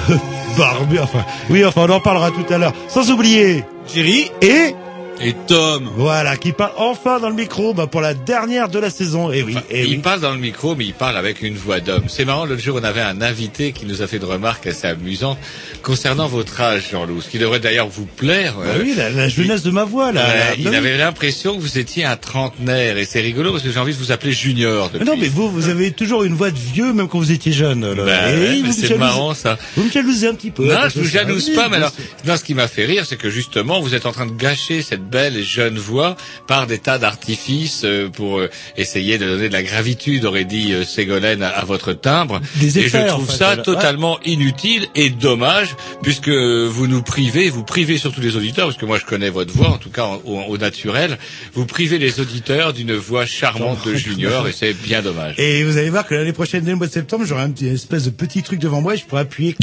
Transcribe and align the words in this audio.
le 0.08 0.58
barbu, 0.58 0.98
enfin... 0.98 1.24
Oui, 1.50 1.64
enfin, 1.64 1.86
on 1.88 1.90
en 1.90 2.00
parlera 2.00 2.30
tout 2.30 2.44
à 2.52 2.58
l'heure. 2.58 2.72
Sans 2.88 3.10
oublier... 3.10 3.64
Thierry 3.86 4.30
Et... 4.40 4.74
et 5.20 5.34
Tom. 5.46 5.90
Voilà, 5.96 6.36
qui 6.38 6.52
parle 6.52 6.72
enfin 6.78 7.20
dans 7.20 7.28
le 7.28 7.34
micro 7.34 7.74
bah, 7.74 7.86
pour 7.86 8.00
la 8.00 8.14
dernière 8.14 8.68
de 8.70 8.78
la 8.78 8.88
saison. 8.90 9.30
Et 9.30 9.42
oui, 9.42 9.54
Enfin, 9.56 9.66
et 9.70 9.82
il 9.82 9.90
oui. 9.90 9.96
parle 9.98 10.20
dans 10.20 10.32
le 10.32 10.38
micro, 10.38 10.74
mais 10.74 10.86
il 10.86 10.94
parle 10.94 11.16
avec 11.18 11.42
une 11.42 11.54
voix 11.54 11.80
d'homme. 11.80 12.04
C'est 12.08 12.24
marrant, 12.24 12.46
l'autre 12.46 12.62
jour, 12.62 12.78
on 12.80 12.84
avait 12.84 13.02
un 13.02 13.20
invité 13.20 13.72
qui 13.72 13.84
nous 13.84 14.00
a 14.00 14.06
fait 14.06 14.16
une 14.16 14.24
remarque 14.24 14.66
assez 14.66 14.86
amusante 14.86 15.38
concernant 15.84 16.26
votre 16.26 16.60
âge, 16.60 16.88
Jean-Loup, 16.90 17.20
ce 17.22 17.28
qui 17.28 17.38
devrait 17.38 17.60
d'ailleurs 17.60 17.88
vous 17.88 18.06
plaire. 18.06 18.54
Bah 18.58 18.64
oui, 18.82 18.94
la, 18.96 19.10
la 19.10 19.28
jeunesse 19.28 19.62
de 19.62 19.70
ma 19.70 19.84
voix, 19.84 20.10
là. 20.10 20.22
euh, 20.28 20.54
il 20.58 20.64
Bah 20.64 20.70
oui. 20.70 20.76
avait 20.76 20.96
l'impression 20.96 21.54
que 21.54 21.60
vous 21.60 21.78
étiez 21.78 22.04
un 22.04 22.16
trentenaire, 22.16 22.98
et 22.98 23.04
c'est 23.04 23.20
rigolo 23.20 23.52
parce 23.52 23.62
que 23.62 23.70
j'ai 23.70 23.78
envie 23.78 23.92
de 23.92 23.98
vous 23.98 24.10
appeler 24.10 24.32
Junior. 24.32 24.90
Mais 24.98 25.04
non, 25.04 25.16
mais 25.16 25.28
vous, 25.28 25.50
vous 25.50 25.68
avez 25.68 25.92
toujours 25.92 26.24
une 26.24 26.34
voix 26.34 26.50
de 26.50 26.58
vieux, 26.58 26.92
même 26.92 27.06
quand 27.08 27.18
vous 27.18 27.30
étiez 27.32 27.52
jeune. 27.52 27.82
Bah 27.94 28.02
ouais, 28.30 28.62
c'est 28.72 28.96
marrant 28.98 29.34
ça. 29.34 29.58
Vous 29.76 29.84
me 29.84 29.90
jalousez 29.90 30.26
un 30.26 30.34
petit 30.34 30.50
peu. 30.50 30.64
Non, 30.66 30.80
je 30.92 30.98
vous 31.00 31.06
jalouse 31.08 31.50
pas, 31.50 31.68
mais 31.68 31.76
alors. 31.76 31.92
Non, 32.26 32.36
ce 32.38 32.44
qui 32.44 32.54
m'a 32.54 32.68
fait 32.68 32.86
rire, 32.86 33.04
c'est 33.06 33.16
que 33.16 33.28
justement, 33.28 33.80
vous 33.80 33.94
êtes 33.94 34.06
en 34.06 34.12
train 34.12 34.24
de 34.24 34.32
gâcher 34.32 34.80
cette 34.80 35.08
belle 35.08 35.36
et 35.36 35.42
jeune 35.42 35.78
voix 35.78 36.16
par 36.46 36.66
des 36.66 36.78
tas 36.78 36.98
d'artifices 36.98 37.82
euh, 37.84 38.08
pour 38.08 38.38
euh, 38.38 38.48
essayer 38.78 39.18
de 39.18 39.26
donner 39.26 39.48
de 39.48 39.52
la 39.52 39.62
gravitude, 39.62 40.24
aurait 40.24 40.46
dit 40.46 40.72
euh, 40.72 40.84
Ségolène, 40.84 41.42
à, 41.42 41.64
votre 41.66 41.92
timbre. 41.92 42.40
Des 42.56 42.78
et 42.78 42.82
je 42.82 42.86
effets, 42.86 43.10
en 43.10 43.16
trouve 43.16 43.30
fait, 43.30 43.36
ça 43.36 43.56
totalement 43.58 44.18
inutile 44.24 44.86
et 44.94 45.10
dommage, 45.10 45.76
puisque 46.02 46.30
vous 46.30 46.86
nous 46.86 47.02
privez, 47.02 47.50
vous 47.50 47.62
privez 47.62 47.98
surtout 47.98 48.22
les 48.22 48.36
auditeurs, 48.36 48.66
parce 48.66 48.78
que 48.78 48.86
moi 48.86 48.98
je 48.98 49.04
connais 49.04 49.28
votre 49.28 49.52
voix, 49.52 49.68
en 49.68 49.78
tout 49.78 49.90
cas 49.90 50.06
au, 50.24 50.38
au 50.38 50.56
naturel, 50.56 51.18
vous 51.52 51.66
privez 51.66 51.98
les 51.98 52.20
auditeurs 52.20 52.72
d'une 52.72 52.94
voix 52.94 53.26
charmante 53.26 53.86
de 53.86 53.94
Junior, 54.04 54.48
et 54.48 54.52
c'est 54.52 54.72
bien 54.72 55.02
dommage. 55.02 55.34
Et 55.38 55.62
vous 55.64 55.76
allez 55.76 55.90
voir 55.90 56.06
que 56.06 56.14
l'année 56.14 56.32
prochaine, 56.32 56.64
dès 56.64 56.70
le 56.70 56.76
mois 56.76 56.86
de 56.86 56.92
septembre, 56.92 57.24
j'aurai 57.26 57.42
un 57.42 57.50
petit 57.50 57.66
espèce 57.66 58.04
de 58.04 58.10
petit 58.10 58.42
truc 58.42 58.60
devant 58.60 58.80
moi 58.80 58.94
et 58.94 58.96
je 58.96 59.04
pourrai 59.04 59.22
appuyer, 59.22 59.56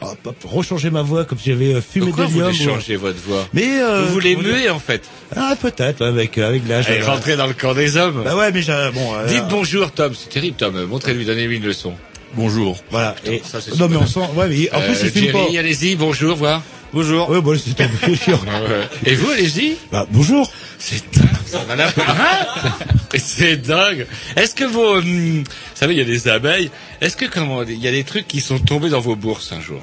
hop, 0.00 0.18
hop, 0.24 0.36
rechanger 0.44 0.90
ma 0.90 1.02
voix 1.02 1.24
comme 1.24 1.38
si 1.38 1.50
j'avais 1.50 1.80
fumé 1.80 2.03
Pourquoi 2.06 2.26
vous 2.26 2.40
voulez 2.40 2.52
changer 2.54 2.96
votre 2.96 3.18
voix 3.26 3.46
Mais 3.52 3.80
euh, 3.80 4.04
Vous 4.06 4.12
voulez 4.14 4.36
muer 4.36 4.70
en 4.70 4.78
fait 4.78 5.02
Ah, 5.36 5.54
peut-être, 5.60 6.00
ouais, 6.00 6.08
avec 6.08 6.38
euh, 6.38 6.48
avec 6.48 6.62
l'âge. 6.68 6.86
Voilà. 6.88 7.06
rentrez 7.12 7.36
dans 7.36 7.46
le 7.46 7.54
camp 7.54 7.74
des 7.74 7.96
hommes. 7.96 8.22
Bah 8.24 8.36
ouais, 8.36 8.50
mais 8.52 8.62
j'ai 8.62 8.72
bon. 8.94 9.14
euh, 9.14 9.26
Dites 9.26 9.44
bonjour 9.48 9.90
Tom, 9.92 10.12
c'est 10.14 10.28
terrible 10.28 10.56
Tom, 10.56 10.84
montrez-lui, 10.84 11.24
donnez-lui 11.24 11.56
une 11.56 11.64
leçon. 11.66 11.94
Bonjour. 12.36 12.76
Voilà. 12.90 13.14
Et, 13.24 13.40
ça, 13.44 13.60
c'est 13.60 13.70
non, 13.70 13.76
super. 13.76 13.90
mais 13.90 13.96
on 13.96 14.06
sent. 14.06 14.20
Ouais, 14.34 14.48
mais 14.48 14.68
en 14.74 14.80
plus, 14.80 14.96
il 15.02 15.10
fume 15.10 15.32
pas. 15.32 15.38
Jerry, 15.44 15.58
allez-y, 15.58 15.94
bonjour, 15.94 16.34
voir. 16.36 16.62
Bonjour. 16.92 17.28
Ouais, 17.30 17.40
bon, 17.40 17.56
c'est 17.58 17.74
tombé 17.76 18.16
sûr. 18.16 18.40
Et 19.06 19.14
vous, 19.14 19.30
allez-y. 19.30 19.76
Bah, 19.92 20.06
bonjour. 20.10 20.50
C'est 20.78 21.02
dingue, 21.14 21.28
ça 21.46 21.64
m'a 21.68 21.84
Hein 21.84 22.72
C'est 23.16 23.56
dingue. 23.56 24.06
Est-ce 24.36 24.54
que 24.54 24.64
vos, 24.64 24.96
hum, 24.98 25.38
vous 25.38 25.44
savez, 25.74 25.94
il 25.94 25.98
y 25.98 26.02
a 26.02 26.04
des 26.04 26.28
abeilles. 26.28 26.70
Est-ce 27.00 27.16
que 27.16 27.26
comment, 27.26 27.62
il 27.62 27.78
y 27.78 27.88
a 27.88 27.92
des 27.92 28.04
trucs 28.04 28.26
qui 28.26 28.40
sont 28.40 28.58
tombés 28.58 28.90
dans 28.90 29.00
vos 29.00 29.14
bourses 29.16 29.52
un 29.52 29.60
jour? 29.60 29.80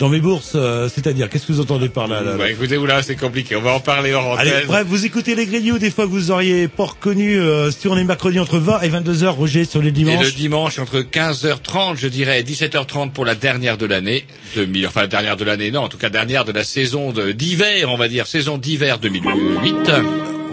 Dans 0.00 0.08
mes 0.08 0.20
bourses, 0.20 0.52
euh, 0.54 0.88
c'est-à-dire, 0.88 1.28
qu'est-ce 1.28 1.46
que 1.46 1.52
vous 1.52 1.60
entendez 1.60 1.90
par 1.90 2.08
là, 2.08 2.22
là, 2.22 2.30
là 2.30 2.36
Bah, 2.38 2.50
écoutez, 2.50 2.78
oula, 2.78 3.02
c'est 3.02 3.16
compliqué. 3.16 3.54
On 3.54 3.60
va 3.60 3.74
en 3.74 3.80
parler 3.80 4.14
hors 4.14 4.38
Allez, 4.38 4.64
bref, 4.66 4.86
vous 4.88 5.04
écoutez 5.04 5.34
les 5.34 5.44
grignoux, 5.44 5.76
des 5.78 5.90
fois 5.90 6.06
que 6.06 6.10
vous 6.10 6.30
auriez 6.30 6.68
pas 6.68 6.86
reconnu, 6.86 7.38
euh, 7.38 7.70
si 7.70 7.86
on 7.86 7.98
est 7.98 8.04
mercredi 8.04 8.38
entre 8.38 8.56
20 8.58 8.80
et 8.80 8.88
22 8.88 9.24
heures, 9.24 9.34
Roger, 9.34 9.66
sur 9.66 9.82
les 9.82 9.88
Et 9.88 9.92
dimanches. 9.92 10.24
le 10.24 10.32
dimanche 10.32 10.78
entre 10.78 11.00
15h30, 11.00 11.98
je 11.98 12.08
dirais, 12.08 12.40
et 12.40 12.42
17h30 12.42 13.10
pour 13.10 13.26
la 13.26 13.34
dernière 13.34 13.76
de 13.76 13.84
l'année, 13.84 14.24
2000, 14.54 14.86
enfin 14.86 15.02
la 15.02 15.06
dernière 15.06 15.36
de 15.36 15.44
l'année, 15.44 15.70
non, 15.70 15.82
en 15.82 15.88
tout 15.88 15.98
cas 15.98 16.08
dernière 16.08 16.46
de 16.46 16.52
la 16.52 16.64
saison 16.64 17.12
d'hiver, 17.34 17.90
on 17.92 17.98
va 17.98 18.08
dire, 18.08 18.26
saison 18.26 18.56
d'hiver 18.56 19.00
2008. 19.00 19.90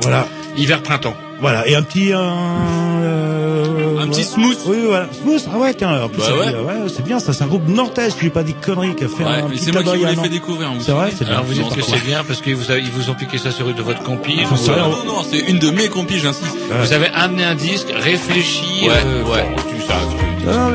Voilà. 0.02 0.28
Hiver-printemps. 0.58 1.16
Voilà. 1.40 1.68
Et 1.68 1.76
un 1.76 1.84
petit, 1.84 2.14
euh, 2.14 2.18
euh, 2.18 4.00
Un 4.00 4.08
petit 4.08 4.24
smooth. 4.24 4.58
Oui, 4.66 4.78
voilà. 4.86 5.08
Smooth. 5.22 5.44
Ah 5.54 5.58
ouais, 5.58 5.74
tiens, 5.74 6.04
en 6.04 6.10
plus, 6.10 6.20
Bah 6.20 6.26
ça 6.28 6.36
ouais. 6.36 6.76
c'est 6.88 7.04
bien, 7.04 7.20
ça, 7.20 7.34
c'est 7.34 7.44
un 7.44 7.48
groupe 7.48 7.68
nantais, 7.68 8.10
je 8.10 8.18
lui 8.18 8.28
ai 8.28 8.30
pas 8.30 8.44
dit 8.44 8.54
conneries, 8.54 8.96
qui 8.96 9.04
a 9.04 9.08
fait 9.08 9.24
Ouais, 9.24 9.30
un 9.30 9.48
mais 9.48 9.58
c'est 9.58 9.72
moi 9.72 9.84
qui 9.84 9.98
vous 9.98 10.06
l'ai 10.06 10.16
fait 10.16 10.30
découvrir. 10.30 10.70
C'est 10.80 10.92
vrai, 10.92 11.12
c'est 11.18 11.26
bien. 11.26 11.34
Alors 11.36 11.46
vous 11.46 11.54
dites 11.54 11.76
que 11.76 11.82
c'est 11.82 12.04
bien 12.06 12.24
parce 12.24 12.42
qu'ils 12.42 12.56
vous, 12.56 12.72
a- 12.72 12.78
ils 12.78 12.92
vous 12.92 13.10
ont 13.10 13.14
piqué 13.16 13.38
ça 13.38 13.52
sur 13.52 13.74
de 13.74 13.82
votre 13.82 14.04
compil. 14.04 14.40
Ou, 14.40 14.70
euh, 14.72 14.76
Non, 14.78 15.04
non, 15.06 15.24
c'est 15.30 15.40
une 15.40 15.60
de 15.60 15.70
mes 15.72 15.90
compis, 15.90 16.20
j'insiste. 16.20 16.56
Vous 16.70 16.94
avez 16.94 17.08
amené 17.14 17.44
un 17.44 17.56
disque, 17.56 17.88
réfléchi. 17.94 18.88
Ouais, 18.88 18.90
euh, 19.06 19.24
ouais. 19.24 19.46
bon, 19.56 19.62
tu 19.70 19.82
sais, 19.82 19.88
tu- 19.88 20.48
Ah, 20.50 20.70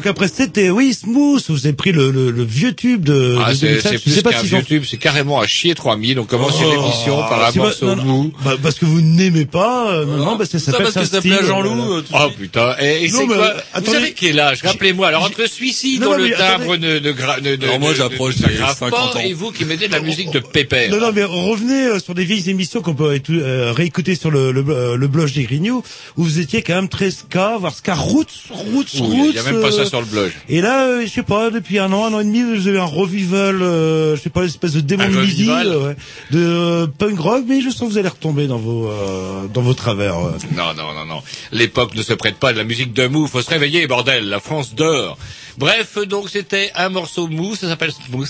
donc 0.00 0.06
après 0.06 0.28
c'était 0.28 0.70
oui 0.70 0.89
vous 1.60 1.66
avez 1.66 1.76
pris 1.76 1.92
le, 1.92 2.10
le, 2.10 2.30
le 2.30 2.42
vieux 2.44 2.72
tube 2.74 3.04
de, 3.04 3.36
Ah, 3.44 3.50
de 3.50 3.56
c'est 3.56 3.66
2007. 3.66 3.82
c'est 3.92 3.98
Je 3.98 4.10
sais 4.10 4.12
plus 4.14 4.22
pas 4.22 4.32
qu'un 4.32 4.40
ont- 4.40 4.58
YouTube, 4.58 4.84
c'est 4.88 4.96
carrément 4.96 5.40
à 5.40 5.46
chier 5.46 5.74
3000. 5.74 6.18
On 6.18 6.24
commence 6.24 6.58
une 6.60 6.66
Oh, 6.76 6.82
émission 6.84 7.16
par 7.18 7.54
morceau 7.56 7.86
non, 7.86 7.96
non, 7.96 8.04
mou. 8.04 8.32
bah, 8.44 8.54
parce 8.62 8.76
que 8.78 8.84
vous 8.86 9.00
n'aimez 9.00 9.44
pas, 9.44 9.92
euh, 9.92 10.04
non, 10.04 10.16
non, 10.24 10.36
bah, 10.36 10.44
ça 10.44 10.58
Ça 10.58 10.72
s'appelle 10.72 10.88
parce 10.92 11.06
que 11.08 11.12
ça 11.12 11.20
voilà. 11.20 11.46
Jean-Loup. 11.46 11.92
euh, 11.94 12.02
Oh 12.12 12.28
putain, 12.38 12.74
et, 12.80 13.04
et 13.04 13.08
c'est 13.08 13.26
quoi 13.26 13.36
euh, 13.36 13.52
Vous 13.54 13.60
attendez. 13.78 13.96
avez 13.96 14.12
quel 14.12 14.38
âge 14.40 14.62
Rappelez-moi. 14.62 15.08
Alors 15.08 15.24
entre 15.24 15.46
celui-ci 15.48 15.98
Non, 15.98 16.06
dont 16.10 16.16
le 16.16 16.24
mais 16.24 16.30
timbre 16.34 16.76
ne, 16.76 17.62
Alors 17.64 17.80
moi, 17.80 17.94
j'approche 17.94 18.36
des 18.36 18.54
grave 18.54 18.76
50 18.78 18.90
pas, 19.12 19.18
ans. 19.18 19.22
et 19.22 19.32
vous 19.32 19.50
qui 19.52 19.64
mettez 19.64 19.88
de 19.88 19.92
la 19.92 20.00
musique 20.00 20.30
de 20.32 20.38
Pépère. 20.40 20.90
Non, 20.90 21.00
non, 21.00 21.12
mais 21.14 21.24
revenez 21.24 21.86
euh, 21.86 21.98
sur 21.98 22.14
des 22.14 22.24
vieilles 22.24 22.48
émissions 22.50 22.80
qu'on 22.82 22.94
peut 22.94 23.18
réécouter 23.74 24.14
sur 24.14 24.30
le, 24.30 24.52
blog 25.08 25.32
des 25.32 25.42
Grignoux, 25.44 25.82
où 26.16 26.22
vous 26.24 26.38
étiez 26.40 26.62
quand 26.62 26.74
même 26.74 26.88
très 26.88 27.10
ska, 27.10 27.56
voire 27.58 27.74
ska 27.74 27.94
roots, 27.94 28.24
roots, 28.50 28.84
roots. 28.98 29.26
Il 29.30 29.34
y 29.34 29.38
a 29.38 29.42
même 29.42 29.60
pas 29.60 29.72
ça 29.72 29.84
sur 29.86 30.00
le 30.00 30.06
blog. 30.06 30.30
Et 30.48 30.60
là, 30.60 31.00
je 31.04 31.08
sais 31.10 31.22
pas, 31.22 31.49
depuis 31.50 31.78
un 31.78 31.92
an, 31.92 32.04
un 32.06 32.14
an 32.14 32.20
et 32.20 32.24
demi, 32.24 32.42
vous 32.42 32.68
avez 32.68 32.78
un 32.78 32.84
revival, 32.84 33.62
euh, 33.62 34.16
je 34.16 34.20
sais 34.22 34.30
pas, 34.30 34.40
une 34.40 34.46
espèce 34.46 34.72
de 34.72 34.80
démon 34.80 35.08
de 35.08 35.20
midi, 35.20 35.48
euh, 35.50 35.88
ouais, 35.88 35.96
de 36.30 36.38
euh, 36.38 36.86
punk 36.86 37.18
rock, 37.18 37.44
mais 37.46 37.60
je 37.60 37.70
sens 37.70 37.80
que 37.88 37.92
vous 37.92 37.98
allez 37.98 38.08
retomber 38.08 38.46
dans 38.46 38.58
vos 38.58 38.88
euh, 38.88 39.46
dans 39.52 39.62
vos 39.62 39.74
travers. 39.74 40.16
Non, 40.56 40.74
non, 40.76 40.92
non, 40.94 41.04
non. 41.06 41.22
L'époque 41.52 41.94
ne 41.94 42.02
se 42.02 42.12
prête 42.12 42.36
pas 42.36 42.52
de 42.52 42.58
la 42.58 42.64
musique 42.64 42.92
de 42.92 43.06
mou. 43.06 43.26
Faut 43.26 43.42
se 43.42 43.50
réveiller, 43.50 43.86
bordel. 43.86 44.28
La 44.28 44.40
France 44.40 44.74
dort. 44.74 45.18
Bref, 45.58 45.98
donc 46.06 46.28
c'était 46.30 46.70
un 46.74 46.88
morceau 46.88 47.26
mou. 47.28 47.54
Ça 47.54 47.68
s'appelle 47.68 47.92
Smooth. 47.92 48.28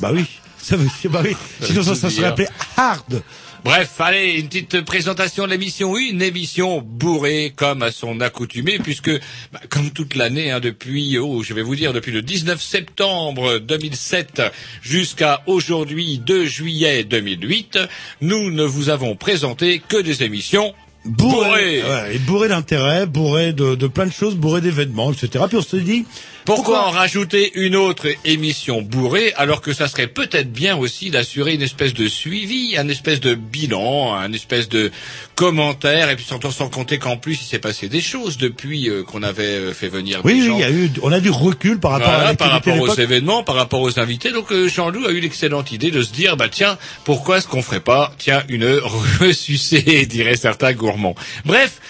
Bah 0.00 0.10
oui, 0.14 0.24
ça 0.58 0.76
veut 0.76 0.88
bah 1.10 1.20
oui. 1.24 1.36
Sinon 1.62 1.82
ça, 1.82 1.94
ça 1.94 2.08
serait 2.10 2.22
dire. 2.22 2.28
appelé 2.28 2.48
hard. 2.76 3.22
Bref, 3.62 4.00
allez, 4.00 4.40
une 4.40 4.48
petite 4.48 4.80
présentation 4.82 5.44
de 5.44 5.50
l'émission. 5.50 5.96
Une 5.96 6.22
émission 6.22 6.80
bourrée 6.80 7.52
comme 7.54 7.82
à 7.82 7.92
son 7.92 8.20
accoutumée, 8.20 8.78
puisque, 8.78 9.10
bah, 9.52 9.60
comme 9.68 9.90
toute 9.90 10.14
l'année, 10.14 10.50
hein, 10.50 10.60
depuis, 10.60 11.18
oh, 11.18 11.42
je 11.42 11.52
vais 11.52 11.62
vous 11.62 11.76
dire, 11.76 11.92
depuis 11.92 12.12
le 12.12 12.22
19 12.22 12.60
septembre 12.60 13.58
2007 13.58 14.42
jusqu'à 14.82 15.42
aujourd'hui, 15.46 16.18
2 16.18 16.46
juillet 16.46 17.04
2008, 17.04 17.78
nous 18.22 18.50
ne 18.50 18.64
vous 18.64 18.88
avons 18.88 19.14
présenté 19.14 19.82
que 19.86 20.00
des 20.00 20.22
émissions 20.22 20.72
bourrées. 21.04 21.82
Ouais, 21.82 22.14
et 22.14 22.18
bourré 22.18 22.48
d'intérêt, 22.48 23.06
bourré 23.06 23.52
de, 23.52 23.74
de 23.74 23.86
plein 23.86 24.06
de 24.06 24.12
choses, 24.12 24.36
bourré 24.36 24.60
d'événements, 24.60 25.12
etc. 25.12 25.44
Puis 25.48 25.58
on 25.58 25.62
se 25.62 25.76
dit, 25.76 26.06
Pourquoi 26.44 26.86
en 26.86 26.90
rajouter 26.90 27.52
une 27.54 27.76
autre 27.76 28.08
émission 28.24 28.82
bourrée 28.82 29.32
alors 29.36 29.60
que 29.60 29.72
ça 29.72 29.88
serait 29.88 30.06
peut-être 30.06 30.52
bien 30.52 30.76
aussi 30.76 31.10
d'assurer 31.10 31.54
une 31.54 31.62
espèce 31.62 31.94
de 31.94 32.08
suivi, 32.08 32.76
un 32.76 32.88
espèce 32.88 33.20
de 33.20 33.34
bilan, 33.34 34.14
un 34.14 34.32
espèce 34.32 34.68
de 34.68 34.90
commentaire 35.34 36.10
et 36.10 36.16
puis 36.16 36.24
sans, 36.24 36.40
sans 36.50 36.68
compter 36.68 36.98
qu'en 36.98 37.16
plus 37.16 37.40
il 37.42 37.44
s'est 37.44 37.58
passé 37.58 37.88
des 37.88 38.00
choses 38.00 38.38
depuis 38.38 38.88
euh, 38.88 39.02
qu'on 39.02 39.22
avait 39.22 39.42
euh, 39.42 39.72
fait 39.72 39.88
venir 39.88 40.20
oui, 40.24 40.34
des 40.34 40.40
oui, 40.40 40.46
gens. 40.46 40.56
il 40.56 40.60
y 40.60 40.64
a 40.64 40.70
eu, 40.70 40.90
on 41.02 41.12
a 41.12 41.20
du 41.20 41.30
recul 41.30 41.78
par 41.78 41.92
rapport 41.92 42.10
Voilà, 42.10 42.28
à 42.28 42.34
par 42.34 42.50
rapport 42.50 42.78
aux 42.78 42.94
événements, 42.94 43.42
par 43.42 43.54
rapport 43.54 43.80
aux 43.80 43.98
invités. 43.98 44.32
Donc 44.32 44.52
euh, 44.52 44.68
Jean-Loup 44.68 45.06
a 45.06 45.10
eu 45.10 45.20
l'excellente 45.20 45.72
idée 45.72 45.90
de 45.90 46.02
se 46.02 46.12
dire, 46.12 46.36
bah 46.36 46.48
tiens, 46.50 46.78
pourquoi 47.04 47.38
est-ce 47.38 47.48
qu'on 47.48 47.62
ferait 47.62 47.80
pas, 47.80 48.12
tiens, 48.18 48.42
une 48.48 48.64
ressucée, 49.20 50.06
diraient 50.06 50.36
certains 50.36 50.72
gourmands. 50.72 51.14
Bref, 51.44 51.80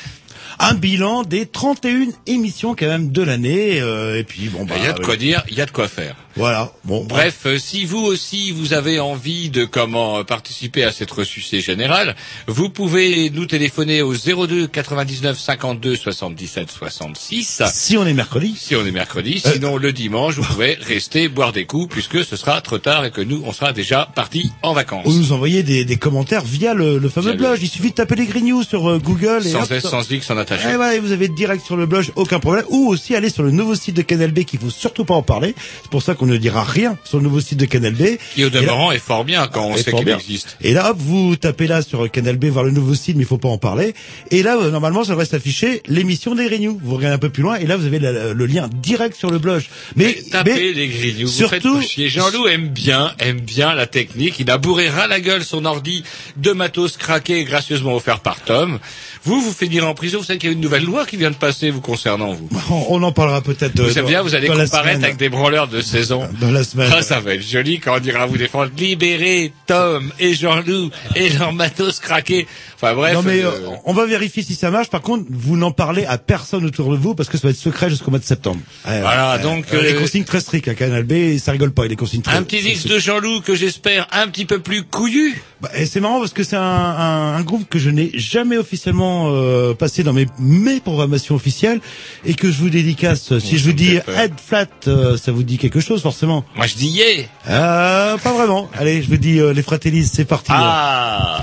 Un 0.63 0.75
bilan 0.75 1.23
des 1.23 1.47
31 1.47 2.09
émissions 2.27 2.75
quand 2.75 2.87
même 2.87 3.11
de 3.11 3.23
l'année, 3.23 3.81
euh, 3.81 4.19
et 4.19 4.25
puis 4.25 4.49
bon 4.49 4.67
bah. 4.67 4.75
il 4.77 4.85
y 4.85 4.87
a 4.87 4.93
de 4.93 5.03
quoi 5.03 5.17
dire, 5.17 5.43
il 5.49 5.57
y 5.57 5.63
a 5.63 5.67
de 5.67 5.71
quoi 5.71 5.89
faire. 5.89 6.17
Voilà. 6.41 6.73
Bon. 6.85 7.05
Bref, 7.05 7.41
euh, 7.47 7.59
si 7.59 7.85
vous 7.85 7.99
aussi 7.99 8.51
vous 8.51 8.73
avez 8.73 8.99
envie 8.99 9.51
de 9.51 9.65
comment 9.65 10.25
participer 10.25 10.85
à 10.85 10.91
cette 10.93 11.11
ressucée 11.11 11.61
générale, 11.61 12.17
vous 12.47 12.71
pouvez 12.71 13.31
nous 13.31 13.47
téléphoner 13.47 14.03
au 14.03 14.15
02 14.15 14.67
99 14.67 15.39
52 15.39 15.97
77 15.97 16.71
66. 16.71 17.63
Si 17.73 17.97
on 17.97 18.07
est 18.07 18.15
mercredi. 18.15 18.55
Si 18.59 18.75
on 18.75 18.87
est 18.87 18.91
mercredi, 18.91 19.43
Euh. 19.45 19.53
sinon 19.53 19.77
le 19.77 19.93
dimanche, 19.93 20.35
vous 20.37 20.45
pouvez 20.45 20.75
rester 20.81 21.29
boire 21.29 21.53
des 21.53 21.67
coups 21.67 21.89
puisque 21.93 22.25
ce 22.25 22.37
sera 22.37 22.61
trop 22.61 22.79
tard 22.79 23.05
et 23.05 23.11
que 23.11 23.21
nous, 23.21 23.43
on 23.45 23.53
sera 23.53 23.73
déjà 23.73 24.09
partis 24.15 24.51
en 24.63 24.73
vacances. 24.73 25.07
Ou 25.07 25.13
nous 25.13 25.33
envoyer 25.33 25.63
des, 25.63 25.85
des 25.85 25.97
commentaires 25.97 26.45
via 26.45 26.75
le, 26.75 26.99
le 26.99 27.09
fameux 27.09 27.33
Via 27.33 27.35
le- 27.35 27.39
blog. 27.39 27.59
Il 27.63 27.69
suffit 27.69 27.91
de 27.91 27.95
taper 27.95 28.17
les 28.17 28.27
Grignoux 28.27 28.63
sur 28.63 28.89
euh, 28.89 28.99
Google 28.99 29.43
et 29.47 29.51
Sans 29.51 29.63
hop, 29.65 29.71
S, 29.73 29.83
sans 29.87 30.11
X, 30.11 30.27
sans 30.27 30.37
attaché. 30.39 30.69
Et 30.71 30.77
voilà, 30.77 30.95
et 30.95 30.99
vous 31.01 31.13
avez 31.13 31.29
direct 31.29 31.65
sur 31.65 31.77
le 31.77 31.87
blog, 31.87 32.07
aucun 32.17 32.39
problème. 32.41 32.65
Ou 32.71 32.89
aussi 32.89 33.15
aller 33.15 33.31
sur 33.31 33.43
le 33.43 33.51
nouveau 33.51 33.75
site 33.75 33.97
de 33.97 34.03
Canal 34.03 34.31
B 34.33 34.45
qu'il 34.45 34.59
faut 34.61 34.71
surtout 34.71 35.05
pas 35.05 35.15
en 35.15 35.23
parler. 35.23 35.55
C'est 35.83 35.91
pour 35.91 36.03
ça 36.03 36.15
qu'on 36.15 36.30
ne 36.31 36.37
dira 36.37 36.65
rien 36.65 36.97
sur 37.05 37.19
le 37.19 37.25
nouveau 37.25 37.41
site 37.41 37.59
de 37.59 37.65
Canal 37.67 37.93
B. 37.95 38.03
Qui 38.35 38.45
au 38.45 38.51
demeurant 38.51 38.93
est 38.93 38.99
fort 38.99 39.25
bien 39.25 39.47
quand 39.49 39.65
on 39.67 39.75
est 39.75 39.83
sait 39.83 39.93
qu'il 39.93 40.09
existe. 40.09 40.57
Et 40.61 40.73
là, 40.73 40.91
hop, 40.91 40.97
vous 40.99 41.37
tapez 41.37 41.67
là 41.67 41.83
sur 41.83 42.11
Canal 42.11 42.37
B, 42.37 42.47
voir 42.47 42.65
le 42.65 42.71
nouveau 42.71 42.95
site, 42.95 43.17
mais 43.17 43.23
il 43.23 43.27
faut 43.27 43.39
pas 43.39 43.49
en 43.49 43.59
parler. 43.59 43.95
Et 44.31 44.43
là, 44.43 44.57
euh, 44.57 44.71
normalement, 44.71 45.05
ça 45.05 45.11
devrait 45.11 45.25
s'afficher 45.27 45.83
l'émission 45.87 46.35
des 46.35 46.47
Renew. 46.47 46.79
Vous 46.83 46.97
regardez 46.97 47.15
un 47.15 47.19
peu 47.19 47.31
plus 47.31 47.43
loin, 47.43 47.57
et 47.57 47.67
là, 47.67 47.77
vous 47.77 47.87
avez 47.87 47.99
la- 47.99 48.33
le 48.33 48.47
lien 48.47 48.69
direct 48.83 49.17
sur 49.17 49.31
le 49.31 49.39
blog. 49.39 49.63
Mais, 49.97 50.17
Mais 50.17 50.31
tapez 50.31 50.55
mais- 50.55 50.73
les 50.73 50.89
grignoux, 50.89 51.29
surtout-. 51.29 51.81
Jean-Loup 51.97 52.47
aime 52.49 52.69
bien, 52.69 53.13
aime 53.19 53.41
bien 53.41 53.75
la 53.75 53.87
technique. 53.87 54.37
Il 54.41 54.51
a 54.51 54.59
bourré 54.59 54.89
ras 54.89 55.07
la 55.07 55.21
gueule 55.21 55.45
son 55.45 55.65
ordi 55.65 56.05
de 56.37 56.53
matos 56.53 56.97
craqué 56.97 57.39
et 57.39 57.45
gracieusement 57.45 57.95
offert 57.95 58.21
par 58.21 58.41
Tom. 58.41 58.79
Vous, 59.25 59.41
vous 59.41 59.53
finirez 59.53 59.87
en 59.87 59.95
prison. 59.95 60.19
Vous 60.19 60.25
savez 60.25 60.39
qu'il 60.39 60.49
y 60.49 60.53
a 60.53 60.55
une 60.55 60.61
nouvelle 60.63 60.85
loi 60.85 61.05
qui 61.07 61.17
vient 61.17 61.31
de 61.31 61.37
passer 61.37 61.71
vous 61.71 61.81
concernant, 61.83 62.33
vous. 62.33 62.49
on, 62.71 62.87
on 62.89 63.03
en 63.03 63.13
parlera 63.13 63.43
peut-être. 63.43 63.79
Vous 63.79 63.89
euh, 63.89 63.93
savez 63.93 64.09
bien, 64.09 64.23
vous 64.23 64.35
allez 64.35 64.49
comparaître 64.49 65.05
avec 65.05 65.17
des 65.19 65.29
branleurs 65.29 65.69
de 65.69 65.81
16 65.81 66.13
ans. 66.13 66.29
Dans 66.41 66.51
la 66.51 66.65
semaine. 66.65 66.91
Ah, 66.95 67.03
ça 67.03 67.21
va 67.21 67.35
être 67.35 67.47
joli 67.47 67.81
quand 67.81 67.99
on 68.01 68.03
ira 68.05 68.27
vous 68.27 68.39
défendre. 68.39 68.71
Libérer 68.79 69.53
Tom 69.67 70.11
et 70.19 70.35
Jean-Loup 70.35 70.91
et 71.17 71.29
leur 71.31 71.53
matos 71.53 71.99
craqué. 72.01 72.47
Enfin 72.77 72.95
bref. 72.95 73.13
non 73.13 73.23
mais 73.23 73.43
euh, 73.43 73.51
euh, 73.51 73.69
on 73.85 73.93
va 73.93 74.07
vérifier 74.07 74.43
si 74.43 74.55
ça 74.55 74.71
marche. 74.71 74.89
Par 74.89 75.03
contre, 75.03 75.27
vous 75.29 75.57
n'en 75.59 75.71
parlez 75.71 76.07
à 76.07 76.17
personne 76.17 76.65
autour 76.65 76.91
de 76.91 76.97
vous 76.97 77.15
parce 77.15 77.29
que 77.29 77.37
ça 77.37 77.47
va 77.47 77.51
être 77.51 77.57
secret 77.59 77.91
jusqu'au 77.91 78.11
mois 78.11 78.21
de 78.21 78.25
septembre. 78.25 78.61
Ouais, 78.89 79.01
Voilà, 79.03 79.37
donc, 79.39 79.67
Euh, 79.75 79.83
les 79.83 79.93
euh, 79.95 80.01
consignes 80.01 80.25
très 80.25 80.41
strictes 80.41 80.69
à 80.69 80.75
Canal 80.75 81.03
B, 81.05 81.37
ça 81.39 81.53
rigole 81.53 81.73
pas. 81.73 81.87
Les 81.87 81.97
consignes 81.97 82.23
très. 82.23 82.37
un 82.37 82.43
petit 82.43 82.63
disque 82.63 82.87
de 82.89 82.99
Jean-Loup 82.99 83.43
que 83.43 83.55
j'espère 83.55 84.07
un 84.13 84.29
petit 84.29 84.47
peu 84.47 84.61
plus 84.61 84.85
couillu. 84.85 85.43
Bah, 85.61 85.69
et 85.77 85.85
c'est 85.85 86.01
marrant 86.01 86.21
parce 86.21 86.33
que 86.33 86.43
c'est 86.43 86.57
un, 86.57 86.63
un, 86.63 87.35
un 87.35 87.43
groupe 87.43 87.69
que 87.69 87.79
je 87.79 87.91
n'ai 87.91 88.11
jamais 88.15 88.57
officiellement 88.57 89.10
euh, 89.31 89.75
passé 89.75 90.03
dans 90.03 90.13
mes 90.13 90.27
mes 90.39 90.81
programmations 90.81 91.35
officielles 91.35 91.81
et 92.25 92.35
que 92.35 92.51
je 92.51 92.59
vous 92.59 92.71
dédicace. 92.71 93.39
Si 93.39 93.59
je 93.59 93.65
ça 93.65 93.71
vous 93.71 93.73
dis. 93.73 93.99
Head 94.09 94.33
Flat, 94.45 94.67
euh, 94.87 95.17
ça 95.17 95.33
vous 95.33 95.43
dit 95.43 95.59
quelque 95.59 95.81
chose 95.81 96.03
forcément. 96.03 96.45
Moi 96.57 96.67
je 96.67 96.75
dis 96.77 96.89
yeah. 96.89 97.25
Euh, 97.49 98.17
pas 98.19 98.33
vraiment. 98.33 98.69
Allez, 98.79 99.03
je 99.03 99.09
vous 99.09 99.17
dis 99.17 99.39
euh, 99.41 99.53
les 99.53 99.63
Fratellis, 99.63 100.07
c'est 100.07 100.25
parti. 100.25 100.51
Ah. 100.55 101.41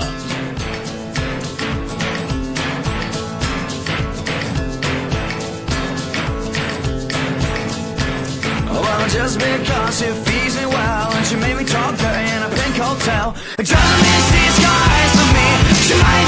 Well, 8.70 9.08
just 9.08 9.38
because 9.38 10.02
feeds 10.26 10.56
me 10.56 10.66
well 10.66 11.10
and 11.12 11.26
she 11.26 11.36
made 11.36 11.56
me 11.56 11.64
talk 11.64 11.96
dirty 11.96 12.30
in 12.30 12.42
a 12.42 12.50
pink 12.50 12.76
hotel, 12.76 13.34
she's 13.58 13.70
got 13.70 14.78
eyes 14.92 15.12
for 15.16 15.28
me. 15.36 15.48
She 15.86 15.94
might 15.94 16.27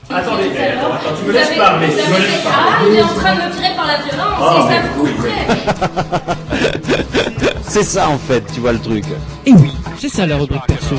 Attendez, 0.13 0.43
attends, 0.57 0.93
attends, 0.93 1.15
tu 1.19 1.25
me 1.27 1.31
laisses 1.33 1.57
parler, 1.57 1.87
tu 1.87 1.93
me 2.11 2.17
laisses 2.19 2.41
parler. 2.43 2.57
Ah, 2.67 2.79
il 2.89 2.95
est 2.95 3.03
en 3.03 3.07
train 3.07 3.35
de 3.35 3.41
me 3.41 3.51
tirer 3.55 3.75
par 3.75 3.87
la 3.87 3.97
violence, 3.97 4.39
Ah, 4.39 4.67
c'est 4.69 4.75
ça 4.75 4.81
oui. 5.01 5.09
c'est 7.67 7.83
ça 7.83 8.09
en 8.09 8.17
fait, 8.17 8.43
tu 8.53 8.59
vois 8.59 8.73
le 8.73 8.79
truc. 8.79 9.05
Et 9.45 9.51
oui, 9.53 9.71
c'est 9.97 10.09
ça 10.09 10.25
la 10.25 10.37
rubrique 10.37 10.65
perso. 10.67 10.95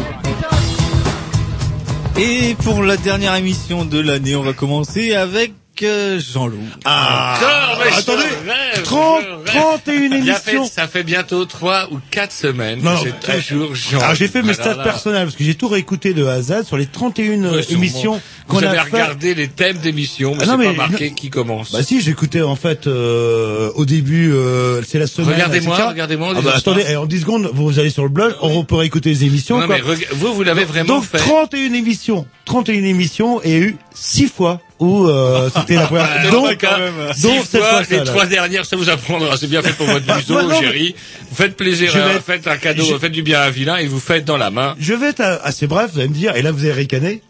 Et 2.19 2.55
pour 2.63 2.83
la 2.83 2.97
dernière 2.97 3.35
émission 3.37 3.85
de 3.85 3.99
l'année, 4.01 4.37
on 4.37 4.43
va 4.43 4.53
commencer 4.53 5.15
avec 5.15 5.53
euh, 5.83 6.21
Jean-Loup. 6.21 6.59
Ah, 6.85 7.35
Encore, 7.39 7.79
mais 7.83 7.97
attendez, 7.97 8.23
rêve, 8.23 8.83
30, 8.85 9.23
je 9.23 9.51
rêve. 9.53 9.63
31 9.87 9.95
Il 9.95 10.31
a 10.31 10.35
fait- 10.35 10.51
émissions. 10.57 10.71
ça 10.73 10.87
fait 10.87 11.03
bientôt 11.03 11.45
trois 11.47 11.89
ou 11.91 11.99
quatre 12.11 12.31
semaines 12.33 12.81
Non, 12.83 12.93
c'est 13.03 13.41
toujours 13.43 13.75
Jean. 13.75 13.99
Alors 14.01 14.15
j'ai 14.15 14.29
fait 14.29 14.43
mes 14.43 14.53
stats 14.55 14.75
personnels 14.77 15.25
parce 15.25 15.35
que 15.37 15.43
j'ai 15.45 15.55
tout 15.55 15.69
réécouté 15.69 16.13
de 16.13 16.25
Z 16.41 16.65
sur 16.67 16.77
les 16.77 16.87
31 16.87 17.43
ouais, 17.55 17.63
sûrement. 17.63 17.79
émissions 17.83 18.21
Vous 18.61 18.65
avez 18.65 18.79
a 18.79 18.85
fait. 18.85 18.91
regardé 19.03 19.35
les 19.35 19.49
thèmes 19.49 19.79
d'émissions, 19.79 20.35
mais 20.35 20.45
Ah 20.49 20.57
c'est 20.59 20.65
pas 20.65 20.73
marqué 20.89 21.13
qui 21.13 21.31
commence. 21.31 21.73
Bah 21.73 21.83
si, 21.83 22.01
j'écoutais 22.01 22.43
en 22.43 22.57
fait 22.57 22.87
euh, 22.87 23.71
au 23.75 23.85
début, 23.85 24.33
euh, 24.33 24.83
c'est 24.87 24.99
la 24.99 25.07
semaine. 25.07 25.33
Regardez-moi, 25.35 25.89
regardez-moi, 25.89 26.35
Ah 26.37 26.41
bah, 26.41 26.53
attendez, 26.57 26.85
eh, 26.89 26.97
en 26.97 27.07
10 27.07 27.21
secondes, 27.21 27.51
vous 27.55 27.79
allez 27.79 27.91
sur 27.91 28.03
le 28.03 28.09
blog, 28.09 28.35
on 28.41 28.65
peut 28.65 28.77
réécouter 28.77 29.11
les 29.11 29.25
émissions. 29.25 29.59
non, 29.61 29.67
quoi. 29.67 29.77
mais 29.77 29.83
vous, 30.13 30.35
vous 30.35 30.43
l'avez 30.43 30.65
vraiment 30.65 30.87
Donc 30.97 31.05
fait. 31.05 31.19
31 31.19 31.73
émissions, 31.75 32.27
31 32.45 32.85
émissions 32.85 33.41
et 33.43 33.59
eu 33.59 33.77
6 33.95 34.29
fois 34.29 34.61
où 34.79 35.07
euh, 35.07 35.49
c'était 35.57 35.77
la 35.77 35.87
première. 35.87 36.09
Ah, 36.11 36.31
donc, 36.31 36.57
cas, 36.59 36.79
six 37.15 37.23
donc 37.23 37.45
cette 37.49 37.61
fois, 37.63 37.83
les 37.89 38.03
trois 38.05 38.27
dernières, 38.27 38.65
ça 38.67 38.77
vous 38.77 38.89
apprendra. 38.91 39.37
C'est 39.37 39.47
bien 39.47 39.63
fait 39.63 39.73
pour 39.75 39.87
votre 39.87 40.07
museau, 40.17 40.39
mais- 40.49 40.59
chérie. 40.61 40.95
Vous 41.31 41.37
faites 41.37 41.57
plaisir, 41.57 41.93
vais 41.93 42.01
être- 42.17 42.25
faites 42.25 42.47
un 42.49 42.57
cadeau, 42.57 42.85
je- 42.85 42.99
faites 42.99 43.13
du 43.13 43.23
bien 43.23 43.41
à 43.41 43.45
un 43.47 43.51
vilain 43.51 43.77
et 43.77 43.87
vous 43.87 44.01
faites 44.01 44.25
dans 44.25 44.37
la 44.37 44.51
main. 44.51 44.75
Je 44.81 44.93
vais 44.95 45.09
être 45.11 45.21
euh, 45.21 45.39
assez 45.45 45.67
bref, 45.67 45.91
vous 45.95 46.01
allez 46.01 46.09
me 46.09 46.15
dire, 46.15 46.35
et 46.37 46.43
là 46.43 46.51
vous 46.53 46.61
allez 46.65 46.73
ricaner. 46.73 47.23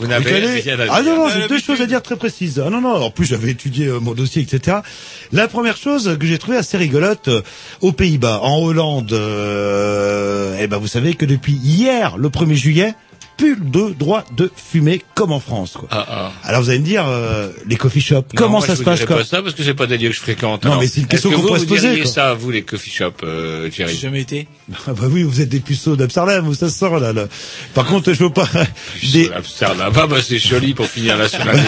Vous 0.00 0.06
n'avez 0.06 0.32
Ricaner. 0.32 0.60
rien 0.60 0.80
à 0.80 0.84
dire. 0.84 0.92
Ah 0.96 1.02
non, 1.02 1.16
non, 1.16 1.28
j'ai 1.28 1.46
deux 1.46 1.58
choses 1.60 1.80
à 1.82 1.86
dire 1.86 2.00
très 2.02 2.16
précises. 2.16 2.60
Ah 2.64 2.70
non, 2.70 2.80
non, 2.80 2.94
en 2.94 3.10
plus 3.10 3.26
j'avais 3.26 3.50
étudié 3.50 3.86
euh, 3.86 4.00
mon 4.00 4.14
dossier, 4.14 4.40
etc. 4.42 4.78
La 5.30 5.46
première 5.46 5.76
chose 5.76 6.16
que 6.18 6.26
j'ai 6.26 6.38
trouvée 6.38 6.56
assez 6.56 6.78
rigolote, 6.78 7.28
euh, 7.28 7.42
aux 7.82 7.92
Pays-Bas, 7.92 8.40
en 8.42 8.58
Hollande, 8.62 9.12
euh, 9.12 10.56
eh 10.58 10.66
ben 10.66 10.78
vous 10.78 10.86
savez 10.88 11.14
que 11.14 11.26
depuis 11.26 11.52
hier, 11.52 12.16
le 12.16 12.30
1er 12.30 12.54
juillet, 12.54 12.94
plus 13.40 13.56
de 13.56 13.94
droit 13.94 14.24
de 14.36 14.50
fumer 14.54 15.02
comme 15.14 15.32
en 15.32 15.40
France. 15.40 15.72
Quoi. 15.72 15.88
Ah, 15.90 16.06
ah. 16.08 16.32
Alors 16.44 16.62
vous 16.62 16.68
allez 16.70 16.78
me 16.80 16.84
dire, 16.84 17.06
euh, 17.08 17.50
les 17.66 17.76
coffee 17.76 18.00
shops, 18.00 18.16
Non, 18.16 18.22
comment 18.36 18.58
moi, 18.58 18.60
ça 18.60 18.68
je 18.68 18.72
se 18.74 18.78
vous 18.78 18.84
passe 18.84 19.04
quoi 19.06 19.16
pas 19.16 19.24
ça 19.24 19.42
parce 19.42 19.54
que 19.54 19.62
c'est 19.62 19.74
pas 19.74 19.86
des 19.86 19.96
lieux 19.96 20.10
que 20.10 20.14
je 20.14 20.20
fréquente. 20.20 20.64
Non, 20.64 20.78
mais 20.78 20.86
c'est 20.86 21.00
une 21.00 21.06
question 21.06 21.30
qu'on 21.30 21.38
vous, 21.38 21.46
pourrait 21.46 21.60
se 21.60 21.64
vous 21.64 21.74
poser, 21.74 22.00
quoi. 22.00 22.10
ça, 22.10 22.34
vous, 22.34 22.50
les 22.50 22.62
coffee 22.62 22.90
shops, 22.90 23.24
euh, 23.24 23.70
J'ai 23.72 23.88
jamais 23.88 24.20
été. 24.20 24.46
Ah 24.86 24.92
bah 24.92 25.06
oui, 25.10 25.22
vous 25.22 25.40
êtes 25.40 25.48
des 25.48 25.60
puceaux 25.60 25.96
d'Amsterdam, 25.96 26.46
où 26.48 26.54
ça 26.54 26.70
sort 26.70 26.98
là. 27.00 27.12
là. 27.12 27.26
Par 27.74 27.86
contre, 27.86 28.12
je 28.12 28.24
veux 28.24 28.30
pas 28.30 28.48
des. 29.12 29.30
Amsterdam. 29.32 29.92
Ah, 29.94 30.06
bah, 30.06 30.16
c'est 30.22 30.38
joli 30.38 30.74
pour 30.74 30.86
finir 30.86 31.16
la 31.16 31.28
semaine. 31.28 31.60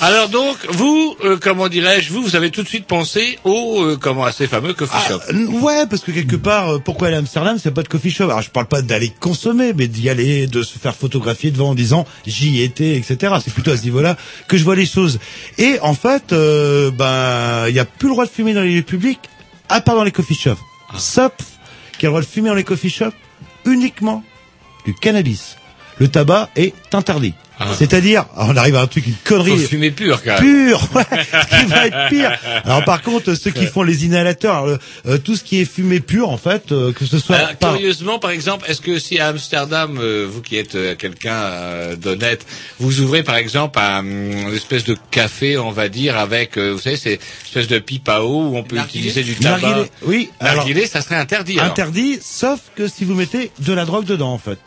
Alors 0.00 0.28
donc, 0.28 0.56
vous, 0.70 1.16
euh, 1.24 1.36
comment 1.40 1.68
dirais-je, 1.68 2.12
vous, 2.12 2.22
vous 2.22 2.36
avez 2.36 2.50
tout 2.50 2.62
de 2.62 2.68
suite 2.68 2.86
pensé 2.86 3.38
au, 3.44 3.82
euh, 3.82 3.96
comment, 4.00 4.24
à 4.24 4.32
ces 4.32 4.46
fameux 4.46 4.74
coffee 4.74 4.96
shops. 5.08 5.32
ouais, 5.62 5.86
parce 5.88 6.02
que 6.02 6.10
quelque 6.12 6.36
part, 6.36 6.70
euh, 6.74 6.78
pourquoi 6.78 7.08
aller 7.08 7.16
à 7.16 7.20
Amsterdam, 7.20 7.58
c'est 7.60 7.72
pas 7.72 7.82
de 7.82 7.88
coffee 7.88 8.10
shop? 8.10 8.24
Alors 8.24 8.42
je 8.42 8.50
parle 8.50 8.66
pas 8.66 8.82
d'aller 8.82 9.12
consommer, 9.20 9.72
mais 9.72 9.88
d'y 9.88 10.08
aller, 10.08 10.39
de 10.46 10.62
se 10.62 10.78
faire 10.78 10.94
photographier 10.94 11.50
devant 11.50 11.70
en 11.70 11.74
disant 11.74 12.06
j'y 12.26 12.62
étais, 12.62 12.96
etc. 12.96 13.34
C'est 13.42 13.52
plutôt 13.52 13.72
à 13.72 13.76
ce 13.76 13.84
niveau-là 13.84 14.16
que 14.48 14.56
je 14.56 14.64
vois 14.64 14.76
les 14.76 14.86
choses. 14.86 15.18
Et 15.58 15.78
en 15.80 15.94
fait, 15.94 16.32
euh, 16.32 16.90
ben, 16.90 17.68
il 17.68 17.74
y 17.74 17.78
a 17.78 17.84
plus 17.84 18.08
le 18.08 18.14
droit 18.14 18.26
de 18.26 18.30
fumer 18.30 18.54
dans 18.54 18.62
les 18.62 18.74
lieux 18.74 18.82
publics, 18.82 19.20
à 19.68 19.80
part 19.80 19.94
dans 19.94 20.04
les 20.04 20.12
coffee 20.12 20.34
shops. 20.34 20.60
Sauf 20.96 21.32
qu'il 21.92 22.04
y 22.04 22.06
a 22.06 22.08
le 22.08 22.10
droit 22.10 22.20
de 22.20 22.26
fumer 22.26 22.48
dans 22.48 22.54
les 22.54 22.64
coffee 22.64 22.90
shops 22.90 23.14
uniquement 23.64 24.22
du 24.84 24.94
cannabis. 24.94 25.56
Le 25.98 26.08
tabac 26.08 26.48
est 26.56 26.74
interdit. 26.94 27.34
Ah. 27.62 27.66
C'est-à-dire, 27.78 28.24
on 28.36 28.56
arrive 28.56 28.74
à 28.76 28.80
un 28.80 28.86
truc, 28.86 29.06
une 29.06 29.12
Faut 29.12 29.18
connerie 29.36 29.58
fumer 29.58 29.90
pur, 29.90 30.22
quand 30.24 30.40
même. 30.40 30.40
pur, 30.40 30.80
ouais, 30.94 31.04
qui 31.60 31.64
va 31.66 31.86
être 31.88 32.08
pire. 32.08 32.38
Alors 32.64 32.84
par 32.86 33.02
contre, 33.02 33.34
ceux 33.34 33.50
qui 33.50 33.66
font 33.66 33.82
les 33.82 34.06
inhalateurs, 34.06 34.54
alors, 34.54 34.66
le- 34.66 34.78
euh, 35.06 35.18
tout 35.18 35.36
ce 35.36 35.44
qui 35.44 35.60
est 35.60 35.64
fumé 35.66 36.00
pur, 36.00 36.30
en 36.30 36.38
fait, 36.38 36.72
euh, 36.72 36.92
que 36.92 37.04
ce 37.04 37.18
soit 37.18 37.36
Alors, 37.36 37.54
par- 37.56 37.72
curieusement, 37.74 38.18
par 38.18 38.30
exemple, 38.30 38.64
est-ce 38.68 38.80
que 38.80 38.98
si 38.98 39.18
à 39.18 39.28
Amsterdam, 39.28 39.98
euh, 40.00 40.26
vous 40.30 40.40
qui 40.40 40.56
êtes 40.56 40.74
euh, 40.74 40.94
quelqu'un 40.96 41.34
euh, 41.34 41.96
d'honnête, 41.96 42.46
vous 42.78 43.00
ouvrez 43.00 43.22
par 43.22 43.36
exemple 43.36 43.78
un, 43.78 44.04
une 44.04 44.54
espèce 44.54 44.84
de 44.84 44.96
café, 45.10 45.58
on 45.58 45.70
va 45.70 45.88
dire, 45.90 46.16
avec, 46.18 46.56
euh, 46.56 46.70
vous 46.72 46.78
savez, 46.80 46.96
c'est 46.96 47.14
une 47.14 47.18
espèce 47.46 47.68
de 47.68 47.78
pipe 47.78 48.08
à 48.08 48.22
eau 48.22 48.42
où 48.42 48.56
on 48.56 48.62
peut 48.62 48.78
utiliser 48.78 49.22
du 49.22 49.34
tabac. 49.34 49.60
Narguilé, 49.68 49.90
oui, 50.06 50.30
alors, 50.40 50.56
Narguilé, 50.64 50.86
ça 50.86 51.02
serait 51.02 51.16
interdit. 51.16 51.58
alors. 51.58 51.72
interdit, 51.72 52.18
sauf 52.22 52.60
que 52.74 52.88
si 52.88 53.04
vous 53.04 53.14
mettez 53.14 53.50
de 53.58 53.72
la 53.74 53.84
drogue 53.84 54.06
dedans, 54.06 54.32
en 54.32 54.38
fait. 54.38 54.58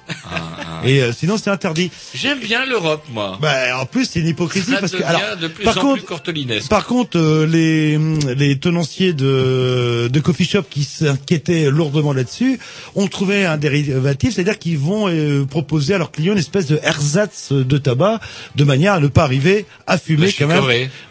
Et 0.86 1.02
euh, 1.02 1.12
sinon, 1.12 1.38
c'est 1.38 1.50
interdit. 1.50 1.90
J'aime 2.14 2.40
bien 2.40 2.66
l'Europe, 2.84 3.04
moi. 3.12 3.38
Bah, 3.42 3.80
en 3.80 3.86
plus, 3.86 4.06
c'est 4.10 4.20
une 4.20 4.28
hypocrisie 4.28 4.72
ça 4.72 4.80
parce 4.80 4.92
que, 4.92 5.04
alors, 5.04 5.22
de 5.42 5.48
plus 5.48 5.64
par 5.64 5.78
en 5.78 5.82
contre, 5.82 6.06
plus. 6.06 6.68
Par 6.70 6.86
contre, 6.86 7.18
euh, 7.18 7.46
les, 7.46 7.98
les 8.36 8.58
tenanciers 8.60 9.14
de, 9.14 10.10
de 10.12 10.20
coffee 10.20 10.46
shop 10.46 10.64
qui 10.70 10.84
s'inquiétaient 10.84 11.70
lourdement 11.70 12.14
là-dessus 12.14 12.60
ont 12.96 13.08
trouvé 13.08 13.46
un 13.46 13.58
dérivatif, 13.58 14.34
c'est-à-dire 14.34 14.60
qu'ils 14.60 14.78
vont 14.78 15.08
euh, 15.10 15.46
proposer 15.46 15.94
à 15.94 15.98
leurs 15.98 16.12
clients 16.12 16.34
une 16.34 16.40
espèce 16.40 16.68
de 16.68 16.80
ersatz 16.84 17.52
de 17.52 17.78
tabac 17.78 18.20
de 18.56 18.64
manière 18.64 18.94
à 18.94 19.00
ne 19.00 19.08
pas 19.08 19.24
arriver 19.24 19.66
à 19.88 19.98
fumer 19.98 20.32
quand 20.38 20.48
même. 20.48 20.64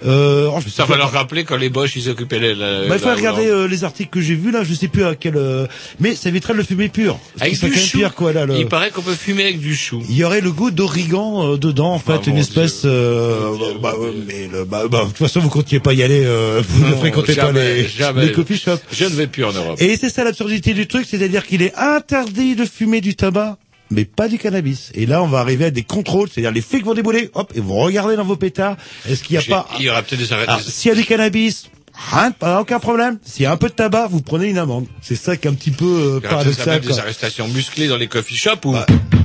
Euh, 0.06 0.50
sais 0.60 0.70
Ça 0.70 0.84
va 0.84 0.96
leur 0.96 1.12
rappeler 1.12 1.44
quand 1.44 1.56
les 1.56 1.68
Bosch, 1.68 1.96
ils 1.96 2.08
occupaient 2.10 2.38
les, 2.38 2.54
la, 2.54 2.86
Bah, 2.88 2.96
il 2.96 3.00
faut 3.00 3.14
regarder 3.14 3.46
euh, 3.46 3.66
les 3.66 3.84
articles 3.84 4.10
que 4.10 4.20
j'ai 4.20 4.34
vus 4.34 4.50
là, 4.50 4.64
je 4.64 4.74
sais 4.74 4.88
plus 4.88 5.04
à 5.04 5.14
quel, 5.14 5.36
euh, 5.36 5.66
mais 6.00 6.14
ça 6.14 6.28
éviterait 6.28 6.52
de 6.54 6.58
le 6.58 6.64
fumer 6.64 6.88
pur. 6.88 7.18
Avec 7.40 7.58
du 7.60 7.74
chou. 7.74 7.98
pire, 7.98 8.14
quoi, 8.14 8.32
là, 8.32 8.46
le- 8.46 8.56
Il 8.56 8.66
paraît 8.68 8.90
qu'on 8.90 9.02
peut 9.02 9.14
fumer 9.14 9.44
avec 9.44 9.60
du 9.60 9.74
chou. 9.74 10.02
il 10.08 10.16
y 10.16 10.24
aurait 10.24 10.40
le 10.40 10.52
goût 10.52 10.70
d'origan 10.70 11.52
euh, 11.52 11.56
dedans, 11.62 11.94
en 11.94 11.98
fait, 11.98 12.12
Ah, 12.24 12.28
une 12.30 12.36
espèce. 12.36 12.82
euh, 12.84 13.54
bah, 13.80 13.94
ouais, 13.98 14.10
mais 14.26 14.48
le, 14.52 14.64
bah, 14.64 14.84
bah, 14.90 15.00
de 15.04 15.08
toute 15.08 15.16
façon, 15.18 15.40
vous 15.40 15.48
comptiez 15.48 15.80
pas 15.80 15.94
y 15.94 16.02
aller, 16.02 16.22
euh, 16.24 16.60
vous 16.66 16.84
ne 16.84 16.90
Non, 16.90 16.98
fréquentez 16.98 17.34
pas 17.34 17.46
jamais, 17.46 17.74
les, 17.74 17.88
jamais. 17.88 18.26
les 18.26 18.32
coffee 18.32 18.58
shops. 18.58 18.80
Je 18.92 19.04
ne 19.04 19.10
vais 19.10 19.26
plus 19.26 19.44
en 19.44 19.52
Europe. 19.52 19.80
Et 19.80 19.96
c'est 19.96 20.10
ça 20.10 20.24
l'absurdité 20.24 20.74
du 20.74 20.86
truc, 20.86 21.06
c'est-à-dire 21.08 21.46
qu'il 21.46 21.62
est 21.62 21.74
interdit 21.76 22.54
de 22.56 22.64
fumer 22.66 23.00
du 23.00 23.14
tabac, 23.14 23.56
mais 23.90 24.04
pas 24.04 24.28
du 24.28 24.38
cannabis. 24.38 24.90
Et 24.94 25.06
là, 25.06 25.22
on 25.22 25.28
va 25.28 25.38
arriver 25.40 25.66
à 25.66 25.70
des 25.70 25.82
contrôles, 25.82 26.28
c'est-à-dire 26.32 26.50
les 26.52 26.60
flics 26.62 26.84
vont 26.84 26.94
débouler, 26.94 27.30
hop, 27.34 27.52
et 27.54 27.60
vont 27.60 27.78
regarder 27.80 28.16
dans 28.16 28.24
vos 28.24 28.36
pétards, 28.36 28.76
est-ce 29.08 29.22
qu'il 29.22 29.38
n'y 29.38 29.42
a 29.44 29.46
pas... 29.46 29.68
Il 29.78 29.84
y 29.84 29.90
aura 29.90 30.02
peut-être 30.02 30.20
des 30.20 30.32
arrêts. 30.32 30.46
Alors, 30.46 30.60
s'il 30.60 30.88
y 30.88 30.92
a 30.92 30.94
du 30.96 31.04
cannabis, 31.04 31.68
hein, 32.12 32.30
pas 32.32 32.60
aucun 32.60 32.78
problème. 32.78 33.18
S'il 33.24 33.42
y 33.42 33.46
a 33.46 33.52
un 33.52 33.56
peu 33.56 33.68
de 33.68 33.74
tabac, 33.74 34.08
vous 34.08 34.20
prenez 34.22 34.48
une 34.48 34.58
amende. 34.58 34.86
C'est 35.00 35.16
ça 35.16 35.36
qui 35.36 35.46
est 35.46 35.50
un 35.50 35.54
petit 35.54 35.70
peu 35.70 35.84
euh, 36.16 36.20
paradoxal. 36.20 36.80
des 36.80 36.98
arrestations 36.98 37.48
musclées 37.48 37.88
dans 37.88 37.96
les 37.96 38.08
coffee 38.08 38.36
shops 38.36 38.64
où 38.64 38.74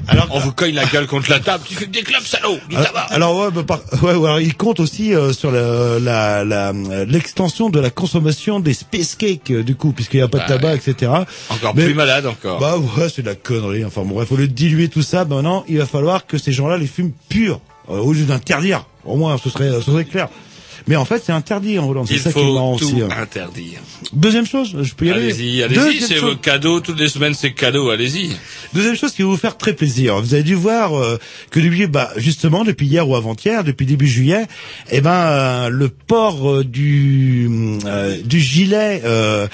Alors, 0.09 0.27
on 0.31 0.39
vous 0.39 0.53
cogne 0.53 0.73
la 0.75 0.85
gueule 0.85 1.05
contre 1.07 1.29
la 1.29 1.39
table. 1.39 1.63
Tu 1.67 1.75
fumes 1.75 1.91
des 1.91 2.01
clubs, 2.01 2.21
salaud, 2.23 2.57
du 2.69 2.75
Alors, 2.77 2.87
tabac. 2.87 3.07
alors 3.11 3.37
ouais, 3.37 3.51
bah, 3.51 3.63
par- 3.63 3.81
ouais, 4.03 4.13
ouais, 4.15 4.25
alors, 4.29 4.39
il 4.39 4.55
compte 4.55 4.79
aussi 4.79 5.13
euh, 5.13 5.33
sur 5.33 5.51
la- 5.51 5.99
la- 5.99 6.43
la- 6.45 6.71
l'extension 7.05 7.69
de 7.69 7.79
la 7.79 7.89
consommation 7.89 8.59
des 8.61 8.73
space 8.73 9.15
cakes 9.15 9.51
euh, 9.51 9.63
du 9.63 9.75
coup, 9.75 9.91
puisqu'il 9.91 10.17
n'y 10.17 10.23
a 10.23 10.27
pas 10.29 10.37
de 10.39 10.43
Bah, 10.43 10.47
tabac, 10.59 10.75
etc. 10.75 11.11
Encore 11.49 11.75
Mais- 11.75 11.85
plus 11.85 11.93
malade 11.93 12.25
encore. 12.25 12.59
Bah 12.59 12.77
ouais, 12.77 13.09
c'est 13.13 13.21
de 13.21 13.27
la 13.27 13.35
connerie. 13.35 13.83
Enfin 13.83 14.03
bon, 14.03 14.15
bref, 14.15 14.29
faut 14.29 14.37
le 14.37 14.47
diluer 14.47 14.87
tout 14.87 15.01
ça. 15.01 15.25
Maintenant, 15.25 15.65
il 15.67 15.77
va 15.77 15.85
falloir 15.85 16.25
que 16.25 16.37
ces 16.37 16.51
gens-là 16.53 16.77
les 16.77 16.87
fument 16.87 17.11
purs, 17.27 17.59
euh, 17.89 17.97
au 17.97 18.13
lieu 18.13 18.23
d'interdire. 18.23 18.85
Au 19.03 19.15
moins, 19.17 19.37
ce 19.37 19.49
serait, 19.49 19.71
ce 19.71 19.81
serait 19.91 20.05
clair. 20.05 20.29
Mais 20.87 20.95
en 20.95 21.05
fait, 21.05 21.21
c'est 21.25 21.31
interdit 21.31 21.79
en 21.79 21.87
Hollande. 21.89 22.07
Il 22.09 22.19
ça 22.19 22.31
qui 22.31 22.39
faut 22.39 22.53
marrant 22.53 22.77
tout 22.77 22.85
aussi. 22.85 23.01
hein. 23.01 23.09
interdire. 23.19 23.79
Deuxième 24.13 24.45
chose, 24.45 24.75
je 24.81 24.93
peux 24.93 25.05
y 25.05 25.11
aller. 25.11 25.31
Allez-y, 25.33 25.63
allez-y, 25.63 26.01
c'est 26.01 26.19
vos 26.19 26.35
cadeaux. 26.35 26.79
Toutes 26.79 26.99
les 26.99 27.09
semaines, 27.09 27.33
c'est 27.33 27.53
cadeau, 27.53 27.89
allez-y. 27.89 28.31
Deuxième 28.73 28.95
chose 28.95 29.11
qui 29.13 29.21
va 29.23 29.29
vous 29.29 29.37
faire 29.37 29.57
très 29.57 29.73
plaisir. 29.73 30.19
Vous 30.21 30.33
avez 30.33 30.43
dû 30.43 30.55
voir 30.55 30.97
euh, 30.97 31.17
que 31.51 31.59
depuis, 31.59 31.87
bah, 31.87 32.11
justement, 32.17 32.63
depuis 32.63 32.85
hier 32.87 33.07
ou 33.09 33.15
avant-hier, 33.15 33.63
depuis 33.63 33.85
début 33.85 34.07
juillet, 34.07 34.45
eh 34.91 35.01
ben, 35.01 35.11
euh, 35.11 35.69
le 35.69 35.89
port 35.89 36.49
euh, 36.49 36.63
du 36.63 37.49
euh, 37.85 38.17
du 38.23 38.39
gilet 38.39 39.01
euh, 39.05 39.47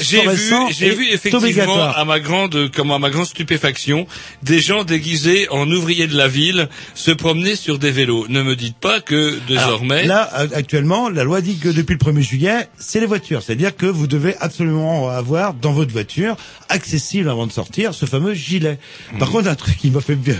j'ai 0.00 0.20
vu, 0.26 0.50
j'ai 0.70 0.90
vu 0.94 1.08
effectivement 1.10 1.82
à 1.82 2.04
ma 2.04 2.20
grande, 2.20 2.70
comme 2.70 2.90
à 2.90 2.98
ma 2.98 3.10
grande 3.10 3.26
stupéfaction, 3.26 4.06
des 4.42 4.60
gens 4.60 4.84
déguisés 4.84 5.48
en 5.50 5.70
ouvriers 5.70 6.06
de 6.06 6.16
la 6.16 6.28
ville 6.28 6.68
se 6.94 7.10
promener 7.10 7.56
sur 7.56 7.78
des 7.78 7.90
vélos. 7.90 8.26
Ne 8.28 8.42
me 8.42 8.56
dites 8.56 8.76
pas 8.76 9.00
que 9.00 9.38
désormais. 9.48 10.00
Alors, 10.04 10.06
là, 10.08 10.22
a- 10.32 10.56
actuellement, 10.56 11.08
la 11.08 11.24
loi 11.24 11.40
dit 11.40 11.56
que 11.58 11.68
depuis 11.68 11.94
le 11.94 11.98
1er 11.98 12.20
juillet, 12.22 12.68
c'est 12.78 13.00
les 13.00 13.06
voitures. 13.06 13.42
C'est-à-dire 13.42 13.74
que 13.76 13.86
vous 13.86 14.06
devez 14.06 14.34
absolument 14.40 15.08
avoir 15.08 15.54
dans 15.54 15.72
votre 15.72 15.92
voiture, 15.92 16.36
accessible 16.68 17.28
avant 17.28 17.46
de 17.46 17.52
sortir, 17.52 17.94
ce 17.94 18.06
fameux 18.06 18.34
gilet. 18.34 18.78
Par 19.18 19.28
Mhm. 19.28 19.34
contre, 19.34 19.48
un 19.48 19.54
truc 19.54 19.76
qui 19.78 19.90
m'a 19.90 20.00
fait 20.00 20.14
bien, 20.14 20.36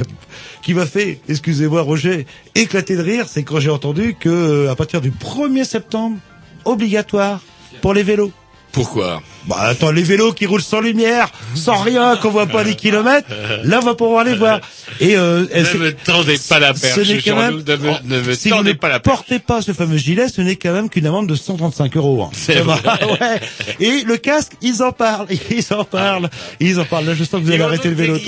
qui 0.62 0.74
m'a 0.74 0.87
fait, 0.87 1.20
excusez-moi 1.29 1.83
Roger, 1.83 2.26
éclater 2.55 2.96
de 2.96 3.03
rire, 3.03 3.26
c'est 3.29 3.42
quand 3.42 3.61
j'ai 3.61 3.70
entendu 3.70 4.14
que 4.18 4.29
euh, 4.29 4.70
à 4.70 4.76
partir 4.76 5.00
du 5.00 5.11
1er 5.11 5.64
septembre, 5.64 6.18
obligatoire 6.64 7.40
pour 7.81 7.94
les 7.94 8.03
vélos. 8.03 8.33
Pourquoi? 8.72 9.22
Bah 9.46 9.57
attends, 9.61 9.90
les 9.90 10.03
vélos 10.03 10.33
qui 10.33 10.46
roulent 10.46 10.62
sans 10.62 10.81
lumière, 10.81 11.31
sans 11.55 11.76
rien, 11.83 12.16
qu'on 12.16 12.31
voit 12.31 12.46
pas 12.46 12.62
les 12.62 12.74
kilomètres, 12.74 13.29
là 13.64 13.79
on 13.83 13.85
va 13.87 13.94
pouvoir 13.94 14.24
les 14.24 14.35
voir. 14.35 14.61
Et 15.00 15.16
euh, 15.16 15.44
Ne 15.55 15.79
me 15.79 15.92
tendez 15.94 16.38
pas 16.48 16.59
la 16.59 16.74
perche, 16.74 16.94
ce 17.03 17.12
n'est 17.12 17.22
quand 17.22 17.37
même, 17.37 17.62
ne 17.66 17.76
me, 17.76 17.90
ne 18.05 18.20
me 18.20 18.35
si 18.35 18.50
vous 18.50 18.62
ne 18.62 18.72
pas 18.74 18.88
la 18.88 19.00
perche. 19.00 19.16
portez 19.16 19.38
pas 19.38 19.62
ce 19.62 19.72
fameux 19.72 19.96
gilet, 19.96 20.29
ce 20.29 20.42
n'est 20.42 20.57
quand 20.57 20.72
même 20.72 20.90
qu'une 20.90 21.07
amende 21.07 21.26
de 21.26 21.35
135 21.35 21.96
euros. 21.96 22.22
hein. 22.24 22.31
C'est 22.33 22.61
vrai. 22.61 22.81
ouais. 23.20 23.40
Et 23.81 24.03
le 24.03 24.16
casque, 24.18 24.53
ils 24.61 24.83
en 24.83 24.92
parlent, 24.92 25.26
ils 25.50 25.72
en 25.72 25.85
parlent, 25.85 26.29
ils 26.61 26.79
en 26.79 26.85
parlent. 26.85 27.07
Là, 27.07 27.14
je 27.14 27.24
sens 27.24 27.40
que 27.40 27.46
vous 27.46 27.53
allez 27.53 27.62
arrêter 27.62 27.88
le 27.88 27.94
vélo. 27.94 28.18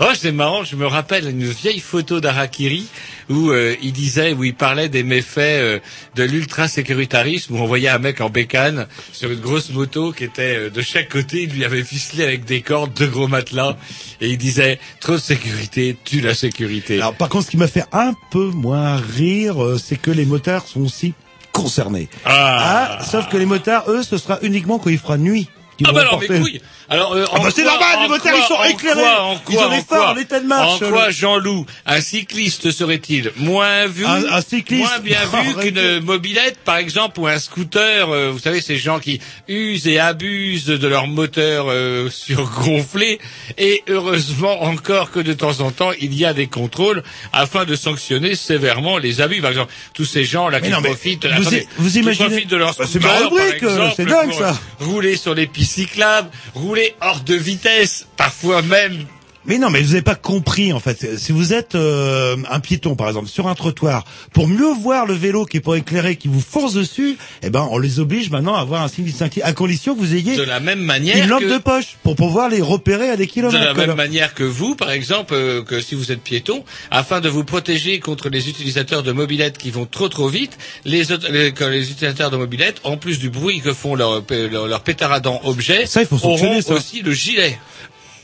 Oh, 0.00 0.06
c'est 0.18 0.32
marrant, 0.32 0.64
je 0.64 0.76
me 0.76 0.86
rappelle 0.86 1.28
une 1.28 1.44
vieille 1.44 1.80
photo 1.80 2.20
d'Arakiri 2.20 2.86
où 3.28 3.50
euh, 3.50 3.76
il 3.82 3.92
disait, 3.92 4.32
où 4.32 4.42
il 4.44 4.54
parlait 4.54 4.88
des 4.88 5.02
méfaits 5.02 5.38
euh, 5.38 5.78
de 6.14 6.22
l'ultra-sécuritarisme, 6.24 7.54
où 7.54 7.58
on 7.58 7.66
voyait 7.66 7.88
un 7.90 7.98
mec 7.98 8.20
en 8.22 8.30
bécane 8.30 8.86
sur 9.12 9.30
une 9.30 9.40
grosse 9.40 9.70
moto 9.70 10.12
qui 10.12 10.24
était 10.24 10.47
avait 10.48 10.66
euh, 10.66 10.70
de 10.70 10.82
chaque 10.82 11.08
côté, 11.08 11.42
il 11.42 11.50
lui 11.50 11.64
avait 11.64 11.82
ficelé 11.82 12.24
avec 12.24 12.44
des 12.44 12.62
cordes 12.62 12.92
deux 12.94 13.08
gros 13.08 13.28
matelas 13.28 13.76
et 14.20 14.28
il 14.28 14.38
disait 14.38 14.78
trop 15.00 15.14
de 15.14 15.18
sécurité, 15.18 15.96
tue 16.04 16.20
la 16.20 16.34
sécurité. 16.34 16.96
Alors 16.96 17.14
par 17.14 17.28
contre, 17.28 17.46
ce 17.46 17.50
qui 17.50 17.56
m'a 17.56 17.68
fait 17.68 17.84
un 17.92 18.14
peu 18.30 18.46
moins 18.46 18.96
rire, 18.96 19.62
euh, 19.62 19.78
c'est 19.78 20.00
que 20.00 20.10
les 20.10 20.24
motards 20.24 20.66
sont 20.66 20.80
aussi 20.80 21.14
concernés. 21.52 22.08
Ah. 22.24 22.98
Ah, 23.00 23.04
sauf 23.04 23.28
que 23.28 23.36
les 23.36 23.46
motards, 23.46 23.90
eux, 23.90 24.02
ce 24.02 24.18
sera 24.18 24.38
uniquement 24.42 24.78
quand 24.78 24.90
il 24.90 24.98
fera 24.98 25.18
nuit. 25.18 25.48
Ah 25.86 25.92
bah 25.92 26.00
alors, 26.00 26.18
mes 26.20 26.26
couilles 26.26 26.60
Alors, 26.90 27.12
euh, 27.14 27.24
Ah 27.30 27.36
en 27.38 27.42
bah 27.42 27.50
c'est 27.54 27.62
quoi- 27.62 27.72
normal, 27.72 27.96
en 27.98 28.02
les 28.14 28.18
quoi- 28.20 28.32
ils 28.36 28.42
sont 28.44 28.54
en 28.54 28.64
éclairés. 28.64 29.00
quoi- 29.00 29.22
en 29.22 29.34
Ils 29.34 29.54
quoi- 29.54 29.66
ont 29.66 29.70
des 29.70 29.76
en 29.76 29.82
phares 29.82 29.86
quoi- 29.86 30.10
en 30.12 30.16
état 30.16 30.40
de 30.40 30.46
marche, 30.46 30.82
En 30.82 30.88
quoi, 30.90 31.10
Jean-Loup, 31.10 31.66
un 31.86 32.00
cycliste 32.00 32.70
serait-il 32.70 33.30
moins 33.36 33.86
vu, 33.86 34.04
Un- 34.06 34.24
un 34.32 34.40
cycliste- 34.40 34.82
moins 34.88 34.98
bien 34.98 35.18
vu 35.44 35.54
qu'une 35.70 36.00
mobilette, 36.00 36.58
par 36.64 36.78
exemple, 36.78 37.20
ou 37.20 37.26
un 37.26 37.38
scooter 37.38 38.10
euh, 38.10 38.30
Vous 38.32 38.38
savez, 38.40 38.60
ces 38.60 38.76
gens 38.78 38.98
qui 38.98 39.20
usent 39.48 39.86
et 39.86 39.98
abusent 39.98 40.66
de 40.66 40.88
leur 40.88 41.06
moteur 41.06 41.66
euh, 41.68 42.08
surgonflé. 42.58 43.18
Et 43.58 43.82
heureusement 43.88 44.62
encore 44.64 45.10
que 45.10 45.20
de 45.20 45.32
temps 45.32 45.60
en 45.60 45.70
temps, 45.70 45.90
il 46.00 46.14
y 46.14 46.24
a 46.24 46.32
des 46.34 46.46
contrôles 46.46 47.02
afin 47.32 47.64
de 47.64 47.76
sanctionner 47.76 48.34
sévèrement 48.34 48.98
les 48.98 49.20
abus. 49.20 49.40
Par 49.40 49.50
exemple, 49.50 49.72
tous 49.94 50.04
ces 50.06 50.24
gens-là 50.24 50.60
qui 50.60 50.70
non, 50.70 50.82
profitent, 50.82 51.26
vous 51.26 51.32
attendez, 51.42 51.66
vous 51.76 51.90
qui 51.90 51.98
imaginez- 52.00 52.28
profitent 52.28 52.50
de 52.50 52.56
leur 52.56 52.68
Bah, 52.74 52.84
c'est 52.86 52.98
scooter, 52.98 53.10
ma 53.12 53.18
rubrique, 53.28 53.60
par 53.60 53.68
euh, 53.68 53.74
exemple, 53.74 53.94
c'est 53.96 54.04
dingue, 54.06 54.32
ça. 54.32 54.58
rouler 54.80 55.16
sur 55.16 55.34
les 55.34 55.46
pistes 55.46 55.67
cyclables, 55.68 56.30
rouler 56.54 56.94
hors 57.00 57.20
de 57.20 57.34
vitesse, 57.34 58.06
parfois 58.16 58.62
même. 58.62 59.06
Mais 59.48 59.58
non, 59.58 59.70
mais 59.70 59.80
vous 59.80 59.88
n'avez 59.88 60.02
pas 60.02 60.14
compris 60.14 60.72
en 60.74 60.78
fait. 60.78 61.18
Si 61.18 61.32
vous 61.32 61.52
êtes 61.54 61.74
euh, 61.74 62.36
un 62.50 62.60
piéton 62.60 62.94
par 62.96 63.08
exemple 63.08 63.28
sur 63.28 63.48
un 63.48 63.54
trottoir, 63.54 64.04
pour 64.34 64.46
mieux 64.46 64.72
voir 64.74 65.06
le 65.06 65.14
vélo 65.14 65.46
qui 65.46 65.56
est 65.56 65.60
pas 65.60 65.76
éclairé, 65.76 66.16
qui 66.16 66.28
vous 66.28 66.40
force 66.42 66.74
dessus, 66.74 67.16
eh 67.42 67.48
ben 67.50 67.66
on 67.70 67.78
les 67.78 67.98
oblige 67.98 68.30
maintenant 68.30 68.54
à 68.54 68.60
avoir 68.60 68.82
un 68.82 68.88
signe 68.88 69.06
distinctif, 69.06 69.42
à 69.44 69.52
condition 69.54 69.94
que 69.94 70.00
vous 70.00 70.14
ayez 70.14 70.36
De 70.36 70.42
la 70.42 70.60
même 70.60 70.80
manière 70.80 71.16
une 71.16 71.30
lampe 71.30 71.40
que- 71.40 71.52
de 71.54 71.58
poche 71.58 71.96
pour 72.02 72.14
pouvoir 72.14 72.50
les 72.50 72.60
repérer 72.60 73.08
à 73.08 73.16
des 73.16 73.24
De 73.26 73.30
kilomètres. 73.30 73.64
la 73.64 73.74
quoi. 73.74 73.86
même 73.86 73.96
manière 73.96 74.34
que 74.34 74.44
vous, 74.44 74.74
par 74.74 74.90
exemple, 74.90 75.32
euh, 75.34 75.62
que 75.62 75.80
si 75.80 75.94
vous 75.94 76.12
êtes 76.12 76.20
piéton, 76.20 76.62
afin 76.90 77.20
de 77.20 77.28
vous 77.30 77.42
protéger 77.44 78.00
contre 78.00 78.28
les 78.28 78.50
utilisateurs 78.50 79.02
de 79.02 79.12
mobilettes 79.12 79.56
qui 79.56 79.70
vont 79.70 79.86
trop 79.86 80.10
trop 80.10 80.28
vite, 80.28 80.58
les, 80.84 81.10
autres- 81.10 81.30
les, 81.32 81.52
que 81.52 81.64
les 81.64 81.90
utilisateurs 81.90 82.30
de 82.30 82.36
mobilettes, 82.36 82.80
en 82.84 82.98
plus 82.98 83.18
du 83.18 83.30
bruit 83.30 83.60
que 83.60 83.72
font 83.72 83.94
leurs 83.94 84.22
leur, 84.30 84.66
leur 84.68 84.80
pétaradant 84.82 85.40
objets, 85.44 85.86
Ça, 85.86 86.02
il 86.02 86.06
faut 86.06 86.16
auront 86.22 86.60
ça. 86.60 86.74
aussi 86.74 87.00
le 87.00 87.12
gilet. 87.12 87.58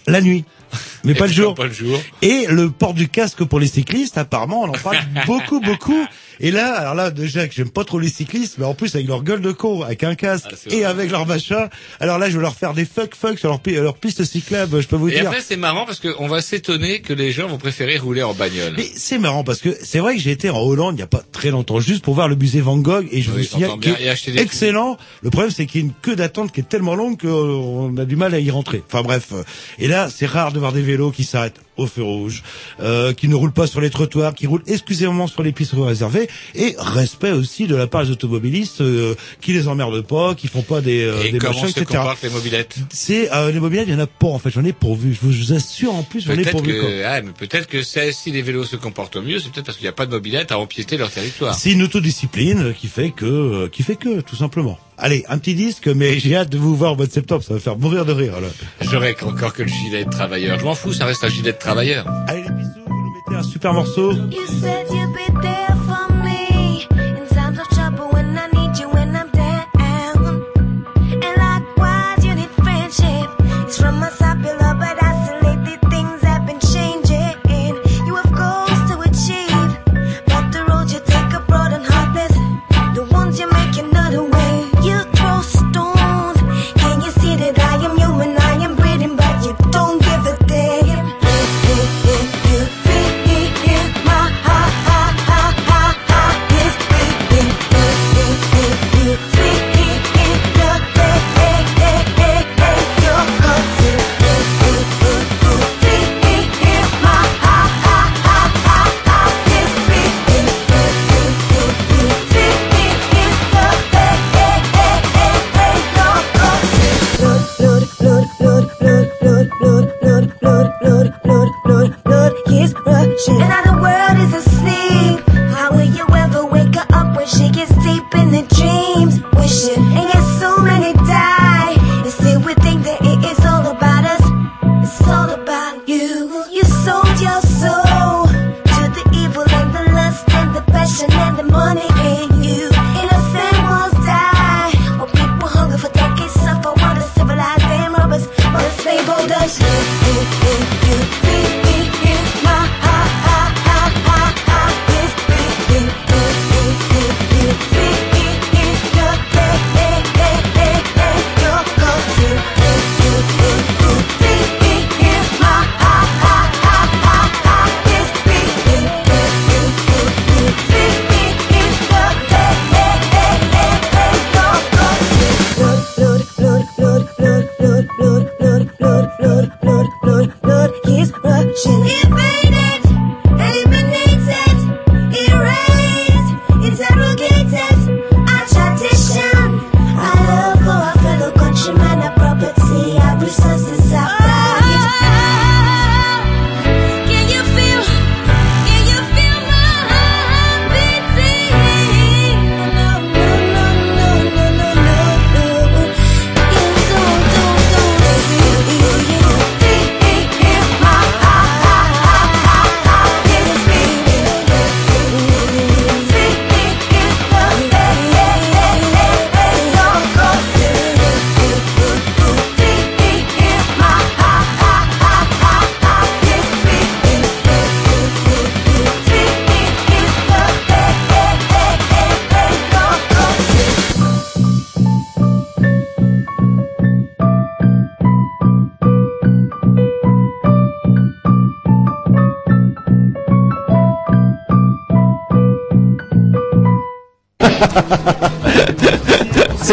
La 0.06 0.20
nuit. 0.20 0.44
Mais 1.04 1.12
Et 1.12 1.14
pas 1.14 1.24
le 1.24 1.28
puis, 1.28 1.37
jour. 1.37 1.54
Pas 1.54 1.66
le 1.66 1.72
jour. 1.72 1.98
Et 2.22 2.46
le 2.48 2.70
port 2.70 2.94
du 2.94 3.08
casque 3.08 3.44
pour 3.44 3.60
les 3.60 3.66
cyclistes, 3.66 4.18
apparemment, 4.18 4.62
on 4.62 4.68
en 4.68 4.72
parle 4.72 4.98
beaucoup, 5.26 5.60
beaucoup. 5.60 6.06
Et 6.40 6.51
là, 6.51 6.73
alors 6.75 6.94
là, 6.94 7.11
déjà 7.11 7.47
que 7.49 7.55
j'aime 7.55 7.70
pas 7.70 7.85
trop 7.85 7.99
les 7.99 8.09
cyclistes, 8.09 8.57
mais 8.59 8.64
en 8.64 8.75
plus 8.75 8.94
avec 8.94 9.07
leur 9.07 9.23
gueule 9.23 9.40
de 9.40 9.53
con, 9.53 9.83
avec 9.83 10.03
un 10.05 10.14
casque 10.14 10.47
Ah, 10.53 10.75
et 10.75 10.85
avec 10.85 11.11
leur 11.11 11.27
machin. 11.27 11.68
Alors 12.01 12.18
là, 12.18 12.29
je 12.31 12.37
vais 12.37 12.42
leur 12.42 12.55
faire 12.57 12.75
des 12.75 12.85
fuck 12.85 13.14
fuck 13.14 13.38
sur 13.38 13.49
leur, 13.49 13.61
pi- 13.61 13.75
leur 13.75 13.97
piste 13.97 14.25
cyclable, 14.25 14.81
je 14.83 14.88
peux 14.88 14.97
vous 14.97 15.09
Et 15.09 15.12
dire. 15.12 15.27
après, 15.29 15.40
c'est 15.40 15.57
marrant 15.57 15.85
parce 15.87 16.01
qu'on 16.01 16.27
va 16.29 16.40
s'étonner 16.42 17.01
que 17.01 17.12
les 17.12 17.33
gens 17.33 17.47
vont 17.49 17.59
préférer 17.59 17.99
rouler 17.99 18.23
en 18.23 18.35
bagnole. 18.35 18.75
Mais 18.77 18.87
c'est 18.94 19.18
marrant 19.18 19.44
parce 19.44 19.61
que 19.61 19.77
c'est 19.83 19.99
vrai 20.01 20.16
que 20.16 20.20
j'ai 20.20 20.31
été 20.33 20.51
en 20.51 20.61
Hollande 20.61 20.97
il 20.97 21.01
y 21.01 21.05
a 21.05 21.07
pas 21.07 21.23
très 21.33 21.51
longtemps 21.51 21.81
juste 21.81 22.03
pour 22.05 22.14
voir 22.14 22.29
le 22.29 22.37
musée 22.37 22.61
Van 22.61 22.77
Gogh 22.79 23.07
et 23.12 23.23
je 23.23 23.31
Oui, 23.31 23.38
vous 23.38 23.44
signale 23.44 23.70
Et 24.01 24.07
est 24.07 24.40
excellent. 24.40 24.97
Le 25.23 25.31
problème 25.31 25.51
c'est 25.51 25.66
qu'il 25.66 25.81
y 25.81 25.85
a 25.85 25.87
une 25.87 25.92
queue 26.03 26.16
d'attente 26.16 26.53
qui 26.53 26.61
est 26.61 26.68
tellement 26.68 26.94
longue 26.94 27.20
qu'on 27.20 27.97
a 27.97 28.05
du 28.05 28.16
mal 28.16 28.35
à 28.35 28.38
y 28.40 28.51
rentrer. 28.51 28.83
Enfin 28.87 29.03
bref. 29.03 29.33
Et 29.79 29.88
là 29.88 30.09
c'est 30.14 30.27
rare 30.27 30.53
de 30.53 30.59
voir 30.59 30.73
des 30.73 30.83
vélos 30.83 31.11
qui 31.11 31.25
s'arrêtent 31.25 31.61
au 31.77 31.87
feu 31.88 32.05
rouge, 32.05 32.44
euh, 32.81 33.12
qui 33.12 33.27
ne 33.27 33.35
roulent 33.35 33.53
pas 33.53 33.66
sur 33.66 33.81
les 33.81 33.90
trottoirs, 33.90 34.35
qui 34.35 34.47
roulent 34.47 34.62
exclusivement 34.68 35.27
sur 35.27 35.42
les 35.42 35.51
pistes 35.51 35.75
réservées 35.77 36.23
et 36.54 36.74
respect 36.78 37.32
aussi 37.32 37.66
de 37.66 37.74
la 37.76 37.87
part 37.87 38.04
des 38.04 38.10
automobilistes 38.10 38.80
euh, 38.80 39.14
qui 39.40 39.52
les 39.52 39.68
emmerdent 39.68 40.02
pas, 40.06 40.34
qui 40.34 40.48
font 40.48 40.62
pas 40.62 40.80
des, 40.80 41.04
euh, 41.04 41.22
Et 41.24 41.32
des 41.32 41.38
comment 41.38 41.52
machins, 41.54 41.68
se 41.74 41.80
etc. 41.80 41.98
comportent 42.00 42.22
les 42.22 42.30
mobilettes 42.30 42.76
C'est 42.90 43.32
euh, 43.32 43.50
les 43.52 43.60
mobilettes, 43.60 43.87
il 43.88 43.92
y 43.94 43.96
en 43.96 44.00
a 44.00 44.06
pas 44.06 44.26
en 44.28 44.38
fait. 44.38 44.50
J'en 44.50 44.64
ai 44.64 44.72
pourvu. 44.72 45.14
Je 45.14 45.26
vous, 45.26 45.52
assure 45.52 45.94
en 45.94 46.02
plus 46.02 46.20
j'en 46.26 46.32
ai 46.32 46.44
pourvu. 46.44 46.72
que, 46.72 47.04
ah, 47.04 47.20
mais 47.22 47.32
peut-être 47.38 47.66
que 47.66 47.82
c'est- 47.82 48.12
si 48.12 48.30
les 48.30 48.42
vélos 48.42 48.64
se 48.64 48.76
comportent 48.76 49.16
mieux, 49.16 49.38
c'est 49.38 49.50
peut-être 49.52 49.66
parce 49.66 49.78
qu'il 49.78 49.84
n'y 49.84 49.88
a 49.90 49.92
pas 49.92 50.06
de 50.06 50.10
mobilette 50.10 50.52
à 50.52 50.58
empiéter 50.58 50.96
leur 50.96 51.10
territoire. 51.10 51.54
C'est 51.54 51.72
une 51.72 51.82
autodiscipline 51.82 52.74
qui 52.74 52.87
fait 52.88 53.10
que, 53.10 53.24
euh, 53.24 53.68
qui 53.68 53.82
fait 53.82 53.96
que, 53.96 54.20
tout 54.20 54.37
simplement. 54.37 54.78
Allez, 54.96 55.24
un 55.28 55.38
petit 55.38 55.54
disque, 55.54 55.88
mais 55.88 56.18
j'ai 56.20 56.37
hâte 56.37 56.50
de 56.50 56.58
vous 56.58 56.76
voir 56.76 56.92
au 56.92 56.96
mois 56.96 57.06
de 57.06 57.12
septembre, 57.12 57.42
ça 57.42 57.54
va 57.54 57.60
faire 57.60 57.76
mourir 57.76 58.04
de 58.04 58.12
rire, 58.12 58.40
là. 58.40 58.46
J'aurais 58.80 59.16
encore 59.24 59.52
que 59.52 59.62
le 59.62 59.68
gilet 59.68 60.04
de 60.04 60.10
travailleur. 60.10 60.58
Je 60.58 60.64
m'en 60.64 60.74
fous, 60.74 60.92
ça 60.92 61.04
reste 61.06 61.24
un 61.24 61.28
gilet 61.28 61.52
de 61.52 61.58
travailleur. 61.58 62.06
Allez, 62.28 62.42
les 62.42 62.48
bisous, 62.50 62.70
vous 62.87 62.92
nous 62.94 63.12
mettez 63.32 63.44
un 63.46 63.50
super 63.50 63.72
morceau. 63.74 64.12
You 64.12 64.46
said 64.60 64.87
you'd 64.90 65.73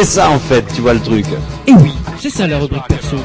C'est 0.01 0.07
ça 0.07 0.31
en 0.31 0.39
fait, 0.39 0.65
tu 0.73 0.81
vois 0.81 0.95
le 0.95 0.99
truc. 0.99 1.25
Et 1.67 1.71
oui, 1.73 1.91
c'est 2.19 2.31
ça 2.31 2.47
la 2.47 2.57
rubrique 2.57 2.81
perso. 2.87 3.17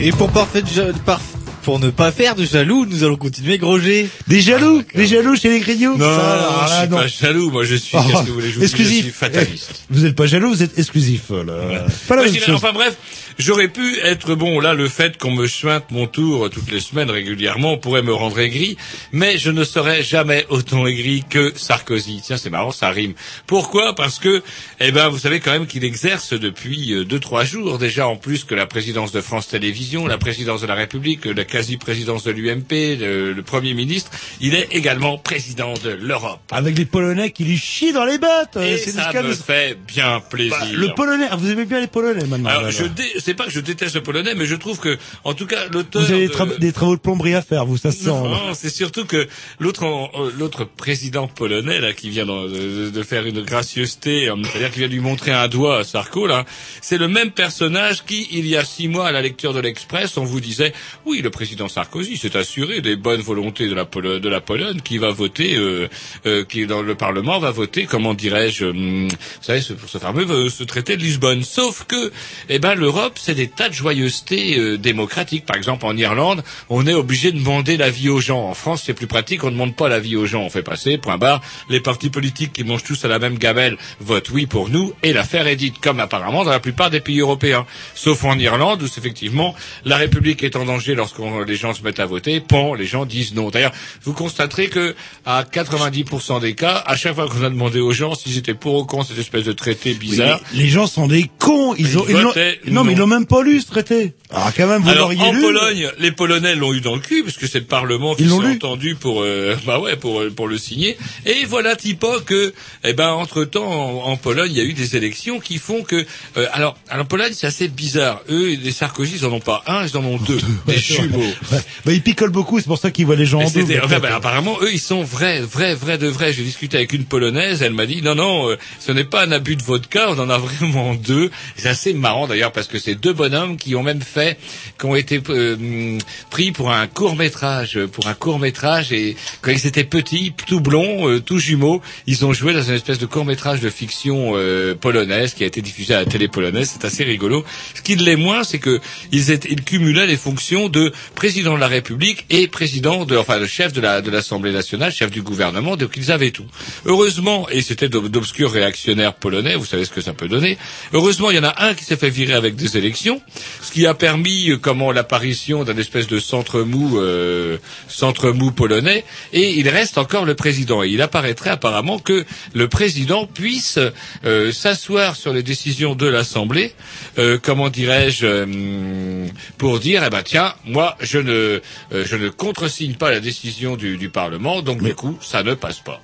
Et 0.00 0.10
pour 0.12 0.30
parfait 0.30 0.62
de 0.62 0.66
ja- 0.68 0.84
par- 1.04 1.20
pour 1.62 1.78
ne 1.78 1.90
pas 1.90 2.10
faire 2.10 2.34
de 2.34 2.44
jaloux, 2.44 2.86
nous 2.86 3.04
allons 3.04 3.16
continuer 3.16 3.58
Groger. 3.58 4.08
Des 4.28 4.40
jaloux, 4.40 4.82
des 4.94 5.06
jaloux 5.06 5.36
chez 5.36 5.50
les 5.50 5.60
grignoux. 5.60 5.98
Non, 5.98 6.06
Ça, 6.16 6.66
je 6.68 6.72
suis 6.80 6.88
non. 6.88 6.96
pas 6.96 7.06
jaloux, 7.06 7.50
moi 7.50 7.64
je 7.64 7.74
suis, 7.74 7.98
Oh, 7.98 8.02
qu'est-ce 8.06 8.22
que 8.22 8.28
vous 8.28 8.34
voulez, 8.34 8.48
je 8.48 8.54
vous 8.54 8.60
dis, 8.60 8.66
je 8.66 8.72
exclusif. 8.72 9.02
suis 9.02 9.12
fataliste. 9.12 9.82
Vous 9.90 10.00
n'êtes 10.04 10.16
pas 10.16 10.26
jaloux, 10.26 10.48
vous 10.50 10.62
êtes 10.62 10.78
exclusif. 10.78 11.30
là. 11.30 11.84
Pas 12.08 12.16
la 12.16 12.22
Moi, 12.22 12.26
je 12.28 12.32
même 12.32 12.42
chose. 12.42 12.54
Enfin 12.56 12.72
bref, 12.72 12.96
j'aurais 13.38 13.68
pu 13.68 13.98
être 14.02 14.34
bon. 14.34 14.60
Là, 14.60 14.74
le 14.74 14.88
fait 14.88 15.18
qu'on 15.18 15.30
me 15.32 15.46
chointe 15.46 15.90
mon 15.90 16.06
tour 16.06 16.50
toutes 16.50 16.70
les 16.70 16.80
semaines 16.80 17.10
régulièrement 17.10 17.76
pourrait 17.78 18.02
me 18.02 18.12
rendre 18.14 18.38
aigri, 18.38 18.76
mais 19.12 19.38
je 19.38 19.50
ne 19.50 19.64
serais 19.64 20.02
jamais 20.02 20.46
autant 20.48 20.86
aigri 20.86 21.24
que 21.28 21.52
Sarkozy. 21.56 22.20
Tiens, 22.24 22.36
c'est 22.36 22.50
marrant, 22.50 22.70
ça 22.70 22.90
rime. 22.90 23.14
Pourquoi? 23.46 23.94
Parce 23.94 24.18
que, 24.18 24.42
eh 24.80 24.92
ben, 24.92 25.08
vous 25.08 25.18
savez 25.18 25.40
quand 25.40 25.52
même 25.52 25.66
qu'il 25.66 25.84
exerce 25.84 26.32
depuis 26.32 26.92
euh, 26.92 27.04
deux 27.04 27.20
trois 27.20 27.44
jours 27.44 27.78
déjà 27.78 28.06
en 28.08 28.16
plus 28.16 28.44
que 28.44 28.54
la 28.54 28.66
présidence 28.66 29.12
de 29.12 29.20
France 29.20 29.48
Télévisions, 29.48 30.06
la 30.06 30.18
présidence 30.18 30.60
de 30.60 30.66
la 30.66 30.74
République, 30.74 31.24
la 31.24 31.44
quasi-présidence 31.44 32.24
de 32.24 32.30
l'UMP, 32.32 32.96
le, 33.00 33.32
le 33.32 33.42
premier 33.42 33.74
ministre. 33.74 34.10
Il 34.40 34.54
est 34.54 34.68
également 34.72 35.18
président 35.18 35.74
de 35.82 35.90
l'Europe. 35.90 36.40
Avec 36.52 36.76
les 36.78 36.84
Polonais 36.84 37.30
qui 37.30 37.44
lui 37.44 37.56
chient 37.58 37.92
dans 37.92 38.04
les 38.04 38.18
bottes. 38.18 38.56
euh, 38.56 38.74
Et 38.74 38.78
ça 38.78 39.12
me 39.22 39.32
fait 39.34 39.76
bien 39.86 40.20
plaisir. 40.20 40.56
Bah, 40.58 40.66
le 40.72 40.94
Polonais, 40.94 41.28
vous 41.36 41.50
aimez 41.50 41.64
bien 41.64 41.80
les 41.80 41.86
Polonais 41.86 42.26
maintenant. 42.26 42.50
Alors, 42.50 42.62
là, 42.62 42.70
je 42.70 42.84
dé... 42.84 43.02
c'est 43.24 43.34
pas 43.34 43.44
que 43.46 43.50
je 43.50 43.60
déteste 43.60 43.94
le 43.94 44.02
polonais, 44.02 44.34
mais 44.34 44.46
je 44.46 44.54
trouve 44.56 44.78
que, 44.78 44.98
en 45.24 45.34
tout 45.34 45.46
cas, 45.46 45.66
l'auteur. 45.72 46.02
Vous 46.02 46.12
avez 46.12 46.20
des, 46.22 46.28
de- 46.28 46.32
tra- 46.34 46.58
des 46.58 46.72
travaux 46.72 46.96
de 46.96 47.00
plomberie 47.00 47.34
à 47.34 47.42
faire, 47.42 47.64
vous, 47.66 47.76
ça 47.76 47.90
se 47.90 48.04
sent. 48.04 48.10
Non, 48.10 48.52
c'est 48.54 48.70
surtout 48.70 49.04
que 49.06 49.26
l'autre 49.58 49.84
euh, 49.84 50.30
l'autre 50.38 50.64
président 50.64 51.26
polonais 51.28 51.80
là 51.80 51.92
qui 51.92 52.10
vient 52.10 52.26
de, 52.26 52.90
de 52.90 53.02
faire 53.02 53.26
une 53.26 53.40
gracieuseté, 53.42 54.28
euh, 54.28 54.36
c'est-à-dire 54.44 54.70
qui 54.70 54.78
vient 54.80 54.88
lui 54.88 55.00
montrer 55.00 55.30
un 55.32 55.48
doigt 55.48 55.78
à 55.78 55.84
Sarko 55.84 56.26
là, 56.26 56.44
c'est 56.82 56.98
le 56.98 57.08
même 57.08 57.30
personnage 57.30 58.04
qui 58.04 58.28
il 58.30 58.46
y 58.46 58.56
a 58.56 58.64
six 58.64 58.88
mois 58.88 59.08
à 59.08 59.12
la 59.12 59.22
lecture 59.22 59.52
de 59.54 59.60
l'Express 59.60 60.16
on 60.18 60.24
vous 60.24 60.40
disait 60.40 60.72
oui 61.06 61.22
le 61.22 61.30
président 61.30 61.68
Sarkozy 61.68 62.16
s'est 62.16 62.36
assuré 62.36 62.80
des 62.80 62.96
bonnes 62.96 63.20
volontés 63.22 63.68
de 63.68 63.74
la 63.74 63.84
Polo- 63.84 64.18
de 64.18 64.28
la 64.28 64.40
Pologne 64.40 64.80
qui 64.82 64.98
va 64.98 65.10
voter 65.10 65.56
euh, 65.56 65.88
euh, 66.26 66.44
qui 66.44 66.66
dans 66.66 66.82
le 66.82 66.94
Parlement 66.94 67.38
va 67.38 67.50
voter 67.50 67.86
comment 67.86 68.14
dirais-je 68.14 68.66
hum, 68.66 69.08
vous 69.08 69.16
savez 69.40 69.60
ce, 69.60 69.72
pour 69.72 69.88
ce 69.88 69.98
fameux 69.98 70.28
euh, 70.30 70.50
ce 70.50 70.64
traité 70.64 70.96
de 70.96 71.02
Lisbonne 71.02 71.42
sauf 71.42 71.84
que 71.86 72.12
eh 72.48 72.58
ben 72.58 72.74
l'Europe 72.74 73.13
c'est 73.16 73.34
des 73.34 73.48
tas 73.48 73.68
de 73.68 73.74
joyeusetés 73.74 74.58
euh, 74.58 74.78
démocratiques. 74.78 75.46
Par 75.46 75.56
exemple 75.56 75.86
en 75.86 75.96
Irlande 75.96 76.42
on 76.68 76.86
est 76.86 76.94
obligé 76.94 77.32
de 77.32 77.38
demander 77.38 77.76
l'avis 77.76 78.08
aux 78.08 78.20
gens. 78.20 78.48
En 78.48 78.54
France 78.54 78.82
c'est 78.84 78.94
plus 78.94 79.06
pratique 79.06 79.44
on 79.44 79.48
ne 79.48 79.52
demande 79.52 79.76
pas 79.76 79.88
l'avis 79.88 80.16
aux 80.16 80.26
gens. 80.26 80.42
On 80.42 80.50
fait 80.50 80.62
passer 80.62 80.98
point 80.98 81.18
barre. 81.18 81.40
Les 81.68 81.80
partis 81.80 82.10
politiques 82.10 82.52
qui 82.52 82.64
mangent 82.64 82.84
tous 82.84 83.04
à 83.04 83.08
la 83.08 83.18
même 83.18 83.38
gamelle 83.38 83.76
votent 84.00 84.30
oui 84.30 84.46
pour 84.46 84.68
nous 84.68 84.92
et 85.02 85.12
l'affaire 85.12 85.46
est 85.46 85.56
dite 85.56 85.80
comme 85.80 86.00
apparemment 86.00 86.44
dans 86.44 86.50
la 86.50 86.60
plupart 86.60 86.90
des 86.90 87.00
pays 87.00 87.20
européens. 87.20 87.66
Sauf 87.94 88.24
en 88.24 88.38
Irlande 88.38 88.82
où 88.82 88.86
effectivement 88.86 89.54
la 89.84 89.96
République 89.96 90.42
est 90.42 90.56
en 90.56 90.64
danger 90.64 90.94
lorsque 90.94 91.20
les 91.46 91.56
gens 91.56 91.74
se 91.74 91.82
mettent 91.82 92.00
à 92.00 92.06
voter. 92.06 92.40
Pan 92.40 92.74
les 92.74 92.86
gens 92.86 93.06
disent 93.06 93.34
non. 93.34 93.50
D'ailleurs 93.50 93.72
vous 94.02 94.12
constaterez 94.12 94.68
que 94.68 94.94
à 95.24 95.44
90% 95.44 96.40
des 96.40 96.54
cas 96.54 96.82
à 96.86 96.96
chaque 96.96 97.14
fois 97.14 97.28
qu'on 97.28 97.44
a 97.44 97.50
demandé 97.50 97.80
aux 97.80 97.92
gens 97.92 98.14
s'ils 98.14 98.38
étaient 98.38 98.54
pour 98.54 98.74
ou 98.74 98.84
contre 98.84 99.08
cette 99.08 99.18
espèce 99.18 99.44
de 99.44 99.52
traité 99.52 99.94
bizarre 99.94 100.40
les 100.52 100.68
gens 100.68 100.86
sont 100.86 101.06
des 101.06 101.30
cons. 101.38 101.74
Ils 101.78 101.84
Ils 101.84 101.98
ont, 101.98 102.04
ils 102.08 102.72
non, 102.72 102.84
mais 102.84 102.92
ils 102.92 103.02
l'ont 103.04 103.18
même 103.18 103.26
pas 103.26 103.42
lu 103.42 103.60
ce 103.60 103.66
traité. 103.66 104.12
Alors 104.30 104.52
quand 104.54 104.66
même, 104.66 104.82
vous 104.82 104.88
Alors 104.90 105.08
l'auriez 105.12 105.22
en 105.22 105.32
lu. 105.32 105.40
Pologne, 105.42 105.90
les 105.98 106.12
Polonais 106.12 106.54
l'ont 106.54 106.72
eu 106.72 106.80
dans 106.80 106.94
le 106.94 107.00
cul 107.00 107.22
parce 107.22 107.36
que 107.36 107.46
c'est 107.46 107.60
le 107.60 107.64
Parlement 107.66 108.14
qui 108.14 108.28
s'est 108.28 108.32
entendu 108.32 108.94
pour 108.94 109.22
euh, 109.22 109.56
bah 109.66 109.78
ouais 109.78 109.96
pour 109.96 110.20
euh, 110.20 110.30
pour 110.30 110.48
le 110.48 110.58
signer. 110.58 110.96
Et 111.26 111.44
voilà 111.44 111.76
Tipo 111.76 112.20
que 112.20 112.52
eh 112.82 112.92
ben 112.92 113.10
entre 113.10 113.44
temps 113.44 113.66
en, 113.66 114.10
en 114.10 114.16
Pologne 114.16 114.50
il 114.50 114.58
y 114.58 114.60
a 114.60 114.64
eu 114.64 114.72
des 114.72 114.96
élections 114.96 115.40
qui 115.40 115.58
font 115.58 115.82
que 115.82 116.04
euh, 116.36 116.46
alors 116.52 116.76
en 116.92 117.04
Pologne 117.04 117.32
c'est 117.32 117.46
assez 117.46 117.68
bizarre. 117.68 118.22
Eux 118.28 118.56
les 118.60 118.72
Sarkozy 118.72 119.16
ils 119.16 119.26
en 119.26 119.32
ont 119.32 119.40
pas 119.40 119.62
un 119.66 119.84
ils 119.86 119.96
en 119.96 120.04
ont 120.04 120.18
deux 120.18 120.40
des 120.66 120.78
jumeaux. 120.78 121.18
Ouais. 121.52 121.58
Bah, 121.84 121.92
ils 121.92 122.02
picolent 122.02 122.30
beaucoup, 122.30 122.58
c'est 122.58 122.66
pour 122.66 122.78
ça 122.78 122.90
qu'ils 122.90 123.06
voient 123.06 123.16
les 123.16 123.26
gens 123.26 123.38
Mais 123.38 123.46
en 123.46 123.50
double. 123.50 123.80
enfin, 123.84 123.98
ben, 124.00 124.12
apparemment, 124.14 124.56
eux, 124.62 124.72
ils 124.72 124.80
sont 124.80 125.02
vrais, 125.02 125.40
vrais, 125.40 125.74
vrais 125.74 125.98
de 125.98 126.08
vrais. 126.08 126.32
J'ai 126.32 126.42
discuté 126.42 126.76
avec 126.76 126.92
une 126.92 127.04
polonaise, 127.04 127.62
elle 127.62 127.72
m'a 127.74 127.86
dit 127.86 128.02
non, 128.02 128.14
non, 128.14 128.50
euh, 128.50 128.56
ce 128.80 128.92
n'est 128.92 129.04
pas 129.04 129.24
un 129.24 129.32
abus 129.32 129.56
de 129.56 129.62
vodka, 129.62 130.06
on 130.10 130.18
en 130.18 130.30
a 130.30 130.38
vraiment 130.38 130.94
deux. 130.94 131.30
C'est 131.56 131.68
assez 131.68 131.92
marrant 131.92 132.26
d'ailleurs 132.26 132.52
parce 132.52 132.68
que 132.68 132.78
c'est 132.78 132.93
deux 132.94 133.12
bonhommes 133.12 133.56
qui 133.56 133.74
ont 133.74 133.82
même 133.82 134.00
fait, 134.02 134.38
qui 134.78 134.86
ont 134.86 134.94
été 134.94 135.20
euh, 135.28 135.98
pris 136.30 136.52
pour 136.52 136.70
un 136.72 136.86
court 136.86 137.16
métrage, 137.16 137.78
pour 137.92 138.06
un 138.06 138.14
court 138.14 138.38
métrage 138.38 138.92
et 138.92 139.16
quand 139.42 139.50
ils 139.50 139.66
étaient 139.66 139.84
petits, 139.84 140.32
tout 140.46 140.60
blonds, 140.60 141.08
euh, 141.08 141.20
tout 141.20 141.38
jumeaux, 141.38 141.82
ils 142.06 142.24
ont 142.24 142.32
joué 142.32 142.52
dans 142.52 142.62
une 142.62 142.74
espèce 142.74 142.98
de 142.98 143.06
court 143.06 143.24
métrage 143.24 143.60
de 143.60 143.70
fiction 143.70 144.32
euh, 144.34 144.74
polonaise 144.74 145.34
qui 145.34 145.44
a 145.44 145.46
été 145.46 145.62
diffusé 145.62 145.94
à 145.94 146.00
la 146.00 146.06
télé 146.06 146.28
polonaise. 146.28 146.70
C'est 146.72 146.84
assez 146.86 147.04
rigolo. 147.04 147.44
Ce 147.74 147.82
qui 147.82 147.96
l'est 147.96 148.16
moins, 148.16 148.44
c'est 148.44 148.58
que 148.58 148.80
ils, 149.12 149.30
étaient, 149.30 149.48
ils 149.50 149.62
cumulaient 149.62 150.06
les 150.06 150.16
fonctions 150.16 150.68
de 150.68 150.92
président 151.14 151.54
de 151.54 151.60
la 151.60 151.68
République 151.68 152.24
et 152.30 152.48
président 152.48 153.04
de, 153.04 153.16
enfin, 153.16 153.38
le 153.38 153.46
chef 153.46 153.72
de 153.72 153.80
la 153.80 154.00
de 154.00 154.10
l'Assemblée 154.10 154.52
nationale, 154.52 154.92
chef 154.92 155.10
du 155.10 155.22
gouvernement. 155.22 155.76
Donc 155.76 155.92
ils 155.96 156.10
avaient 156.12 156.30
tout. 156.30 156.46
Heureusement, 156.84 157.48
et 157.50 157.62
c'était 157.62 157.88
d'ob- 157.88 158.08
d'obscurs 158.08 158.50
réactionnaires 158.52 159.14
polonais. 159.14 159.54
Vous 159.56 159.64
savez 159.64 159.84
ce 159.84 159.90
que 159.90 160.00
ça 160.00 160.12
peut 160.12 160.28
donner. 160.28 160.58
Heureusement, 160.92 161.30
il 161.30 161.36
y 161.36 161.38
en 161.40 161.44
a 161.44 161.54
un 161.64 161.74
qui 161.74 161.84
s'est 161.84 161.96
fait 161.96 162.10
virer 162.10 162.34
avec 162.34 162.56
des 162.56 162.76
élections, 162.84 163.20
ce 163.62 163.72
qui 163.72 163.86
a 163.86 163.94
permis 163.94 164.50
euh, 164.50 164.56
comment 164.58 164.92
l'apparition 164.92 165.64
d'un 165.64 165.76
espèce 165.76 166.06
de 166.06 166.18
centre 166.18 166.60
mou, 166.62 166.98
euh, 166.98 167.56
centre 167.88 168.30
mou 168.30 168.50
polonais. 168.52 169.04
Et 169.32 169.50
il 169.58 169.68
reste 169.68 169.98
encore 169.98 170.24
le 170.24 170.34
président. 170.34 170.82
Et 170.82 170.88
il 170.88 171.00
apparaîtrait 171.02 171.50
apparemment 171.50 171.98
que 171.98 172.24
le 172.52 172.68
président 172.68 173.26
puisse 173.26 173.78
euh, 174.24 174.52
s'asseoir 174.52 175.16
sur 175.16 175.32
les 175.32 175.42
décisions 175.42 175.94
de 175.94 176.06
l'Assemblée, 176.06 176.72
euh, 177.18 177.38
comment 177.42 177.70
dirais-je, 177.70 178.26
euh, 178.26 179.26
pour 179.58 179.80
dire, 179.80 180.02
eh 180.06 180.10
ben 180.10 180.22
tiens, 180.22 180.54
moi 180.64 180.96
je 181.00 181.18
ne, 181.18 181.32
euh, 181.32 182.04
je 182.04 182.16
ne 182.16 182.28
contresigne 182.28 182.94
pas 182.94 183.10
la 183.10 183.20
décision 183.20 183.76
du, 183.76 183.96
du 183.96 184.08
Parlement, 184.10 184.62
donc 184.62 184.82
du 184.82 184.94
coup 184.94 185.18
ça 185.22 185.42
ne 185.42 185.54
passe 185.54 185.80
pas. 185.80 186.00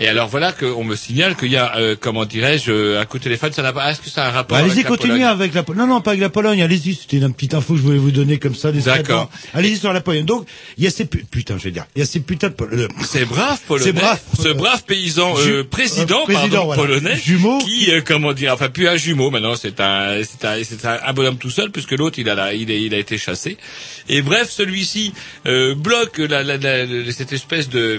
Et 0.00 0.08
alors 0.08 0.28
voilà 0.28 0.52
qu'on 0.52 0.84
me 0.84 0.96
signale 0.96 1.36
qu'il 1.36 1.50
y 1.52 1.56
a, 1.56 1.76
euh, 1.76 1.96
comment 1.98 2.24
dirais-je, 2.24 2.70
euh, 2.72 3.00
un 3.00 3.04
coup 3.04 3.18
de 3.18 3.24
téléphone, 3.24 3.52
ça 3.52 3.62
n'a 3.62 3.72
pas. 3.72 3.90
Est-ce 3.90 4.00
que 4.00 4.10
ça 4.10 4.24
a 4.24 4.28
un 4.28 4.32
rapport 4.32 4.58
Bah, 4.58 4.64
allez-y, 4.64 4.84
continuez 4.84 5.24
avec 5.24 5.54
la 5.54 5.62
Pologne. 5.62 5.86
Non, 5.86 5.94
non, 5.94 6.00
pas 6.00 6.10
avec 6.12 6.20
la 6.20 6.30
Pologne. 6.30 6.62
Allez-y, 6.62 6.94
c'était 6.94 7.18
une 7.18 7.32
petite 7.32 7.54
info 7.54 7.74
que 7.74 7.78
je 7.78 7.84
voulais 7.84 7.98
vous 7.98 8.10
donner 8.10 8.38
comme 8.38 8.54
ça. 8.54 8.72
D'accord. 8.72 9.30
Allez-y 9.54 9.76
sur 9.78 9.92
la 9.92 10.00
Pologne. 10.00 10.24
Donc, 10.24 10.46
il 10.78 10.84
y 10.84 10.86
a 10.86 10.90
ces 10.90 11.04
pu- 11.04 11.24
putain, 11.30 11.56
je 11.58 11.64
vais 11.64 11.70
dire, 11.70 11.86
il 11.96 12.00
y 12.00 12.02
a 12.02 12.06
ces 12.06 12.20
putains 12.20 12.48
de 12.48 12.54
euh, 12.60 12.88
C'est 13.06 13.24
brave 13.24 13.60
polonais. 13.66 13.86
C'est 13.86 13.92
brave. 13.92 14.20
Ce 14.40 14.48
brave 14.48 14.82
paysan 14.84 15.34
euh, 15.36 15.42
Ju- 15.60 15.64
président, 15.64 16.20
euh, 16.22 16.24
président, 16.24 16.50
pardon, 16.50 16.64
voilà. 16.66 16.82
polonais, 16.82 17.16
Jumeau. 17.16 17.58
qui 17.58 17.90
euh, 17.90 18.00
comment 18.04 18.32
dire, 18.32 18.52
enfin 18.54 18.68
plus 18.68 18.88
un 18.88 18.96
jumeau 18.96 19.30
maintenant, 19.30 19.54
c'est 19.56 19.80
un 19.80 20.20
c'est 20.22 20.44
un 20.46 20.56
c'est 20.64 20.84
un, 20.86 20.98
un 21.06 21.12
bonhomme 21.12 21.36
tout 21.38 21.50
seul 21.50 21.70
puisque 21.70 21.92
l'autre 21.92 22.18
il 22.18 22.28
a 22.28 22.34
la- 22.34 22.54
il, 22.54 22.70
est- 22.70 22.82
il 22.82 22.94
a 22.94 22.98
été 22.98 23.18
chassé. 23.18 23.56
Et 24.08 24.22
bref, 24.22 24.50
celui-ci 24.50 25.12
euh, 25.46 25.74
bloque 25.74 26.18
la, 26.18 26.42
la, 26.42 26.56
la- 26.56 26.84
la- 26.86 27.12
cette 27.12 27.32
espèce 27.32 27.68
de 27.68 27.96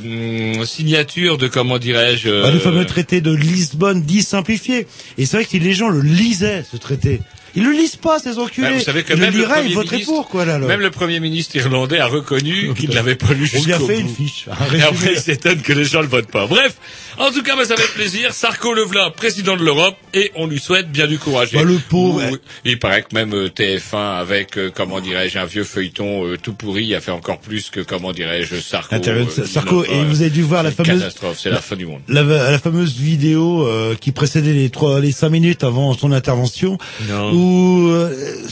hum, 0.58 0.65
signature 0.65 1.38
de 1.38 1.48
comment 1.48 1.74
dirais-je 1.79 2.29
bah, 2.29 2.51
le 2.51 2.57
euh, 2.57 2.59
fameux 2.59 2.85
traité 2.85 3.21
de 3.21 3.31
Lisbonne 3.31 4.01
dit 4.01 4.21
simplifié. 4.21 4.88
Et 5.17 5.25
c'est 5.25 5.38
vrai 5.38 5.45
que 5.45 5.57
les 5.57 5.73
gens 5.73 5.89
le 5.89 6.01
lisaient, 6.01 6.63
ce 6.69 6.77
traité, 6.77 7.21
ils 7.56 7.63
le 7.63 7.72
lisent 7.72 7.96
pas, 7.96 8.20
ces 8.20 8.38
enculés. 8.39 8.68
bah, 8.70 8.74
vous 8.76 8.84
savez 8.84 9.04
que 9.04 9.13
ils 9.13 9.20
même 9.20 9.32
le 9.34 9.39
le, 9.39 9.44
liraient, 9.46 9.54
premier 9.56 9.70
ils 9.70 9.76
voteraient 9.76 9.96
ministre, 9.98 10.13
pour, 10.13 10.28
quoi, 10.30 10.46
là. 10.46 10.58
là. 10.60 10.68
même 10.68 10.80
le 10.82 10.91
premier 10.91 11.20
ministre 11.20 11.56
irlandais 11.56 12.00
a 12.00 12.08
reconnu 12.08 12.74
qu'il 12.78 12.89
ne 12.89 12.96
l'avait 12.96 13.15
pas 13.15 13.34
lu 13.34 13.50
On 13.54 13.63
lui 13.63 13.74
a 13.74 13.78
jusqu'au 13.78 13.88
fait 13.88 14.02
bout. 14.02 14.10
une 14.10 14.28
fiche. 14.28 14.46
Et 14.76 14.82
après, 14.82 15.13
il 15.13 15.20
s'étonne 15.20 15.62
que 15.62 15.74
les 15.74 15.86
gens 15.86 16.02
le 16.02 16.08
votent 16.08 16.32
pas. 16.32 16.48
Bref, 16.48 16.76
en 17.18 17.32
tout 17.32 17.44
cas, 17.44 17.56
bah, 17.56 17.65
ça 17.65 17.76
fait 17.78 17.94
plaisir. 17.94 18.34
Sarko 18.34 18.74
Levla, 18.74 19.10
président 19.12 19.56
de 19.56 19.63
l'Europe, 19.63 19.96
et 20.13 20.32
on 20.36 20.48
lui 20.48 20.60
souhaite 20.60 20.91
bien 20.91 21.08
du 21.08 21.18
courage. 21.18 21.52
Bah, 21.54 21.63
le 21.63 21.78
pauvre, 21.78 22.22
Ouh, 22.32 22.38
Il 22.65 22.80
paraît 22.80 23.04
que 23.04 23.13
même 23.13 23.34
euh, 23.34 23.48
TF1, 23.50 24.20
avec, 24.20 24.58
euh, 24.58 24.70
comment 24.74 25.00
dirais-je, 25.00 25.38
un 25.39 25.46
vieux 25.46 25.63
feuilleton 25.63 26.26
euh, 26.26 26.38
tout 26.38 26.54
pourri, 26.54 26.94
a 26.96 27.00
fait 27.02 27.12
encore 27.12 27.39
plus 27.39 27.70
que, 27.70 27.80
comment 27.80 28.12
dirais-je, 28.12 28.56
Sarko. 28.58 28.98
De 29.00 29.10
euh, 29.10 29.26
Sarko, 29.46 29.84
et 29.86 30.04
vous 30.06 30.22
avez 30.22 30.30
dû 30.30 30.41
voir 30.41 30.63
la 30.63 30.72
fameuse- 30.72 31.00
catastrophe, 31.00 31.39
c'est 31.41 31.50
la 31.50 31.62
fin 31.62 31.76
du 31.76 31.86
monde. 31.86 32.02
la, 32.08 32.24
la 32.24 32.60
fameuse 32.60 32.96
vidéo 32.98 33.68
qui 34.02 34.12
précédait 34.12 34.54
les 34.54 34.70
trois, 34.70 35.00
les 35.00 35.12
cinq 35.12 35.30
minutes 35.30 35.63
avant 35.63 35.94
son 35.94 36.12
intervention, 36.12 36.78
Non. 37.10 37.32
où 37.32 37.44
euh, 37.45 38.10
euh, 38.12 38.47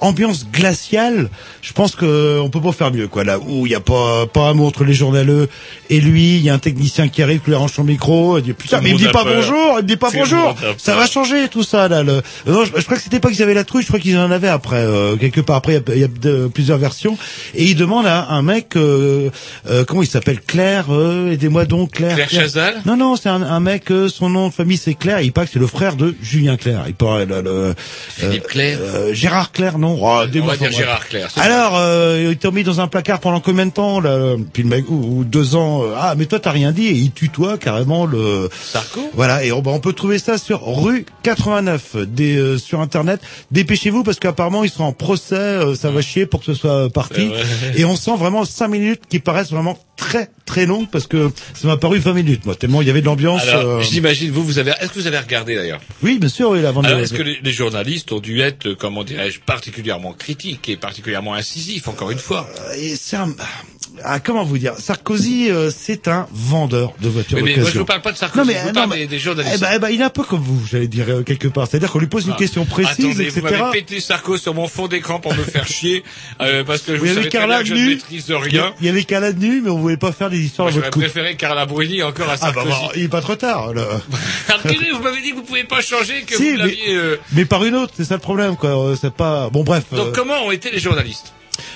ambiance 0.00 0.46
glaciale. 0.52 1.28
Je 1.62 1.72
pense 1.72 1.94
que 1.96 2.38
on 2.40 2.48
peut 2.50 2.60
pas 2.60 2.72
faire 2.72 2.92
mieux, 2.92 3.08
quoi. 3.08 3.24
Là 3.24 3.38
où 3.38 3.66
il 3.66 3.72
y 3.72 3.74
a 3.74 3.80
pas 3.80 4.26
pas 4.26 4.48
amour 4.48 4.66
entre 4.68 4.84
les 4.84 4.94
journaleux 4.94 5.48
et 5.88 6.00
lui, 6.00 6.36
il 6.36 6.42
y 6.42 6.50
a 6.50 6.54
un 6.54 6.58
technicien 6.58 7.08
qui 7.08 7.22
arrive, 7.22 7.40
qui 7.40 7.46
lui 7.48 7.54
arrange 7.54 7.72
son 7.72 7.84
micro, 7.84 8.38
il 8.38 8.42
dit 8.44 8.52
putain, 8.52 8.78
Tout 8.78 8.82
mais 8.84 8.90
il 8.90 8.94
me 8.94 8.98
dit 8.98 9.08
pas 9.08 9.24
peur. 9.24 9.34
bonjour, 9.36 9.76
il 9.78 9.82
me 9.82 9.88
dit 9.88 9.96
pas 9.96 10.10
Tout 10.10 10.18
bonjour. 10.18 10.54
Ça 10.78 10.94
va 10.96 11.06
changer 11.06 11.48
tout 11.48 11.62
ça 11.62 11.88
là. 11.88 12.02
Le... 12.02 12.22
Non, 12.46 12.64
je, 12.64 12.72
je 12.76 12.84
crois 12.84 12.96
que 12.96 13.02
c'était 13.02 13.20
pas 13.20 13.30
qu'ils 13.30 13.42
avaient 13.42 13.54
la 13.54 13.64
trouille, 13.64 13.82
je 13.82 13.88
crois 13.88 14.00
qu'ils 14.00 14.16
en 14.18 14.30
avaient 14.30 14.48
après 14.48 14.76
euh, 14.76 15.16
quelque 15.16 15.40
part. 15.40 15.56
Après, 15.56 15.74
il 15.74 15.76
y 15.76 15.92
a, 15.92 15.94
il 15.96 16.00
y 16.00 16.04
a 16.04 16.08
de- 16.08 16.48
plusieurs 16.52 16.78
versions 16.78 17.16
et 17.54 17.64
il 17.64 17.76
demande 17.76 18.06
à 18.06 18.28
un 18.30 18.42
mec, 18.42 18.76
euh, 18.76 19.30
euh, 19.68 19.84
comment 19.84 20.02
il 20.02 20.08
s'appelle, 20.08 20.40
Claire, 20.40 20.86
euh, 20.90 21.32
aidez-moi 21.32 21.64
donc, 21.66 21.92
Claire. 21.92 22.14
Claire 22.16 22.30
Chazal 22.30 22.82
Non, 22.86 22.96
non, 22.96 23.16
c'est 23.16 23.28
un, 23.28 23.42
un 23.42 23.60
mec, 23.60 23.90
euh, 23.90 24.08
son 24.08 24.28
nom 24.30 24.48
de 24.48 24.52
famille 24.54 24.76
c'est 24.78 24.94
Claire, 24.94 25.20
il 25.20 25.32
paraît 25.32 25.46
que 25.46 25.52
c'est 25.52 25.58
le 25.58 25.66
frère 25.66 25.96
de 25.96 26.14
Julien 26.22 26.56
Claire. 26.56 26.84
Il 26.88 26.94
paraît, 26.94 27.26
le, 27.26 27.40
le, 27.42 27.74
Philippe 28.08 28.46
Claire 28.46 28.78
euh, 28.80 29.12
Gérard 29.12 29.52
Non 29.78 29.98
oh, 30.00 30.04
On 30.04 30.18
va 30.18 30.26
dire. 30.26 30.70
Gérard 30.70 31.02
c'est 31.10 31.40
Alors, 31.40 31.76
euh, 31.76 32.28
ils 32.30 32.36
t'ont 32.38 32.52
mis 32.52 32.62
dans 32.64 32.80
un 32.80 32.88
placard 32.88 33.20
pendant 33.20 33.40
combien 33.40 33.66
de 33.66 33.70
temps 33.72 34.00
là 34.00 34.36
Puis 34.52 34.62
le 34.62 34.68
mec, 34.68 34.84
ou, 34.88 35.18
ou 35.18 35.24
deux 35.24 35.54
ans. 35.56 35.82
euh, 35.84 35.94
ah, 35.96 36.14
mais 36.16 36.26
toi 36.26 36.38
t'as 36.40 36.50
rien 36.50 36.72
dit 36.72 36.86
et 36.86 36.92
il 36.92 37.12
tutoie 37.12 37.58
carrément 37.58 38.06
le. 38.06 38.48
Sarko 38.64 39.10
Voilà, 39.14 39.44
et 39.44 39.52
on, 39.52 39.60
bah, 39.62 39.70
on 39.74 39.80
peut 39.80 39.92
trouver 39.92 40.18
ça 40.18 40.38
sur 40.38 40.62
rue 40.64 41.04
89 41.22 41.96
des, 42.06 42.36
euh, 42.36 42.58
sur 42.58 42.80
internet. 42.80 43.20
Dépêchez-vous 43.50 44.02
parce 44.02 44.18
qu'apparemment 44.18 44.64
ils 44.64 44.70
sont 44.70 44.84
en 44.84 44.92
procès, 44.92 45.34
euh, 45.34 45.74
ça 45.74 45.90
va 45.90 46.02
chier 46.02 46.26
pour 46.26 46.40
que 46.40 46.46
ce 46.46 46.54
soit 46.54 46.88
parti. 46.90 47.28
Ouais. 47.28 47.34
Et 47.76 47.84
on 47.84 47.96
sent 47.96 48.16
vraiment 48.18 48.44
cinq 48.44 48.68
minutes 48.68 49.02
qui 49.08 49.18
paraissent 49.18 49.52
vraiment 49.52 49.78
très 50.00 50.30
très 50.46 50.66
longues 50.66 50.88
parce 50.90 51.06
que 51.06 51.30
ça 51.54 51.68
m'a 51.68 51.76
paru 51.76 51.98
20 51.98 52.12
minutes 52.14 52.44
moi 52.46 52.56
tellement 52.56 52.80
il 52.82 52.88
y 52.88 52.90
avait 52.90 53.02
de 53.02 53.06
l'ambiance. 53.06 53.42
Alors, 53.42 53.76
euh, 53.76 53.80
j'imagine, 53.82 54.30
vous, 54.32 54.42
vous 54.42 54.58
avez, 54.58 54.72
est-ce 54.80 54.88
que 54.88 54.98
vous 54.98 55.06
avez 55.06 55.18
regardé 55.18 55.54
d'ailleurs? 55.54 55.80
Oui, 56.02 56.18
bien 56.18 56.28
sûr, 56.28 56.50
oui, 56.50 56.64
avant 56.66 56.82
de- 56.82 56.88
Alors, 56.88 56.98
est-ce 57.00 57.12
que 57.14 57.22
les, 57.22 57.38
les 57.42 57.52
journalistes 57.52 58.10
ont 58.10 58.18
dû 58.18 58.40
être, 58.40 58.66
euh, 58.68 58.74
comment 58.74 59.04
dirais-je, 59.04 59.38
particulièrement 59.40 60.12
critiques 60.12 60.68
et 60.68 60.76
particulièrement 60.76 61.34
incisifs, 61.34 61.86
encore 61.86 62.10
une 62.10 62.18
fois? 62.18 62.48
Et 62.78 62.96
c'est 62.96 63.16
un- 63.16 63.34
ah, 64.04 64.20
comment 64.20 64.44
vous 64.44 64.58
dire? 64.58 64.74
Sarkozy, 64.78 65.50
euh, 65.50 65.70
c'est 65.74 66.08
un 66.08 66.26
vendeur 66.32 66.92
de 67.00 67.08
voitures 67.08 67.38
Mais, 67.38 67.54
mais 67.56 67.62
moi, 67.62 67.70
je 67.72 67.78
vous 67.78 67.84
parle 67.84 68.00
pas 68.02 68.12
de 68.12 68.16
Sarkozy, 68.16 68.38
Non, 68.40 68.44
mais, 68.46 68.54
je 68.54 68.60
vous 68.60 68.66
non, 68.68 68.72
parle 68.74 68.90
mais- 68.90 69.06
des, 69.06 69.18
journalistes. 69.18 69.54
Eh 69.56 69.60
ben, 69.60 69.68
eh 69.74 69.78
ben, 69.78 69.88
il 69.90 70.00
est 70.00 70.04
un 70.04 70.10
peu 70.10 70.22
comme 70.22 70.40
vous, 70.40 70.60
j'allais 70.70 70.88
dire 70.88 71.06
euh, 71.08 71.22
quelque 71.22 71.48
part. 71.48 71.66
C'est-à-dire 71.68 71.90
qu'on 71.90 71.98
lui 71.98 72.06
pose 72.06 72.26
une 72.26 72.32
Ah. 72.34 72.38
question 72.38 72.64
précise, 72.64 73.04
Attendez, 73.04 73.22
etc. 73.24 73.40
vous 73.40 73.50
m'avez 73.50 73.80
pété 73.80 74.00
Sarko 74.00 74.36
sur 74.36 74.54
mon 74.54 74.68
fond 74.68 74.88
d'écran 74.88 75.20
pour 75.20 75.34
me 75.34 75.42
faire 75.42 75.66
chier, 75.66 76.02
euh, 76.40 76.64
parce 76.64 76.82
que 76.82 76.94
je 76.96 77.00
vous 77.00 77.06
savez 77.06 77.28
très 77.28 77.46
bien 77.46 77.58
que 77.60 77.64
je 77.66 77.74
ne 77.74 77.86
maîtrise 77.90 78.30
rien. 78.30 78.72
il 78.80 78.86
y 78.86 78.88
avait 78.88 79.04
Carla 79.04 79.32
nu, 79.32 79.60
mais 79.62 79.70
on 79.70 79.78
voulait 79.78 79.96
pas 79.96 80.12
faire 80.12 80.30
des 80.30 80.40
histoires 80.40 80.68
Moi, 80.68 80.74
J'aurais 80.76 80.90
préféré 80.90 81.36
Carla 81.36 81.66
Bruni 81.66 82.02
encore 82.02 82.28
à 82.28 82.36
Ah 82.40 82.52
bah, 82.52 82.62
Sarkozy. 82.62 82.68
bah, 82.70 82.92
il 82.96 83.02
est 83.04 83.08
pas 83.08 83.20
trop 83.20 83.36
tard. 83.36 83.74
Là. 83.74 83.86
Vous 84.64 85.02
m'avez 85.02 85.20
dit 85.22 85.30
que 85.30 85.36
vous 85.36 85.42
pouvez 85.42 85.64
pas 85.64 85.80
changer, 85.80 86.22
que 86.22 86.34
Si, 86.36 86.42
vous 86.42 86.50
mais- 86.52 86.56
l'aviez... 86.56 86.94
euh, 86.94 87.16
Mais 87.32 87.44
par 87.44 87.64
une 87.64 87.74
autre, 87.74 87.92
c'est 87.96 88.04
ça 88.04 88.14
le 88.14 88.20
problème, 88.20 88.56
quoi. 88.56 88.70
Euh, 88.70 88.96
C'est 89.00 89.12
pas. 89.12 89.48
Bon, 89.50 89.62
bref. 89.64 89.84
Donc 89.92 90.08
euh, 90.08 90.12
comment 90.14 90.44
ont 90.46 90.50
été 90.50 90.70
les 90.70 90.78
journalistes? 90.78 91.32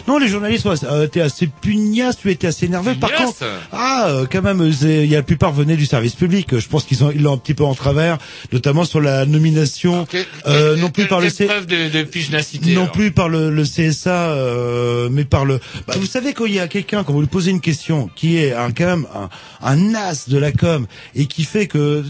Non, 0.08 0.18
les 0.18 0.28
journalistes 0.28 0.64
ouais, 0.66 0.74
euh, 0.84 1.04
étaient 1.06 1.20
assez 1.20 1.46
pugnaces, 1.46 2.18
tu 2.18 2.30
étais 2.30 2.46
assez 2.46 2.66
énervé. 2.66 2.94
Par 2.94 3.12
contre, 3.12 3.44
ah, 3.72 4.06
euh, 4.08 4.26
quand 4.30 4.42
même, 4.42 4.70
il 4.82 5.06
y 5.06 5.14
a 5.14 5.18
la 5.18 5.22
plupart 5.22 5.52
venaient 5.52 5.76
du 5.76 5.86
service 5.86 6.14
public. 6.14 6.58
Je 6.58 6.68
pense 6.68 6.84
qu'ils 6.84 7.02
ont 7.04 7.10
ils 7.14 7.22
l'ont 7.22 7.32
un 7.34 7.38
petit 7.38 7.54
peu 7.54 7.64
en 7.64 7.74
travers, 7.74 8.18
notamment 8.52 8.84
sur 8.84 9.00
la 9.00 9.26
nomination, 9.26 10.06
euh, 10.46 10.76
non 10.76 10.90
plus 10.90 11.06
par 11.06 11.20
le 11.20 11.26
quelle 11.26 11.34
C- 11.34 11.46
preuve 11.46 11.66
de, 11.66 11.88
de 11.88 12.02
pigenacité 12.02 12.74
non 12.74 12.82
alors 12.82 12.92
plus 12.92 13.10
par 13.12 13.28
le, 13.28 13.50
le 13.50 13.62
CSA, 13.64 14.30
euh, 14.30 15.08
mais 15.10 15.24
par 15.24 15.44
le. 15.44 15.60
Bah, 15.86 15.94
vous 15.98 16.06
savez 16.06 16.32
quand 16.32 16.46
il 16.46 16.54
y 16.54 16.60
a 16.60 16.68
quelqu'un 16.68 17.04
quand 17.04 17.12
vous 17.12 17.20
lui 17.20 17.28
posez 17.28 17.50
une 17.50 17.60
question 17.60 18.08
qui 18.14 18.38
est 18.38 18.52
un 18.52 18.70
quand 18.72 18.86
même 18.86 19.06
un, 19.14 19.28
un 19.62 19.94
as 19.94 20.28
de 20.28 20.38
la 20.38 20.52
com 20.52 20.86
et 21.14 21.26
qui 21.26 21.44
fait 21.44 21.66
que 21.66 21.78
euh, 21.78 22.02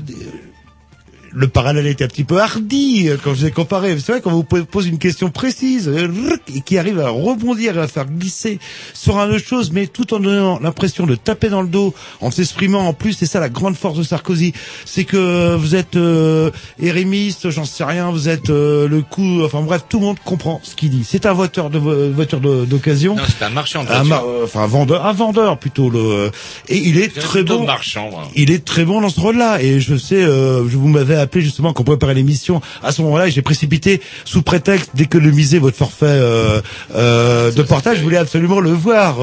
le 1.34 1.48
parallèle 1.48 1.86
était 1.86 2.04
un 2.04 2.08
petit 2.08 2.24
peu 2.24 2.40
hardi 2.40 3.08
euh, 3.08 3.16
quand 3.22 3.34
je 3.34 3.44
l'ai 3.44 3.50
comparé. 3.50 3.96
C'est 3.98 4.12
vrai 4.12 4.20
quand 4.20 4.30
vous 4.30 4.44
posez 4.44 4.88
une 4.88 4.98
question 4.98 5.30
précise 5.30 5.88
euh, 5.88 6.08
et 6.54 6.60
qui 6.60 6.78
arrive 6.78 7.00
à 7.00 7.08
rebondir 7.10 7.76
et 7.76 7.80
à 7.80 7.88
faire 7.88 8.06
glisser 8.06 8.58
sur 8.92 9.18
un 9.18 9.28
autre 9.28 9.44
chose, 9.44 9.70
mais 9.72 9.86
tout 9.86 10.14
en 10.14 10.20
donnant 10.20 10.60
l'impression 10.60 11.06
de 11.06 11.14
taper 11.14 11.48
dans 11.48 11.62
le 11.62 11.68
dos, 11.68 11.92
en 12.20 12.30
s'exprimant 12.30 12.86
en 12.86 12.92
plus. 12.92 13.12
C'est 13.14 13.26
ça 13.26 13.40
la 13.40 13.48
grande 13.48 13.76
force 13.76 13.98
de 13.98 14.02
Sarkozy, 14.02 14.52
c'est 14.84 15.04
que 15.04 15.56
vous 15.56 15.74
êtes 15.74 15.96
euh, 15.96 16.50
érémiste, 16.80 17.50
j'en 17.50 17.64
sais 17.64 17.84
rien, 17.84 18.10
vous 18.10 18.28
êtes 18.28 18.50
euh, 18.50 18.88
le 18.88 19.02
coup. 19.02 19.42
Enfin 19.44 19.62
bref, 19.62 19.82
tout 19.88 19.98
le 19.98 20.06
monde 20.06 20.18
comprend 20.24 20.60
ce 20.62 20.74
qu'il 20.74 20.90
dit. 20.90 21.04
C'est 21.08 21.26
un 21.26 21.32
voiture 21.32 21.70
de 21.70 21.78
vo- 21.78 22.10
voiture 22.12 22.40
d'occasion. 22.40 23.16
Non, 23.16 23.22
c'est 23.26 23.44
un 23.44 23.50
marchand 23.50 23.84
de 23.84 23.88
Un, 23.90 24.10
euh, 24.10 24.44
enfin 24.44 24.62
un 24.62 24.66
vendeur, 24.66 25.06
un 25.06 25.12
vendeur 25.12 25.58
plutôt 25.58 25.90
le 25.90 26.30
et 26.68 26.76
il 26.78 26.98
est 26.98 27.14
très 27.18 27.42
bon. 27.42 27.64
marchand. 27.64 28.10
moi. 28.10 28.28
Il 28.34 28.50
est 28.50 28.64
très 28.64 28.84
bon 28.84 29.00
dans 29.00 29.08
ce 29.08 29.20
rôle-là 29.20 29.62
et 29.62 29.80
je 29.80 29.96
sais, 29.96 30.22
euh, 30.22 30.68
je 30.68 30.76
vous 30.76 30.88
m'avez 30.88 31.14
appelé 31.24 31.44
justement 31.44 31.72
quand 31.72 31.82
on 31.82 31.84
préparait 31.84 32.14
l'émission. 32.14 32.60
À 32.82 32.92
ce 32.92 33.02
moment-là, 33.02 33.28
j'ai 33.28 33.42
précipité 33.42 34.00
sous 34.24 34.42
prétexte 34.42 34.90
d'économiser 34.94 35.58
votre 35.58 35.76
forfait 35.76 36.06
euh, 36.06 36.60
euh, 36.94 37.50
de 37.50 37.62
portage. 37.62 37.98
Je 37.98 38.02
voulais 38.02 38.16
absolument 38.16 38.60
le 38.60 38.70
voir 38.70 39.16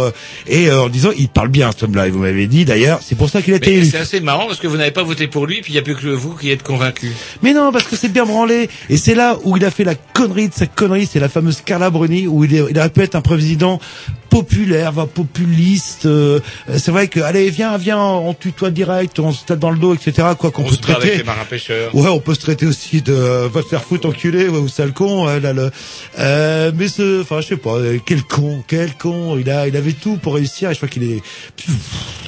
et 0.48 0.68
euh, 0.70 0.84
en 0.84 0.90
disant, 0.90 1.10
il 1.18 1.30
parle 1.30 1.48
bien 1.50 1.72
ce 1.78 1.86
homme-là. 1.86 2.08
Et 2.08 2.12
vous 2.12 2.20
m'avez 2.20 2.48
dit 2.48 2.66
d'ailleurs, 2.66 3.00
c'est 3.04 3.16
pour 3.18 3.30
ça 3.30 3.42
qu'il 3.42 3.54
a 3.54 3.58
été 3.58 3.72
Mais 3.72 3.78
élu. 3.78 3.86
c'est 3.90 3.98
assez 3.98 4.20
marrant 4.20 4.48
parce 4.48 4.60
que 4.60 4.68
vous 4.68 4.78
n'avez 4.78 4.92
pas 4.92 5.04
voté 5.04 5.28
pour 5.28 5.46
lui, 5.48 5.62
puis 5.62 5.72
il 5.72 5.76
n'y 5.76 5.80
a 5.80 5.84
plus 5.84 5.96
que 5.96 6.08
vous 6.08 6.36
qui 6.36 6.52
êtes 6.52 6.64
convaincu. 6.64 7.12
Mais 7.42 7.54
non, 7.54 7.72
parce 7.72 7.86
que 7.86 7.96
c'est 7.96 8.12
bien 8.12 8.26
branlé. 8.26 8.70
Et 8.90 8.98
c'est 8.98 9.16
là 9.16 9.38
où 9.44 9.58
il 9.58 9.66
a 9.66 9.72
fait 9.72 9.84
la 9.84 9.96
connerie 9.96 10.50
de 10.50 10.54
sa 10.54 10.66
connerie, 10.68 11.08
c'est 11.12 11.20
la 11.20 11.30
fameuse 11.30 11.62
Carla 11.62 11.90
Bruni, 11.90 12.28
où 12.28 12.44
il, 12.44 12.54
est- 12.56 12.66
il 12.70 12.78
aurait 12.78 12.90
pu 12.90 13.02
être 13.02 13.16
un 13.16 13.22
président 13.22 13.80
populaire, 14.30 14.92
va 14.92 15.06
populiste. 15.08 16.06
euh, 16.06 16.40
c'est 16.78 16.92
vrai 16.92 17.08
que, 17.08 17.20
allez, 17.20 17.50
viens, 17.50 17.78
viens, 17.78 18.00
on 18.02 18.34
tutoie 18.34 18.70
direct, 18.72 19.20
on 19.20 19.32
se 19.32 19.46
tape 19.46 19.60
dans 19.60 19.72
le 19.72 19.78
dos, 19.78 19.94
etc. 19.94 20.30
Quoi 20.38 20.52
qu'on 20.52 20.64
On 20.64 20.70
peut 20.70 20.76
se 20.76 20.82
bat 20.82 20.88
avec 20.94 21.00
traiter. 21.02 21.18
les 21.18 21.24
marins 21.24 21.46
pêcheurs. 21.50 21.91
Ouais, 21.94 22.08
on 22.10 22.20
peut 22.20 22.34
se 22.34 22.40
traiter 22.40 22.66
aussi 22.66 23.02
de 23.02 23.14
euh, 23.14 23.48
va 23.52 23.62
te 23.64 23.68
faire 23.68 23.84
foutre 23.84 24.08
enculé 24.08 24.48
ouais, 24.48 24.58
ou 24.58 24.68
sale 24.68 24.94
con. 24.94 25.26
ouais, 25.28 25.40
là, 25.40 25.54
le- 25.54 25.72
euh, 26.20 26.72
mais 26.76 26.88
ce, 26.88 27.22
enfin, 27.22 27.42
je 27.42 27.48
sais 27.48 27.58
pas, 27.58 27.76
euh, 27.76 27.98
quel 28.06 28.24
con, 28.24 28.64
quel 28.68 28.94
con. 28.96 29.38
Il 29.38 29.50
a, 29.50 29.68
il 29.68 29.76
avait 29.76 29.94
tout 29.94 30.18
pour 30.18 30.36
réussir. 30.36 30.70
Et 30.70 30.74
je 30.74 30.80
crois 30.80 30.90
qu'il 30.90 31.04
est, 31.04 31.22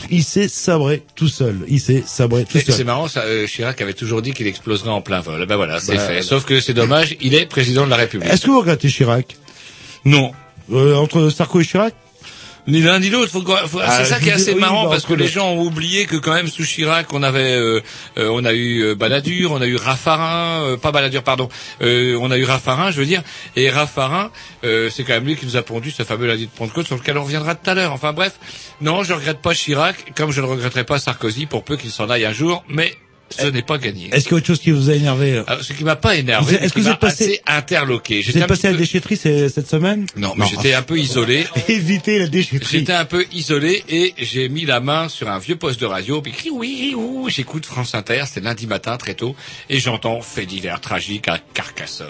il 0.10 0.24
s'est 0.24 0.48
sabré 0.48 1.04
tout 1.16 1.28
seul. 1.30 1.58
Il 1.68 1.80
s'est 1.80 2.04
sabré 2.06 2.44
tout 2.46 2.58
Et 2.58 2.62
seul. 2.62 2.76
C'est 2.76 2.84
marrant, 2.84 3.08
ça, 3.08 3.22
euh, 3.22 3.48
Chirac 3.48 3.80
avait 3.82 3.94
toujours 3.94 4.22
dit 4.22 4.34
qu'il 4.34 4.48
exploserait 4.48 4.90
en 4.90 5.02
plein 5.02 5.22
vol. 5.22 5.46
Ben 5.46 5.56
voilà, 5.56 5.80
c'est 5.80 5.96
Bah, 5.96 6.02
fait. 6.08 6.22
Sauf 6.22 6.46
que 6.46 6.60
c'est 6.60 6.74
dommage, 6.74 7.16
il 7.22 7.34
est 7.36 7.46
président 7.46 7.86
de 7.86 7.90
la 7.90 7.96
République. 7.98 8.30
Est-ce 8.30 8.46
que 8.46 8.52
vous 8.52 8.60
regrettez 8.60 8.90
Chirac? 8.90 9.36
Non. 10.06 10.32
Euh, 10.72 10.96
entre 10.96 11.30
Sarko 11.30 11.62
et 11.62 11.66
Chirac? 11.66 11.94
Ni 12.66 12.82
l'un 12.82 13.00
ni 13.00 13.10
l'autre. 13.10 13.30
Faut, 13.32 13.42
faut- 13.42 13.80
Ah, 13.84 13.98
c'est 13.98 14.06
ça 14.06 14.20
qui 14.20 14.30
est 14.30 14.34
assez 14.34 14.54
oui, 14.54 14.60
marrant 14.62 14.84
bah, 14.86 14.92
parce 14.92 15.06
que 15.06 15.14
les 15.14 15.28
gens 15.28 15.50
ont 15.52 15.62
oublié 15.64 16.06
que 16.06 16.16
quand 16.16 16.34
même 16.34 16.48
sous 16.48 16.64
Chirac 16.64 17.12
on 17.12 17.22
avait, 17.22 17.52
euh, 17.58 17.82
euh, 18.18 18.30
on 18.32 18.46
a 18.46 18.54
eu 18.54 18.84
euh, 18.84 18.96
Balladur, 18.96 19.52
on 19.52 19.60
a 19.62 19.68
eu 19.68 19.76
Raffarin, 19.76 20.62
euh, 20.64 20.78
pas 20.78 20.92
Balladur 20.94 21.24
pardon, 21.24 21.50
euh, 21.82 22.18
on 22.22 22.32
a 22.32 22.38
eu 22.38 22.46
Raffarin, 22.46 22.90
je 22.92 23.00
veux 23.00 23.06
dire, 23.06 23.22
et 23.58 23.70
Raffarin, 23.70 24.32
euh, 24.64 24.90
c'est 24.90 25.04
quand 25.04 25.14
même 25.14 25.26
lui 25.26 25.36
qui 25.36 25.46
nous 25.46 25.58
a 25.58 25.62
pondu 25.62 25.92
ce 25.92 26.04
fameux 26.04 26.26
lundi 26.26 26.46
de 26.46 26.52
Pentecôte 26.52 26.88
sur 26.88 26.96
lequel 26.96 27.18
on 27.18 27.24
reviendra 27.24 27.56
tout 27.56 27.70
à 27.70 27.74
l'heure. 27.74 27.92
Enfin 27.92 28.14
bref, 28.14 28.34
non, 28.80 29.04
je 29.04 29.12
regrette 29.14 29.42
pas 29.42 29.54
Chirac, 29.54 30.14
comme 30.16 30.32
je 30.32 30.40
ne 30.40 30.46
regretterai 30.46 30.86
pas 30.86 31.00
Sarkozy 31.00 31.46
pour 31.48 31.66
peu 31.66 31.76
qu'il 31.76 31.92
s'en 31.92 32.10
aille 32.10 32.26
un 32.26 32.34
jour, 32.34 32.64
mais 32.70 32.96
ce 33.40 33.48
n'est 33.48 33.62
pas 33.62 33.78
gagné. 33.78 34.10
Est-ce 34.12 34.24
qu'il 34.26 34.32
y 34.32 34.36
a 34.36 34.38
autre 34.38 34.48
chose 34.48 34.60
qui 34.60 34.72
vous 34.72 34.90
a 34.90 34.94
énervé 34.96 35.44
Alors, 35.48 35.64
ce 35.64 35.74
qui 35.74 35.84
m'a 35.84 35.96
pas 35.96 36.16
énervé, 36.16 36.56
est-ce 36.56 36.74
que 36.74 36.80
vous 36.80 36.88
êtes 36.90 37.00
passé- 37.00 37.24
assez 37.24 37.42
interloqué. 37.48 38.18
Vous 38.18 38.24
J'étais 38.24 38.40
êtes 38.40 38.48
passé 38.48 38.68
à 38.68 38.72
la 38.72 38.78
déchetterie 38.78 39.18
c'est- 39.18 39.50
cette 39.50 39.68
semaine? 39.70 40.06
Non, 40.16 40.34
mais 40.38 40.46
j'étais 40.50 40.74
un 40.74 40.82
peu 40.82 40.98
isolé. 40.98 41.46
Évitez 41.68 42.20
la 42.20 42.28
déchetterie. 42.28 42.80
J'étais 42.80 42.94
un 42.94 43.06
peu 43.06 43.26
isolé 43.34 43.84
et 43.90 44.14
j'ai 44.18 44.50
mis 44.50 44.66
la 44.66 44.80
main 44.80 45.10
sur 45.10 45.30
un 45.30 45.40
vieux 45.40 45.56
poste 45.56 45.80
de 45.80 45.86
radio, 45.86 46.22
puis 46.22 46.50
oui, 46.52 46.94
ouh, 46.96 47.30
j'écoute 47.30 47.66
France 47.66 47.96
Inter, 47.96 48.24
c'était 48.26 48.42
lundi 48.42 48.68
matin 48.68 48.98
très 48.98 49.14
tôt, 49.14 49.36
et 49.70 49.80
j'entends 49.80 50.22
fait 50.22 50.46
divers 50.46 50.82
tragiques 50.82 51.28
à 51.28 51.40
Carcassonne, 51.54 52.08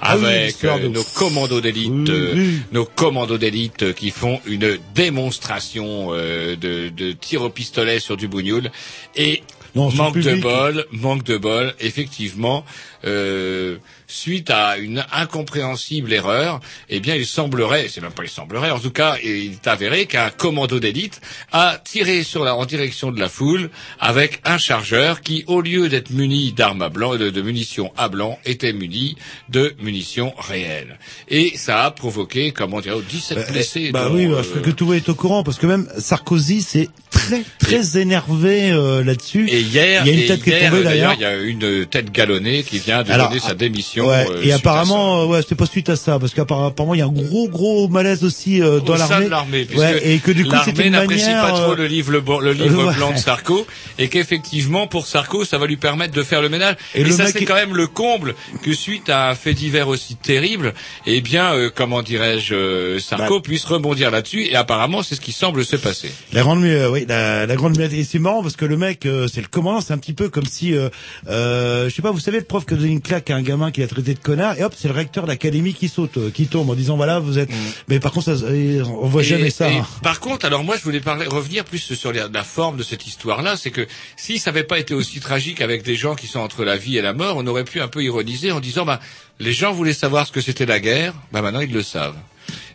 Ah 0.00 0.16
oui, 0.18 0.26
avec 0.26 0.64
euh, 0.64 0.88
nos 0.88 1.04
commandos 1.04 1.60
d'élite, 1.60 1.90
Oui, 1.92 2.04
euh, 2.10 2.32
oui. 2.34 2.58
nos 2.72 2.84
commandos 2.84 3.38
d'élite 3.38 3.82
euh, 3.82 3.92
qui 3.92 4.10
font 4.10 4.40
une 4.46 4.78
démonstration 4.94 6.08
euh, 6.12 6.56
de, 6.56 6.88
de 6.88 7.12
tir 7.12 7.42
au 7.42 7.50
pistolet 7.50 8.00
sur 8.00 8.16
du 8.16 8.28
bougnoul, 8.28 8.70
et 9.16 9.42
Non, 9.74 9.90
manque 9.92 10.18
de 10.18 10.34
bol, 10.36 10.86
manque 10.92 11.24
de 11.24 11.36
bol, 11.36 11.74
effectivement, 11.80 12.64
euh, 13.04 13.76
suite 14.08 14.50
à 14.50 14.78
une 14.78 15.04
incompréhensible 15.12 16.12
erreur, 16.12 16.60
eh 16.88 16.98
bien, 16.98 17.14
il 17.14 17.26
semblerait, 17.26 17.86
c'est 17.88 18.00
même 18.00 18.12
pas 18.12 18.24
il 18.24 18.30
semblerait, 18.30 18.70
en 18.70 18.80
tout 18.80 18.90
cas, 18.90 19.16
il 19.22 19.52
est 19.52 19.66
avéré 19.66 20.06
qu'un 20.06 20.30
commando 20.30 20.80
d'élite 20.80 21.20
a 21.52 21.80
tiré 21.82 22.24
sur 22.24 22.42
la, 22.42 22.56
en 22.56 22.66
direction 22.66 23.12
de 23.12 23.20
la 23.20 23.28
foule 23.28 23.70
avec 24.00 24.40
un 24.44 24.58
chargeur 24.58 25.20
qui, 25.20 25.44
au 25.46 25.60
lieu 25.60 25.88
d'être 25.88 26.10
muni 26.10 26.52
d'armes 26.52 26.82
à 26.82 26.88
blanc, 26.88 27.16
de, 27.16 27.30
de 27.30 27.42
munitions 27.42 27.92
à 27.96 28.08
blanc, 28.08 28.38
était 28.44 28.72
muni 28.72 29.16
de 29.50 29.74
munitions 29.80 30.32
réelles. 30.38 30.98
Et 31.28 31.56
ça 31.56 31.84
a 31.84 31.90
provoqué, 31.90 32.52
comment 32.52 32.80
dire, 32.80 32.98
17 33.00 33.52
blessés. 33.52 33.90
Bah 33.92 34.08
dont, 34.08 34.14
oui, 34.14 34.26
bah, 34.26 34.36
euh, 34.36 34.42
je 34.42 34.48
crois 34.48 34.62
que 34.62 34.70
tout 34.70 34.92
est 34.94 35.08
au 35.08 35.14
courant 35.14 35.42
parce 35.44 35.58
que 35.58 35.66
même 35.66 35.88
Sarkozy 35.98 36.62
s'est 36.62 36.88
très 37.10 37.42
très 37.58 37.98
énervé 37.98 38.70
euh, 38.70 39.04
là-dessus. 39.04 39.48
Et 39.50 39.60
hier, 39.60 40.06
il 40.06 40.12
y 40.14 40.16
a 40.16 40.20
une 40.20 40.28
tête 40.28 40.42
qui 40.42 40.50
est 40.50 40.60
hier, 40.60 40.70
tombée 40.70 40.84
d'ailleurs, 40.84 41.16
d'ailleurs. 41.16 41.34
il 41.34 41.40
y 41.42 41.46
a 41.46 41.50
une 41.50 41.86
tête 41.86 42.10
galonnée 42.10 42.62
qui 42.62 42.78
vient 42.78 43.02
de 43.02 43.10
Alors, 43.10 43.28
donner 43.28 43.40
sa 43.40 43.54
démission. 43.54 43.97
Ouais, 44.00 44.26
euh, 44.30 44.42
et 44.42 44.52
apparemment, 44.52 45.22
euh, 45.22 45.26
ouais, 45.26 45.42
c'était 45.42 45.54
pas 45.54 45.66
suite 45.66 45.88
à 45.88 45.96
ça, 45.96 46.18
parce 46.18 46.34
qu'apparemment, 46.34 46.94
il 46.94 46.98
y 46.98 47.02
a 47.02 47.06
un 47.06 47.12
gros, 47.12 47.48
gros 47.48 47.88
malaise 47.88 48.24
aussi 48.24 48.60
euh, 48.62 48.80
dans 48.80 48.94
l'armée. 48.96 49.66
Ouais, 49.74 50.00
et 50.08 50.18
que 50.18 50.30
du 50.30 50.44
coup, 50.44 50.52
l'armée 50.52 50.90
n'apprécie 50.90 51.24
manière. 51.26 51.42
pas 51.42 51.52
trop 51.52 51.72
euh, 51.72 51.76
le 51.76 51.86
livre, 51.86 52.12
le, 52.12 52.52
livre 52.52 52.92
blanc 52.94 53.12
de 53.12 53.18
Sarko, 53.18 53.66
et 53.98 54.08
qu'effectivement, 54.08 54.86
pour 54.86 55.06
Sarko, 55.06 55.44
ça 55.44 55.58
va 55.58 55.66
lui 55.66 55.76
permettre 55.76 56.14
de 56.14 56.22
faire 56.22 56.42
le 56.42 56.48
ménage. 56.48 56.76
Et 56.94 57.00
Et, 57.00 57.04
le 57.04 57.10
ça, 57.12 57.26
c'est 57.26 57.42
est- 57.42 57.44
quand 57.44 57.54
même 57.54 57.74
le 57.74 57.86
comble 57.86 58.34
que 58.62 58.72
suite 58.72 59.08
à 59.08 59.30
un 59.30 59.34
fait 59.34 59.54
divers 59.54 59.88
aussi 59.88 60.16
terrible, 60.16 60.74
eh 61.06 61.20
bien, 61.20 61.52
euh, 61.54 61.70
comment 61.74 62.02
dirais-je, 62.02 62.54
euh, 62.54 62.98
Sarko 63.00 63.36
Bah. 63.36 63.42
puisse 63.42 63.64
rebondir 63.64 64.10
là-dessus, 64.10 64.44
et 64.44 64.54
apparemment, 64.56 65.02
c'est 65.02 65.14
ce 65.14 65.20
qui 65.20 65.32
semble 65.32 65.64
se 65.64 65.76
passer. 65.76 66.10
La 66.32 66.42
grande, 66.42 66.62
oui, 66.62 67.04
la, 67.08 67.46
la, 67.46 67.56
grande 67.56 67.78
et 67.78 68.04
c'est 68.04 68.18
marrant 68.18 68.42
parce 68.42 68.56
que 68.56 68.64
le 68.64 68.76
mec, 68.76 69.06
euh, 69.06 69.28
c'est 69.32 69.40
le 69.40 69.46
commandant, 69.48 69.80
c'est 69.80 69.92
un 69.92 69.98
petit 69.98 70.12
peu 70.12 70.28
comme 70.28 70.46
si, 70.46 70.72
je 70.72 71.90
sais 71.94 72.02
pas, 72.02 72.10
vous 72.10 72.20
savez, 72.20 72.38
le 72.38 72.44
prof 72.44 72.64
qui 72.66 72.74
a 72.74 72.76
donné 72.76 72.90
une 72.90 73.00
claque 73.00 73.30
à 73.30 73.36
un 73.36 73.42
gamin 73.42 73.70
qui 73.70 73.80
l'a 73.80 73.87
traité 73.88 74.14
de 74.14 74.18
connard, 74.20 74.58
et 74.58 74.62
hop, 74.64 74.72
c'est 74.76 74.88
le 74.88 74.94
recteur 74.94 75.26
d'académie 75.26 75.74
qui 75.74 75.88
saute, 75.88 76.16
euh, 76.18 76.30
qui 76.30 76.46
tombe 76.46 76.70
en 76.70 76.74
disant 76.74 76.96
voilà, 76.96 77.18
vous 77.18 77.38
êtes. 77.38 77.50
Mais 77.88 77.98
par 78.00 78.12
contre, 78.12 78.34
ça, 78.36 78.46
on 78.46 79.08
voit 79.08 79.22
Et- 79.22 79.24
jamais 79.24 79.50
ça. 79.50 79.70
et 79.70 79.78
hein. 79.78 79.86
par 80.02 80.20
contre, 80.20 80.46
alors 80.46 80.62
moi, 80.64 80.76
je 80.76 80.82
voulais 80.84 81.00
parler, 81.00 81.26
revenir 81.26 81.64
plus 81.64 81.78
sur 81.94 82.12
la, 82.12 82.28
la 82.28 82.44
forme 82.44 82.76
de 82.76 82.82
cette 82.82 83.06
histoire-là. 83.06 83.56
C'est 83.56 83.70
que 83.70 83.86
si 84.16 84.38
ça 84.38 84.50
n'avait 84.52 84.64
pas 84.64 84.78
été 84.78 84.94
aussi 84.94 85.20
tragique 85.20 85.60
avec 85.60 85.82
des 85.82 85.96
gens 85.96 86.14
qui 86.14 86.26
sont 86.28 86.40
entre 86.40 86.64
la 86.64 86.76
vie 86.76 86.96
et 86.98 87.02
la 87.02 87.12
mort, 87.14 87.36
on 87.36 87.46
aurait 87.46 87.64
pu 87.64 87.80
un 87.80 87.88
peu 87.88 88.02
ironiser 88.02 88.52
en 88.52 88.60
disant, 88.60 88.84
bah, 88.84 89.00
les 89.40 89.52
gens 89.52 89.72
voulaient 89.72 89.92
savoir 89.92 90.26
ce 90.26 90.32
que 90.32 90.40
c'était 90.40 90.66
la 90.66 90.80
guerre, 90.80 91.14
bah 91.32 91.42
maintenant 91.42 91.60
ils 91.60 91.72
le 91.72 91.82
savent. 91.82 92.16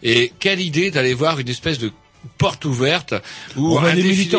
Et 0.02 0.32
quelle 0.40 0.60
idée 0.60 0.92
d'aller 0.92 1.14
voir 1.14 1.40
une 1.40 1.50
espèce 1.50 1.80
de 1.80 1.92
porte 2.38 2.66
ouverte 2.66 3.14
ou 3.56 3.78
un 3.78 3.94
des 3.94 4.04
défilé, 4.04 4.38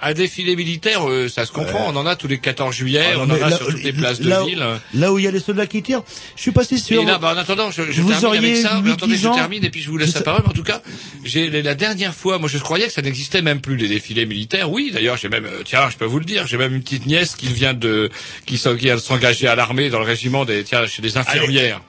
un 0.00 0.12
défilé 0.14 0.56
militaire, 0.56 1.08
euh, 1.08 1.28
ça 1.28 1.46
se 1.46 1.52
comprend. 1.52 1.86
On 1.88 1.96
en 1.96 2.06
a 2.06 2.16
tous 2.16 2.28
les 2.28 2.38
14 2.38 2.74
juillet, 2.74 3.04
Ah, 3.12 3.16
non, 3.16 3.20
on 3.22 3.30
en 3.30 3.42
a 3.42 3.50
là- 3.50 3.56
sur 3.56 3.66
toutes 3.68 3.82
les 3.82 3.92
places 3.92 4.20
de 4.20 4.44
ville. 4.46 4.64
Là 4.94 5.12
où 5.12 5.18
il 5.18 5.24
y 5.24 5.28
a 5.28 5.30
les 5.30 5.40
soldats 5.40 5.66
qui 5.66 5.82
tirent, 5.82 6.02
je 6.36 6.42
suis 6.42 6.50
pas 6.50 6.64
si 6.64 6.78
sûr. 6.78 7.02
Et 7.02 7.04
là, 7.04 7.18
bah, 7.18 7.32
en 7.34 7.36
attendant, 7.36 7.70
je, 7.70 7.82
je 7.90 8.02
Vous 8.02 8.08
termine 8.10 8.26
auriez 8.26 8.50
avec 8.50 8.56
ça. 8.62 8.80
Mais 8.82 8.90
8, 8.90 8.92
attendez, 8.94 9.14
10 9.16 9.22
je 9.22 9.28
termine 9.28 9.64
et 9.64 9.70
puis 9.70 9.80
je 9.80 9.90
vous 9.90 9.96
laisse 9.98 10.10
Je 10.10 10.14
la 10.16 10.20
parole. 10.22 10.42
Mais 10.44 10.50
en 10.50 10.54
tout 10.54 10.62
cas, 10.62 10.82
j'ai 11.24 11.50
la 11.62 11.74
dernière 11.74 12.14
fois, 12.14 12.38
moi, 12.38 12.48
je 12.48 12.58
croyais 12.58 12.86
que 12.86 12.92
ça 12.92 13.02
n'existait 13.02 13.42
même 13.42 13.60
plus 13.60 13.76
les 13.76 13.88
défilés 13.88 14.26
militaires. 14.26 14.70
Oui, 14.70 14.90
d'ailleurs, 14.92 15.16
j'ai 15.16 15.28
même, 15.28 15.46
euh, 15.46 15.62
tiens, 15.64 15.88
je 15.90 15.96
peux 15.96 16.04
vous 16.04 16.18
le 16.18 16.24
dire, 16.24 16.46
j'ai 16.46 16.56
même 16.56 16.74
une 16.74 16.82
petite 16.82 17.06
nièce 17.06 17.34
qui 17.36 17.46
vient 17.52 17.74
de, 17.74 18.10
qui 18.46 18.58
qui 18.58 18.74
vient 18.76 18.96
de 18.96 19.00
s'engager 19.00 19.46
à 19.48 19.54
l'armée 19.54 19.88
dans 19.90 19.98
le 20.00 20.04
régiment 20.04 20.44
des, 20.44 20.64
tiens, 20.64 20.86
chez 20.86 21.02
les 21.02 21.16
infirmières. 21.16 21.80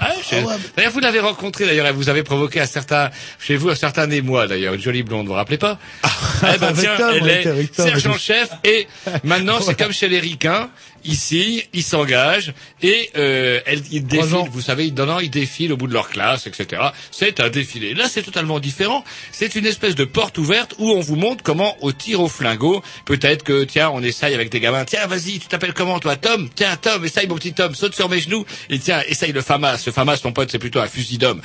Ah, 0.00 0.10
chez- 0.22 0.42
D'ailleurs, 0.76 0.92
vous 0.92 1.00
l'avez 1.00 1.20
rencontré, 1.20 1.66
d'ailleurs, 1.66 1.86
elle 1.86 1.94
vous 1.94 2.08
avez 2.08 2.22
provoqué 2.22 2.60
à 2.60 2.66
certains, 2.66 3.10
chez 3.38 3.56
vous, 3.56 3.70
un 3.70 3.74
certain 3.74 4.10
émoi, 4.10 4.46
d'ailleurs, 4.46 4.74
une 4.74 4.80
jolie 4.80 5.02
blonde, 5.02 5.26
vous 5.26 5.32
vous 5.32 5.36
rappelez 5.38 5.58
pas? 5.58 5.78
eh 6.04 6.58
ben, 6.58 6.72
tiens, 6.76 6.96
elle 7.12 7.28
est 7.28 7.74
sergent-chef 7.74 8.50
et 8.64 8.88
maintenant, 9.22 9.60
c'est 9.60 9.78
comme 9.78 9.92
chez 9.92 10.08
les 10.08 10.18
ricains. 10.20 10.68
Ici, 11.04 11.62
ils 11.72 11.82
s'engagent 11.82 12.54
et 12.82 13.10
euh, 13.16 13.60
elles, 13.66 13.82
ils 13.90 14.06
défilent. 14.06 14.48
Vous 14.50 14.60
savez, 14.62 14.90
non, 14.90 15.06
non, 15.06 15.20
ils 15.20 15.28
défilent 15.30 15.72
au 15.72 15.76
bout 15.76 15.86
de 15.86 15.92
leur 15.92 16.08
classe, 16.08 16.46
etc. 16.46 16.80
C'est 17.10 17.40
un 17.40 17.50
défilé. 17.50 17.94
Là, 17.94 18.08
c'est 18.08 18.22
totalement 18.22 18.58
différent. 18.58 19.04
C'est 19.30 19.54
une 19.54 19.66
espèce 19.66 19.94
de 19.94 20.04
porte 20.04 20.38
ouverte 20.38 20.74
où 20.78 20.90
on 20.90 21.00
vous 21.00 21.16
montre 21.16 21.42
comment, 21.42 21.76
au 21.82 21.92
tir 21.92 22.20
au 22.20 22.28
flingot, 22.28 22.82
peut-être 23.04 23.42
que, 23.42 23.64
tiens, 23.64 23.90
on 23.92 24.02
essaye 24.02 24.34
avec 24.34 24.50
des 24.50 24.60
gamins. 24.60 24.84
Tiens, 24.84 25.06
vas-y, 25.06 25.38
tu 25.38 25.46
t'appelles 25.48 25.74
comment, 25.74 25.98
toi, 26.00 26.16
Tom? 26.16 26.48
Tiens, 26.54 26.76
Tom, 26.76 27.04
essaye, 27.04 27.26
mon 27.26 27.34
petit 27.36 27.52
Tom, 27.52 27.74
saute 27.74 27.94
sur 27.94 28.08
mes 28.08 28.20
genoux 28.20 28.44
et 28.70 28.78
tiens, 28.78 29.02
essaye 29.06 29.32
le 29.32 29.42
FAMAS. 29.42 29.82
Le 29.86 29.92
FAMAS, 29.92 30.18
ton 30.18 30.32
pote, 30.32 30.50
c'est 30.50 30.58
plutôt 30.58 30.80
un 30.80 30.88
fusil 30.88 31.18
d'homme. 31.18 31.40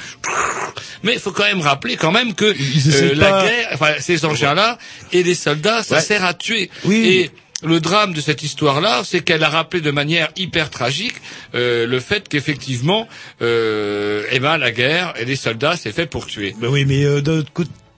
Mais 1.04 1.14
il 1.14 1.20
faut 1.20 1.32
quand 1.32 1.44
même 1.44 1.62
rappeler 1.62 1.96
quand 1.98 2.12
même 2.12 2.34
que 2.34 2.46
euh, 2.46 3.16
la 3.16 3.44
guerre, 3.44 3.70
enfin, 3.74 3.94
ces 4.00 4.26
engins-là 4.26 4.78
et 5.12 5.24
les 5.24 5.36
soldats, 5.36 5.84
ça 5.84 5.96
Ouais. 5.96 6.02
sert 6.02 6.24
à 6.24 6.34
tuer. 6.34 6.70
Oui. 6.86 6.96
Et 7.08 7.32
le 7.64 7.80
drame 7.80 8.14
de 8.14 8.22
cette 8.22 8.44
histoire-là, 8.44 9.02
c'est 9.04 9.22
qu'elle 9.22 9.44
a 9.44 9.50
rappelé 9.50 9.82
de 9.82 9.92
manière 9.92 10.30
hyper 10.36 10.70
tragique 10.70 11.16
euh, 11.56 11.86
le 11.86 12.00
fait 12.00 12.28
qu'effectivement, 12.30 13.08
euh, 13.42 14.24
eh 14.32 14.40
ben, 14.40 14.58
la 14.58 14.72
guerre 14.72 15.14
et 15.20 15.26
les 15.26 15.36
soldats, 15.36 15.76
c'est 15.76 15.92
fait 15.92 16.06
pour 16.06 16.26
tuer. 16.26 16.56
Ben 16.60 16.70
oui, 16.70 16.86
mais 16.86 17.04
euh, 17.04 17.22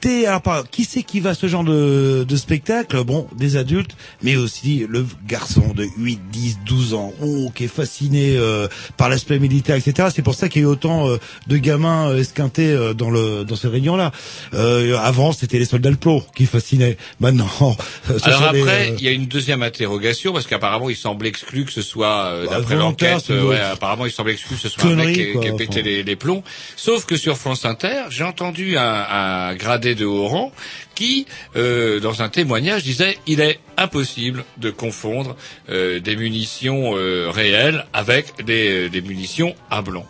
alors, 0.06 0.41
par- 0.41 0.70
qui 0.70 0.84
c'est 0.86 1.04
qui 1.04 1.20
va 1.20 1.32
à 1.32 1.34
ce 1.34 1.47
genre 1.47 1.64
de, 1.64 2.26
de 2.28 2.36
spectacle? 2.36 3.04
Bon, 3.04 3.28
des 3.36 3.56
adultes, 3.58 3.95
mais 4.24 4.36
aussi 4.36 4.86
le 4.89 5.06
garçon 5.28 5.74
de 5.76 5.86
8, 5.97 6.20
10, 6.32 6.60
12 6.66 6.93
ans, 6.93 7.14
oh, 7.22 7.52
qui 7.54 7.66
est 7.66 7.68
fasciné 7.68 8.36
euh, 8.38 8.68
par 8.97 9.10
l'aspect 9.10 9.39
militaire, 9.39 9.76
etc. 9.76 10.10
C'est 10.14 10.22
pour 10.22 10.36
ça 10.36 10.49
qu'il 10.49 10.62
y 10.62 10.66
a 10.66 10.68
eu 10.68 10.72
autant 10.72 11.08
euh, 11.10 11.18
de 11.47 11.58
gamins 11.58 12.10
euh, 12.10 12.20
esquintés 12.20 12.72
euh, 12.72 12.93
dans 12.93 13.10
le 13.10 13.43
dans 13.45 13.56
ces 13.56 13.68
réunions-là. 13.68 14.12
Euh, 14.54 14.97
avant, 14.97 15.32
c'était 15.32 15.60
les 15.60 15.66
soldats 15.66 15.91
de 15.91 15.95
plomb 15.95 16.24
qui 16.36 16.45
fascinaient. 16.45 16.97
Maintenant, 17.20 17.47
ce 18.08 18.24
Alors 18.28 18.43
après, 18.43 18.91
euh, 18.91 18.95
il 18.97 19.04
y 19.04 19.08
a 19.08 19.12
une 19.12 19.26
deuxième 19.28 19.64
interrogation 19.64 20.34
parce 20.34 20.47
qu'apparemment, 20.47 20.89
il 20.89 20.95
semble 20.95 21.26
exclu 21.28 21.66
que 21.66 21.72
ce 21.72 21.82
soit 21.82 22.45
Bah, 22.45 22.58
d'après 22.58 22.76
l'enquête. 22.76 23.30
ouais, 23.30 23.60
apparemment, 23.60 24.06
il 24.06 24.12
semble 24.12 24.32
exclu 24.32 24.56
que 24.56 24.62
ce 24.62 24.70
soit 24.70 24.84
un 24.89 24.95
mec 24.95 25.14
qui, 25.16 25.47
a 25.47 25.52
pété 25.54 25.68
enfin. 25.70 25.82
les, 25.82 26.04
les 26.04 26.16
plombs. 26.16 26.43
Sauf 26.76 27.06
que 27.06 27.18
sur 27.18 27.38
France 27.38 27.66
Inter, 27.66 28.04
j'ai 28.10 28.24
entendu 28.24 28.78
un, 28.78 29.06
un 29.12 29.56
gradé 29.56 29.90
de 29.95 30.05
rang 30.05 30.51
qui, 30.95 31.25
euh, 31.55 31.99
dans 31.99 32.21
un 32.21 32.29
témoignage, 32.29 32.83
disait 32.83 33.17
il 33.27 33.39
est 33.41 33.59
impossible 33.77 34.43
de 34.57 34.69
confondre 34.69 35.35
euh, 35.69 35.99
des 35.99 36.15
munitions 36.15 36.95
euh, 36.95 37.29
réelles 37.29 37.85
avec 37.93 38.43
des, 38.45 38.89
des 38.89 39.01
munitions 39.01 39.55
à 39.69 39.81
blanc. 39.81 40.05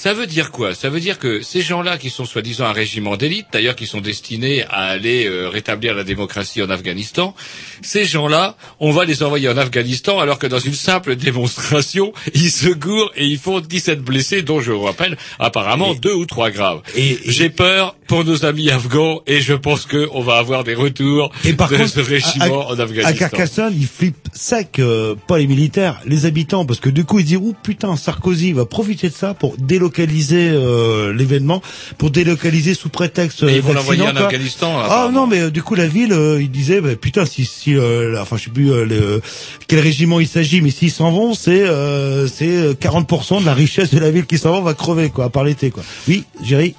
Ça 0.00 0.14
veut 0.14 0.28
dire 0.28 0.52
quoi? 0.52 0.76
Ça 0.76 0.90
veut 0.90 1.00
dire 1.00 1.18
que 1.18 1.42
ces 1.42 1.60
gens-là 1.60 1.98
qui 1.98 2.08
sont 2.08 2.24
soi-disant 2.24 2.66
un 2.66 2.72
régiment 2.72 3.16
d'élite, 3.16 3.46
d'ailleurs 3.52 3.74
qui 3.74 3.88
sont 3.88 4.00
destinés 4.00 4.62
à 4.70 4.82
aller 4.84 5.26
euh, 5.26 5.48
rétablir 5.48 5.92
la 5.96 6.04
démocratie 6.04 6.62
en 6.62 6.70
Afghanistan, 6.70 7.34
ces 7.82 8.04
gens-là, 8.04 8.54
on 8.78 8.92
va 8.92 9.04
les 9.04 9.24
envoyer 9.24 9.48
en 9.48 9.56
Afghanistan 9.56 10.20
alors 10.20 10.38
que 10.38 10.46
dans 10.46 10.60
une 10.60 10.74
simple 10.74 11.16
démonstration, 11.16 12.12
ils 12.34 12.52
se 12.52 12.68
gourent 12.68 13.10
et 13.16 13.24
ils 13.26 13.38
font 13.38 13.58
17 13.58 14.00
blessés, 14.00 14.42
dont 14.42 14.60
je 14.60 14.70
vous 14.70 14.82
rappelle 14.82 15.16
apparemment 15.40 15.94
deux 15.94 16.14
ou 16.14 16.26
trois 16.26 16.50
graves. 16.50 16.80
Et- 16.94 17.18
J'ai 17.26 17.50
peur 17.50 17.96
pour 18.06 18.24
nos 18.24 18.44
amis 18.44 18.70
afghans 18.70 19.22
et 19.26 19.40
je 19.40 19.54
pense 19.54 19.84
qu'on 19.84 20.20
va 20.20 20.36
avoir 20.36 20.62
des 20.62 20.74
retours 20.74 21.32
Et 21.44 21.54
par 21.54 21.68
de 21.70 21.76
contre, 21.76 21.88
ce 21.90 22.00
régiment 22.00 22.68
à, 22.68 22.72
en 22.74 22.78
à 22.78 22.82
Afghanistan. 22.84 23.28
Carcassonne, 23.30 23.74
ils 23.76 23.86
flippent 23.88 24.28
sec, 24.32 24.78
euh, 24.78 25.16
pas 25.26 25.38
les 25.38 25.48
militaires, 25.48 26.00
les 26.06 26.24
habitants, 26.24 26.64
parce 26.64 26.78
que 26.78 26.88
du 26.88 27.04
coup, 27.04 27.18
ils 27.18 27.24
disent, 27.24 27.36
ouh 27.38 27.56
putain, 27.62 27.96
Sarkozy 27.96 28.52
va 28.52 28.64
profiter 28.64 29.08
de 29.08 29.14
ça 29.14 29.34
pour 29.34 29.56
délocaliser 29.88 30.50
euh, 30.52 31.12
l'événement, 31.12 31.62
pour 31.96 32.10
délocaliser 32.10 32.74
sous 32.74 32.88
prétexte 32.88 33.42
Mais 33.42 33.52
euh, 33.52 33.56
ils 33.56 33.62
vont 33.62 33.72
l'envoyer 33.72 34.02
en. 34.02 34.14
Afghanistan. 34.16 34.78
Ah 34.80 35.10
non, 35.12 35.26
mais 35.26 35.40
euh, 35.40 35.50
du 35.50 35.62
coup, 35.62 35.74
la 35.74 35.86
ville, 35.86 36.12
euh, 36.12 36.40
il 36.40 36.50
disait, 36.50 36.80
bah, 36.80 36.94
putain, 37.00 37.24
si, 37.24 37.44
si, 37.44 37.74
euh, 37.74 38.12
là, 38.12 38.22
enfin, 38.22 38.36
je 38.36 38.44
sais 38.44 38.50
plus 38.50 38.70
euh, 38.70 38.84
le- 38.84 39.20
quel 39.66 39.80
régiment 39.80 40.20
il 40.20 40.28
s'agit, 40.28 40.60
mais 40.60 40.70
s'ils 40.70 40.90
s'en 40.90 41.10
vont, 41.10 41.34
c'est 41.34 41.62
euh, 41.62 42.26
c'est 42.26 42.48
euh, 42.48 42.74
40% 42.74 43.40
de 43.40 43.46
la 43.46 43.54
richesse 43.54 43.90
de 43.90 43.98
la 43.98 44.10
ville 44.10 44.26
qui 44.26 44.38
s'en 44.38 44.50
vont 44.52 44.62
va 44.62 44.74
crever, 44.74 45.10
quoi, 45.10 45.30
par 45.30 45.44
l'été, 45.44 45.70
quoi. 45.70 45.82
Oui, 46.06 46.24
Géry 46.42 46.74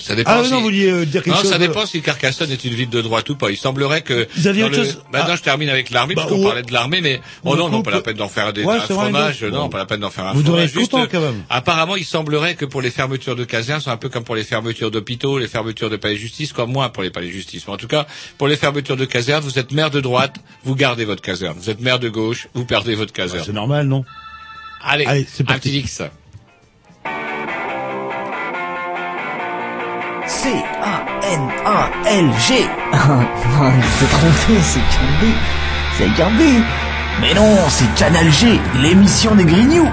Ça 0.00 0.14
dépend 0.14 0.30
Ah 0.34 0.44
si- 0.44 0.50
non, 0.50 0.56
vous 0.58 0.62
vouliez 0.64 0.90
euh, 0.90 1.04
dire 1.04 1.22
quelque 1.22 1.34
Non, 1.36 1.42
chose 1.42 1.50
ça 1.50 1.58
dépend 1.58 1.84
si 1.86 2.00
Carcassonne 2.02 2.50
est 2.50 2.64
une 2.64 2.74
ville 2.74 2.88
de 2.88 3.00
droite 3.02 3.28
ou 3.30 3.36
pas. 3.36 3.50
Il 3.50 3.56
semblerait 3.56 4.02
que. 4.02 4.26
Vous 4.36 4.46
aviez 4.46 4.64
autre 4.64 4.76
le- 4.78 4.84
chose 4.84 5.02
Maintenant, 5.12 5.30
Ah. 5.32 5.36
je 5.36 5.42
termine 5.42 5.68
avec 5.68 5.90
l'armée, 5.90 6.14
Bah, 6.14 6.22
puisqu'on 6.26 6.42
ou- 6.42 6.46
parlait 6.46 6.62
de 6.62 6.72
l'armée, 6.72 7.00
mais 7.00 7.20
oh 7.44 7.56
non, 7.56 7.68
non, 7.68 7.82
pas 7.82 7.90
la 7.90 8.00
peine 8.00 8.16
d'en 8.16 8.28
faire 8.28 8.52
des, 8.52 8.64
Ouais, 8.64 8.76
un 8.76 8.80
fromage. 8.80 9.42
non. 9.44 9.68
Pas 9.68 9.78
la 9.78 9.86
peine 9.86 10.00
d'en 10.00 10.10
faire 10.10 10.26
un 10.26 10.32
Vous 10.32 10.42
devriez 10.42 10.68
fromage. 10.68 10.88
content, 10.88 11.00
Juste, 11.02 11.12
quand 11.12 11.20
même. 11.20 11.42
Apparemment, 11.50 11.96
il 11.96 12.04
semblerait 12.04 12.54
que 12.54 12.64
pour 12.64 12.80
les 12.82 12.90
fermetures 12.90 13.36
de 13.36 13.44
casernes, 13.44 13.80
c'est 13.82 13.90
un 13.90 13.96
peu 13.96 14.08
comme 14.08 14.24
pour 14.24 14.34
les 14.36 14.44
fermetures 14.44 14.90
d'hôpitaux, 14.90 15.38
les 15.38 15.48
fermetures 15.48 15.90
de 15.90 15.96
palais 15.96 16.14
de 16.14 16.20
justice, 16.20 16.52
quoi, 16.52 16.66
moins 16.66 16.88
pour 16.88 17.02
les 17.02 17.10
palais 17.10 17.26
de 17.28 17.32
justice. 17.32 17.64
Mais 17.66 17.74
en 17.74 17.76
tout 17.76 17.88
cas, 17.88 18.06
pour 18.38 18.48
les 18.48 18.56
fermetures 18.56 18.96
de 18.96 19.04
casernes, 19.04 19.42
vous 19.44 19.58
êtes 19.58 19.72
maire 19.72 19.90
de 19.90 20.00
droite, 20.00 20.36
vous 20.64 20.74
gardez 20.74 21.04
votre 21.04 21.22
caserne. 21.22 21.56
Vous 21.60 21.70
êtes 21.70 21.80
maire 21.80 21.98
de 21.98 22.08
gauche, 22.08 22.48
vous 22.54 22.64
perdez 22.64 22.94
votre 22.94 23.12
caserne. 23.12 23.44
C'est 23.44 23.52
normal, 23.52 23.86
non? 23.86 24.04
Allez, 24.82 25.04
Allez, 25.04 25.26
c'est 25.30 25.42
un 25.42 25.46
parti. 25.46 25.68
petit 25.70 25.78
X. 25.80 26.02
C-A-N-A-L-G. 30.42 30.64
Il 32.92 33.84
s'est 33.84 34.06
trompé, 34.06 34.54
c'est 34.62 34.80
Canal 34.80 35.14
B. 35.20 35.22
C'est 35.98 36.10
Canal 36.16 36.32
B. 36.32 36.40
Mais 37.20 37.34
non, 37.34 37.68
c'est 37.68 37.94
Canal 37.94 38.30
G, 38.32 38.58
l'émission 38.80 39.34
des 39.34 39.44
Grignoux. 39.44 39.90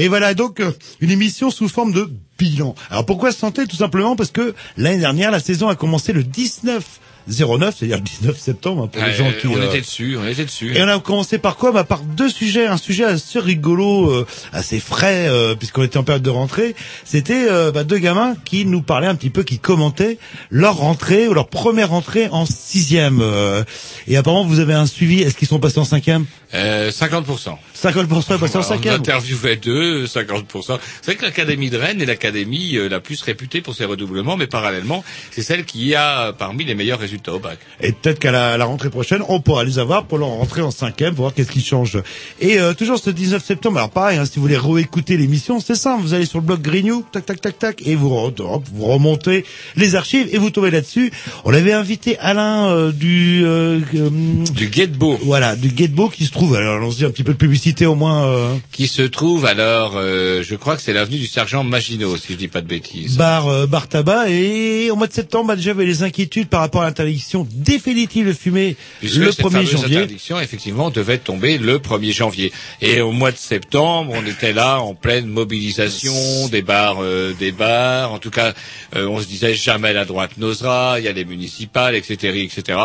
Et 0.00 0.08
voilà 0.08 0.34
donc 0.34 0.60
euh, 0.60 0.72
une 1.00 1.10
émission 1.10 1.50
sous 1.50 1.68
forme 1.68 1.92
de 1.92 2.10
bilan. 2.38 2.74
Alors 2.90 3.04
pourquoi 3.04 3.32
santé? 3.32 3.66
Tout 3.66 3.76
simplement 3.76 4.16
parce 4.16 4.30
que 4.30 4.54
l'année 4.76 4.98
dernière, 4.98 5.30
la 5.30 5.40
saison 5.40 5.68
a 5.68 5.76
commencé 5.76 6.12
le 6.12 6.24
19 6.24 6.82
09, 7.28 7.74
c'est-à-dire 7.76 7.98
le 7.98 8.02
19 8.02 8.38
septembre 8.38 8.84
hein, 8.84 8.88
pour 8.92 9.04
les 9.04 9.12
gens 9.12 9.30
qui. 9.40 9.46
on 9.46 9.56
euh, 9.56 9.66
était 9.66 9.80
dessus, 9.80 10.16
on 10.20 10.26
était 10.26 10.44
dessus. 10.44 10.76
Et 10.76 10.82
on 10.82 10.88
a 10.88 10.98
commencé 11.00 11.38
par 11.38 11.56
quoi? 11.56 11.72
Bah, 11.72 11.84
Par 11.84 12.00
deux 12.00 12.28
sujets. 12.28 12.66
Un 12.66 12.76
sujet 12.76 13.04
assez 13.04 13.38
rigolo, 13.38 14.10
euh, 14.10 14.26
assez 14.52 14.80
frais, 14.80 15.26
euh, 15.28 15.54
puisqu'on 15.54 15.82
était 15.82 15.98
en 15.98 16.02
période 16.02 16.22
de 16.22 16.30
rentrée. 16.30 16.74
C'était 17.04 17.46
euh, 17.50 17.70
bah, 17.70 17.84
deux 17.84 17.98
gamins 17.98 18.34
qui 18.44 18.64
nous 18.64 18.82
parlaient 18.82 19.06
un 19.06 19.14
petit 19.14 19.30
peu, 19.30 19.42
qui 19.42 19.58
commentaient 19.58 20.18
leur 20.50 20.76
rentrée 20.78 21.28
ou 21.28 21.34
leur 21.34 21.48
première 21.48 21.90
rentrée 21.90 22.28
en 22.30 22.46
sixième. 22.46 23.20
euh. 23.22 23.64
et 24.08 24.16
apparemment, 24.16 24.44
vous 24.44 24.60
avez 24.60 24.74
un 24.74 24.86
suivi. 24.86 25.22
Est-ce 25.22 25.36
qu'ils 25.36 25.48
sont 25.48 25.60
passés 25.60 25.78
en 25.78 25.84
cinquième? 25.84 26.26
Euh, 26.54 26.90
50%. 26.90 27.56
50% 27.82 28.34
est 28.36 28.38
passé 28.38 28.56
en 28.56 28.60
On 28.60 28.62
cinquième. 28.62 28.94
interviewait 28.94 29.56
deux, 29.56 30.04
50%. 30.04 30.78
C'est 31.00 31.06
vrai 31.06 31.16
que 31.16 31.22
l'Académie 31.24 31.70
de 31.70 31.78
Rennes 31.78 32.00
est 32.02 32.06
l'académie 32.06 32.76
euh, 32.76 32.88
la 32.88 33.00
plus 33.00 33.20
réputée 33.22 33.60
pour 33.60 33.74
ses 33.74 33.84
redoublements, 33.84 34.36
mais 34.36 34.46
parallèlement, 34.46 35.02
c'est 35.30 35.42
celle 35.42 35.64
qui 35.64 35.94
a 35.94 36.32
parmi 36.32 36.64
les 36.64 36.74
meilleurs 36.74 36.98
résultats 36.98 37.32
au 37.34 37.38
bac. 37.38 37.58
Et 37.80 37.92
peut-être 37.92 38.18
qu'à 38.18 38.32
la, 38.32 38.56
la 38.58 38.64
rentrée 38.64 38.90
prochaine, 38.90 39.22
on 39.28 39.40
pourra 39.40 39.64
les 39.64 39.78
avoir 39.78 40.04
pour 40.04 40.18
leur 40.18 40.28
rentrer 40.28 40.60
en 40.62 40.70
cinquième, 40.70 41.14
pour 41.14 41.22
voir 41.24 41.34
qu'est-ce 41.34 41.50
qui 41.50 41.62
change. 41.62 41.98
Et 42.40 42.58
euh, 42.58 42.74
toujours 42.74 42.98
ce 42.98 43.10
19 43.10 43.42
septembre, 43.44 43.78
alors 43.78 43.90
pareil, 43.90 44.18
hein, 44.18 44.24
si 44.26 44.36
vous 44.36 44.42
voulez 44.42 44.58
réécouter 44.58 45.16
l'émission, 45.16 45.60
c'est 45.60 45.74
simple, 45.74 46.02
vous 46.02 46.14
allez 46.14 46.26
sur 46.26 46.38
le 46.38 46.44
blog 46.44 46.60
Grignou, 46.60 47.04
tac 47.12 47.24
tac 47.24 47.40
tac 47.40 47.58
tac, 47.58 47.82
et 47.86 47.94
vous, 47.94 48.14
hop, 48.14 48.38
vous 48.72 48.84
remontez 48.86 49.44
les 49.76 49.94
archives 49.94 50.28
et 50.32 50.38
vous 50.38 50.50
tombez 50.50 50.70
là-dessus. 50.70 51.10
On 51.44 51.54
avait 51.54 51.72
invité 51.72 52.18
Alain 52.18 52.68
euh, 52.70 52.92
du 52.92 53.42
euh, 53.44 53.80
euh, 53.94 54.10
Du 54.52 54.68
Guetbeau. 54.68 55.18
voilà, 55.22 55.56
du 55.56 55.68
Gatebo 55.68 56.08
qui 56.08 56.26
se 56.26 56.32
trouve. 56.32 56.54
Alors 56.56 56.76
allons-y 56.76 57.04
un 57.04 57.10
petit 57.10 57.22
peu 57.24 57.32
de 57.32 57.38
publicité 57.38 57.69
au 57.86 57.94
moins. 57.94 58.26
euh, 58.26 58.54
Qui 58.72 58.86
se 58.88 59.02
trouve 59.02 59.46
alors, 59.46 59.92
euh, 59.96 60.42
je 60.42 60.54
crois 60.54 60.76
que 60.76 60.82
c'est 60.82 60.92
l'avenue 60.92 61.18
du 61.18 61.26
sergent 61.26 61.64
Maginot, 61.64 62.16
si 62.16 62.32
je 62.32 62.34
dis 62.38 62.48
pas 62.48 62.60
de 62.60 62.66
bêtises. 62.66 63.16
bar 63.16 63.48
euh, 63.48 63.66
bar 63.66 63.88
tabac 63.88 64.28
et 64.28 64.90
au 64.90 64.96
mois 64.96 65.06
de 65.06 65.12
septembre 65.12 65.48
bah, 65.48 65.56
déjà 65.56 65.70
avait 65.70 65.84
les 65.86 66.02
inquiétudes 66.02 66.48
par 66.48 66.60
rapport 66.60 66.82
à 66.82 66.86
l'interdiction 66.86 67.46
définitive 67.52 68.26
de 68.26 68.32
fumer 68.32 68.76
Puisque 69.00 69.16
le 69.16 69.32
cette 69.32 69.44
1er 69.46 69.50
fameuse 69.52 69.70
janvier. 69.70 69.96
interdiction, 69.98 70.40
effectivement, 70.40 70.90
devait 70.90 71.18
tomber 71.18 71.58
le 71.58 71.78
1er 71.78 72.12
janvier. 72.12 72.52
Et 72.80 73.00
au 73.00 73.12
mois 73.12 73.30
de 73.32 73.36
septembre, 73.36 74.12
on 74.14 74.26
était 74.26 74.52
là 74.52 74.80
en 74.80 74.94
pleine 74.94 75.26
mobilisation 75.26 76.48
des 76.48 76.62
bars, 76.62 76.98
euh, 77.02 77.32
des 77.38 77.52
bars. 77.52 78.12
En 78.12 78.18
tout 78.18 78.30
cas, 78.30 78.52
euh, 78.96 79.06
on 79.06 79.20
se 79.20 79.26
disait 79.26 79.54
jamais 79.54 79.92
la 79.92 80.04
droite 80.04 80.32
n'osera. 80.38 80.96
Il 80.98 81.04
y 81.04 81.08
a 81.08 81.12
les 81.12 81.24
municipales, 81.24 81.94
etc., 81.94 82.42
etc. 82.42 82.78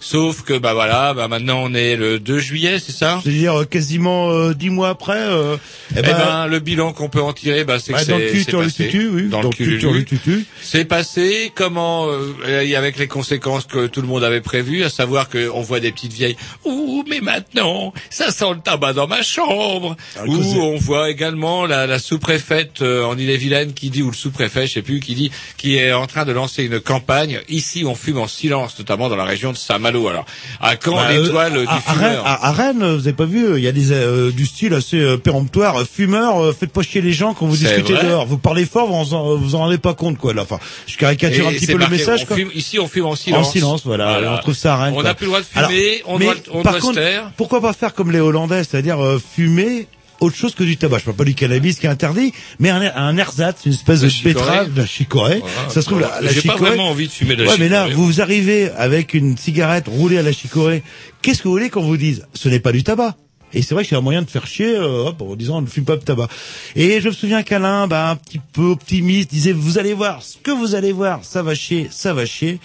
Sauf 0.00 0.42
que, 0.42 0.58
bah 0.58 0.74
voilà, 0.74 1.14
bah 1.14 1.28
maintenant 1.28 1.60
on 1.62 1.74
est 1.74 1.96
le 1.96 2.18
2 2.18 2.38
juillet, 2.38 2.78
c'est 2.78 2.92
ça? 2.92 3.20
C'est-à-dire 3.22 3.66
quasiment 3.68 4.25
euh, 4.30 4.54
dix 4.54 4.70
mois 4.70 4.90
après. 4.90 5.18
euh, 5.18 5.56
eh 5.94 5.98
Eh 5.98 6.02
ben, 6.02 6.16
ben, 6.16 6.46
le 6.46 6.58
bilan 6.60 6.92
qu'on 6.92 7.08
peut 7.08 7.20
en 7.22 7.32
tirer, 7.32 7.64
bah, 7.64 7.78
c'est 7.78 7.92
bah, 7.92 8.04
que 8.04 8.10
dans 8.10 8.18
le 8.18 8.26
c'est 8.28 8.32
cul 8.32 8.44
sur 8.44 8.60
le 8.60 8.66
passé. 8.66 8.84
tutu, 8.88 9.08
oui. 9.08 9.28
Dans 9.28 9.42
le 9.42 9.48
cul 9.50 9.80
sur 9.80 9.92
le 9.92 10.04
tutu. 10.04 10.46
C'est 10.62 10.84
passé 10.84 11.52
comment 11.54 12.06
euh, 12.08 12.76
avec 12.76 12.98
les 12.98 13.06
conséquences 13.08 13.64
que 13.66 13.86
tout 13.86 14.00
le 14.00 14.06
monde 14.08 14.24
avait 14.24 14.40
prévues, 14.40 14.84
à 14.84 14.88
savoir 14.90 15.28
qu'on 15.28 15.60
voit 15.62 15.80
des 15.80 15.92
petites 15.92 16.12
vieilles. 16.12 16.36
Ouh, 16.64 17.04
mais 17.08 17.20
maintenant, 17.20 17.92
ça 18.10 18.30
sent 18.30 18.50
le 18.50 18.60
tabac 18.60 18.92
dans 18.94 19.06
ma 19.06 19.22
chambre. 19.22 19.96
À 20.18 20.24
Ou 20.26 20.34
on 20.60 20.76
voit 20.76 21.10
également 21.10 21.66
la, 21.66 21.86
la 21.86 21.98
sous-préfète 21.98 22.82
euh, 22.82 23.04
en 23.04 23.16
Ille-et-Vilaine 23.16 23.72
qui 23.72 23.90
dit, 23.90 24.02
ou 24.02 24.10
le 24.10 24.16
sous-préfet, 24.16 24.66
je 24.66 24.72
sais 24.74 24.82
plus, 24.82 25.00
qui 25.00 25.14
dit, 25.14 25.30
qui 25.56 25.76
est 25.76 25.92
en 25.92 26.06
train 26.06 26.24
de 26.24 26.32
lancer 26.32 26.64
une 26.64 26.80
campagne. 26.80 27.40
Ici, 27.48 27.84
on 27.86 27.94
fume 27.94 28.18
en 28.18 28.28
silence, 28.28 28.78
notamment 28.78 29.08
dans 29.08 29.16
la 29.16 29.24
région 29.24 29.52
de 29.52 29.56
Saint-Malo. 29.56 30.08
Alors, 30.08 30.26
à 30.60 30.76
quand 30.76 30.96
Bah, 30.96 31.08
euh, 31.10 31.22
l'étoile 31.22 31.52
du 31.60 31.66
à, 31.68 31.80
fumeur 31.80 32.26
à- 32.26 32.48
à 32.48 32.52
Rennes, 32.52 32.94
vous 32.96 33.06
avez 33.06 33.12
pas 33.16 33.24
vu, 33.24 33.56
il 33.56 33.62
y 33.62 33.68
a 33.68 33.72
des 33.72 33.92
euh, 34.16 34.32
du 34.32 34.46
style 34.46 34.74
assez 34.74 34.98
euh, 34.98 35.16
péremptoire. 35.16 35.80
euh, 35.80 35.84
Fumeur, 35.84 36.42
euh, 36.42 36.52
faites 36.58 36.72
pas 36.72 36.82
chier 36.82 37.00
les 37.00 37.12
gens 37.12 37.34
quand 37.34 37.46
vous 37.46 37.56
discutez 37.56 37.92
vrai 37.94 38.06
dehors. 38.06 38.26
Vous 38.26 38.38
parlez 38.38 38.64
fort, 38.64 38.88
vous 38.88 39.14
en, 39.14 39.36
vous 39.36 39.54
en 39.54 39.58
rendez 39.58 39.78
pas 39.78 39.94
compte 39.94 40.18
quoi. 40.18 40.34
Là, 40.34 40.42
enfin, 40.42 40.58
je 40.86 40.96
caricature 40.96 41.46
un 41.46 41.50
Et 41.50 41.54
petit 41.56 41.66
peu 41.66 41.78
le 41.78 41.88
message. 41.88 42.22
on 42.22 42.26
quoi. 42.26 42.36
fume- 42.36 42.50
ici, 42.54 42.78
on 42.78 42.88
fume 42.88 43.06
en 43.06 43.14
silence. 43.16 43.46
En 43.48 43.50
silence, 43.50 43.82
voilà. 43.84 44.34
On 44.38 44.42
trouve 44.42 44.54
ça 44.54 44.74
à 44.74 44.84
Rennes. 44.84 44.94
On 44.96 45.02
n'a 45.02 45.14
plus 45.14 45.24
le 45.26 45.30
droit 45.30 45.40
de 45.40 45.46
fumer, 45.46 45.62
Alors, 46.04 46.14
on 46.14 46.18
mais 46.18 46.24
doit, 46.26 46.34
on 46.52 46.62
par 46.62 46.72
doit 46.72 46.80
contre, 46.80 46.94
se 46.94 47.00
taire. 47.00 47.30
pourquoi 47.36 47.60
pas 47.60 47.72
faire 47.72 47.94
comme 47.94 48.10
les 48.10 48.20
Hollandais, 48.20 48.64
c'est-à-dire 48.64 48.98
euh, 49.04 49.18
fumer 49.34 49.86
autre 50.18 50.34
chose 50.34 50.54
que 50.54 50.64
du 50.64 50.78
tabac? 50.78 50.98
Je 51.00 51.04
parle 51.04 51.16
pas 51.18 51.24
du 51.24 51.34
cannabis 51.34 51.78
qui 51.78 51.84
est 51.86 51.90
interdit, 51.90 52.32
mais 52.58 52.70
un, 52.70 52.80
un 52.96 53.16
ersatz, 53.18 53.66
une 53.66 53.72
espèce 53.72 54.00
de 54.00 54.08
chicorée. 54.08 54.66
de 54.74 54.84
chicorée. 54.86 55.40
Voilà. 55.42 55.68
ça 55.68 55.82
se 55.82 55.86
trouve, 55.86 56.00
la, 56.00 56.20
la 56.22 56.32
J'ai 56.32 56.40
pas 56.42 56.56
vraiment 56.56 56.88
envie 56.88 57.06
de 57.06 57.12
fumer 57.12 57.36
de 57.36 57.42
la 57.44 57.50
Ouais, 57.50 57.56
mais 57.58 57.68
là, 57.68 57.86
vous 57.92 58.20
arrivez 58.22 58.70
avec 58.70 59.12
une 59.12 59.36
cigarette 59.36 59.84
roulée 59.88 60.16
à 60.18 60.22
la 60.22 60.32
chicorée. 60.32 60.82
Qu'est-ce 61.20 61.38
que 61.42 61.48
vous 61.48 61.52
voulez 61.54 61.68
qu'on 61.68 61.82
vous 61.82 61.96
dise? 61.98 62.24
Ce 62.32 62.48
n'est 62.48 62.60
pas 62.60 62.72
du 62.72 62.82
tabac. 62.82 63.14
Et 63.52 63.62
c'est 63.62 63.74
vrai 63.74 63.84
que 63.84 63.90
c'est 63.90 63.96
un 63.96 64.00
moyen 64.00 64.22
de 64.22 64.28
faire 64.30 64.46
chier 64.46 64.76
euh, 64.76 65.06
hop, 65.08 65.22
en 65.22 65.36
disant 65.36 65.58
on 65.58 65.62
ne 65.62 65.66
fume 65.66 65.84
pas 65.84 65.96
de 65.96 66.02
tabac. 66.02 66.28
Et 66.74 67.00
je 67.00 67.08
me 67.08 67.12
souviens 67.14 67.42
qu'Alain, 67.42 67.86
bah, 67.86 68.10
un 68.10 68.16
petit 68.16 68.40
peu 68.52 68.62
optimiste, 68.64 69.30
disait 69.30 69.52
vous 69.52 69.78
allez 69.78 69.94
voir, 69.94 70.22
ce 70.22 70.36
que 70.42 70.50
vous 70.50 70.74
allez 70.74 70.92
voir, 70.92 71.20
ça 71.24 71.42
va 71.42 71.54
chier, 71.54 71.88
ça 71.90 72.12
va 72.12 72.26
chier. 72.26 72.58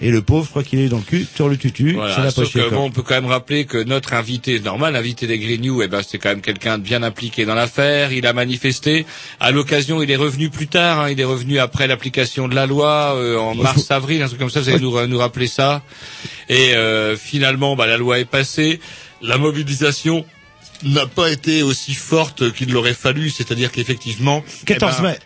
Et 0.00 0.12
le 0.12 0.22
pauvre, 0.22 0.44
je 0.44 0.50
crois 0.50 0.62
qu'il 0.62 0.78
est 0.78 0.88
dans 0.88 0.98
le 0.98 1.02
cul, 1.02 1.26
sur 1.34 1.48
le 1.48 1.56
tutu, 1.56 1.90
ça 1.90 1.96
Voilà, 1.96 2.14
pas 2.16 2.30
sauf 2.30 2.48
chier. 2.52 2.62
que 2.62 2.68
bon, 2.68 2.84
on 2.84 2.90
peut 2.92 3.02
quand 3.02 3.16
même 3.16 3.26
rappeler 3.26 3.64
que 3.64 3.82
notre 3.82 4.12
invité 4.12 4.60
normal, 4.60 4.92
l'invité 4.92 5.26
des 5.26 5.40
Green 5.40 5.60
News, 5.60 5.82
eh 5.82 5.88
ben, 5.88 6.02
c'est 6.06 6.18
quand 6.18 6.28
même 6.28 6.40
quelqu'un 6.40 6.78
de 6.78 6.84
bien 6.84 7.02
impliqué 7.02 7.44
dans 7.44 7.56
l'affaire. 7.56 8.12
Il 8.12 8.24
a 8.24 8.32
manifesté. 8.32 9.06
À 9.40 9.50
l'occasion, 9.50 10.00
il 10.00 10.08
est 10.12 10.16
revenu 10.16 10.50
plus 10.50 10.68
tard. 10.68 11.00
hein, 11.00 11.10
il 11.10 11.20
est 11.20 11.24
revenu 11.24 11.58
après 11.58 11.88
l'application 11.88 12.46
de 12.46 12.54
la 12.54 12.66
loi 12.66 13.14
euh, 13.16 13.38
en 13.38 13.56
mars-avril, 13.56 14.22
un 14.22 14.28
truc 14.28 14.38
comme 14.38 14.50
ça. 14.50 14.60
Vous 14.60 14.68
allez 14.68 14.78
nous, 14.78 15.04
nous 15.08 15.18
rappeler 15.18 15.48
ça. 15.48 15.82
Et 16.48 16.76
euh, 16.76 17.16
finalement, 17.16 17.74
bah, 17.74 17.88
la 17.88 17.96
loi 17.96 18.20
est 18.20 18.24
passée. 18.24 18.78
La 19.22 19.38
mobilisation 19.38 20.24
n'a 20.82 21.06
pas 21.06 21.30
été 21.30 21.62
aussi 21.62 21.94
forte 21.94 22.52
qu'il 22.52 22.72
l'aurait 22.72 22.94
fallu. 22.94 23.30
C'est-à-dire 23.30 23.72
qu'effectivement, 23.72 24.44
eh 24.62 24.64
14 24.64 24.96
ben, 24.96 25.02
mai. 25.02 25.18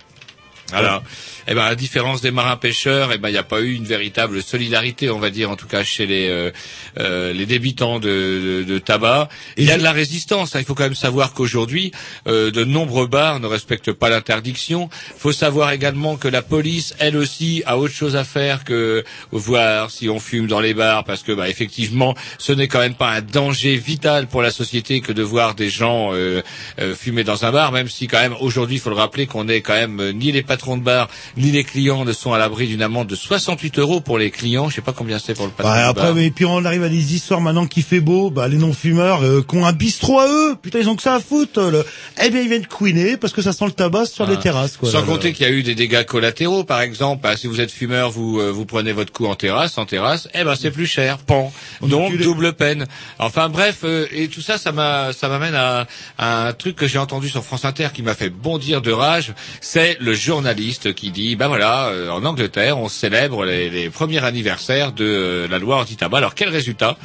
voilà. 0.70 1.02
Eh 1.48 1.54
ben, 1.54 1.62
à 1.62 1.70
la 1.70 1.74
différence 1.74 2.20
des 2.20 2.30
marins 2.30 2.56
pêcheurs, 2.56 3.10
eh 3.12 3.18
ben, 3.18 3.28
il 3.28 3.32
n'y 3.32 3.38
a 3.38 3.42
pas 3.42 3.60
eu 3.60 3.74
une 3.74 3.84
véritable 3.84 4.42
solidarité, 4.42 5.10
on 5.10 5.18
va 5.18 5.30
dire, 5.30 5.50
en 5.50 5.56
tout 5.56 5.66
cas 5.66 5.82
chez 5.84 6.06
les 6.06 6.28
euh, 6.28 6.50
euh, 6.98 7.32
les 7.32 7.46
débitants 7.46 7.98
de, 7.98 8.08
de, 8.08 8.64
de 8.64 8.78
tabac. 8.78 9.28
Il 9.56 9.64
y 9.64 9.70
a 9.72 9.78
de 9.78 9.82
la 9.82 9.92
résistance. 9.92 10.54
hein. 10.54 10.60
Il 10.60 10.64
faut 10.64 10.74
quand 10.74 10.84
même 10.84 10.94
savoir 10.94 11.32
qu'aujourd'hui, 11.32 11.92
euh, 12.26 12.50
de 12.50 12.64
nombreux 12.64 13.06
bars 13.06 13.40
ne 13.40 13.46
respectent 13.46 13.92
pas 13.92 14.08
l'interdiction. 14.08 14.88
Il 15.16 15.20
faut 15.20 15.32
savoir 15.32 15.72
également 15.72 16.16
que 16.16 16.28
la 16.28 16.42
police, 16.42 16.94
elle 16.98 17.16
aussi, 17.16 17.62
a 17.66 17.78
autre 17.78 17.94
chose 17.94 18.16
à 18.16 18.24
faire 18.24 18.64
que 18.64 19.04
voir 19.30 19.90
si 19.90 20.08
on 20.08 20.20
fume 20.20 20.46
dans 20.46 20.60
les 20.60 20.74
bars, 20.74 21.04
parce 21.04 21.22
que, 21.22 21.32
bah, 21.32 21.48
effectivement, 21.48 22.14
ce 22.38 22.52
n'est 22.52 22.68
quand 22.68 22.80
même 22.80 22.94
pas 22.94 23.10
un 23.10 23.20
danger 23.20 23.76
vital 23.76 24.26
pour 24.26 24.42
la 24.42 24.50
société 24.50 25.00
que 25.00 25.12
de 25.12 25.22
voir 25.22 25.54
des 25.54 25.70
gens 25.70 26.10
euh, 26.12 26.42
euh, 26.80 26.94
fumer 26.94 27.24
dans 27.24 27.44
un 27.44 27.52
bar, 27.52 27.72
même 27.72 27.88
si 27.88 28.06
quand 28.06 28.20
même 28.20 28.36
aujourd'hui, 28.40 28.76
il 28.76 28.80
faut 28.80 28.90
le 28.90 28.96
rappeler 28.96 29.26
qu'on 29.26 29.48
est 29.48 29.60
quand 29.60 29.74
même 29.74 30.00
euh, 30.00 30.12
ni 30.12 30.32
les 30.32 30.42
patrons 30.42 30.76
de 30.76 30.82
bar 30.82 31.08
les 31.36 31.64
clients 31.64 32.04
ne 32.04 32.12
sont 32.12 32.32
à 32.32 32.38
l'abri 32.38 32.66
d'une 32.66 32.82
amende 32.82 33.06
de 33.08 33.14
68 33.14 33.78
euros 33.78 34.00
pour 34.00 34.18
les 34.18 34.30
clients. 34.30 34.68
Je 34.68 34.76
sais 34.76 34.80
pas 34.82 34.92
combien 34.92 35.18
c'est 35.18 35.34
pour 35.34 35.46
le 35.46 35.52
patron 35.52 35.72
Ouais, 35.72 35.78
de 35.82 35.84
après, 35.88 36.14
mais 36.14 36.30
puis 36.30 36.44
on 36.44 36.64
arrive 36.64 36.82
à 36.82 36.88
des 36.88 37.14
histoires 37.14 37.40
maintenant 37.40 37.66
qui 37.66 37.82
fait 37.82 38.00
beau, 38.00 38.30
bah, 38.30 38.48
les 38.48 38.56
non-fumeurs, 38.58 39.22
euh, 39.22 39.42
qui 39.48 39.56
ont 39.56 39.66
un 39.66 39.72
bistrot 39.72 40.18
à 40.20 40.28
eux, 40.28 40.56
putain, 40.60 40.80
ils 40.80 40.88
ont 40.88 40.96
que 40.96 41.02
ça 41.02 41.14
à 41.14 41.20
foutre, 41.20 41.60
le... 41.60 41.84
eh 42.22 42.30
bien, 42.30 42.40
ils 42.40 42.48
viennent 42.48 42.66
couiner 42.66 43.16
parce 43.16 43.32
que 43.32 43.42
ça 43.42 43.52
sent 43.52 43.64
le 43.66 43.72
tabac 43.72 44.06
sur 44.06 44.26
les 44.26 44.34
Ah. 44.34 44.42
terrasses, 44.42 44.76
quoi. 44.76 44.90
Sans 44.90 45.00
là, 45.00 45.06
compter 45.06 45.32
qu'il 45.32 45.46
y 45.46 45.48
a 45.48 45.52
eu 45.52 45.62
des 45.62 45.74
dégâts 45.74 46.04
collatéraux, 46.04 46.64
par 46.64 46.80
exemple, 46.80 47.22
bah, 47.22 47.36
si 47.36 47.46
vous 47.46 47.60
êtes 47.60 47.70
fumeur, 47.70 48.10
vous 48.10 48.40
euh, 48.40 48.50
vous 48.50 48.64
prenez 48.66 48.92
votre 48.92 49.12
coup 49.12 49.26
en 49.26 49.34
terrasse, 49.34 49.78
en 49.78 49.86
terrasse, 49.86 50.28
eh 50.34 50.44
ben 50.44 50.54
c'est 50.54 50.70
plus 50.70 50.86
cher, 50.86 51.18
pan. 51.18 51.52
Donc 51.80 52.16
double 52.18 52.52
peine. 52.54 52.86
Enfin 53.18 53.48
bref, 53.48 53.80
euh, 53.84 54.06
et 54.12 54.28
tout 54.28 54.40
ça, 54.40 54.58
ça 54.58 54.72
m'a 54.72 55.12
ça 55.12 55.28
m'amène 55.28 55.54
à, 55.54 55.86
à 56.18 56.48
un 56.48 56.52
truc 56.52 56.76
que 56.76 56.86
j'ai 56.86 56.98
entendu 56.98 57.28
sur 57.28 57.44
France 57.44 57.64
Inter 57.64 57.88
qui 57.94 58.02
m'a 58.02 58.14
fait 58.14 58.30
bondir 58.30 58.82
de 58.82 58.92
rage. 58.92 59.32
C'est 59.60 59.96
le 60.00 60.12
journaliste 60.14 60.94
qui 60.94 61.10
dit, 61.10 61.21
bah 61.36 61.48
voilà, 61.48 61.88
euh, 61.88 62.10
en 62.10 62.24
Angleterre, 62.24 62.78
on 62.78 62.88
célèbre 62.88 63.44
les, 63.44 63.70
les 63.70 63.90
premiers 63.90 64.24
anniversaires 64.24 64.92
de 64.92 65.04
euh, 65.04 65.48
la 65.48 65.58
loi 65.58 65.76
anti-tabac. 65.76 66.18
Alors 66.18 66.34
quel 66.34 66.48
résultat? 66.48 66.96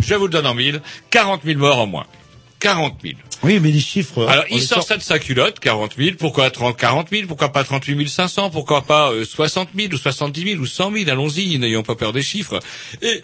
Je 0.00 0.14
vous 0.14 0.24
le 0.26 0.30
donne 0.30 0.46
en 0.46 0.54
mille, 0.54 0.80
40 1.10 1.42
000 1.44 1.58
morts 1.58 1.78
en 1.78 1.86
moins. 1.86 2.06
40 2.60 2.98
000. 3.02 3.14
Oui, 3.44 3.60
mais 3.60 3.70
les 3.70 3.80
chiffres. 3.80 4.26
Alors, 4.26 4.44
il 4.50 4.60
sort 4.62 4.82
ça 4.82 4.96
de 4.96 5.02
sa 5.02 5.18
culotte, 5.18 5.60
40 5.60 5.94
000. 5.96 6.16
Pourquoi 6.18 6.50
30, 6.50 6.76
40 6.76 7.08
000 7.10 7.26
Pourquoi 7.28 7.52
pas 7.52 7.62
38 7.62 8.08
500 8.08 8.50
Pourquoi 8.50 8.82
pas 8.82 9.12
euh, 9.12 9.24
60 9.24 9.68
000 9.76 9.92
ou 9.92 9.96
70 9.96 10.52
000 10.52 10.60
ou 10.60 10.66
100 10.66 10.92
000 10.92 11.10
Allons-y, 11.10 11.58
n'ayons 11.58 11.82
pas 11.82 11.94
peur 11.94 12.12
des 12.12 12.22
chiffres. 12.22 12.58
Et 13.00 13.22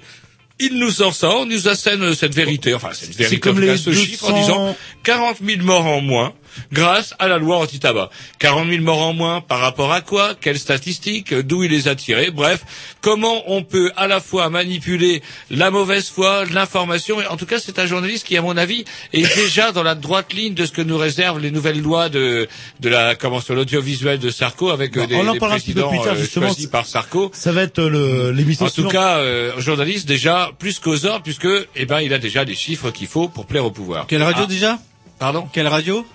il 0.60 0.78
nous 0.78 0.90
sort 0.90 1.14
ça, 1.14 1.30
on 1.36 1.46
nous 1.46 1.68
assène 1.68 2.14
cette 2.14 2.34
vérité, 2.34 2.74
enfin 2.74 2.90
cette 2.92 3.16
vérité, 3.16 3.40
comme 3.40 3.60
les 3.60 3.76
ce 3.76 3.92
chiffre 3.92 4.30
en 4.30 4.38
200 4.38 4.40
disant 4.40 4.76
40 5.02 5.38
000 5.44 5.62
morts 5.62 5.86
en 5.86 6.00
moins. 6.00 6.32
Grâce 6.72 7.14
à 7.18 7.28
la 7.28 7.38
loi 7.38 7.58
anti-tabac. 7.58 8.10
40 8.38 8.68
000 8.68 8.82
morts 8.82 9.02
en 9.02 9.12
moins 9.12 9.40
par 9.40 9.60
rapport 9.60 9.92
à 9.92 10.00
quoi? 10.00 10.34
Quelles 10.40 10.58
statistiques? 10.58 11.34
D'où 11.34 11.64
il 11.64 11.70
les 11.70 11.88
a 11.88 11.94
tirées? 11.94 12.30
Bref, 12.30 12.64
comment 13.00 13.42
on 13.46 13.62
peut 13.62 13.90
à 13.96 14.06
la 14.06 14.20
fois 14.20 14.50
manipuler 14.50 15.22
la 15.50 15.70
mauvaise 15.70 16.08
foi, 16.08 16.44
l'information? 16.46 17.16
En 17.30 17.36
tout 17.36 17.46
cas, 17.46 17.58
c'est 17.58 17.78
un 17.78 17.86
journaliste 17.86 18.26
qui, 18.26 18.36
à 18.36 18.42
mon 18.42 18.56
avis, 18.56 18.84
est 19.12 19.34
déjà 19.36 19.72
dans 19.72 19.82
la 19.82 19.94
droite 19.94 20.32
ligne 20.32 20.54
de 20.54 20.66
ce 20.66 20.72
que 20.72 20.82
nous 20.82 20.96
réservent 20.98 21.38
les 21.40 21.50
nouvelles 21.50 21.80
lois 21.80 22.08
de, 22.08 22.48
de 22.80 22.88
la 22.88 23.14
comment 23.14 23.40
sur 23.40 23.54
l'audiovisuel 23.54 24.18
de 24.18 24.30
Sarko 24.30 24.70
avec 24.70 24.96
euh, 24.96 25.02
Bon, 25.02 25.06
des, 25.06 25.14
on 25.16 25.28
en 25.28 25.32
des 25.32 25.38
parlera 25.38 25.56
un 25.56 25.60
petit 25.60 25.72
peu 25.74 25.82
présidents 25.82 25.90
plus 25.90 26.08
tard, 26.08 26.14
euh, 26.16 26.20
justement. 26.20 26.46
choisis 26.48 26.66
par 26.66 26.86
Sarko. 26.86 27.30
Ça 27.34 27.52
va 27.52 27.62
être 27.62 27.78
euh, 27.78 27.88
le- 27.90 28.30
l'émission 28.32 28.66
En 28.66 28.70
tout 28.70 28.88
cas, 28.88 29.18
euh, 29.18 29.52
journaliste 29.60 30.06
déjà 30.06 30.50
plus 30.58 30.78
qu'aux 30.78 31.04
ordres 31.06 31.22
puisque 31.22 31.46
eh 31.76 31.86
ben 31.86 32.00
il 32.00 32.12
a 32.14 32.18
déjà 32.18 32.44
les 32.44 32.54
chiffres 32.54 32.90
qu'il 32.90 33.06
faut 33.06 33.28
pour 33.28 33.46
plaire 33.46 33.64
au 33.64 33.70
pouvoir. 33.70 34.06
Quelle 34.06 34.22
radio 34.22 34.42
Ah, 34.44 34.48
déjà? 34.48 34.78
Pardon? 35.18 35.46
Quelle 35.52 35.68
radio? 35.68 36.06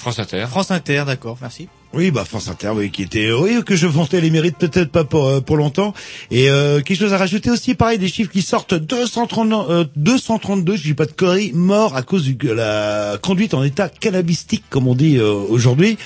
France 0.00 0.18
Inter. 0.18 0.46
France 0.48 0.70
Inter, 0.70 1.04
d'accord, 1.06 1.36
merci. 1.42 1.68
Oui, 1.92 2.12
bah 2.12 2.24
France 2.24 2.46
Inter, 2.46 2.70
oui, 2.72 2.92
qui 2.92 3.02
était, 3.02 3.32
oui, 3.32 3.64
que 3.66 3.74
je 3.74 3.88
vantais 3.88 4.20
les 4.20 4.30
mérites 4.30 4.56
peut-être 4.56 4.92
pas 4.92 5.02
pour 5.02 5.26
euh, 5.26 5.40
pour 5.40 5.56
longtemps. 5.56 5.92
Et 6.30 6.48
euh, 6.48 6.82
quelque 6.82 7.00
chose 7.00 7.12
à 7.12 7.18
rajouter 7.18 7.50
aussi, 7.50 7.74
pareil, 7.74 7.98
des 7.98 8.06
chiffres 8.06 8.30
qui 8.30 8.42
sortent 8.42 8.74
230, 8.74 9.52
euh, 9.68 9.84
232, 9.96 10.76
je 10.76 10.82
dis 10.84 10.94
pas 10.94 11.06
de 11.06 11.10
conneries, 11.10 11.50
morts 11.52 11.96
à 11.96 12.02
cause 12.02 12.32
de 12.32 12.52
la 12.52 13.18
conduite 13.20 13.54
en 13.54 13.64
état 13.64 13.88
cannabistique, 13.88 14.62
comme 14.70 14.86
on 14.86 14.94
dit 14.94 15.16
euh, 15.16 15.32
aujourd'hui. 15.32 15.98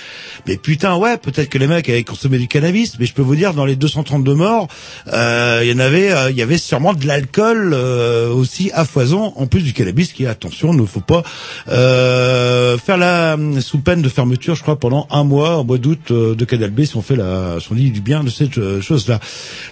Mais 0.47 0.57
putain, 0.57 0.97
ouais, 0.97 1.19
peut-être 1.19 1.51
que 1.51 1.59
les 1.59 1.67
mecs 1.67 1.87
avaient 1.91 2.03
consommé 2.03 2.39
du 2.39 2.49
cannabis, 2.49 2.99
mais 2.99 3.05
je 3.05 3.13
peux 3.13 3.21
vous 3.21 3.37
dire, 3.37 3.53
dans 3.53 3.67
les 3.67 3.77
232 3.77 4.33
morts, 4.33 4.69
euh, 5.13 5.61
il 5.63 5.71
y 5.71 5.75
en 5.75 5.81
avait, 5.81 6.31
il 6.31 6.37
y 6.37 6.43
avait 6.43 6.57
sûrement 6.57 6.95
de 6.95 7.07
l'alcool 7.07 7.75
aussi 7.75 8.71
à 8.73 8.87
foison, 8.87 9.35
en 9.37 9.47
plus 9.47 9.61
du 9.61 9.75
cannabis, 9.75 10.15
qui, 10.15 10.27
attention, 10.27 10.73
ne 10.73 10.87
faut 10.87 11.01
pas 11.01 11.23
faire 11.67 12.97
la 12.97 13.37
sous 13.61 13.81
peine 13.81 14.01
de 14.01 14.09
fermeture, 14.09 14.55
je 14.55 14.63
crois, 14.63 14.77
pendant 14.77 15.07
un 15.11 15.25
mois, 15.25 15.63
euh, 15.77 16.35
de 16.35 16.45
Canal 16.45 16.71
B, 16.71 16.85
si 16.85 16.97
on 16.97 17.03
fait 17.03 17.17
la, 17.17 17.59
si 17.61 17.71
on 17.71 17.75
dit 17.75 17.91
du 17.91 18.01
bien 18.01 18.25
de 18.25 18.31
cette 18.31 18.59
euh, 18.59 18.81
chose-là. 18.81 19.21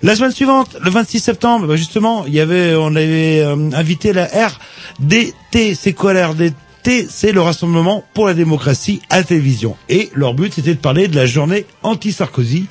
La 0.03 0.17
semaine 0.17 0.33
suivante, 0.33 0.77
le 0.83 0.91
26 0.91 1.21
septembre, 1.21 1.67
bah, 1.67 1.77
justement, 1.77 2.25
il 2.27 2.35
y 2.35 2.41
avait, 2.41 2.75
on 2.77 2.95
avait 2.95 3.41
euh, 3.41 3.71
invité 3.73 4.13
la 4.13 4.27
RDT. 4.27 5.75
C'est 5.75 5.93
quoi 5.93 6.13
la 6.13 6.29
RDT 6.29 6.55
c'est 6.85 7.33
le 7.33 7.41
Rassemblement 7.41 8.05
pour 8.15 8.27
la 8.27 8.35
démocratie 8.35 9.01
à 9.11 9.19
la 9.19 9.25
télévision. 9.25 9.77
Et 9.89 10.11
leur 10.15 10.35
but, 10.35 10.53
c'était 10.55 10.75
de 10.75 10.81
parler 10.81 11.09
de 11.09 11.15
la 11.17 11.27
journée 11.27 11.65
anti-Sarkozy. 11.83 12.67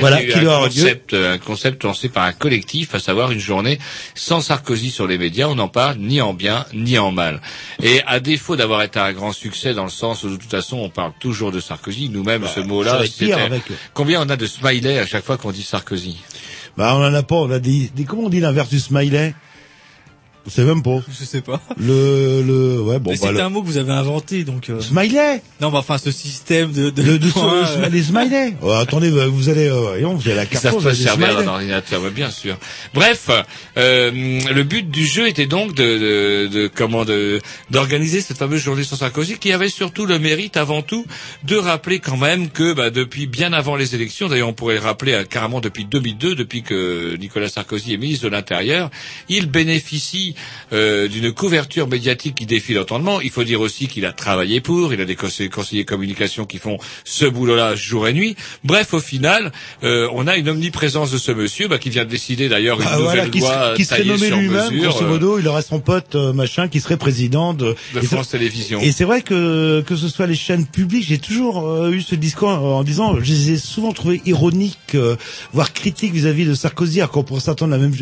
Voilà, 0.00 0.22
qui 0.22 0.38
eu 0.38 0.42
doit 0.42 0.56
un 0.56 0.60
lieu. 0.60 0.66
concept, 0.68 1.14
un 1.14 1.38
concept 1.38 1.84
lancé 1.84 2.08
par 2.08 2.24
un 2.24 2.32
collectif, 2.32 2.94
à 2.94 2.98
savoir 2.98 3.30
une 3.30 3.38
journée 3.40 3.78
sans 4.14 4.40
Sarkozy 4.40 4.90
sur 4.90 5.06
les 5.06 5.18
médias. 5.18 5.48
On 5.48 5.54
n'en 5.54 5.68
parle 5.68 5.96
ni 5.98 6.20
en 6.20 6.34
bien 6.34 6.66
ni 6.74 6.98
en 6.98 7.10
mal. 7.10 7.40
Et 7.82 8.02
à 8.06 8.20
défaut 8.20 8.56
d'avoir 8.56 8.82
été 8.82 8.98
un 8.98 9.12
grand 9.12 9.32
succès 9.32 9.72
dans 9.74 9.84
le 9.84 9.90
sens 9.90 10.22
où 10.24 10.30
de 10.30 10.36
toute 10.36 10.50
façon 10.50 10.76
on 10.78 10.90
parle 10.90 11.12
toujours 11.18 11.52
de 11.52 11.60
Sarkozy, 11.60 12.08
nous-mêmes 12.10 12.46
ce 12.46 12.60
ça 12.60 12.66
mot-là, 12.66 12.94
avec- 12.94 13.62
combien 13.94 14.20
on 14.22 14.28
a 14.28 14.36
de 14.36 14.46
smiley 14.46 14.98
à 14.98 15.06
chaque 15.06 15.24
fois 15.24 15.36
qu'on 15.36 15.52
dit 15.52 15.62
Sarkozy? 15.62 16.18
Bah, 16.76 16.94
on 16.96 17.04
en 17.04 17.14
a 17.14 17.22
pas, 17.22 17.36
on 17.36 17.50
a 17.50 17.60
des 17.60 17.90
comment 18.06 18.24
on 18.24 18.28
dit 18.28 18.40
l'inverse 18.40 18.68
du 18.68 18.80
smiley? 18.80 19.34
Vous 20.44 20.50
savez 20.50 20.68
même 20.68 20.82
pas. 20.82 21.02
Je 21.08 21.24
sais 21.24 21.40
pas. 21.40 21.60
Le, 21.78 22.42
le, 22.42 22.80
ouais, 22.82 22.98
bon, 22.98 23.12
Mais 23.12 23.16
bah, 23.16 23.28
c'est 23.28 23.32
le- 23.32 23.40
un 23.40 23.48
mot 23.48 23.62
que 23.62 23.66
vous 23.66 23.78
avez 23.78 23.92
inventé, 23.92 24.44
donc. 24.44 24.68
euh, 24.68 24.80
Smiley 24.80 25.42
Non, 25.60 25.70
mais 25.70 25.78
enfin, 25.78 25.96
ce 25.98 26.10
système 26.10 26.70
de. 26.72 26.90
de 26.90 27.02
Le, 27.02 27.18
de- 27.18 27.30
points, 27.30 27.62
le- 27.78 27.84
euh, 27.84 27.88
les 27.88 28.02
smileys. 28.02 28.54
Oh, 28.62 28.70
attendez, 28.72 29.10
bah, 29.10 29.26
vous 29.26 29.48
allez, 29.48 29.68
euh, 29.68 29.80
voyons, 29.80 30.14
vous 30.14 30.26
avez 30.28 30.36
la 30.36 30.42
Ils 30.44 30.48
carte. 30.48 30.62
savent 30.64 30.74
pas 30.76 30.88
avez 30.90 30.96
des 30.98 31.02
servir 31.02 31.36
d'un 31.36 31.46
ordinateur, 31.48 32.02
ouais, 32.02 32.10
bien 32.10 32.30
sûr. 32.30 32.56
Bref, 32.92 33.30
euh, 33.78 34.10
le 34.12 34.62
but 34.62 34.90
du 34.90 35.06
jeu 35.06 35.28
était 35.28 35.46
donc 35.46 35.74
de, 35.74 35.82
de, 35.82 36.46
de- 36.48 36.70
comment 36.74 37.04
de 37.04 37.40
d'organiser 37.70 38.20
cette 38.20 38.36
fameuse 38.38 38.62
journée 38.62 38.84
sans 38.84 38.96
Sarkozy, 38.96 39.38
qui 39.38 39.50
avait 39.52 39.68
surtout 39.68 40.04
le 40.06 40.18
mérite, 40.18 40.56
avant 40.56 40.82
tout, 40.82 41.06
de 41.44 41.56
rappeler 41.56 42.00
quand 42.00 42.16
même 42.16 42.50
que 42.50 42.72
bah, 42.74 42.90
depuis 42.90 43.26
bien 43.26 43.52
avant 43.52 43.76
les 43.76 43.94
élections, 43.94 44.28
d'ailleurs 44.28 44.48
on 44.48 44.52
pourrait 44.52 44.74
le 44.74 44.80
rappeler 44.80 45.12
euh, 45.14 45.24
carrément 45.24 45.60
depuis 45.60 45.84
2002, 45.86 46.34
depuis 46.34 46.62
que 46.62 47.16
Nicolas 47.18 47.48
Sarkozy 47.48 47.94
est 47.94 47.96
ministre 47.96 48.24
de 48.24 48.30
l'Intérieur, 48.30 48.90
il 49.28 49.46
bénéficie 49.46 50.33
euh, 50.72 51.08
d'une 51.08 51.32
couverture 51.32 51.88
médiatique 51.88 52.34
qui 52.36 52.46
défie 52.46 52.74
l'entendement. 52.74 53.20
Il 53.20 53.30
faut 53.30 53.44
dire 53.44 53.60
aussi 53.60 53.88
qu'il 53.88 54.04
a 54.06 54.12
travaillé 54.12 54.60
pour, 54.60 54.92
il 54.92 55.00
a 55.00 55.04
des 55.04 55.16
conseillers, 55.16 55.84
communication 55.84 56.44
qui 56.44 56.58
font 56.58 56.78
ce 57.04 57.24
boulot-là 57.24 57.74
jour 57.74 58.08
et 58.08 58.12
nuit. 58.12 58.36
Bref, 58.64 58.94
au 58.94 59.00
final, 59.00 59.52
euh, 59.82 60.08
on 60.12 60.26
a 60.26 60.36
une 60.36 60.48
omniprésence 60.48 61.10
de 61.10 61.18
ce 61.18 61.32
monsieur 61.32 61.68
bah, 61.68 61.78
qui 61.78 61.90
vient 61.90 62.04
de 62.04 62.10
décider 62.10 62.48
d'ailleurs 62.48 62.80
une 62.80 62.86
Ah, 62.88 62.96
nouvelle 62.98 63.14
voilà, 63.16 63.28
qui, 63.28 63.40
loi 63.40 63.50
serait- 63.50 63.76
qui 63.76 63.84
serait 63.84 64.04
nommé 64.04 64.26
sur 64.26 64.36
lui-même, 64.36 64.78
grosso 64.80 65.04
euh, 65.04 65.08
modo, 65.08 65.38
il 65.38 65.48
aurait 65.48 65.62
son 65.62 65.80
pote, 65.80 66.14
euh, 66.14 66.32
machin, 66.32 66.68
qui 66.68 66.80
serait 66.80 66.96
président 66.96 67.54
de, 67.54 67.74
de 67.94 68.00
France 68.00 68.28
Télévisions. 68.30 68.80
Et 68.80 68.92
c'est 68.92 69.04
vrai 69.04 69.22
que 69.22 69.82
que 69.86 69.96
ce 69.96 70.08
soit 70.08 70.26
les 70.26 70.34
chaînes 70.34 70.66
publiques, 70.66 71.06
j'ai 71.08 71.18
toujours 71.18 71.88
eu 71.88 72.00
ce 72.00 72.14
discours 72.14 72.48
en, 72.48 72.82
disant, 72.84 73.16
je 73.20 73.30
les 73.32 73.50
ai 73.52 73.56
souvent 73.58 73.92
trouvés 73.92 74.22
ironiques, 74.26 74.96
voire 75.52 75.72
critiques 75.72 76.12
vis-à-vis 76.12 76.46
de 76.46 76.54
Sarkozy, 76.54 77.00
alors 77.00 77.10
qu'on 77.10 77.22
pourrait 77.24 77.40
s'attendre 77.40 77.72
la 77.72 77.78
même 77.78 77.92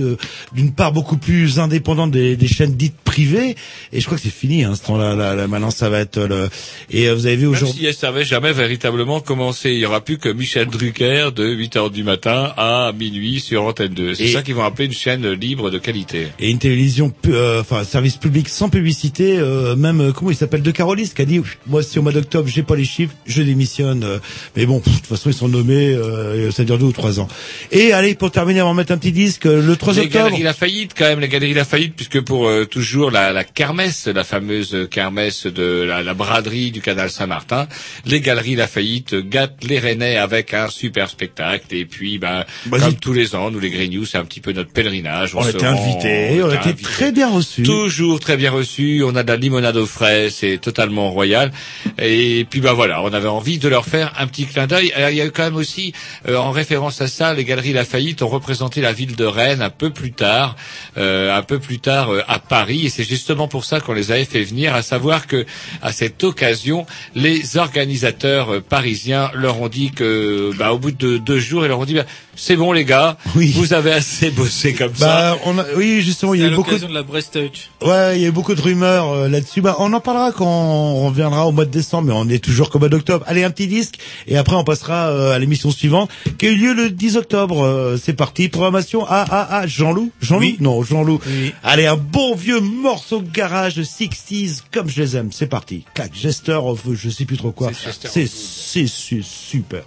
d'une 0.53 0.73
part 0.73 0.93
beaucoup 0.93 1.17
plus 1.17 1.59
indépendante 1.59 2.11
des, 2.11 2.22
des 2.37 2.47
chaînes 2.49 2.75
dites 2.75 2.97
privées. 3.05 3.57
Et 3.93 4.01
je 4.01 4.07
crois 4.07 4.17
que 4.17 4.23
c'est 4.25 4.31
fini, 4.33 4.65
hein, 4.65 4.75
ce 4.75 4.83
temps-là. 4.87 5.15
Là, 5.15 5.35
là, 5.35 5.47
maintenant, 5.47 5.71
ça 5.71 5.89
va 5.89 6.01
être 6.01 6.19
le. 6.21 6.49
Et 6.91 7.09
euh, 7.09 7.15
vous 7.15 7.27
avez 7.27 7.37
vu 7.37 7.45
Même 7.47 7.53
aujourd'hui. 7.55 7.87
si 7.87 7.93
ça 7.95 8.09
n'avait 8.11 8.25
jamais 8.25 8.53
véritablement 8.53 9.21
commencé, 9.21 9.71
il 9.73 9.79
y 9.79 9.87
aura 9.87 10.01
plus 10.03 10.19
que 10.19 10.29
Michel 10.29 10.67
Drucker 10.69 11.29
de 11.35 11.47
8 11.49 11.77
heures 11.77 11.91
du 11.91 12.03
matin 12.05 12.53
à 12.57 12.93
minuit 12.99 13.41
sur 13.41 13.65
Antenne 13.65 13.95
2. 13.95 14.15
C'est 14.15 14.25
Et- 14.25 14.33
ça 14.33 14.43
qu'ils 14.43 14.55
vont 14.55 14.65
appeler 14.65 14.87
une 14.87 14.93
chaîne 14.93 15.29
libre 15.33 15.71
de 15.71 15.79
qualité. 15.79 16.29
Et 16.39 16.51
une 16.51 16.59
télévision, 16.59 17.13
euh, 17.29 17.61
enfin 17.61 17.85
service 17.85 18.17
public 18.17 18.49
sans 18.49 18.69
publicité, 18.69 19.39
euh, 19.39 19.77
même 19.77 20.01
euh, 20.01 20.13
comment 20.13 20.31
il 20.31 20.37
s'appelle 20.37 20.63
de 20.63 20.71
Carolis 20.71 21.11
qui 21.15 21.23
a 21.23 21.25
dit 21.25 21.41
moi 21.67 21.83
si 21.83 21.99
au 21.99 22.03
mois 22.03 22.13
d'octobre 22.13 22.49
j'ai 22.49 22.63
pas 22.63 22.77
les 22.77 22.85
chiffres, 22.85 23.15
je 23.27 23.43
démissionne. 23.43 24.05
euh, 24.05 24.19
mais 24.57 24.67
bon, 24.67 24.79
de 24.79 24.83
toute 24.85 25.07
façon 25.07 25.31
ils 25.31 25.35
sont 25.35 25.49
nommés, 25.49 25.89
euh, 25.95 26.51
ça 26.51 26.65
dure 26.65 26.79
deux 26.79 26.87
ou 26.87 26.93
trois 26.93 27.21
ans. 27.21 27.29
Et 27.71 27.93
allez 27.93 28.15
pour 28.15 28.31
terminer, 28.31 28.63
on 28.63 28.69
va 28.69 28.75
mettre 28.75 28.93
un 28.93 28.99
petit 28.99 29.13
disque 29.13 29.45
le 29.45 29.77
3 29.77 29.93
les 29.95 29.99
octobre. 30.01 30.25
Galeries 30.27 30.43
Lafayette, 30.43 30.91
quand 30.97 31.05
même, 31.07 31.21
les 31.21 31.29
Galeries 31.29 31.55
Lafayette, 31.55 31.93
puisque 31.95 32.12
pour 32.19 32.49
euh, 32.49 32.65
toujours 32.65 33.11
la, 33.11 33.33
la 33.33 33.45
kermesse, 33.45 34.07
la 34.07 34.25
fameuse 34.25 34.89
kermesse 34.91 35.47
de 35.47 35.83
la, 35.83 36.03
la 36.03 36.15
braderie 36.15 36.71
du 36.71 36.81
canal 36.81 37.11
Saint-Martin, 37.11 37.69
les 38.05 38.21
Galeries 38.21 38.57
Lafayette 38.57 39.15
gâtent 39.15 39.65
les 39.65 39.79
Rennais 39.79 40.17
avec 40.17 40.55
un 40.55 40.69
super 40.69 41.09
spectacle. 41.09 41.67
Et 41.75 41.85
puis, 41.85 42.19
ben, 42.19 42.45
Bah, 42.67 42.79
comme 42.79 42.95
tous 42.95 43.13
les 43.13 43.35
ans, 43.35 43.51
nous 43.51 43.61
les 43.61 43.71
Grignoux, 43.71 44.05
c'est 44.07 44.19
un 44.19 44.25
petit 44.25 44.41
peu 44.41 44.53
notre 44.53 44.73
pèlerinage. 44.73 45.35
On 45.35 45.43
se 45.43 45.51
était 45.51 45.65
invités, 45.67 46.43
on 46.43 46.49
été 46.51 46.71
invités. 46.71 46.83
très 46.83 47.13
bien 47.13 47.31
reçus. 47.31 47.63
Toujours 47.63 48.21
très 48.21 48.37
bien 48.37 48.51
reçu. 48.51 49.03
On 49.05 49.15
a 49.17 49.23
de 49.23 49.29
la 49.29 49.37
limonade 49.37 49.77
aux 49.77 49.87
fraises, 49.87 50.35
c'est 50.37 50.59
totalement 50.59 51.11
royal. 51.11 51.53
Et 51.99 52.47
puis 52.49 52.61
bah 52.61 52.73
voilà, 52.73 53.03
on 53.03 53.13
avait 53.13 53.29
envie 53.29 53.59
de 53.59 53.69
leur 53.69 53.85
faire 53.87 54.13
un 54.19 54.27
petit 54.27 54.47
clin 54.47 54.67
d'œil. 54.67 54.93
Alors, 54.93 55.11
Il 55.11 55.17
y 55.17 55.21
a 55.21 55.27
eu 55.27 55.31
quand 55.31 55.45
même 55.45 55.57
aussi, 55.57 55.93
euh, 56.29 56.37
en 56.37 56.51
référence 56.51 57.01
à 57.01 57.07
ça, 57.09 57.35
les 57.35 57.45
galeries 57.45 57.73
Lafayette 57.73 58.23
ont 58.23 58.29
représenté 58.29 58.81
la 58.81 58.93
ville 58.93 59.17
de 59.17 59.25
Rennes 59.25 59.63
un 59.63 59.71
peu 59.71 59.91
plus 59.91 60.13
tard, 60.13 60.57
euh, 60.97 61.37
un 61.37 61.43
peu 61.43 61.59
plus 61.59 61.79
tard 61.79 62.02
euh, 62.11 62.23
à 62.29 62.39
Paris. 62.39 62.87
Et 62.87 62.89
c'est 62.89 63.05
justement 63.05 63.49
pour 63.49 63.65
ça 63.65 63.81
qu'on 63.81 63.93
les 63.93 64.11
avait 64.13 64.25
fait 64.25 64.43
venir, 64.43 64.75
à 64.75 64.83
savoir 64.83 65.27
que 65.27 65.45
à 65.83 65.93
cette 65.93 66.23
occasion, 66.25 66.87
les 67.15 67.57
organisateurs 67.57 68.55
euh, 68.55 68.61
parisiens 68.61 69.31
leur 69.35 69.61
ont 69.61 69.69
dit 69.69 69.91
que, 69.91 70.53
bah, 70.59 70.73
au 70.73 70.79
bout 70.79 70.93
de 70.93 71.19
deux 71.19 71.39
jours, 71.39 71.65
ils 71.65 71.69
leur 71.69 71.79
ont 71.79 71.85
dit, 71.85 71.95
bah, 71.95 72.07
c'est 72.35 72.57
bon 72.57 72.73
les 72.73 72.85
gars, 72.85 73.17
vous 73.35 73.75
avez 73.75 73.93
assez 73.93 74.31
bossé 74.31 74.73
comme 74.73 74.95
ça. 74.95 75.07
Bah, 75.07 75.39
on 75.45 75.59
a, 75.59 75.65
oui, 75.77 76.01
justement, 76.03 76.35
il 76.35 76.41
y 76.41 76.45
a 76.45 76.49
eu 76.49 76.51
beaucoup 76.55 76.71
de, 76.71 76.75
l'occasion 76.75 76.89
de 76.89 76.95
la 76.95 77.03
Brest 77.03 77.33
Touch. 77.33 77.71
ouais, 77.87 78.17
il 78.17 78.23
y 78.23 78.25
a 78.25 78.29
eu 78.29 78.33
beaucoup 78.33 78.55
de 78.55 78.61
rumeurs 78.61 79.11
euh, 79.11 79.29
là-dessus. 79.29 79.61
Bah, 79.61 79.77
on 79.79 79.93
en 79.93 80.01
parlera 80.01 80.33
quand 80.33 80.47
on 80.47 81.07
reviendra 81.07 81.47
au 81.47 81.53
mois 81.53 81.67
de 81.67 81.71
décembre, 81.71 82.09
mais 82.09 82.15
on 82.15 82.29
est 82.29 82.43
toujours 82.43 82.71
qu'au 82.71 82.79
mois 82.79 82.89
d'octobre. 82.89 83.25
Allez, 83.29 83.45
un 83.45 83.51
petit 83.51 83.67
disque, 83.67 83.99
et 84.27 84.37
après 84.37 84.57
on 84.57 84.65
passera 84.65 85.09
euh, 85.11 85.35
à 85.35 85.39
l'émission 85.39 85.71
suivante, 85.71 86.11
qui 86.39 86.47
a 86.47 86.51
eu 86.51 86.57
lieu 86.57 86.73
le 86.73 86.91
10 86.91 87.17
octobre. 87.17 87.65
Euh, 87.65 87.99
c'est 88.03 88.15
parti, 88.15 88.49
programmation. 88.49 89.05
Ah, 89.09 89.27
ah, 89.31 89.49
ah, 89.51 89.67
Jean-Loup? 89.67 90.11
Jean-Loup? 90.21 90.57
Non, 90.61 90.83
Jean-Loup. 90.83 91.21
Allez, 91.63 91.87
un 91.93 91.97
bon 91.97 92.35
vieux 92.35 92.61
morceau 92.61 93.21
de 93.21 93.31
garage 93.31 93.75
de 93.75 93.85
60s, 93.85 94.63
comme 94.73 94.89
je 94.89 95.03
les 95.03 95.17
aime. 95.17 95.31
C'est 95.31 95.47
parti. 95.47 95.85
Clac, 95.95 96.15
Jester 96.15 96.53
of, 96.55 96.81
je 96.95 97.11
sais 97.11 97.27
plus 97.27 97.37
trop 97.37 97.53
quoi. 97.53 97.71
C'est, 97.75 98.27
c'est 98.27 98.87
su- 98.87 99.23
super. 99.23 99.83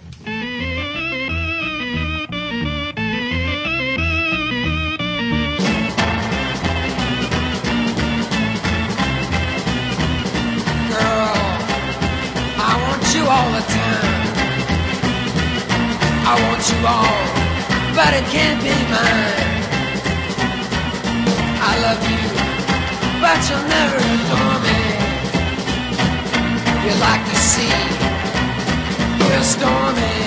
Girl, 10.90 11.34
I 12.68 12.72
want 12.84 13.04
you 13.14 13.24
all 13.36 13.50
the 13.58 13.64
time. 13.78 14.22
I 16.30 16.34
want 16.44 16.62
you 16.70 16.78
all, 16.86 17.22
but 17.94 18.12
it 18.18 18.24
can't 18.34 18.60
be 18.62 18.74
mine. 18.90 19.55
I 21.68 21.74
love 21.86 22.02
you, 22.12 22.24
but 23.22 23.38
you'll 23.48 23.68
never 23.78 23.98
adore 23.98 24.58
me. 24.66 24.80
You're 26.84 27.00
like 27.08 27.22
the 27.26 27.38
sea, 27.50 27.78
you're 29.18 29.46
stormy. 29.54 30.18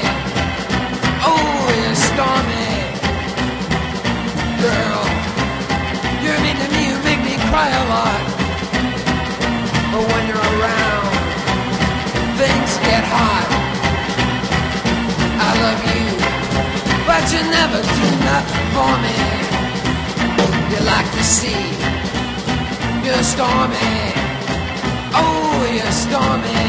Oh, 1.24 1.62
you're 1.80 2.02
stormy. 2.10 2.72
Girl, 4.66 5.04
you're 6.24 6.42
mean 6.44 6.58
to 6.60 6.68
me, 6.76 6.82
you 6.92 6.98
make 7.08 7.22
me 7.24 7.36
cry 7.48 7.70
a 7.72 7.84
lot. 7.96 8.22
But 9.92 10.04
when 10.12 10.24
you're 10.30 10.50
around, 10.60 11.08
things 12.36 12.72
get 12.84 13.04
hard. 13.16 13.50
I 15.48 15.50
love 15.64 15.82
you, 15.94 16.06
but 17.08 17.24
you 17.32 17.42
never 17.58 17.80
do 17.80 18.06
nothing 18.28 18.68
for 18.76 18.94
me. 19.06 19.49
Like 20.92 21.10
the 21.18 21.24
sea, 21.24 21.66
you're 23.06 23.24
stormy. 23.34 23.94
Oh, 25.22 25.70
you're 25.78 25.96
stormy. 26.04 26.64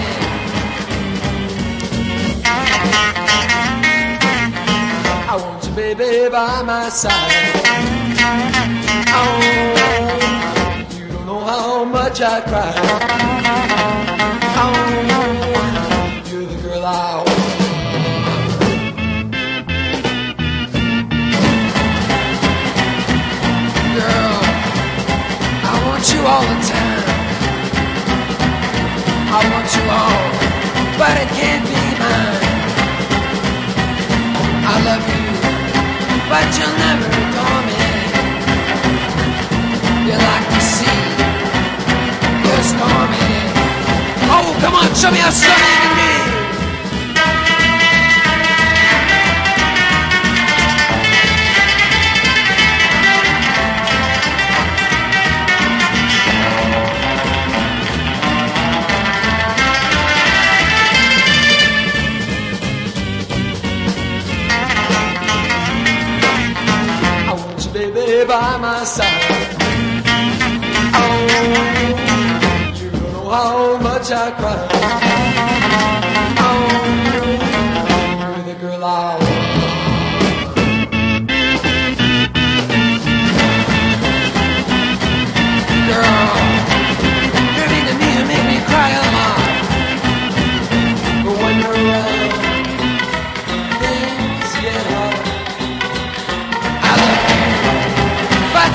I 5.33 5.35
want 5.41 5.65
you, 5.65 5.73
baby, 5.73 6.29
by 6.31 6.63
my 6.63 6.89
side. 6.89 7.55
Oh, 9.19 9.35
you 10.99 11.07
don't 11.09 11.27
know 11.27 11.41
how 11.41 11.85
much 11.85 12.21
I 12.21 12.41
cry. 12.43 12.75
Oh, 14.63 15.20
all 26.27 26.43
the 26.43 26.59
time. 26.69 27.05
I 29.33 29.41
want 29.53 29.69
you 29.77 29.85
all, 29.89 30.25
but 30.99 31.15
it 31.23 31.29
can't 31.39 31.65
be 31.65 31.83
mine. 32.01 32.45
I 34.73 34.77
love 34.89 35.05
you, 35.13 35.27
but 36.31 36.47
you'll 36.57 36.77
never 36.85 37.09
adore 37.21 37.63
me. 37.69 37.81
You're 40.07 40.25
like 40.31 40.47
the 40.55 40.61
sea, 40.61 41.03
you're 42.45 42.65
stormy. 42.73 43.31
Oh, 44.35 44.49
come 44.61 44.75
on, 44.75 44.95
show 44.95 45.11
me 45.11 45.19
how 45.19 45.31
stormy 45.31 45.63
you 45.63 45.81
can 45.83 46.25
be. 46.27 46.30
By 68.31 68.57
my 68.59 68.85
side. 68.85 69.57
Oh, 70.95 71.27
you 72.81 72.91
don't 72.91 73.13
know 73.13 73.29
how 73.29 73.77
much 73.79 74.13
I 74.13 74.31
cry. 74.39 75.00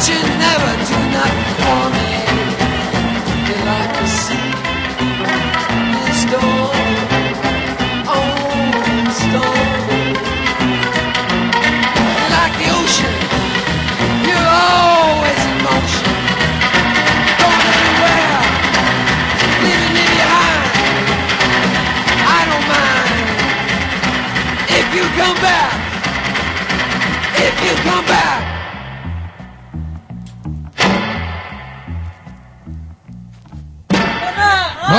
You, 0.04 0.20
never 0.40 0.72
do 0.90 0.98
nothing 1.16 1.56
for 1.64 1.84
me. 1.96 2.10
Like 3.66 3.94
the 3.98 4.08
sea, 4.08 4.52
like 12.36 12.54
the 12.62 12.70
ocean, 12.80 13.16
you're 14.28 14.52
always 14.70 15.42
in 15.52 15.58
motion. 15.70 16.14
Going 17.40 17.62
leaving 19.64 19.94
me 19.98 20.06
behind. 20.18 20.92
I 22.38 22.42
don't 22.50 22.68
mind 22.76 23.50
if 24.80 24.88
you 24.96 25.04
come 25.20 25.38
back. 25.42 25.74
If 27.48 27.56
you 27.66 27.76
come 27.90 28.06
back. 28.06 28.45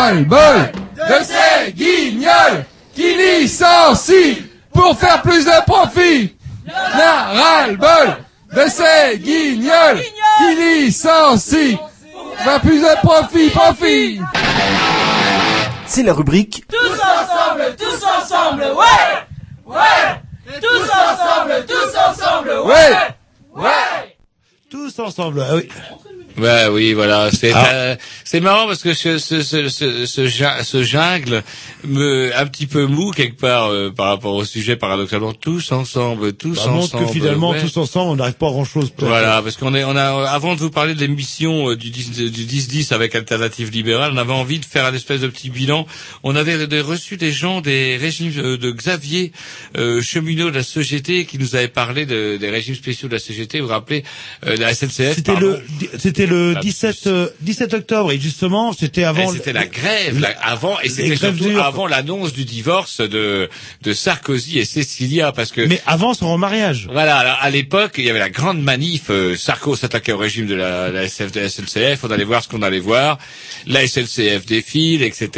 Ras-le-bol 0.07 0.71
de 0.95 1.25
ces 1.25 1.73
guignols 1.73 2.65
qui 2.95 3.13
licencient 3.17 4.37
pour 4.73 4.97
faire 4.97 5.21
plus 5.23 5.45
de 5.45 5.65
profit. 5.65 6.37
La 6.65 7.25
ras-le-bol 7.25 8.17
de 8.55 8.71
ces 8.71 9.19
guignols 9.19 10.01
qui 10.39 10.55
licencient 10.55 11.77
pour 12.13 12.39
faire 12.39 12.61
plus 12.61 12.81
de 12.81 13.01
profit, 13.03 13.51
profit. 13.51 14.21
C'est 15.87 16.05
la 16.05 16.13
rubrique 16.13 16.63
Tous 16.69 16.77
ensemble, 16.77 17.75
tous 17.77 18.07
ensemble, 18.07 18.63
ouais. 18.63 19.67
Ouais. 19.67 20.61
Tous 20.61 20.89
ensemble, 20.89 21.67
tous 21.67 21.99
ensemble, 21.99 22.51
ouais. 22.65 22.93
Ouais. 23.57 24.17
Tous 24.71 24.99
ensemble, 25.01 25.43
ah 25.51 25.57
oui. 25.57 25.69
Ouais, 26.39 26.67
oui, 26.71 26.93
voilà. 26.93 27.31
C'est 27.33 27.53
Ah. 27.55 27.69
euh, 27.73 27.97
c'est 28.25 28.41
marrant 28.41 28.67
parce 28.67 28.83
que 28.83 28.93
ce 28.95 29.19
ce 29.19 29.43
ce 29.43 29.69
ce, 29.69 30.07
ce, 30.07 30.27
jun- 30.27 30.63
ce 30.63 30.83
jungle 30.83 31.43
me 31.85 32.31
un 32.37 32.47
petit 32.47 32.67
peu 32.67 32.87
mou 32.87 33.11
quelque 33.11 33.41
part 33.41 33.69
euh, 33.71 33.91
par 33.91 34.09
rapport 34.09 34.35
au 34.35 34.45
sujet 34.45 34.77
paradoxalement 34.77 35.33
tous 35.33 35.73
ensemble, 35.73 36.33
tous 36.35 36.55
Ça 36.57 36.69
montre 36.69 36.95
ensemble. 36.95 37.07
que 37.07 37.13
finalement, 37.13 37.51
ouais. 37.51 37.61
tous 37.61 37.77
ensemble, 37.79 38.11
on 38.13 38.17
n'arrive 38.17 38.35
pas 38.35 38.49
à 38.49 38.51
grand 38.51 38.65
chose. 38.65 38.93
Voilà, 38.99 39.41
parce 39.43 39.57
qu'on 39.57 39.75
est, 39.75 39.85
on 39.85 39.97
a, 39.97 40.13
euh, 40.21 40.27
avant 40.27 40.55
de 40.55 40.61
vous 40.61 40.71
parler 40.71 40.95
de 40.95 41.01
l'émission 41.01 41.71
euh, 41.71 41.77
du 41.77 41.91
10 41.91 42.11
du 42.31 42.45
10-10 42.45 42.93
avec 42.93 43.15
Alternative 43.15 43.71
Libérale, 43.71 44.11
on 44.15 44.19
avait 44.19 44.33
envie 44.33 44.59
de 44.59 44.65
faire 44.65 44.85
un 44.85 44.95
espèce 44.95 45.21
de 45.23 45.29
petit 45.29 45.51
bilan. 45.51 45.87
On 46.23 46.37
avait 46.37 46.67
des- 46.67 46.81
reçu 46.81 47.17
des 47.17 47.33
gens 47.33 47.61
des 47.61 47.97
régimes 47.97 48.33
euh, 48.39 48.57
de 48.59 48.71
Xavier 48.71 49.33
euh, 49.77 50.03
Cheminot 50.03 50.51
de 50.51 50.57
la 50.57 50.63
CGT 50.63 51.25
qui 51.25 51.39
nous 51.39 51.57
avait 51.57 51.69
parlé 51.69 52.05
de- 52.07 52.37
des 52.37 52.51
régimes 52.51 52.75
spéciaux 52.75 53.09
de 53.09 53.15
la 53.15 53.19
CGT. 53.21 53.61
Vous 53.61 53.67
vous 53.67 53.73
rappelez 53.73 54.05
euh, 54.47 54.57
de 54.57 54.61
la 54.61 54.75
SNCF 54.75 55.15
C'était 55.17 55.37
le, 55.37 55.61
c'était 55.99 56.26
le 56.27 56.55
17, 56.61 57.07
euh, 57.07 57.29
17 57.41 57.75
octobre 57.75 58.13
et 58.13 58.19
justement, 58.21 58.73
c'était 58.73 59.05
avant. 59.05 59.31
C'était 59.33 59.53
la 59.53 59.67
grève 59.67 60.21
là, 60.21 60.29
avant 60.43 60.79
et 60.81 60.89
c'était 60.89 61.17
surtout 61.17 61.45
dures. 61.49 61.65
avant 61.65 61.87
l'annonce 61.87 62.33
du 62.33 62.45
divorce 62.45 63.01
de 63.01 63.49
de 63.83 63.93
Sarkozy 63.93 64.59
et 64.59 64.65
Cécilia 64.65 65.33
parce 65.33 65.53
que 65.53 65.61
Mais 65.63 65.81
avant 65.87 66.15
son 66.15 66.37
mariage. 66.39 66.89
Voilà, 66.93 67.17
alors, 67.17 67.39
à 67.41 67.51
l'époque, 67.51 67.95
il 67.99 68.05
y 68.05 68.11
avait 68.11 68.19
la 68.19 68.31
grande 68.31 68.63
manif. 68.63 69.05
Euh, 69.11 69.37
Sarko 69.37 69.77
s'attaquait 69.77 70.13
au 70.13 70.19
régime 70.19 70.47
de 70.47 70.55
la, 70.55 70.91
la 70.91 71.05
SF, 71.05 71.33
de 71.33 71.41
la 71.41 71.49
SNCF. 71.49 72.05
On 72.05 72.11
allait 72.11 72.25
voir 72.25 72.43
ce 72.43 72.49
qu'on 72.49 72.63
allait 72.63 72.79
voir. 72.81 73.19
La 73.67 73.87
SNCF 73.87 74.47
défile, 74.47 75.03
etc. 75.03 75.31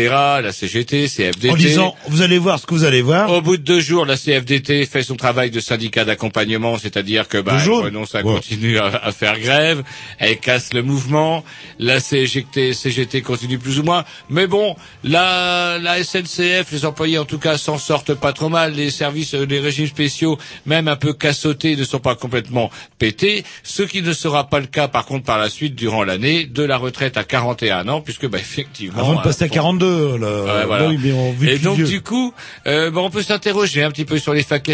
La 0.42 0.52
CGT, 0.52 1.06
CFDT. 1.08 1.50
En 1.50 1.56
disant, 1.56 1.96
vous 2.08 2.22
allez 2.22 2.38
voir 2.38 2.58
ce 2.58 2.66
que 2.66 2.74
vous 2.74 2.84
allez 2.84 3.02
voir. 3.02 3.30
Au 3.30 3.40
bout 3.42 3.56
de 3.56 3.62
deux 3.62 3.80
jours, 3.80 4.04
la 4.06 4.16
CFDT 4.16 4.86
fait 4.86 5.02
son 5.02 5.16
travail 5.16 5.50
de 5.50 5.60
syndicat 5.60 6.04
d'accompagnement, 6.04 6.78
c'est-à-dire 6.78 7.28
que 7.28 7.38
bah, 7.38 7.52
Le 7.54 7.62
elle 7.62 7.70
renonce 7.70 8.14
à 8.14 8.18
Ouais. 8.18 8.34
continuer 8.34 8.78
à, 8.78 8.86
à 8.86 9.12
faire 9.12 9.38
grève, 9.38 9.82
elle 10.18 10.38
casse 10.38 10.72
le 10.74 10.77
mouvement, 10.82 11.44
la 11.78 12.00
CGT, 12.00 12.72
CGT 12.72 13.22
continue 13.22 13.58
plus 13.58 13.78
ou 13.78 13.82
moins, 13.82 14.04
mais 14.30 14.46
bon, 14.46 14.76
la, 15.04 15.78
la 15.80 16.02
SNCF, 16.02 16.70
les 16.72 16.84
employés 16.84 17.18
en 17.18 17.24
tout 17.24 17.38
cas 17.38 17.56
s'en 17.58 17.78
sortent 17.78 18.14
pas 18.14 18.32
trop 18.32 18.48
mal, 18.48 18.74
les 18.74 18.90
services, 18.90 19.34
euh, 19.34 19.44
les 19.46 19.60
régimes 19.60 19.86
spéciaux, 19.86 20.38
même 20.66 20.88
un 20.88 20.96
peu 20.96 21.12
cassottés, 21.12 21.76
ne 21.76 21.84
sont 21.84 21.98
pas 22.00 22.14
complètement 22.14 22.70
pétés, 22.98 23.44
ce 23.62 23.82
qui 23.82 24.02
ne 24.02 24.12
sera 24.12 24.48
pas 24.48 24.60
le 24.60 24.66
cas 24.66 24.88
par 24.88 25.04
contre 25.06 25.24
par 25.24 25.38
la 25.38 25.48
suite 25.48 25.74
durant 25.74 26.04
l'année 26.04 26.44
de 26.44 26.62
la 26.62 26.76
retraite 26.76 27.16
à 27.16 27.24
41 27.24 27.88
ans, 27.88 28.00
puisque 28.00 28.26
bah, 28.28 28.38
effectivement... 28.38 29.00
Avant 29.00 29.14
de 29.16 29.22
passer 29.22 29.44
à 29.44 29.48
bon, 29.48 29.54
42, 29.54 30.18
là. 30.18 30.44
Ouais, 30.44 30.66
voilà. 30.66 30.88
Oui, 30.88 30.98
mais 31.02 31.12
on 31.12 31.32
vit 31.32 31.50
Et 31.50 31.58
donc 31.58 31.76
vieux. 31.76 31.86
du 31.86 32.00
coup, 32.02 32.32
euh, 32.66 32.90
bon, 32.90 33.04
on 33.06 33.10
peut 33.10 33.22
s'interroger 33.22 33.82
un 33.82 33.90
petit 33.90 34.04
peu 34.04 34.18
sur 34.18 34.34
l'efficac- 34.34 34.68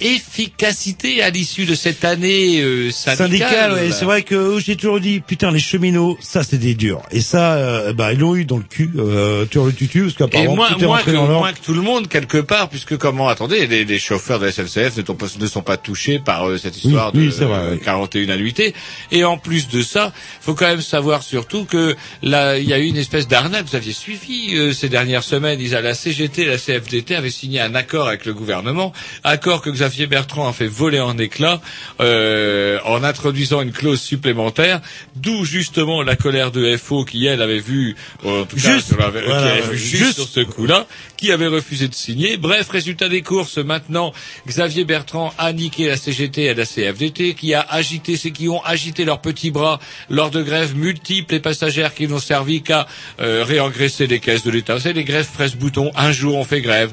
efficacité 0.00 1.22
à 1.22 1.30
l'issue 1.30 1.64
de 1.66 1.74
cette 1.74 2.04
année 2.04 2.60
euh, 2.60 2.90
syndicale. 2.90 3.16
syndical, 3.28 3.72
ouais, 3.74 3.90
c'est 3.92 4.04
vrai 4.04 4.22
que 4.22 4.34
euh, 4.34 4.60
j'ai 4.60 4.76
toujours 4.76 5.00
dit, 5.00 5.20
putain, 5.26 5.50
les 5.50 5.58
cheminots, 5.58 6.16
ça 6.20 6.42
c'est 6.42 6.58
des 6.58 6.74
durs. 6.74 7.02
Et 7.10 7.20
ça, 7.20 7.54
euh, 7.54 7.92
bah, 7.92 8.12
ils 8.12 8.18
l'ont 8.18 8.34
eu 8.36 8.44
dans 8.44 8.58
le 8.58 8.62
cul, 8.62 8.90
euh, 8.98 9.46
tu 9.50 9.58
le 9.58 9.72
tutu, 9.72 10.02
parce 10.02 10.14
qu'apparemment 10.14 10.56
moins, 10.56 10.68
tout 10.70 10.80
est 10.80 10.86
moins, 10.86 10.96
rentré 10.96 11.12
que, 11.12 11.16
dans 11.16 11.26
moins 11.26 11.52
que 11.52 11.60
tout 11.60 11.74
le 11.74 11.82
monde 11.82 12.08
quelque 12.08 12.38
part, 12.38 12.68
puisque 12.68 12.96
comment 12.96 13.28
attendez, 13.28 13.66
les, 13.66 13.84
les 13.84 13.98
chauffeurs 13.98 14.38
de 14.38 14.46
la 14.46 14.52
SNCF 14.52 14.96
ne 14.96 15.04
sont 15.04 15.14
pas, 15.14 15.26
ne 15.38 15.46
sont 15.46 15.62
pas 15.62 15.76
touchés 15.76 16.18
par 16.18 16.48
euh, 16.48 16.58
cette 16.58 16.76
histoire 16.76 17.12
Oui, 17.14 17.20
de 17.20 17.26
oui, 17.26 17.34
c'est 17.36 17.44
vrai, 17.44 17.58
euh, 17.58 17.72
oui. 17.72 17.80
41 17.84 18.28
annuités. 18.30 18.74
Et 19.10 19.24
en 19.24 19.38
plus 19.38 19.68
de 19.68 19.82
ça, 19.82 20.12
faut 20.40 20.54
quand 20.54 20.66
même 20.66 20.80
savoir 20.80 21.22
surtout 21.22 21.64
que 21.64 21.96
là, 22.22 22.58
il 22.58 22.68
y 22.68 22.72
a 22.72 22.78
eu 22.78 22.84
une 22.86 22.96
espèce 22.96 23.28
d'arnaque. 23.28 23.66
Vous 23.66 23.76
aviez 23.76 23.92
suivi 23.92 24.56
euh, 24.56 24.72
ces 24.72 24.88
dernières 24.88 25.24
semaines. 25.24 25.60
Ils, 25.60 25.72
la 25.72 25.94
CGT, 25.94 26.46
la 26.46 26.56
CFDT 26.56 27.14
avaient 27.14 27.30
signé 27.30 27.60
un 27.60 27.74
accord 27.74 28.08
avec 28.08 28.24
le 28.24 28.34
gouvernement, 28.34 28.92
accord 29.24 29.60
que 29.62 29.70
Xavier 29.70 30.06
Bertrand 30.06 30.48
a 30.48 30.52
fait 30.52 30.66
voler 30.66 31.00
en 31.00 31.18
éclats 31.18 31.60
euh, 32.00 32.78
en 32.84 33.04
introduisant 33.04 33.60
une 33.60 33.72
clause 33.72 34.00
supplémentaire 34.00 34.80
D'où 35.16 35.44
justement 35.44 36.02
la 36.02 36.14
colère 36.14 36.50
de 36.52 36.76
FO 36.76 37.04
qui 37.04 37.26
elle 37.26 37.40
avait 37.40 37.58
vu, 37.58 37.96
en 38.24 38.44
tout 38.44 38.56
cas, 38.56 38.74
Juste, 38.74 38.88
sur 38.88 38.98
la- 38.98 39.10
qui 39.10 39.24
voilà, 39.26 39.52
avait 39.52 39.62
vu 39.62 39.76
juste, 39.78 40.04
juste. 40.04 40.14
sur 40.16 40.28
ce 40.28 40.40
coup-là, 40.40 40.86
qui 41.16 41.32
avait 41.32 41.46
refusé 41.46 41.88
de 41.88 41.94
signer. 41.94 42.36
Bref, 42.36 42.68
résultat 42.68 43.08
des 43.08 43.22
courses. 43.22 43.56
Maintenant, 43.56 44.12
Xavier 44.46 44.84
Bertrand 44.84 45.32
a 45.38 45.52
niqué 45.52 45.88
la 45.88 45.96
CGT 45.96 46.42
et 46.44 46.54
la 46.54 46.66
CFDT, 46.66 47.34
qui 47.34 47.54
a 47.54 47.60
agité, 47.60 48.16
c'est 48.16 48.30
qui 48.30 48.48
ont 48.48 48.62
agité 48.64 49.04
leurs 49.04 49.20
petits 49.20 49.50
bras 49.50 49.80
lors 50.10 50.30
de 50.30 50.42
grèves 50.42 50.76
multiples 50.76 51.34
et 51.34 51.40
passagères 51.40 51.94
qui 51.94 52.06
n'ont 52.08 52.18
servi 52.18 52.62
qu'à 52.62 52.86
euh, 53.20 53.42
réengraisser 53.44 54.06
les 54.06 54.20
caisses 54.20 54.44
de 54.44 54.50
l'État. 54.50 54.78
C'est 54.78 54.92
les 54.92 55.04
grèves 55.04 55.28
presse-bouton. 55.32 55.90
Un 55.96 56.12
jour 56.12 56.36
on 56.36 56.44
fait 56.44 56.60
grève. 56.60 56.92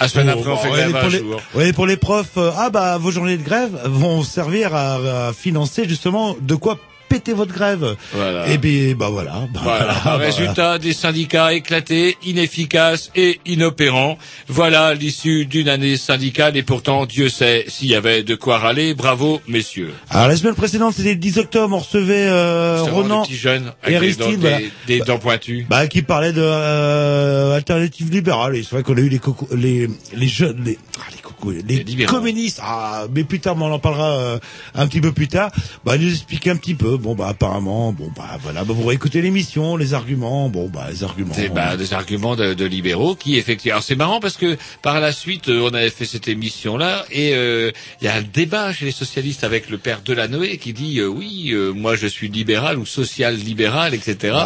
La 0.00 0.08
semaine 0.08 0.28
après 0.30 0.50
on 0.50 0.56
fait 0.56 0.68
Oh, 0.70 0.72
grève 0.72 0.96
un 0.96 1.00
pour 1.00 1.08
les, 1.10 1.18
jour. 1.18 1.42
ouais, 1.54 1.72
pour 1.74 1.86
les 1.86 1.96
profs, 1.98 2.38
euh, 2.38 2.50
ah 2.56 2.70
bah 2.70 2.96
vos 2.96 3.10
journées 3.10 3.36
de 3.36 3.42
grève 3.42 3.78
vont 3.84 4.22
servir 4.22 4.74
à, 4.74 5.28
à 5.28 5.32
financer 5.34 5.86
justement 5.86 6.36
de 6.40 6.54
quoi 6.54 6.78
péter 7.10 7.32
votre 7.32 7.52
grève. 7.52 7.96
Voilà. 8.14 8.48
Et 8.48 8.56
puis 8.56 8.94
bah 8.94 9.08
voilà. 9.10 9.48
Bah, 9.52 9.60
Voilà, 9.62 10.00
bah, 10.04 10.16
résultat 10.16 10.78
des 10.78 10.92
syndicats 10.92 11.52
éclatés, 11.52 12.16
inefficaces 12.24 13.10
et 13.16 13.40
inopérants. 13.44 14.16
Voilà 14.48 14.94
l'issue 14.94 15.44
d'une 15.44 15.68
année 15.68 15.96
syndicale 15.96 16.56
et 16.56 16.62
pourtant 16.62 17.04
Dieu 17.06 17.28
sait 17.28 17.64
s'il 17.68 17.88
y 17.88 17.96
avait 17.96 18.22
de 18.22 18.34
quoi 18.36 18.58
râler. 18.58 18.94
Bravo 18.94 19.42
messieurs. 19.48 19.92
Alors 20.08 20.28
la 20.28 20.36
semaine 20.36 20.54
précédente, 20.54 20.94
c'était 20.94 21.10
le 21.10 21.16
10 21.16 21.38
octobre, 21.38 21.76
on 21.76 21.80
recevait 21.80 22.28
euh, 22.28 22.82
Ronan 22.82 23.24
et 23.24 23.28
des 23.28 23.58
dents, 23.58 23.74
Aristide, 23.96 24.40
des, 24.40 24.70
des 24.86 25.00
dents 25.00 25.18
pointues. 25.18 25.66
Bah, 25.68 25.88
qui 25.88 26.02
parlait 26.02 26.32
de 26.32 26.42
euh, 26.42 27.56
alternative 27.56 28.10
libérale. 28.10 28.54
Et 28.54 28.62
c'est 28.62 28.70
vrai 28.70 28.84
qu'on 28.84 28.96
a 28.96 29.00
eu 29.00 29.08
les 29.08 29.18
coco, 29.18 29.48
les 29.52 29.88
les 30.14 30.28
jeunes, 30.28 30.62
les 30.64 30.78
ah, 31.00 31.02
les 31.10 31.20
les, 31.66 32.04
communistes. 32.04 32.60
Ah, 32.62 33.06
mais 33.12 33.24
plus 33.24 33.40
tard, 33.40 33.56
mais 33.56 33.64
on 33.64 33.72
en 33.72 33.78
parlera 33.78 34.10
euh, 34.10 34.38
un 34.74 34.86
petit 34.86 35.00
peu 35.00 35.12
plus 35.12 35.28
tard. 35.28 35.50
Bah, 35.84 35.96
nous 35.96 36.10
expliquer 36.10 36.50
un 36.50 36.56
petit 36.56 36.74
peu. 36.74 36.98
Bon, 37.00 37.14
bah, 37.14 37.28
apparemment, 37.28 37.92
bon, 37.92 38.10
bah, 38.16 38.38
voilà, 38.42 38.64
bah, 38.64 38.74
vous 38.76 38.86
réécoutez 38.86 39.22
l'émission, 39.22 39.76
les 39.76 39.94
arguments. 39.94 40.48
Bon, 40.48 40.68
bah, 40.68 40.86
les 40.90 41.02
arguments. 41.02 41.34
C'est 41.34 41.48
bah, 41.48 41.76
des 41.76 41.94
arguments 41.94 42.36
de, 42.36 42.54
de 42.54 42.64
libéraux 42.64 43.14
qui 43.14 43.36
effectivement. 43.36 43.74
Alors 43.74 43.82
c'est 43.82 43.96
marrant 43.96 44.20
parce 44.20 44.36
que 44.36 44.56
par 44.82 45.00
la 45.00 45.12
suite 45.12 45.48
euh, 45.48 45.68
on 45.70 45.74
avait 45.74 45.90
fait 45.90 46.04
cette 46.04 46.28
émission 46.28 46.76
là 46.76 47.04
et 47.10 47.34
euh, 47.34 47.70
il 48.00 48.04
y 48.04 48.08
a 48.08 48.14
un 48.14 48.22
débat 48.22 48.72
chez 48.72 48.84
les 48.84 48.92
socialistes 48.92 49.44
avec 49.44 49.70
le 49.70 49.78
père 49.78 50.00
Delanoë 50.04 50.58
qui 50.58 50.72
dit 50.72 50.98
euh, 51.00 51.06
oui 51.06 51.50
euh, 51.52 51.72
moi 51.72 51.96
je 51.96 52.06
suis 52.06 52.28
libéral 52.28 52.78
ou 52.78 52.86
social 52.86 53.34
libéral 53.34 53.94
etc. 53.94 54.36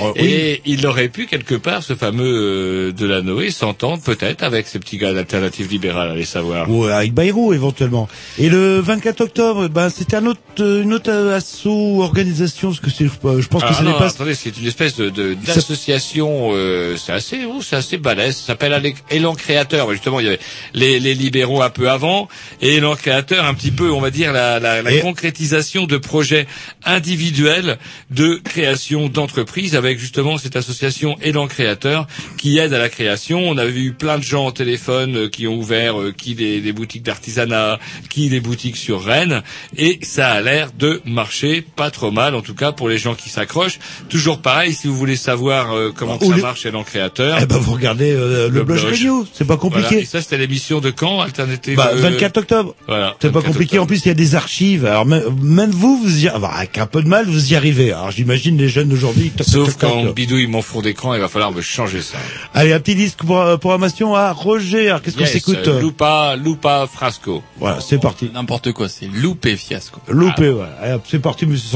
euh, 0.00 0.12
et 0.16 0.62
il 0.64 0.86
aurait 0.86 1.08
pu 1.08 1.26
quelque 1.26 1.54
part 1.54 1.82
ce 1.82 1.94
fameux 1.94 2.92
Delanoë 2.92 3.50
s'entendre 3.50 4.02
peut-être 4.02 4.42
avec 4.42 4.66
ces 4.66 4.78
petits 4.78 4.98
gars 4.98 5.12
d'alternative 5.12 5.70
libérale 5.70 6.10
allez 6.10 6.24
savoir. 6.24 6.70
Ou 6.70 6.84
avec 6.84 7.12
Bayrou 7.12 7.52
éventuellement. 7.52 8.08
Et 8.38 8.48
le 8.48 8.78
24 8.80 9.20
octobre, 9.20 9.68
ben 9.68 9.88
c'était 9.88 10.16
un 10.16 10.26
autre, 10.26 10.40
une 10.60 10.92
autre 10.92 11.10
asso 11.10 12.02
organisation, 12.04 12.68
parce 12.68 12.80
que 12.80 12.90
c'est, 12.90 13.04
je 13.06 13.48
pense 13.48 13.62
que 13.62 13.68
Ah 13.70 13.82
non, 13.82 13.92
n'est 13.92 13.98
pas. 13.98 14.06
attendez, 14.08 14.34
c'est 14.34 14.56
une 14.56 14.66
espèce 14.66 14.96
de 14.96 15.10
de- 15.10 15.34
d'association, 15.34 16.50
euh, 16.52 16.96
c'est 16.96 17.12
assez, 17.12 17.40
oh, 17.46 17.60
c'est 17.60 17.76
assez 17.76 17.98
balèze. 17.98 18.36
Ça 18.36 18.46
s'appelle 18.48 18.80
Élan 19.10 19.34
Créateur. 19.34 19.90
Justement, 19.92 20.20
il 20.20 20.26
y 20.26 20.28
avait 20.28 20.38
les, 20.72 21.00
les 21.00 21.14
libéraux 21.14 21.62
un 21.62 21.70
peu 21.70 21.90
avant 21.90 22.28
et 22.60 22.74
Élan 22.74 22.94
Créateur 22.94 23.44
un 23.44 23.54
petit 23.54 23.70
peu, 23.72 23.90
on 23.90 24.00
va 24.00 24.10
dire 24.10 24.32
la, 24.32 24.60
la, 24.60 24.82
la 24.82 25.00
concrétisation 25.00 25.86
de 25.86 25.96
projets 25.96 26.46
individuels 26.84 27.78
de 28.10 28.40
création 28.44 29.08
d'entreprises 29.08 29.74
avec 29.76 29.98
justement 29.98 30.38
cette 30.38 30.56
association 30.56 31.16
Élan 31.22 31.46
Créateur 31.48 32.06
qui 32.38 32.58
aide 32.58 32.72
à 32.72 32.78
la 32.78 32.88
création. 32.88 33.40
On 33.48 33.58
a 33.58 33.64
vu 33.66 33.92
plein 33.94 34.18
de 34.18 34.22
gens 34.22 34.46
au 34.46 34.52
téléphone 34.52 35.16
euh, 35.16 35.28
qui 35.28 35.46
ont 35.48 35.56
ouvert, 35.56 36.00
euh, 36.00 36.12
qui 36.16 36.34
des, 36.34 36.60
des 36.60 36.72
boutiques 36.72 37.02
d'artisanat, 37.02 37.78
qui 38.10 38.28
des 38.28 38.40
boutiques 38.40 38.76
sur 38.76 39.02
Rennes 39.04 39.42
et 39.76 39.98
ça 40.02 40.30
a 40.30 40.40
l'air 40.40 40.70
de 40.78 41.00
marcher 41.04 41.62
pas 41.62 41.90
trop 41.94 42.10
mal 42.10 42.34
en 42.34 42.42
tout 42.42 42.54
cas 42.54 42.72
pour 42.72 42.88
les 42.88 42.98
gens 42.98 43.14
qui 43.14 43.30
s'accrochent. 43.30 43.78
Toujours 44.08 44.38
pareil, 44.40 44.74
si 44.74 44.86
vous 44.88 44.96
voulez 44.96 45.16
savoir 45.16 45.72
euh, 45.74 45.92
comment 45.94 46.18
Ou 46.20 46.30
ça 46.30 46.36
les- 46.36 46.42
marche 46.42 46.66
Élan 46.66 46.82
Créateur. 46.84 47.38
Eh 47.40 47.46
ben, 47.46 47.56
vous 47.56 47.72
regardez 47.72 48.12
euh, 48.12 48.50
le, 48.50 48.64
Blush 48.64 48.84
Radio, 48.84 49.26
c'est 49.32 49.46
pas 49.46 49.56
compliqué. 49.56 49.86
Voilà. 49.88 50.02
Et 50.02 50.04
ça, 50.04 50.20
c'était 50.20 50.36
l'émission 50.38 50.80
de 50.80 50.90
quand, 50.90 51.20
Alternative 51.20 51.76
Bah, 51.76 51.90
euh, 51.94 52.00
24 52.00 52.36
octobre. 52.38 52.74
Voilà. 52.86 53.14
C'est 53.22 53.28
pas 53.28 53.38
24 53.40 53.52
compliqué. 53.52 53.78
En 53.78 53.86
plus, 53.86 54.04
il 54.04 54.08
y 54.08 54.10
a 54.10 54.14
des 54.14 54.34
archives. 54.34 54.84
Alors 54.86 55.06
même, 55.06 55.22
même 55.40 55.70
vous, 55.70 55.98
vous 56.02 56.24
y, 56.24 56.28
bah, 56.28 56.50
avec 56.54 56.78
un 56.78 56.86
peu 56.86 57.02
de 57.02 57.08
mal, 57.08 57.26
vous 57.26 57.52
y 57.52 57.56
arrivez. 57.56 57.92
Alors 57.92 58.10
j'imagine 58.10 58.58
les 58.58 58.68
jeunes 58.68 58.88
d'aujourd'hui. 58.88 59.32
Sauf 59.40 59.76
quand 59.78 60.02
toc. 60.04 60.14
Bidouille 60.14 60.46
mon 60.46 60.62
fond 60.62 60.82
d'écran, 60.82 61.14
il 61.14 61.20
va 61.20 61.28
falloir 61.28 61.52
me 61.52 61.60
changer 61.62 62.02
ça. 62.02 62.18
Allez, 62.54 62.72
un 62.72 62.80
petit 62.80 62.94
disque 62.94 63.18
pour 63.18 63.40
euh, 63.40 63.56
programmation 63.56 64.14
à 64.14 64.32
Roger. 64.32 64.88
Alors, 64.88 65.02
qu'est-ce 65.02 65.16
qu'on 65.16 65.26
s'écoute? 65.26 65.66
Euh, 65.68 65.80
Lupa, 65.80 66.36
Lupa 66.36 66.86
Frasco. 66.92 67.42
Voilà, 67.58 67.80
c'est 67.80 67.98
parti. 67.98 68.30
N'importe 68.32 68.72
quoi, 68.72 68.88
c'est 68.88 69.06
loupé 69.06 69.56
fiasco. 69.56 70.00
Loupé, 70.08 70.50
ouais. 70.50 70.64
C'est 71.08 71.20
parti, 71.20 71.46
monsieur 71.46 71.68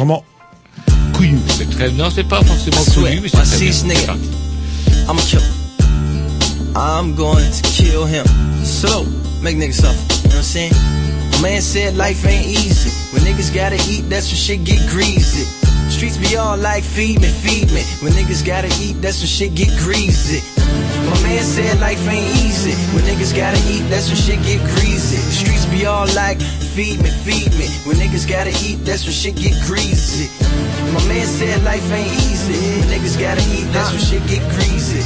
Couillu. 1.13 1.39
C'est 1.49 1.71
très, 1.71 1.91
non, 1.91 2.11
c'est 2.11 2.29
pas 2.29 2.43
forcément 2.43 2.85
connu, 2.95 3.21
mais 3.21 3.29
c'est 3.29 3.37
très 3.37 3.47
see 3.47 3.65
bien. 3.65 3.71
this 3.71 3.85
nigga, 3.85 4.17
I'ma 5.09 5.21
kill 5.23 5.41
him. 5.41 5.53
I'm 6.77 7.15
going 7.15 7.51
to 7.51 7.63
kill 7.63 8.05
him. 8.07 8.25
Slow, 8.65 9.05
make 9.43 9.57
niggas 9.57 9.81
suffer. 9.81 9.99
You 10.23 10.31
know 10.31 10.37
what 10.37 10.37
I'm 10.37 10.43
saying? 10.43 10.73
My 11.33 11.43
man 11.43 11.61
said 11.61 11.97
life 11.97 12.25
ain't 12.27 12.47
easy. 12.47 12.91
When 13.13 13.23
niggas 13.23 13.55
gotta 13.55 13.77
eat, 13.91 14.09
that's 14.09 14.29
when 14.29 14.37
shit 14.37 14.65
get 14.65 14.81
greasy. 14.89 15.45
Streets 15.91 16.19
be 16.19 16.37
all 16.37 16.57
like 16.57 16.85
feed 16.85 17.21
me, 17.21 17.29
feed 17.29 17.71
me. 17.73 17.83
When 18.03 18.13
niggas 18.13 18.45
gotta 18.47 18.69
eat, 18.81 19.01
that's 19.01 19.21
when 19.21 19.29
shit 19.29 19.55
get 19.55 19.71
greasy. 19.79 20.41
My 21.11 21.23
man 21.23 21.43
said 21.43 21.81
life 21.81 22.07
ain't 22.09 22.29
easy. 22.45 22.75
When 22.95 23.05
niggas 23.05 23.35
gotta 23.35 23.59
eat, 23.73 23.85
that's 23.89 24.09
when 24.09 24.17
shit 24.17 24.41
get 24.45 24.61
greasy. 24.77 25.17
The 25.17 25.33
Streets 25.33 25.67
be 25.67 25.87
all 25.87 26.07
like 26.15 26.41
feed 26.79 27.03
me, 27.03 27.11
feed 27.11 27.51
me. 27.59 27.67
When 27.87 27.97
niggas 27.97 28.29
gotta 28.29 28.55
eat, 28.63 28.85
that's 28.85 29.05
when 29.05 29.13
shit 29.13 29.35
get 29.35 29.55
greasy. 29.67 30.31
My 30.95 31.03
man 31.09 31.27
said 31.27 31.65
life 31.65 31.83
ain't 31.91 32.13
easy. 32.31 32.55
When 32.79 32.89
niggas 32.95 33.19
gotta 33.19 33.43
eat, 33.51 33.67
that's 33.73 33.91
when 33.91 34.01
shit 34.01 34.23
get 34.29 34.43
greasy. 34.55 35.03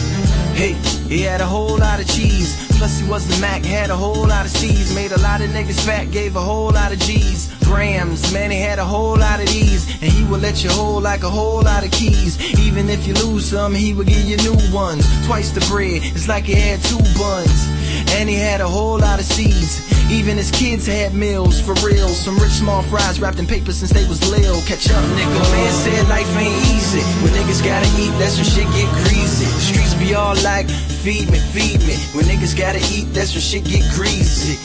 Hey, 0.52 0.74
he 1.08 1.22
had 1.22 1.40
a 1.40 1.46
whole 1.46 1.78
lot 1.78 1.98
of 1.98 2.06
cheese. 2.06 2.52
Plus 2.76 2.98
he 3.00 3.08
was 3.08 3.26
the 3.26 3.40
Mac, 3.40 3.64
had 3.64 3.90
a 3.90 3.96
whole 3.96 4.26
lot 4.26 4.44
of 4.44 4.50
C's. 4.50 4.94
Made 4.94 5.12
a 5.12 5.20
lot 5.20 5.40
of 5.40 5.48
niggas 5.50 5.80
fat, 5.86 6.10
gave 6.10 6.36
a 6.36 6.40
whole 6.40 6.70
lot 6.70 6.92
of 6.92 6.98
G's. 6.98 7.48
Grams, 7.72 8.34
man, 8.34 8.50
he 8.50 8.60
had 8.60 8.78
a 8.78 8.84
whole 8.84 9.16
lot 9.16 9.40
of 9.40 9.48
these. 9.48 9.88
And 10.02 10.12
he 10.12 10.24
would 10.24 10.42
let 10.42 10.62
you 10.62 10.68
hold 10.68 11.02
like 11.02 11.22
a 11.22 11.30
whole 11.30 11.62
lot 11.62 11.84
of 11.84 11.90
keys. 11.90 12.36
Even 12.60 12.90
if 12.90 13.06
you 13.06 13.14
lose 13.14 13.48
some, 13.48 13.74
he 13.74 13.94
would 13.94 14.06
give 14.06 14.24
you 14.28 14.36
new 14.36 14.58
ones. 14.74 15.08
Twice 15.26 15.52
the 15.52 15.64
bread, 15.72 16.02
it's 16.04 16.28
like 16.28 16.44
he 16.44 16.52
had 16.52 16.82
two 16.82 17.00
buns. 17.16 17.68
And 18.12 18.28
he 18.28 18.36
had 18.36 18.60
a 18.60 18.68
whole 18.68 18.98
lot 18.98 19.18
of 19.18 19.24
seeds. 19.24 19.88
Even 20.12 20.36
his 20.36 20.50
kids 20.50 20.86
had 20.86 21.14
meals, 21.14 21.62
for 21.62 21.72
real. 21.80 22.08
Some 22.08 22.36
rich 22.36 22.52
small 22.60 22.82
fries 22.82 23.20
wrapped 23.20 23.38
in 23.38 23.46
paper 23.46 23.72
since 23.72 23.90
they 23.90 24.06
was 24.06 24.20
little. 24.30 24.60
Catch 24.68 24.90
up, 24.90 25.02
nigga. 25.16 25.40
Man 25.56 25.72
said 25.72 26.08
life 26.08 26.28
ain't 26.36 26.52
easy. 26.76 27.00
When 27.24 27.32
niggas 27.32 27.64
gotta 27.64 27.88
eat, 27.96 28.12
that's 28.20 28.36
when 28.36 28.44
shit 28.44 28.68
get 28.76 28.88
greasy. 29.08 29.46
The 29.48 29.60
streets 29.64 29.94
be 29.94 30.14
all 30.14 30.36
like, 30.44 30.68
feed 30.68 31.30
me, 31.30 31.38
feed 31.38 31.80
me. 31.88 31.96
When 32.12 32.26
niggas 32.26 32.52
gotta 32.52 32.84
eat, 32.92 33.14
that's 33.16 33.32
when 33.32 33.40
shit 33.40 33.64
get 33.64 33.82
greasy. 33.96 34.60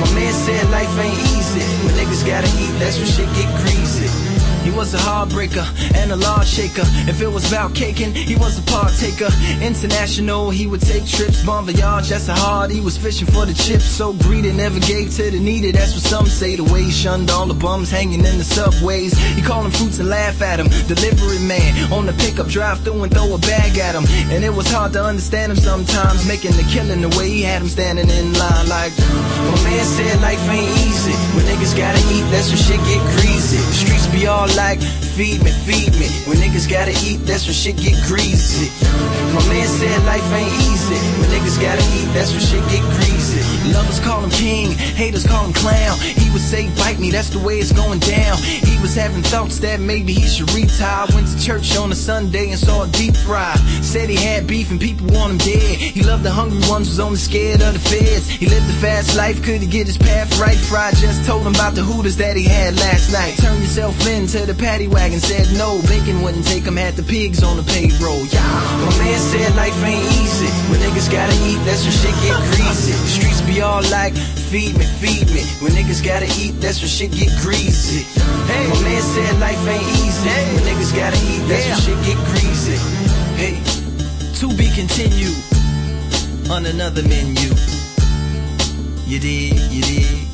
My 0.00 0.14
man 0.14 0.32
said 0.32 0.70
life 0.70 0.98
ain't 0.98 1.18
easy. 1.36 1.60
When 1.84 1.94
niggas 1.94 2.26
gotta 2.26 2.48
eat, 2.58 2.72
that's 2.78 2.96
when 2.96 3.06
shit 3.06 3.28
get 3.36 3.48
greasy. 3.60 4.29
He 4.70 4.76
was 4.76 4.94
a 4.94 4.98
heartbreaker 4.98 5.66
and 5.96 6.12
a 6.12 6.16
law 6.16 6.42
shaker. 6.44 6.86
If 7.10 7.20
it 7.20 7.26
was 7.26 7.50
about 7.50 7.74
caking, 7.74 8.14
he 8.14 8.36
was 8.36 8.56
a 8.56 8.62
partaker. 8.62 9.26
International, 9.60 10.48
he 10.50 10.68
would 10.68 10.80
take 10.80 11.06
trips. 11.06 11.44
Bon 11.44 11.66
voyage, 11.66 12.08
that's 12.08 12.28
a 12.28 12.34
hard. 12.34 12.70
He 12.70 12.80
was 12.80 12.96
fishing 12.96 13.26
for 13.26 13.46
the 13.46 13.52
chips. 13.52 13.84
So 13.84 14.12
greedy, 14.12 14.52
never 14.52 14.78
gave 14.78 15.10
to 15.16 15.28
the 15.28 15.40
needy. 15.40 15.72
That's 15.72 15.94
what 15.94 16.04
some 16.04 16.26
say. 16.26 16.54
The 16.54 16.62
way 16.62 16.84
he 16.84 16.92
shunned 16.92 17.30
all 17.30 17.46
the 17.46 17.54
bums 17.54 17.90
hanging 17.90 18.24
in 18.24 18.38
the 18.38 18.44
subways. 18.44 19.18
He 19.34 19.42
called 19.42 19.64
them 19.64 19.72
fruits 19.72 19.98
and 19.98 20.08
laugh 20.08 20.40
at 20.40 20.60
him. 20.60 20.68
Delivery 20.86 21.40
man 21.40 21.92
on 21.92 22.06
the 22.06 22.12
pickup 22.12 22.46
drive 22.46 22.78
through 22.84 23.02
and 23.02 23.12
throw 23.12 23.34
a 23.34 23.38
bag 23.38 23.76
at 23.76 23.96
him. 23.96 24.06
And 24.30 24.44
it 24.44 24.54
was 24.54 24.70
hard 24.70 24.92
to 24.92 25.02
understand 25.04 25.50
him 25.50 25.58
sometimes. 25.58 26.28
Making 26.28 26.52
the 26.52 26.66
killing 26.70 27.00
the 27.00 27.08
way 27.18 27.28
he 27.28 27.42
had 27.42 27.60
him 27.60 27.68
standing 27.68 28.08
in 28.08 28.34
line 28.34 28.68
like. 28.68 28.94
My 29.50 29.58
man 29.66 29.84
said 29.84 30.22
life 30.22 30.38
ain't 30.48 30.70
easy. 30.86 31.14
When 31.34 31.42
niggas 31.50 31.76
gotta 31.76 31.98
eat, 32.14 32.22
that's 32.30 32.54
when 32.54 32.58
shit 32.58 32.78
get 32.86 33.02
greasy. 33.18 33.58
The 33.58 33.74
streets 33.74 34.06
be 34.14 34.28
all 34.28 34.46
like, 34.60 35.09
feed 35.16 35.42
me, 35.42 35.50
feed 35.66 35.92
me. 35.98 36.08
When 36.26 36.38
niggas 36.38 36.68
gotta 36.70 36.92
eat, 37.06 37.26
that's 37.26 37.44
when 37.46 37.54
shit 37.54 37.76
get 37.76 37.96
greasy. 38.06 38.70
My 39.34 39.42
man 39.48 39.66
said 39.66 39.98
life 40.04 40.24
ain't 40.32 40.52
easy. 40.66 40.98
When 41.18 41.28
niggas 41.30 41.60
gotta 41.60 41.82
eat, 41.98 42.08
that's 42.14 42.32
when 42.32 42.40
shit 42.40 42.62
get 42.70 42.84
greasy. 42.96 43.42
Lovers 43.72 44.00
call 44.00 44.22
him 44.22 44.30
king, 44.30 44.72
haters 44.72 45.26
call 45.26 45.46
him 45.46 45.52
clown. 45.52 45.98
He 45.98 46.30
would 46.30 46.42
say, 46.42 46.68
bite 46.76 46.98
me, 46.98 47.10
that's 47.10 47.30
the 47.30 47.38
way 47.38 47.58
it's 47.58 47.72
going 47.72 48.00
down. 48.00 48.38
He 48.38 48.78
was 48.80 48.94
having 48.94 49.22
thoughts 49.22 49.58
that 49.60 49.80
maybe 49.80 50.12
he 50.12 50.26
should 50.26 50.50
retire. 50.52 51.06
Went 51.14 51.28
to 51.28 51.38
church 51.40 51.76
on 51.76 51.92
a 51.92 51.94
Sunday 51.94 52.50
and 52.50 52.58
saw 52.58 52.84
a 52.84 52.88
deep 52.88 53.16
fry. 53.16 53.54
Said 53.82 54.08
he 54.08 54.16
had 54.16 54.46
beef 54.46 54.70
and 54.70 54.80
people 54.80 55.06
want 55.08 55.32
him 55.32 55.38
dead. 55.38 55.76
He 55.78 56.02
loved 56.02 56.22
the 56.22 56.30
hungry 56.30 56.60
ones, 56.68 56.88
was 56.88 57.00
only 57.00 57.18
scared 57.18 57.62
of 57.62 57.74
the 57.74 57.80
feds. 57.80 58.28
He 58.28 58.46
lived 58.46 58.68
a 58.70 58.78
fast 58.80 59.16
life, 59.16 59.42
could 59.42 59.60
he 59.60 59.66
get 59.66 59.86
his 59.86 59.98
path 59.98 60.30
right? 60.40 60.56
Fry 60.56 60.90
just 60.92 61.26
told 61.26 61.46
him 61.46 61.54
about 61.54 61.74
the 61.74 61.82
hooters 61.82 62.16
that 62.16 62.36
he 62.36 62.44
had 62.44 62.76
last 62.76 63.12
night. 63.12 63.36
Turn 63.38 63.60
yourself 63.60 63.94
into 64.06 64.46
the 64.46 64.54
paddy 64.54 64.88
wagon, 64.88 65.09
said 65.18 65.50
no. 65.58 65.82
Bacon 65.90 66.22
wouldn't 66.22 66.46
take 66.46 66.62
him, 66.62 66.76
had 66.76 66.94
the 66.94 67.02
pigs 67.02 67.42
on 67.42 67.56
the 67.56 67.66
payroll. 67.66 68.22
Yeah, 68.30 68.44
my 68.86 68.92
man 69.02 69.18
said 69.18 69.56
life 69.56 69.74
ain't 69.82 70.04
easy. 70.22 70.46
When 70.70 70.78
niggas 70.78 71.10
gotta 71.10 71.34
eat, 71.48 71.58
that's 71.66 71.82
when 71.82 71.90
shit 71.90 72.14
get 72.22 72.38
greasy. 72.54 72.94
Streets 73.10 73.42
be 73.42 73.60
all 73.60 73.82
like, 73.90 74.14
feed 74.14 74.78
me, 74.78 74.84
feed 75.02 75.26
me. 75.34 75.42
When 75.58 75.72
niggas 75.72 76.04
gotta 76.04 76.30
eat, 76.38 76.60
that's 76.62 76.78
when 76.78 76.92
shit 76.92 77.10
get 77.10 77.34
greasy. 77.42 78.06
Hey, 78.46 78.68
my 78.70 78.78
man 78.86 79.02
said 79.02 79.40
life 79.40 79.58
ain't 79.66 79.88
easy. 80.04 80.28
Hey. 80.28 80.54
When 80.54 80.62
niggas 80.70 80.94
gotta 80.94 81.18
eat, 81.26 81.42
that's 81.50 81.66
when 81.66 81.80
shit 81.82 81.98
get 82.06 82.18
greasy. 82.30 82.78
Hey, 83.34 83.56
to 84.38 84.46
be 84.54 84.70
continued 84.76 85.34
on 86.50 86.66
another 86.66 87.02
menu. 87.02 87.50
You 89.10 89.18
did, 89.18 89.58
you 89.74 89.82
did, 89.82 90.29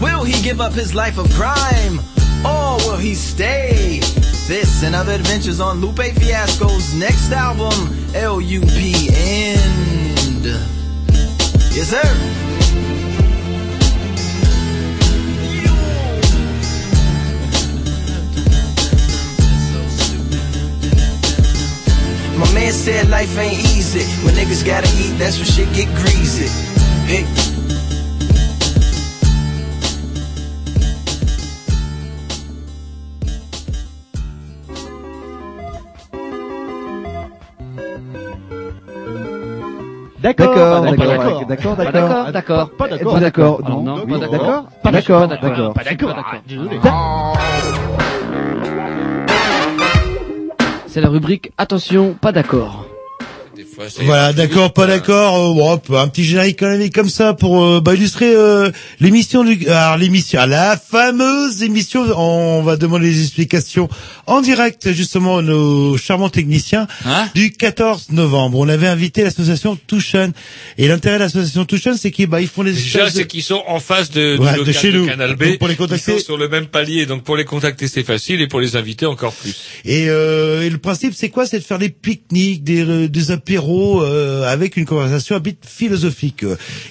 Will 0.00 0.24
he 0.24 0.42
give 0.42 0.60
up 0.60 0.72
his 0.72 0.94
life 0.94 1.18
of 1.18 1.30
crime? 1.32 2.00
Or 2.44 2.76
will 2.86 2.98
he 2.98 3.14
stay? 3.14 4.00
This 4.46 4.84
and 4.84 4.94
other 4.94 5.12
adventures 5.12 5.58
on 5.58 5.80
Lupe 5.80 5.98
Fiasco's 5.98 6.94
next 6.94 7.32
album, 7.32 7.72
L.U.P. 8.14 9.08
End. 9.12 10.44
Yes, 11.74 11.88
sir. 11.88 12.02
My 22.38 22.52
man 22.54 22.72
said 22.72 23.08
life 23.08 23.36
ain't 23.38 23.58
easy. 23.58 24.04
When 24.24 24.34
niggas 24.34 24.64
gotta 24.64 24.88
eat, 24.98 25.18
that's 25.18 25.38
when 25.38 25.46
shit 25.46 25.72
get 25.74 25.88
greasy. 25.96 26.48
Hey. 27.06 27.45
D'accord, 40.26 40.82
D'accord, 40.82 41.46
d'accord, 41.46 41.76
d'accord, 41.76 41.76
d'accord, 41.76 42.70
pas 42.76 42.88
d'accord, 42.88 43.14
pas 43.14 43.20
d'accord, 43.20 43.60
Alors, 43.64 43.82
non, 43.82 44.06
pas 44.06 44.18
d'accord, 44.18 44.30
d'accord, 44.30 44.68
pas 44.82 44.90
d'accord, 44.90 45.28
d'accord, 45.28 45.50
d'accord, 45.50 45.72
pas 45.74 45.84
d'accord, 45.84 46.16
ah, 46.18 46.36
désolé. 46.48 46.80
C'est 50.88 51.00
la 51.00 51.08
rubrique 51.08 51.52
attention, 51.58 52.14
pas 52.14 52.32
d'accord. 52.32 52.85
Voilà, 54.04 54.32
d'accord, 54.32 54.72
pas 54.72 54.86
d'accord. 54.86 55.34
euh, 55.50 55.54
bon, 55.54 55.72
hop, 55.72 55.90
un 55.90 56.08
petit 56.08 56.24
générique 56.24 56.58
quand 56.60 56.68
même 56.68 56.88
comme 56.90 57.08
ça 57.10 57.34
pour 57.34 57.62
euh, 57.62 57.80
bah, 57.80 57.94
illustrer 57.94 58.34
euh, 58.34 58.70
l'émission 59.00 59.44
du, 59.44 59.66
alors 59.68 59.96
l'émission, 59.98 60.40
la 60.46 60.76
fameuse 60.78 61.62
émission. 61.62 62.02
On 62.18 62.62
va 62.62 62.76
demander 62.76 63.10
des 63.10 63.22
explications 63.22 63.88
en 64.26 64.40
direct 64.40 64.92
justement 64.92 65.38
à 65.38 65.42
nos 65.42 65.96
charmants 65.98 66.30
techniciens 66.30 66.86
Hein 67.04 67.28
du 67.34 67.52
14 67.52 68.06
novembre. 68.10 68.58
On 68.58 68.68
avait 68.68 68.86
invité 68.86 69.22
l'association 69.22 69.76
Touchen 69.86 70.32
et 70.78 70.88
l'intérêt 70.88 71.16
de 71.16 71.22
l'association 71.24 71.64
Touchen, 71.64 71.96
c'est 71.98 72.10
qu'ils 72.10 72.26
bah, 72.28 72.40
ils 72.40 72.48
font 72.48 72.64
des 72.64 72.72
Déjà, 72.72 73.00
espèces 73.00 73.14
de- 73.14 73.18
c'est 73.20 73.26
qu'ils 73.26 73.42
sont 73.42 73.62
en 73.66 73.78
face 73.80 74.10
de, 74.10 74.36
du 74.36 74.42
Ouais, 74.42 74.52
de 74.52 74.58
local 74.58 74.74
chez 74.74 74.92
de 74.92 74.98
nous. 74.98 75.06
Canal 75.06 75.36
B. 75.36 75.44
Donc, 75.44 75.58
pour 75.58 75.68
les 75.68 75.76
contacter- 75.76 76.12
Ils 76.14 76.18
sont 76.20 76.24
sur 76.24 76.36
le 76.38 76.48
même 76.48 76.66
palier, 76.66 77.04
donc 77.06 77.24
pour 77.24 77.36
les 77.36 77.44
contacter, 77.44 77.88
c'est 77.88 78.02
facile, 78.04 78.40
et 78.40 78.46
pour 78.46 78.60
les 78.60 78.76
inviter, 78.76 79.06
encore 79.06 79.32
plus. 79.32 79.54
Et, 79.84 80.06
euh, 80.08 80.62
et 80.62 80.70
le 80.70 80.78
principe, 80.78 81.12
c'est 81.14 81.28
quoi? 81.28 81.46
C'est 81.46 81.58
de 81.58 81.64
faire 81.64 81.78
des 81.78 81.88
pique-niques, 81.90 82.64
des, 82.64 82.82
euh, 82.82 83.08
des 83.08 83.30
apéros 83.30 83.65
euh, 83.68 84.44
avec 84.48 84.76
une 84.76 84.84
conversation 84.84 85.36
à 85.36 85.38
bit 85.40 85.58
philosophique. 85.66 86.44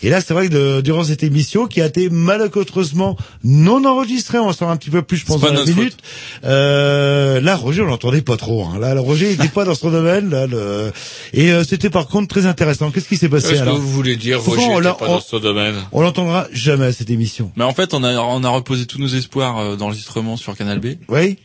Et 0.03 0.09
là, 0.09 0.21
c'est 0.21 0.33
vrai 0.33 0.47
que 0.49 0.53
de- 0.53 0.81
durant 0.81 1.03
cette 1.03 1.23
émission, 1.23 1.67
qui 1.67 1.81
a 1.81 1.85
été 1.87 2.09
malencontreusement 2.09 3.17
non 3.43 3.83
enregistrée, 3.85 4.37
on 4.39 4.47
en 4.47 4.53
saura 4.53 4.71
un 4.73 4.77
petit 4.77 4.89
peu 4.89 5.01
plus, 5.01 5.17
je 5.17 5.25
pense, 5.25 5.41
dans 5.41 5.53
la 5.53 5.65
minute. 5.65 5.97
Euh, 6.43 7.39
là, 7.41 7.55
Roger, 7.55 7.81
on 7.81 7.85
l'entendait 7.85 8.21
pas 8.21 8.37
trop. 8.37 8.65
Hein. 8.65 8.77
Là, 8.79 8.93
le 8.93 8.99
Roger, 8.99 9.31
il 9.31 9.37
n'était 9.39 9.53
pas 9.53 9.65
dans 9.65 9.75
son 9.75 9.89
domaine. 9.91 10.29
Là, 10.29 10.47
le... 10.47 10.91
Et 11.33 11.51
euh, 11.51 11.63
c'était 11.63 11.89
par 11.89 12.07
contre 12.07 12.27
très 12.27 12.45
intéressant. 12.45 12.91
Qu'est-ce 12.91 13.07
qui 13.07 13.17
s'est 13.17 13.29
passé 13.29 13.49
Qu'est-ce 13.49 13.63
que 13.63 13.69
vous 13.69 13.89
voulez 13.91 14.15
dire, 14.15 14.41
Roger 14.41 14.61
on 14.69 14.79
n'était 14.81 14.93
pas 14.97 15.07
dans 15.07 15.21
son 15.21 15.39
domaine? 15.39 15.75
On 15.91 16.01
l'entendra 16.01 16.47
jamais 16.51 16.85
à 16.85 16.91
cette 16.93 17.09
émission. 17.09 17.51
Mais 17.55 17.63
en 17.63 17.73
fait, 17.73 17.93
on 17.93 18.03
a, 18.03 18.13
on 18.19 18.43
a 18.43 18.49
reposé 18.49 18.85
tous 18.85 18.99
nos 18.99 19.07
espoirs 19.07 19.77
d'enregistrement 19.77 20.37
sur 20.37 20.55
Canal 20.55 20.79
B. 20.79 20.95
Oui. 21.09 21.37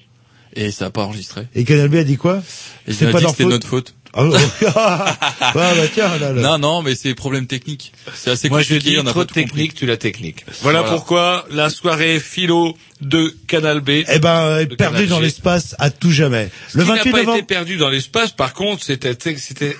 Et 0.56 0.72
ça 0.72 0.86
a 0.86 0.90
pas 0.90 1.04
enregistré. 1.04 1.42
Et 1.54 1.62
Canal 1.64 1.88
B 1.88 1.94
a 1.96 2.04
dit 2.04 2.16
quoi? 2.16 2.42
Et 2.88 2.92
C'est 2.92 3.10
pas 3.12 3.18
dit 3.20 3.24
que 3.26 3.30
c'était 3.30 3.44
faute 3.44 3.52
notre 3.52 3.66
faute. 3.68 3.94
Ah, 4.12 4.24
oh. 4.24 4.34
bah, 5.54 5.72
tiens, 5.94 6.18
là, 6.18 6.32
là. 6.32 6.42
Non, 6.42 6.58
non, 6.58 6.82
mais 6.82 6.94
c'est 6.96 7.14
problème 7.14 7.46
technique. 7.46 7.92
C'est 8.14 8.30
assez 8.30 8.48
Moi, 8.48 8.62
je 8.62 8.74
compliqué. 8.74 8.90
dis 8.90 8.98
on 8.98 9.06
a 9.06 9.10
trop 9.10 9.20
pas 9.20 9.26
de 9.26 9.32
technique, 9.32 9.74
tu 9.74 9.86
la 9.86 9.96
technique. 9.96 10.44
Voilà, 10.62 10.80
Voilà. 10.80 10.94
pourquoi 10.96 11.46
la 11.50 11.70
soirée 11.70 12.18
philo 12.20 12.76
de 13.00 13.34
Canal 13.46 13.80
B. 13.80 14.02
Eh 14.08 14.18
ben, 14.18 14.64
de 14.64 14.74
perdu 14.74 14.94
Canal 14.96 15.08
dans 15.08 15.20
l'espace 15.20 15.74
à 15.78 15.90
tout 15.90 16.10
jamais. 16.10 16.50
Ce 16.68 16.78
Le 16.78 16.84
qui 16.84 16.90
n'a 16.90 16.96
28 16.96 17.10
pas 17.12 17.18
novembre. 17.18 17.36
été 17.38 17.46
perdu 17.46 17.76
dans 17.76 17.88
l'espace, 17.88 18.32
par 18.32 18.52
contre, 18.52 18.82
c'était 18.84 19.16
c'était 19.38 19.76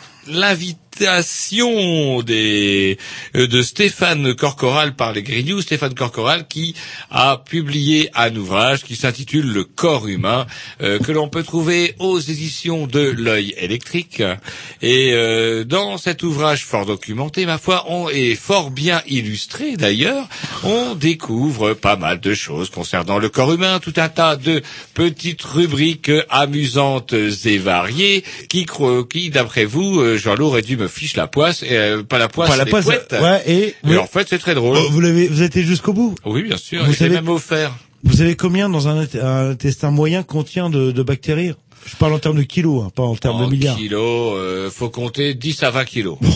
l'invitation 0.98 2.22
des 2.22 2.98
euh, 3.36 3.46
de 3.46 3.62
Stéphane 3.62 4.34
Corcoral 4.34 4.94
par 4.94 5.12
les 5.12 5.42
News, 5.42 5.62
Stéphane 5.62 5.94
Corcoral 5.94 6.46
qui 6.48 6.74
a 7.10 7.38
publié 7.38 8.10
un 8.14 8.34
ouvrage 8.36 8.82
qui 8.84 8.96
s'intitule 8.96 9.46
Le 9.52 9.64
corps 9.64 10.08
humain 10.08 10.46
euh, 10.82 10.98
que 10.98 11.12
l'on 11.12 11.28
peut 11.28 11.42
trouver 11.42 11.94
aux 11.98 12.18
éditions 12.18 12.86
de 12.86 13.00
l'œil 13.00 13.54
électrique. 13.56 14.22
Et 14.82 15.12
euh, 15.12 15.64
dans 15.64 15.98
cet 15.98 16.22
ouvrage 16.22 16.64
fort 16.64 16.86
documenté 16.86 17.46
ma 17.46 17.58
foi 17.58 17.84
on 17.88 18.08
est 18.08 18.34
fort 18.34 18.70
bien 18.70 19.02
illustré 19.06 19.76
d'ailleurs 19.76 20.28
on 20.64 20.94
découvre 20.94 21.74
pas 21.74 21.96
mal 21.96 22.20
de 22.20 22.34
choses 22.34 22.70
concernant 22.70 23.18
le 23.18 23.28
corps 23.28 23.52
humain 23.52 23.78
tout 23.80 23.94
un 23.96 24.08
tas 24.08 24.36
de 24.36 24.62
petites 24.94 25.42
rubriques 25.42 26.12
amusantes 26.28 27.12
et 27.12 27.58
variées 27.58 28.24
qui 28.48 28.66
d'après 29.30 29.64
vous 29.64 30.16
Jean-Loup 30.16 30.46
aurait 30.46 30.62
dû 30.62 30.76
me 30.76 30.89
fiche 30.90 31.16
la 31.16 31.26
poisse 31.26 31.62
et 31.62 31.68
euh, 31.72 32.02
pas 32.02 32.18
la 32.18 32.28
poisse 32.28 32.50
Pas 32.50 32.56
la 32.56 32.64
les 32.64 32.70
poisse, 32.70 32.84
couettes. 32.84 33.16
ouais, 33.20 33.42
et- 33.46 33.74
Mais 33.84 33.92
oui. 33.92 33.96
en 33.98 34.06
fait 34.06 34.26
c'est 34.28 34.38
très 34.38 34.54
drôle 34.54 34.76
Oh, 34.78 34.88
vous 34.90 35.00
l'avez, 35.00 35.28
vous 35.28 35.42
êtes 35.42 35.56
été 35.56 35.62
jusqu'au 35.64 35.92
bout. 35.94 36.14
oui 36.26 36.42
bien 36.42 36.56
sûr 36.58 36.84
Vous 36.84 36.92
savez- 36.92 37.14
même 37.14 37.28
offert 37.28 37.72
Vous 38.04 38.16
savez 38.16 38.36
combien 38.36 38.68
dans 38.68 38.88
un, 38.88 39.06
un 39.22 39.50
intestin 39.50 39.90
moyen 39.90 40.22
contient 40.22 40.68
de, 40.70 40.90
de 40.90 41.02
bactéries 41.02 41.52
Je 41.86 41.96
parle 41.96 42.12
en 42.12 42.18
termes 42.18 42.36
de 42.36 42.42
kilos, 42.42 42.84
hein, 42.84 42.90
pas 42.94 43.02
en 43.02 43.16
termes 43.16 43.36
en 43.42 43.46
de 43.46 43.52
milliards. 43.52 43.76
kilos 43.76 44.34
euh, 44.36 44.70
faut 44.70 44.90
compter 44.90 45.34
10 45.34 45.62
à 45.62 45.70
20 45.70 45.84
kilos 45.84 46.18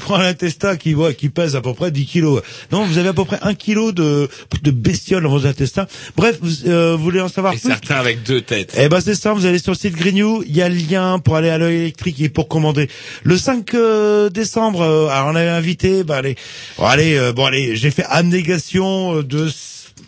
Prends 0.00 0.16
un 0.16 0.26
intestin 0.26 0.76
qui 0.76 0.92
voit, 0.92 1.14
qui 1.14 1.30
pèse 1.30 1.56
à 1.56 1.62
peu 1.62 1.72
près 1.72 1.90
10 1.90 2.04
kilos. 2.04 2.42
Non, 2.70 2.84
vous 2.84 2.98
avez 2.98 3.08
à 3.08 3.12
peu 3.14 3.24
près 3.24 3.38
un 3.40 3.54
kilo 3.54 3.90
de, 3.90 4.28
de 4.62 4.70
bestiole 4.70 5.22
dans 5.22 5.30
vos 5.30 5.46
intestins. 5.46 5.86
Bref, 6.14 6.38
vous, 6.42 6.68
euh, 6.68 6.94
vous 6.94 7.02
voulez 7.02 7.22
en 7.22 7.28
savoir 7.28 7.54
et 7.54 7.56
plus? 7.56 7.68
certains 7.70 7.96
avec 7.96 8.22
deux 8.22 8.42
têtes 8.42 8.74
Eh 8.78 8.88
ben 8.90 9.00
c'est 9.00 9.14
ça, 9.14 9.32
vous 9.32 9.46
allez 9.46 9.58
sur 9.58 9.72
le 9.72 9.78
site 9.78 9.94
Grignou, 9.96 10.42
il 10.46 10.54
y 10.54 10.60
a 10.60 10.68
le 10.68 10.74
lien 10.76 11.18
pour 11.18 11.36
aller 11.36 11.48
à 11.48 11.56
l'œil 11.56 11.76
électrique 11.76 12.20
et 12.20 12.28
pour 12.28 12.48
commander. 12.48 12.88
Le 13.22 13.36
5 13.38 13.72
euh, 13.74 14.28
décembre, 14.28 14.82
euh, 14.82 15.08
alors 15.08 15.28
on 15.32 15.36
avait 15.36 15.48
invité, 15.48 16.04
bah 16.04 16.16
allez, 16.16 16.36
bon 16.76 16.84
allez, 16.84 17.16
euh, 17.16 17.32
bon 17.32 17.46
allez, 17.46 17.74
j'ai 17.74 17.90
fait 17.90 18.04
abnégation 18.08 19.16
euh, 19.16 19.22
de 19.22 19.48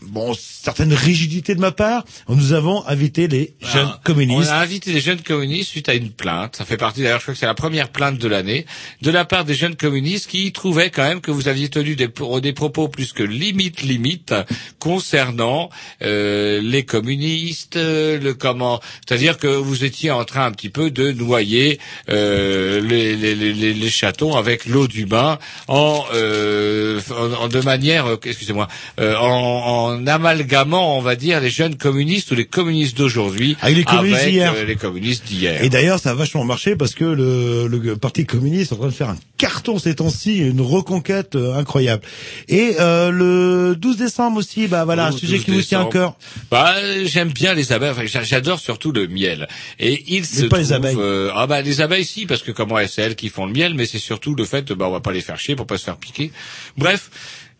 bon 0.02 0.34
certaines 0.66 0.92
rigidités 0.94 1.54
de 1.54 1.60
ma 1.60 1.70
part. 1.70 2.04
Nous 2.28 2.52
avons 2.52 2.84
invité 2.88 3.28
les 3.28 3.54
jeunes 3.62 3.88
Ah, 3.92 4.00
communistes. 4.02 4.48
On 4.50 4.52
a 4.52 4.56
invité 4.58 4.92
les 4.92 5.00
jeunes 5.00 5.20
communistes 5.22 5.70
suite 5.70 5.88
à 5.88 5.94
une 5.94 6.10
plainte. 6.10 6.56
Ça 6.56 6.64
fait 6.64 6.76
partie 6.76 7.02
d'ailleurs, 7.02 7.20
je 7.20 7.24
crois 7.26 7.34
que 7.34 7.40
c'est 7.40 7.46
la 7.46 7.54
première 7.54 7.88
plainte 7.90 8.18
de 8.18 8.26
l'année, 8.26 8.66
de 9.00 9.10
la 9.12 9.24
part 9.24 9.44
des 9.44 9.54
jeunes 9.54 9.76
communistes 9.76 10.28
qui 10.28 10.50
trouvaient 10.50 10.90
quand 10.90 11.04
même 11.04 11.20
que 11.20 11.30
vous 11.30 11.46
aviez 11.46 11.68
tenu 11.68 11.94
des, 11.94 12.08
pro- 12.08 12.40
des 12.40 12.52
propos 12.52 12.88
plus 12.88 13.12
que 13.12 13.22
limite 13.22 13.82
limite 13.82 14.34
concernant 14.80 15.70
euh, 16.02 16.60
les 16.62 16.84
communistes, 16.84 17.76
euh, 17.76 18.18
le 18.18 18.34
comment, 18.34 18.80
c'est-à-dire 19.06 19.38
que 19.38 19.46
vous 19.46 19.84
étiez 19.84 20.10
en 20.10 20.24
train 20.24 20.46
un 20.46 20.52
petit 20.52 20.68
peu 20.70 20.90
de 20.90 21.12
noyer 21.12 21.78
euh, 22.08 22.80
les, 22.80 23.14
les, 23.14 23.34
les, 23.34 23.52
les- 23.74 23.90
chatons 23.90 24.34
avec 24.36 24.66
l'eau 24.66 24.88
du 24.88 25.06
bain 25.06 25.38
en, 25.68 26.04
euh, 26.12 27.00
en, 27.10 27.44
en- 27.44 27.48
de 27.48 27.60
manière, 27.60 28.06
euh, 28.06 28.16
excusez-moi, 28.24 28.66
euh, 29.00 29.14
en, 29.16 29.28
en 29.28 30.06
amalgamant, 30.56 30.96
on 30.98 31.02
va 31.02 31.16
dire, 31.16 31.40
les 31.40 31.50
jeunes 31.50 31.76
communistes 31.76 32.30
ou 32.30 32.34
les 32.34 32.44
communistes 32.46 32.96
d'aujourd'hui 32.96 33.56
Avec 33.60 33.76
les 33.78 33.84
communistes 33.84 34.20
avec, 34.20 34.32
d'hier. 34.32 34.52
euh, 34.56 34.64
les 34.64 34.76
communistes 34.76 35.24
d'hier. 35.26 35.62
Et 35.62 35.68
d'ailleurs, 35.68 35.98
ça 35.98 36.10
a 36.10 36.14
vachement 36.14 36.44
marché 36.44 36.76
parce 36.76 36.94
que 36.94 37.04
le, 37.04 37.66
le 37.68 37.96
Parti 37.96 38.24
communiste 38.26 38.72
est 38.72 38.74
en 38.74 38.78
train 38.78 38.86
de 38.88 38.92
faire 38.92 39.10
un 39.10 39.16
carton 39.38 39.78
ces 39.78 39.94
temps-ci, 39.94 40.38
une 40.38 40.60
reconquête 40.60 41.36
euh, 41.36 41.54
incroyable. 41.56 42.02
Et 42.48 42.76
euh, 42.80 43.10
le 43.10 43.76
12 43.76 43.96
décembre 43.98 44.38
aussi, 44.38 44.66
bah 44.66 44.84
voilà, 44.84 45.06
un 45.06 45.12
Au 45.12 45.16
sujet 45.16 45.36
12 45.36 45.44
qui 45.44 45.50
vous 45.52 45.62
tient 45.62 45.80
à 45.80 45.84
décembre. 45.84 45.92
cœur. 45.92 46.16
Bah, 46.50 46.74
j'aime 47.04 47.30
bien 47.30 47.54
les 47.54 47.72
abeilles. 47.72 47.90
Enfin, 47.90 48.06
j'a- 48.06 48.22
j'adore 48.22 48.60
surtout 48.60 48.92
le 48.92 49.06
miel. 49.06 49.48
Et 49.78 50.04
il 50.08 50.24
se 50.24 50.46
pas 50.46 50.58
les 50.58 50.72
abeilles. 50.72 50.96
euh, 50.98 51.30
ah 51.34 51.46
bah 51.46 51.60
les 51.62 51.80
abeilles 51.80 52.04
si, 52.04 52.26
parce 52.26 52.42
que 52.42 52.52
comment 52.52 52.76
c'est 52.88 53.02
elles 53.02 53.16
qui 53.16 53.28
font 53.28 53.46
le 53.46 53.52
miel, 53.52 53.74
mais 53.74 53.86
c'est 53.86 53.98
surtout 53.98 54.34
le 54.34 54.44
fait, 54.44 54.72
bah 54.72 54.86
on 54.88 54.92
va 54.92 55.00
pas 55.00 55.12
les 55.12 55.20
faire 55.20 55.38
chier 55.38 55.54
pour 55.56 55.66
pas 55.66 55.76
se 55.78 55.84
faire 55.84 55.96
piquer. 55.96 56.30
Bref. 56.76 57.10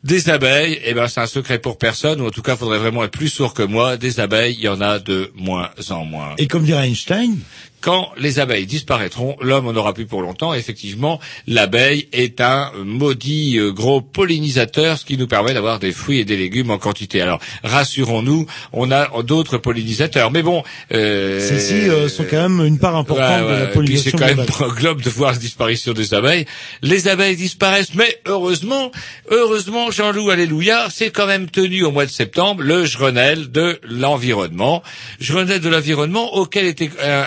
Des 0.06 0.30
abeilles, 0.30 0.78
eh 0.84 0.94
ben 0.94 1.08
c'est 1.08 1.20
un 1.20 1.26
secret 1.26 1.58
pour 1.58 1.78
personne, 1.78 2.20
ou 2.20 2.28
en 2.28 2.30
tout 2.30 2.40
cas, 2.40 2.54
faudrait 2.54 2.78
vraiment 2.78 3.02
être 3.02 3.10
plus 3.10 3.28
sourd 3.28 3.54
que 3.54 3.64
moi. 3.64 3.96
Des 3.96 4.20
abeilles, 4.20 4.54
il 4.56 4.62
y 4.62 4.68
en 4.68 4.80
a 4.80 5.00
de 5.00 5.32
moins 5.34 5.70
en 5.90 6.04
moins. 6.04 6.34
Et 6.38 6.46
comme 6.46 6.62
dirait 6.62 6.86
Einstein, 6.86 7.36
quand 7.80 8.10
les 8.18 8.38
abeilles 8.38 8.66
disparaîtront, 8.66 9.36
l'homme 9.40 9.68
en 9.68 9.74
aura 9.74 9.94
plus 9.94 10.06
pour 10.06 10.22
longtemps. 10.22 10.54
Effectivement, 10.54 11.20
l'abeille 11.46 12.08
est 12.12 12.40
un 12.40 12.72
maudit 12.84 13.58
euh, 13.58 13.72
gros 13.72 14.00
pollinisateur, 14.00 14.98
ce 14.98 15.04
qui 15.04 15.16
nous 15.16 15.26
permet 15.26 15.54
d'avoir 15.54 15.78
des 15.78 15.92
fruits 15.92 16.18
et 16.18 16.24
des 16.24 16.36
légumes 16.36 16.70
en 16.70 16.78
quantité. 16.78 17.20
Alors, 17.20 17.40
rassurons-nous, 17.62 18.46
on 18.72 18.90
a 18.90 19.22
d'autres 19.22 19.58
pollinisateurs. 19.58 20.30
Mais 20.30 20.42
bon... 20.42 20.62
Euh, 20.92 21.46
ceux-ci 21.46 21.88
euh, 21.88 22.08
sont 22.08 22.24
quand 22.28 22.48
même 22.48 22.66
une 22.66 22.78
part 22.78 22.96
importante 22.96 23.26
Ouais, 23.26 23.42
de 23.42 23.60
la 23.60 23.66
puis 23.66 23.98
c'est 23.98 24.10
pollinisation 24.10 24.18
quand 24.18 24.26
même 24.26 24.40
un 24.40 24.74
globe 24.74 25.02
de 25.02 25.10
voir 25.10 25.32
la 25.32 25.38
disparition 25.38 25.92
des 25.92 26.14
abeilles. 26.14 26.46
Les 26.82 27.08
abeilles 27.08 27.36
disparaissent, 27.36 27.94
mais 27.94 28.20
heureusement, 28.26 28.90
heureusement, 29.30 29.90
Jean-Loup, 29.90 30.30
alléluia, 30.30 30.88
c'est 30.90 31.10
quand 31.10 31.26
même 31.26 31.48
tenu 31.48 31.84
au 31.84 31.90
mois 31.90 32.06
de 32.06 32.10
septembre 32.10 32.62
le 32.62 32.84
Grenelle 32.84 33.50
de 33.50 33.78
l'environnement. 33.88 34.82
Grenelle 35.20 35.60
de 35.60 35.68
l'environnement 35.68 36.34
auquel 36.34 36.66
était 36.66 36.90
euh, 37.00 37.24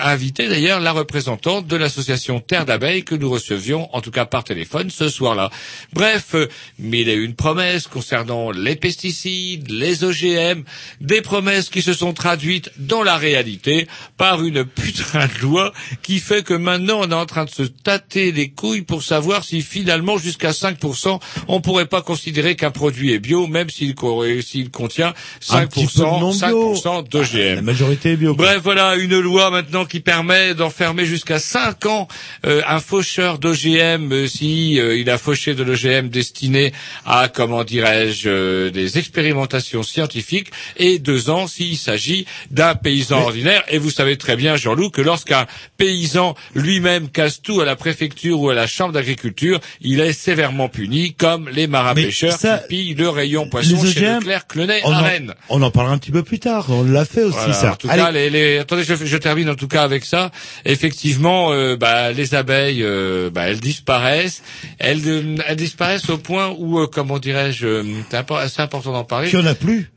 d'ailleurs 0.48 0.80
la 0.80 0.92
représentante 0.92 1.66
de 1.66 1.76
l'association 1.76 2.40
Terre 2.40 2.64
d'abeilles 2.66 3.04
que 3.04 3.14
nous 3.14 3.30
recevions, 3.30 3.88
en 3.94 4.00
tout 4.00 4.10
cas 4.10 4.24
par 4.24 4.44
téléphone, 4.44 4.90
ce 4.90 5.08
soir-là. 5.08 5.50
Bref, 5.92 6.34
euh, 6.34 6.46
mille 6.78 7.08
et 7.08 7.14
une 7.14 7.34
promesses 7.34 7.86
concernant 7.86 8.50
les 8.50 8.76
pesticides, 8.76 9.70
les 9.70 10.04
OGM, 10.04 10.62
des 11.00 11.20
promesses 11.22 11.68
qui 11.70 11.82
se 11.82 11.92
sont 11.92 12.12
traduites 12.12 12.70
dans 12.78 13.02
la 13.02 13.16
réalité 13.16 13.86
par 14.16 14.42
une 14.42 14.64
putain 14.64 15.26
de 15.26 15.40
loi 15.42 15.72
qui 16.02 16.18
fait 16.20 16.44
que 16.44 16.54
maintenant 16.54 17.00
on 17.02 17.10
est 17.10 17.14
en 17.14 17.26
train 17.26 17.44
de 17.44 17.50
se 17.50 17.62
tâter 17.62 18.32
les 18.32 18.50
couilles 18.50 18.82
pour 18.82 19.02
savoir 19.02 19.44
si 19.44 19.62
finalement 19.62 20.18
jusqu'à 20.18 20.50
5% 20.50 21.20
on 21.48 21.60
pourrait 21.60 21.86
pas 21.86 22.02
considérer 22.02 22.56
qu'un 22.56 22.70
produit 22.70 23.12
est 23.12 23.18
bio 23.18 23.46
même 23.46 23.70
s'il 23.70 23.94
co- 23.94 24.24
s'il 24.42 24.70
contient 24.70 25.14
Un 25.50 25.66
petit 25.66 25.86
peu 25.86 26.02
de 26.02 26.06
5%, 26.06 26.20
non 26.20 26.30
bio. 26.32 26.74
5% 26.74 27.08
d'OGM. 27.08 27.54
La 27.56 27.62
majorité 27.62 28.12
est 28.12 28.16
bio. 28.16 28.34
Bref, 28.34 28.60
voilà 28.62 28.96
une 28.96 29.18
loi 29.18 29.50
maintenant 29.50 29.84
qui 29.84 30.00
permet 30.00 30.29
d'enfermer 30.56 31.04
jusqu'à 31.04 31.38
5 31.38 31.86
ans 31.86 32.08
euh, 32.46 32.62
un 32.66 32.80
faucheur 32.80 33.38
d'OGM 33.38 34.12
euh, 34.12 34.26
si 34.26 34.78
euh, 34.78 34.96
il 34.96 35.10
a 35.10 35.18
fauché 35.18 35.54
de 35.54 35.62
l'OGM 35.62 36.08
destiné 36.08 36.72
à 37.04 37.28
comment 37.28 37.64
dirais-je 37.64 38.28
euh, 38.28 38.70
des 38.70 38.98
expérimentations 38.98 39.82
scientifiques 39.82 40.50
et 40.76 40.98
deux 40.98 41.30
ans 41.30 41.46
s'il 41.46 41.76
s'agit 41.76 42.26
d'un 42.50 42.74
paysan 42.74 43.18
ordinaire. 43.22 43.62
Et 43.68 43.78
vous 43.78 43.90
savez 43.90 44.16
très 44.16 44.36
bien, 44.36 44.56
Jean-Loup, 44.56 44.90
que 44.90 45.00
lorsqu'un 45.02 45.46
paysan 45.76 46.34
lui-même 46.54 47.08
casse 47.08 47.42
tout 47.42 47.60
à 47.60 47.64
la 47.64 47.76
préfecture 47.76 48.40
ou 48.40 48.50
à 48.50 48.54
la 48.54 48.66
chambre 48.66 48.92
d'agriculture, 48.92 49.60
il 49.80 50.00
est 50.00 50.12
sévèrement 50.12 50.68
puni, 50.68 51.14
comme 51.14 51.48
les 51.48 51.66
marins 51.66 51.94
pêcheurs 51.94 52.32
ça, 52.38 52.58
qui 52.58 52.68
pillent 52.68 52.94
le 52.94 53.08
rayon 53.08 53.48
poisson 53.48 53.82
les 53.82 53.92
chez 53.92 54.00
OGM, 54.06 54.18
Leclerc 54.20 54.46
Clenay 54.46 54.80
on 54.84 54.92
à 54.92 54.98
en, 54.98 55.02
Rennes. 55.02 55.34
on 55.48 55.62
en 55.62 55.70
parlera 55.70 55.94
un 55.94 55.98
petit 55.98 56.12
peu 56.12 56.22
plus 56.22 56.38
tard. 56.38 56.66
On 56.68 56.82
l'a 56.84 57.04
fait 57.04 57.22
aussi, 57.22 57.36
Voilà, 57.38 57.52
ça. 57.54 57.72
En 57.72 57.76
tout 57.76 57.88
Allez. 57.90 58.02
cas, 58.02 58.10
les, 58.10 58.30
les- 58.30 58.58
attendez, 58.58 58.84
je, 58.84 58.94
je 58.94 59.16
termine 59.16 59.48
en 59.50 59.54
tout 59.54 59.68
cas 59.68 59.82
avec 59.82 60.04
ça. 60.04 60.19
Effectivement, 60.64 61.52
euh, 61.52 61.76
bah, 61.76 62.12
les 62.12 62.34
abeilles, 62.34 62.82
euh, 62.82 63.30
bah, 63.30 63.48
elles 63.48 63.60
disparaissent. 63.60 64.42
Elles, 64.78 65.02
euh, 65.06 65.36
elles 65.46 65.56
disparaissent 65.56 66.08
au 66.10 66.18
point 66.18 66.54
où, 66.58 66.78
euh, 66.80 66.86
comment 66.86 67.18
dirais-je, 67.18 67.66
euh, 67.66 67.82
c'est 68.10 68.16
impor- 68.18 68.48
c'est 68.48 68.62
important 68.62 68.92
d'en 68.92 69.04
parler. 69.04 69.28
Qu'il 69.30 69.40
y 69.40 69.42
en 69.42 69.46
a 69.46 69.54
plus. 69.54 69.90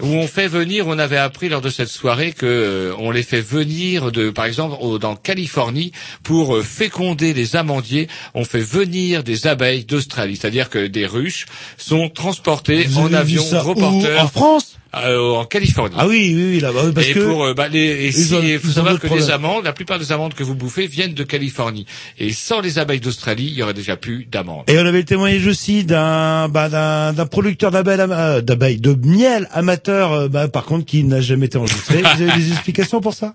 Où 0.00 0.08
on 0.08 0.26
fait 0.26 0.46
venir, 0.46 0.86
on 0.88 0.98
avait 0.98 1.16
appris 1.16 1.48
lors 1.48 1.62
de 1.62 1.70
cette 1.70 1.88
soirée 1.88 2.32
que 2.32 2.44
euh, 2.44 2.92
on 2.98 3.10
les 3.10 3.22
fait 3.22 3.40
venir 3.40 4.12
de, 4.12 4.28
par 4.28 4.44
exemple, 4.44 4.76
au- 4.78 4.98
dans 4.98 5.16
Californie 5.16 5.90
pour 6.22 6.56
euh, 6.56 6.62
féconder 6.62 7.32
les 7.32 7.56
amandiers. 7.56 8.08
On 8.34 8.44
fait 8.44 8.60
venir 8.60 9.22
des 9.24 9.46
abeilles 9.46 9.84
d'Australie, 9.86 10.36
c'est-à-dire 10.36 10.68
que 10.68 10.86
des 10.86 11.06
ruches 11.06 11.46
sont 11.78 12.10
transportées 12.10 12.84
Vous 12.84 12.98
en 13.00 13.12
avion 13.14 13.42
reporters 13.60 14.22
En 14.22 14.28
France? 14.28 14.76
Euh, 15.06 15.32
en 15.32 15.44
Californie. 15.44 15.94
Ah 15.98 16.06
oui, 16.06 16.32
oui, 16.36 16.48
oui, 16.54 16.60
là-bas. 16.60 16.82
oui, 16.86 16.92
Parce 16.94 17.06
et 17.08 17.12
que 17.14 17.20
pour 17.20 17.44
euh, 17.44 17.54
bah, 17.54 17.68
les, 17.68 18.06
et 18.06 18.12
si, 18.12 18.32
ont- 18.34 18.42
il 18.42 18.58
faut 18.58 18.70
savoir 18.70 18.98
que 18.98 19.06
les 19.08 19.30
amandes, 19.30 19.64
la 19.64 19.72
plupart 19.72 19.98
des 19.98 20.12
amandes 20.12 20.34
que 20.34 20.42
vous 20.44 20.54
bouffez 20.54 20.86
viennent 20.86 21.14
de 21.14 21.22
Californie. 21.24 21.86
Et 22.18 22.32
sans 22.32 22.60
les 22.60 22.78
abeilles 22.78 23.00
d'Australie, 23.00 23.46
il 23.46 23.54
y 23.54 23.62
aurait 23.62 23.74
déjà 23.74 23.96
plus 23.96 24.26
d'amandes. 24.30 24.64
Et 24.68 24.76
on 24.78 24.86
avait 24.86 24.98
le 24.98 25.04
témoignage 25.04 25.46
aussi 25.46 25.84
d'un 25.84 26.48
bah, 26.48 26.68
d'un 26.68 27.12
d'un 27.12 27.26
producteur 27.26 27.70
d'abeilles, 27.70 27.98
euh, 28.00 28.40
d'abeilles, 28.40 28.78
de 28.80 28.94
miel 29.06 29.48
amateur, 29.52 30.12
euh, 30.12 30.28
bah, 30.28 30.48
par 30.48 30.64
contre, 30.64 30.84
qui 30.86 31.04
n'a 31.04 31.20
jamais 31.20 31.46
été 31.46 31.58
enregistré. 31.58 31.98
Vous 32.02 32.22
avez 32.22 32.32
des 32.40 32.48
explications 32.52 33.00
pour 33.00 33.14
ça? 33.14 33.34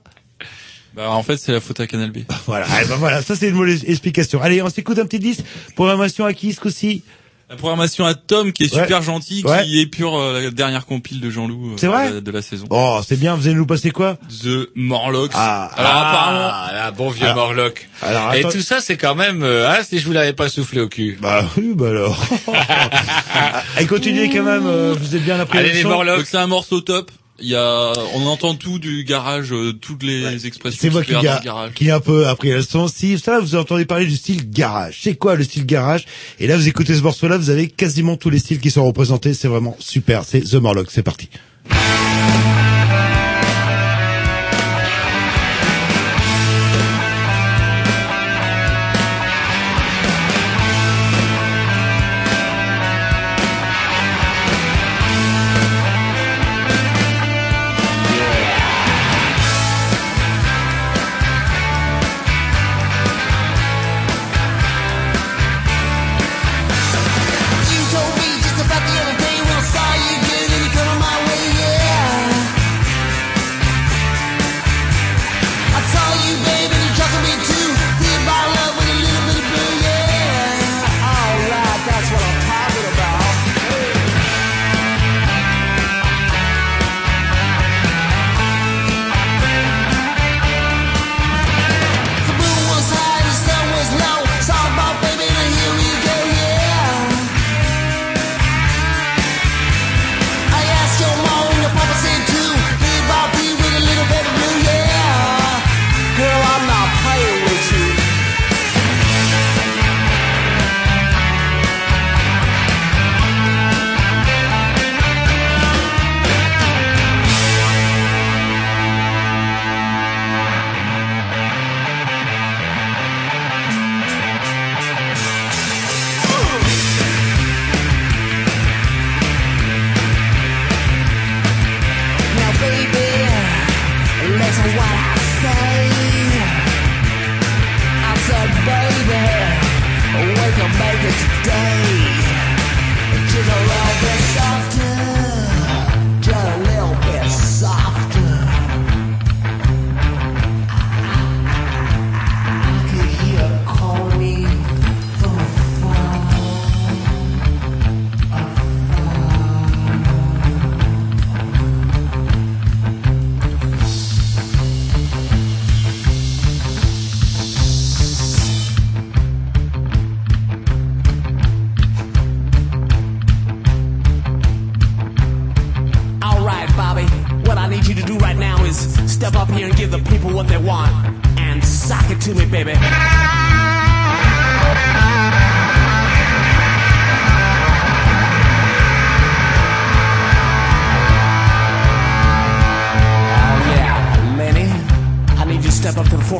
Bah, 0.95 1.11
en 1.11 1.21
fait, 1.23 1.37
c'est 1.37 1.51
la 1.51 1.61
faute 1.61 1.79
à 1.79 1.87
Canal 1.87 2.11
B. 2.11 2.19
Voilà, 2.47 2.65
eh 2.81 2.87
ben 2.87 2.95
voilà, 2.95 3.21
ça 3.21 3.35
c'est 3.35 3.49
une 3.49 3.55
mauvaise 3.55 3.83
explication. 3.87 4.41
Allez, 4.41 4.61
on 4.61 4.69
s'écoute 4.69 4.97
un 4.97 5.05
petit 5.05 5.19
disque. 5.19 5.41
Programmation 5.75 6.25
à 6.25 6.33
qui 6.33 6.51
ce 6.51 6.59
coup-ci 6.59 7.03
La 7.49 7.55
programmation 7.55 8.05
à 8.05 8.13
Tom, 8.13 8.51
qui 8.51 8.65
est 8.65 8.75
Ouais. 8.75 8.83
super 8.83 9.01
gentil, 9.01 9.43
Ouais. 9.43 9.63
qui 9.63 9.79
épure 9.79 10.15
euh, 10.19 10.39
la 10.43 10.51
dernière 10.51 10.85
compile 10.85 11.19
de 11.19 11.31
Jean-Loup 11.31 11.71
euh, 11.71 11.77
C'est 11.77 11.87
vrai 11.87 12.09
de, 12.09 12.13
la, 12.15 12.21
de 12.21 12.31
la 12.31 12.41
saison. 12.43 12.67
Oh, 12.69 12.99
c'est 13.03 13.19
bien, 13.19 13.33
vous 13.33 13.47
allez 13.47 13.55
nous 13.55 13.65
passer 13.65 13.89
quoi? 13.89 14.17
The 14.43 14.69
Morlocks. 14.75 15.31
Ah, 15.33 15.71
Alors 15.75 15.91
apparemment, 15.95 16.49
Ah, 16.51 16.69
là, 16.73 16.91
bon 16.91 17.09
vieux 17.09 17.25
Alors- 17.25 17.47
Morlock. 17.47 17.89
alors, 18.03 18.35
et 18.35 18.41
tout 18.43 18.61
ça, 18.61 18.81
c'est 18.81 18.97
quand 18.97 19.15
même, 19.15 19.41
euh, 19.41 19.67
hein, 19.67 19.79
si 19.83 19.97
je 19.97 20.05
vous 20.05 20.11
l'avais 20.13 20.33
pas 20.33 20.47
soufflé 20.47 20.79
au 20.79 20.87
cul. 20.89 21.17
Bah 21.19 21.43
oui, 21.57 21.71
bah 21.73 21.89
alors. 21.89 22.23
Allez, 23.75 23.87
continuez 23.87 24.29
quand 24.29 24.43
même, 24.43 24.67
euh, 24.67 24.93
vous 24.99 25.15
êtes 25.15 25.23
bien 25.23 25.39
après 25.39 25.57
Allez, 25.59 25.73
les. 25.73 25.83
Morlocks. 25.83 26.27
c'est 26.27 26.37
un 26.37 26.45
morceau 26.47 26.81
top. 26.81 27.09
Il 27.41 27.47
y 27.49 27.55
a, 27.55 27.93
on 28.15 28.25
entend 28.25 28.55
tout 28.55 28.79
du 28.79 29.03
garage, 29.03 29.51
euh, 29.51 29.73
toutes 29.73 30.03
les 30.03 30.45
expressions 30.45 30.79
C'est 30.81 30.89
moi 30.89 31.03
qui, 31.03 31.13
garage. 31.13 31.73
qui 31.73 31.87
ai 31.87 31.91
un 31.91 31.99
peu 31.99 32.27
appris 32.27 32.49
la 32.49 32.57
leçon. 32.57 32.87
Si 32.87 33.17
ça, 33.19 33.39
vous 33.39 33.55
entendez 33.55 33.85
parler 33.85 34.05
du 34.05 34.15
style 34.15 34.49
garage. 34.49 34.99
C'est 35.01 35.15
quoi 35.15 35.35
le 35.35 35.43
style 35.43 35.65
garage? 35.65 36.05
Et 36.39 36.47
là, 36.47 36.57
vous 36.57 36.67
écoutez 36.67 36.95
ce 36.95 37.01
morceau-là, 37.01 37.37
vous 37.37 37.49
avez 37.49 37.67
quasiment 37.67 38.17
tous 38.17 38.29
les 38.29 38.39
styles 38.39 38.59
qui 38.59 38.71
sont 38.71 38.85
représentés. 38.85 39.33
C'est 39.33 39.47
vraiment 39.47 39.75
super. 39.79 40.23
C'est 40.25 40.41
The 40.41 40.55
Morlock. 40.55 40.89
C'est 40.91 41.03
parti. 41.03 41.29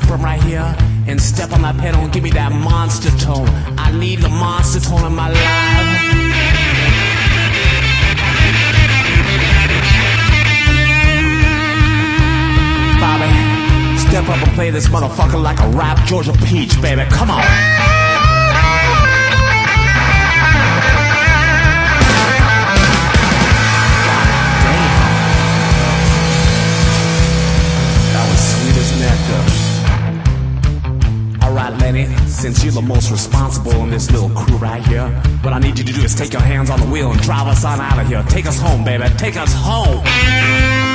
Forefront 0.10 0.24
right 0.24 0.44
here 0.44 0.76
and 1.08 1.22
step 1.22 1.52
on 1.52 1.62
that 1.62 1.78
pedal 1.78 2.02
and 2.02 2.12
give 2.12 2.24
me 2.24 2.32
that 2.32 2.52
monster 2.52 3.12
tone. 3.18 3.48
I 3.78 3.92
need 3.98 4.20
the 4.20 4.30
monster 4.30 4.80
tone 4.80 5.06
in 5.06 5.16
my 5.16 5.30
life. 5.30 5.40
Bobby, 13.00 14.00
step 14.00 14.28
up 14.30 14.48
and 14.48 14.56
play 14.56 14.72
this 14.72 14.88
motherfucker 14.88 15.42
like 15.42 15.60
a 15.60 15.70
rap 15.70 16.06
Georgia 16.08 16.34
peach, 16.46 16.82
baby. 16.82 17.04
Come 17.10 17.32
on. 17.32 17.89
Since 32.28 32.64
you're 32.64 32.74
the 32.74 32.82
most 32.82 33.12
responsible 33.12 33.74
in 33.84 33.90
this 33.90 34.12
little 34.12 34.30
crew 34.30 34.58
right 34.58 34.86
here, 34.86 35.10
what 35.42 35.54
I 35.54 35.60
need 35.60 35.78
you 35.80 35.84
to 35.86 35.94
do 35.94 36.02
is 36.02 36.14
take 36.14 36.34
your 36.34 36.42
hands 36.42 36.70
on 36.70 36.80
the 36.80 36.86
wheel 36.88 37.12
and 37.12 37.22
drive 37.22 37.48
us 37.48 37.66
on 37.66 37.80
out 37.80 38.00
of 38.00 38.08
here. 38.08 38.24
Take 38.30 38.46
us 38.46 38.60
home, 38.60 38.84
baby. 38.84 39.06
Take 39.18 39.38
us 39.38 39.54
home. 39.54 40.89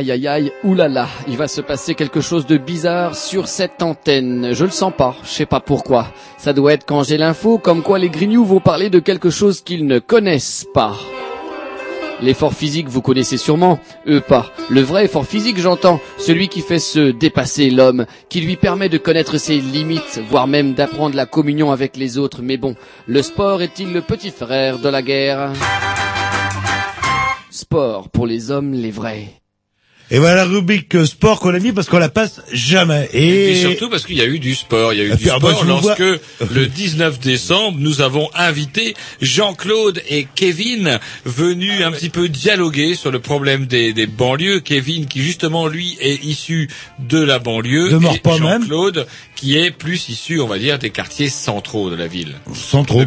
Aïe, 0.00 0.12
aïe, 0.12 0.28
aïe, 0.28 0.52
oulala, 0.64 1.08
il 1.28 1.36
va 1.36 1.46
se 1.46 1.60
passer 1.60 1.94
quelque 1.94 2.22
chose 2.22 2.46
de 2.46 2.56
bizarre 2.56 3.14
sur 3.14 3.48
cette 3.48 3.82
antenne. 3.82 4.52
Je 4.52 4.64
le 4.64 4.70
sens 4.70 4.92
pas, 4.96 5.14
je 5.22 5.28
sais 5.28 5.46
pas 5.46 5.60
pourquoi. 5.60 6.06
Ça 6.38 6.54
doit 6.54 6.72
être 6.72 6.86
quand 6.86 7.02
j'ai 7.02 7.18
l'info, 7.18 7.58
comme 7.58 7.82
quoi 7.82 7.98
les 7.98 8.08
grignoux 8.08 8.44
vont 8.46 8.60
parler 8.60 8.88
de 8.88 8.98
quelque 8.98 9.28
chose 9.28 9.60
qu'ils 9.60 9.86
ne 9.86 9.98
connaissent 9.98 10.66
pas. 10.72 10.96
L'effort 12.22 12.54
physique, 12.54 12.88
vous 12.88 13.02
connaissez 13.02 13.36
sûrement, 13.36 13.78
eux 14.06 14.22
pas. 14.22 14.50
Le 14.70 14.80
vrai 14.80 15.04
effort 15.04 15.26
physique, 15.26 15.58
j'entends, 15.58 16.00
celui 16.18 16.48
qui 16.48 16.62
fait 16.62 16.78
se 16.78 17.10
dépasser 17.10 17.68
l'homme, 17.68 18.06
qui 18.30 18.40
lui 18.40 18.56
permet 18.56 18.88
de 18.88 18.98
connaître 18.98 19.36
ses 19.36 19.58
limites, 19.58 20.20
voire 20.30 20.46
même 20.46 20.72
d'apprendre 20.72 21.14
la 21.14 21.26
communion 21.26 21.72
avec 21.72 21.98
les 21.98 22.16
autres. 22.16 22.40
Mais 22.42 22.56
bon, 22.56 22.74
le 23.06 23.20
sport 23.20 23.60
est-il 23.60 23.92
le 23.92 24.00
petit 24.00 24.30
frère 24.30 24.78
de 24.78 24.88
la 24.88 25.02
guerre? 25.02 25.52
Sport 27.50 28.08
pour 28.08 28.26
les 28.26 28.50
hommes, 28.50 28.72
les 28.72 28.90
vrais. 28.90 29.39
Et 30.12 30.18
voilà 30.18 30.34
la 30.36 30.44
rubrique 30.44 31.06
sport 31.06 31.38
qu'on 31.38 31.54
a 31.54 31.58
mis 31.60 31.70
parce 31.70 31.88
qu'on 31.88 31.98
la 31.98 32.08
passe 32.08 32.40
jamais. 32.52 33.08
Et, 33.12 33.54
surtout 33.54 33.88
parce 33.88 34.04
qu'il 34.04 34.16
y 34.16 34.20
a 34.20 34.26
eu 34.26 34.40
du 34.40 34.56
sport. 34.56 34.92
Il 34.92 34.98
y 34.98 35.02
a 35.02 35.04
eu 35.04 35.16
du 35.16 35.30
ah 35.30 35.38
bah, 35.38 35.50
sport 35.52 35.64
lorsque 35.64 36.00
le 36.52 36.66
19 36.66 37.20
décembre, 37.20 37.78
nous 37.78 38.00
avons 38.00 38.28
invité 38.34 38.94
Jean-Claude 39.20 40.02
et 40.08 40.26
Kevin 40.34 40.98
venus 41.24 41.84
un 41.84 41.92
petit 41.92 42.08
peu 42.08 42.28
dialoguer 42.28 42.96
sur 42.96 43.12
le 43.12 43.20
problème 43.20 43.66
des, 43.66 43.92
des 43.92 44.08
banlieues. 44.08 44.60
Kevin 44.60 45.06
qui 45.06 45.22
justement 45.22 45.68
lui 45.68 45.96
est 46.00 46.24
issu 46.24 46.68
de 46.98 47.20
la 47.20 47.38
banlieue 47.38 47.90
De 47.90 47.98
Morpan 47.98 48.34
et 48.34 48.38
Jean-Claude 48.38 49.06
qui 49.40 49.56
est 49.56 49.70
plus 49.70 50.10
issu, 50.10 50.38
on 50.38 50.46
va 50.46 50.58
dire, 50.58 50.78
des 50.78 50.90
quartiers 50.90 51.30
centraux 51.30 51.88
de 51.88 51.96
la 51.96 52.06
ville. 52.06 52.34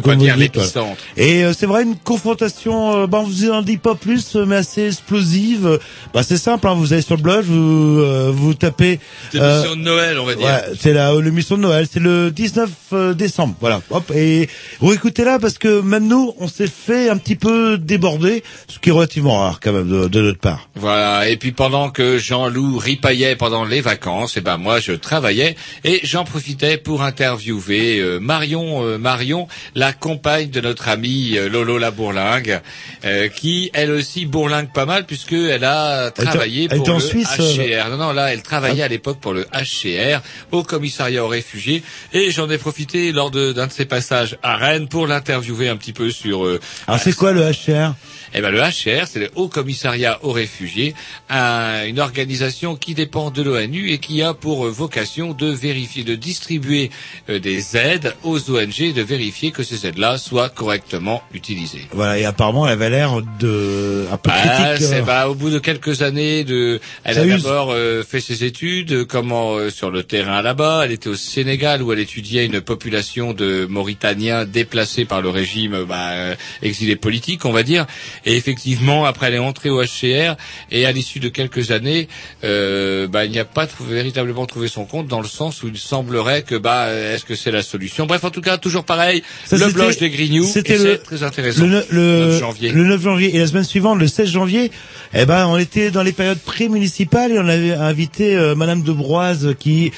comme 0.00 0.18
dire 0.18 0.36
l'épicentre. 0.36 1.00
Et 1.16 1.44
euh, 1.44 1.52
c'est 1.56 1.66
vrai 1.66 1.84
une 1.84 1.96
confrontation, 1.96 3.02
euh, 3.02 3.06
bah, 3.06 3.18
on 3.20 3.22
vous 3.22 3.50
en 3.50 3.62
dit 3.62 3.76
pas 3.76 3.94
plus, 3.94 4.34
euh, 4.34 4.44
mais 4.44 4.56
assez 4.56 4.86
explosive. 4.86 5.78
Bah 6.12 6.24
c'est 6.24 6.36
simple, 6.36 6.66
hein, 6.66 6.74
vous 6.74 6.92
allez 6.92 7.02
sur 7.02 7.16
le 7.16 7.22
blog, 7.22 7.44
vous 7.44 8.00
euh, 8.00 8.32
vous 8.34 8.54
tapez. 8.54 8.98
C'est 9.30 9.38
l'émission 9.38 9.76
de 9.76 9.82
Noël, 9.82 10.18
on 10.18 10.24
va 10.24 10.34
dire. 10.34 10.44
Ouais, 10.44 10.62
c'est 10.76 10.92
la 10.92 11.14
l'émission 11.20 11.56
de 11.56 11.62
Noël, 11.62 11.86
c'est 11.88 12.00
le 12.00 12.32
19 12.32 12.68
euh, 12.92 13.14
décembre, 13.14 13.54
voilà. 13.60 13.80
Hop 13.90 14.10
et 14.12 14.48
vous 14.80 14.92
écoutez 14.92 15.22
là 15.22 15.38
parce 15.38 15.58
que 15.58 15.82
même 15.82 16.08
nous, 16.08 16.34
on 16.40 16.48
s'est 16.48 16.66
fait 16.66 17.08
un 17.10 17.16
petit 17.16 17.36
peu 17.36 17.78
déborder, 17.78 18.42
ce 18.66 18.80
qui 18.80 18.88
est 18.88 18.92
relativement 18.92 19.38
rare 19.38 19.60
quand 19.60 19.72
même 19.72 19.88
de, 19.88 20.08
de 20.08 20.20
notre 20.20 20.40
part. 20.40 20.68
Voilà. 20.74 21.28
Et 21.28 21.36
puis 21.36 21.52
pendant 21.52 21.90
que 21.90 22.18
Jean-Loup 22.18 22.78
ripaillait 22.78 23.36
pendant 23.36 23.64
les 23.64 23.80
vacances, 23.80 24.36
et 24.36 24.40
ben 24.40 24.56
moi 24.56 24.80
je 24.80 24.92
travaillais 24.92 25.54
et 25.84 26.00
j'en 26.24 26.30
profitais 26.30 26.78
pour 26.78 27.02
interviewer 27.02 27.98
euh, 28.00 28.18
Marion, 28.18 28.82
euh, 28.86 28.96
Marion, 28.98 29.46
la 29.74 29.92
compagne 29.92 30.48
de 30.50 30.60
notre 30.60 30.88
amie 30.88 31.36
euh, 31.36 31.48
Lolo 31.50 31.76
la 31.78 31.90
Bourlingue, 31.90 32.60
euh, 33.04 33.28
qui 33.28 33.70
elle 33.74 33.90
aussi 33.90 34.24
bourlingue 34.26 34.72
pas 34.72 34.86
mal 34.86 35.04
puisque 35.04 35.32
elle 35.32 35.64
a 35.64 36.10
travaillé 36.10 36.68
elle 36.70 36.78
pour 36.78 36.88
en 36.90 36.94
le 36.94 37.00
Suisse, 37.00 37.28
euh, 37.38 37.82
HCR. 37.82 37.90
Non, 37.90 37.96
non, 37.98 38.12
là 38.12 38.32
elle 38.32 38.42
travaillait 38.42 38.82
à 38.82 38.88
l'époque 38.88 39.20
pour 39.20 39.34
le 39.34 39.46
HCR 39.52 40.20
au 40.52 40.62
commissariat 40.62 41.22
aux 41.24 41.28
réfugiés 41.28 41.82
et 42.12 42.30
j'en 42.30 42.48
ai 42.48 42.56
profité 42.58 43.12
lors 43.12 43.30
de- 43.30 43.52
d'un 43.52 43.66
de, 43.66 43.72
ses 43.72 43.84
passages 43.84 44.38
à 44.42 44.56
Rennes 44.56 44.88
pour 44.88 45.06
l'interviewer 45.06 45.68
un 45.68 45.76
petit 45.76 45.92
peu 45.92 46.10
sur. 46.10 46.44
euh, 46.46 46.58
Alors 46.86 47.00
c'est 47.00 47.14
quoi 47.14 47.32
le 47.32 47.42
HCR 47.42 47.92
eh 48.36 48.40
ben, 48.40 48.50
le 48.50 48.58
HCR, 48.58 49.06
c'est 49.06 49.20
le 49.20 49.30
Haut 49.36 49.46
Commissariat 49.46 50.18
aux 50.24 50.32
réfugiés, 50.32 50.92
un- 51.30 51.84
une 51.86 52.00
organisation 52.00 52.74
qui 52.74 52.92
dépend 52.94 53.30
de 53.30 53.42
l'ONU 53.42 53.90
et 53.92 53.98
qui 53.98 54.22
a 54.22 54.34
pour 54.34 54.66
euh, 54.66 54.70
vocation 54.70 55.34
de 55.34 55.46
vérifier, 55.46 56.02
de 56.02 56.13
distribuer 56.16 56.90
euh, 57.28 57.38
des 57.38 57.76
aides 57.76 58.14
aux 58.22 58.50
ONG, 58.50 58.92
de 58.94 59.02
vérifier 59.02 59.50
que 59.50 59.62
ces 59.62 59.86
aides-là 59.86 60.18
soient 60.18 60.48
correctement 60.48 61.22
utilisées. 61.32 61.86
Voilà, 61.92 62.18
et 62.18 62.24
apparemment 62.24 62.66
elle 62.66 62.72
avait 62.72 62.90
l'air 62.90 63.20
de 63.40 64.06
un 64.12 64.16
peu 64.16 64.30
Ah, 64.32 64.74
critique. 64.76 65.04
bah, 65.04 65.28
au 65.28 65.34
bout 65.34 65.50
de 65.50 65.58
quelques 65.58 66.02
années 66.02 66.44
de 66.44 66.80
elle 67.04 67.14
Ça 67.14 67.20
a 67.22 67.24
d'abord 67.26 67.70
euh, 67.72 68.02
fait 68.02 68.20
ses 68.20 68.44
études, 68.44 69.04
comment 69.06 69.54
euh, 69.54 69.70
sur 69.70 69.90
le 69.90 70.02
terrain 70.02 70.42
là-bas. 70.42 70.82
Elle 70.84 70.92
était 70.92 71.08
au 71.08 71.16
Sénégal 71.16 71.82
où 71.82 71.92
elle 71.92 71.98
étudiait 71.98 72.44
une 72.46 72.60
population 72.60 73.32
de 73.32 73.66
Mauritaniens 73.68 74.44
déplacés 74.44 75.04
par 75.04 75.22
le 75.22 75.28
régime, 75.28 75.84
bah, 75.88 76.10
euh, 76.12 76.34
exilés 76.62 76.96
politiques, 76.96 77.44
on 77.44 77.52
va 77.52 77.62
dire. 77.62 77.86
Et 78.24 78.36
effectivement, 78.36 79.04
après 79.04 79.28
elle 79.28 79.34
est 79.34 79.38
entrée 79.38 79.70
au 79.70 79.82
HCR 79.82 80.36
et 80.70 80.86
à 80.86 80.92
l'issue 80.92 81.20
de 81.20 81.28
quelques 81.28 81.70
années, 81.70 82.08
euh, 82.44 83.06
bah, 83.08 83.24
il 83.24 83.30
n'y 83.30 83.38
a 83.38 83.44
pas 83.44 83.66
trouvé- 83.66 83.94
véritablement 83.94 84.46
trouvé 84.46 84.68
son 84.68 84.84
compte 84.84 85.06
dans 85.08 85.20
le 85.20 85.28
sens 85.28 85.62
où 85.62 85.68
il 85.68 85.78
semblerait 86.04 86.42
que 86.42 86.54
bah, 86.56 86.84
euh, 86.86 87.14
est-ce 87.14 87.24
que 87.24 87.34
c'est 87.34 87.50
la 87.50 87.62
solution? 87.62 88.06
Bref, 88.06 88.24
en 88.24 88.30
tout 88.30 88.40
cas, 88.40 88.58
toujours 88.58 88.84
pareil. 88.84 89.22
Ça, 89.46 89.56
le 89.56 89.72
blog 89.72 89.96
des 89.98 90.10
Grignoux, 90.10 90.44
C'était 90.44 90.76
le- 90.78 90.98
très 90.98 91.22
intéressant. 91.22 91.64
Le, 91.66 91.84
le, 91.90 92.26
9 92.26 92.40
janvier. 92.40 92.70
le 92.72 92.84
9 92.84 93.02
janvier. 93.02 93.34
Et 93.34 93.38
la 93.38 93.46
semaine 93.46 93.64
suivante, 93.64 93.98
le 93.98 94.06
16 94.06 94.28
janvier, 94.30 94.70
eh 95.14 95.24
ben, 95.24 95.46
on 95.46 95.56
était 95.58 95.90
dans 95.90 96.02
les 96.02 96.12
périodes 96.12 96.38
pré-municipales 96.40 97.32
et 97.32 97.38
on 97.38 97.48
avait 97.48 97.72
invité 97.72 98.36
euh, 98.36 98.54
Madame 98.54 98.82
de 98.82 98.92
Broise 98.92 99.54
qui 99.58 99.92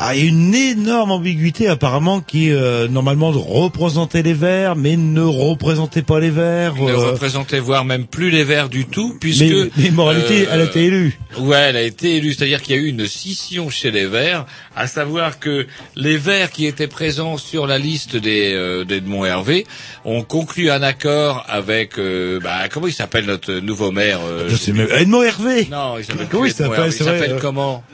a 0.00 0.16
une 0.16 0.54
énorme 0.54 1.10
ambiguïté 1.10 1.68
apparemment 1.68 2.22
qui 2.22 2.50
euh, 2.50 2.88
normalement 2.88 3.30
représentait 3.30 4.22
les 4.22 4.32
Verts 4.32 4.74
mais 4.74 4.96
ne 4.96 5.20
représentait 5.20 6.00
pas 6.00 6.18
les 6.20 6.30
Verts. 6.30 6.74
ne 6.76 6.90
euh, 6.90 7.10
représentait 7.12 7.60
voire 7.60 7.84
même 7.84 8.06
plus 8.06 8.30
les 8.30 8.42
Verts 8.42 8.70
du 8.70 8.86
tout, 8.86 9.18
puisque... 9.20 9.42
mais, 9.42 9.70
mais 9.76 9.90
moralité, 9.90 10.46
euh, 10.46 10.52
elle 10.52 10.60
a 10.62 10.64
été 10.64 10.84
élue. 10.86 11.18
Ouais, 11.38 11.58
elle 11.68 11.76
a 11.76 11.82
été 11.82 12.16
élue, 12.16 12.32
c'est-à-dire 12.32 12.62
qu'il 12.62 12.76
y 12.76 12.78
a 12.78 12.82
eu 12.82 12.86
une 12.86 13.06
scission 13.06 13.68
chez 13.68 13.90
les 13.90 14.06
Verts, 14.06 14.46
à 14.74 14.86
savoir 14.86 15.38
que 15.38 15.66
les 15.96 16.16
Verts 16.16 16.50
qui 16.50 16.66
étaient 16.66 16.86
présents 16.86 17.36
sur 17.36 17.66
la 17.66 17.78
liste 17.78 18.16
des 18.16 18.54
euh, 18.54 18.84
d'Edmond 18.84 19.26
Hervé 19.26 19.66
ont 20.06 20.22
conclu 20.22 20.70
un 20.70 20.82
accord 20.82 21.44
avec, 21.48 21.98
euh, 21.98 22.40
bah, 22.40 22.68
comment 22.70 22.86
il 22.86 22.94
s'appelle 22.94 23.26
notre 23.26 23.52
nouveau 23.52 23.90
maire 23.90 24.20
euh, 24.24 24.48
Je 24.48 24.56
sais 24.56 24.72
même. 24.72 24.88
Edmond 24.90 25.22
Hervé. 25.22 25.68
Non, 25.70 25.98
il 25.98 26.04
s'appelle 26.04 26.28
Comment 26.30 26.44
il 26.46 26.52
s'appelle, 26.52 26.86
Il 26.86 26.92
s'appelle 26.92 27.38
comment? 27.40 27.84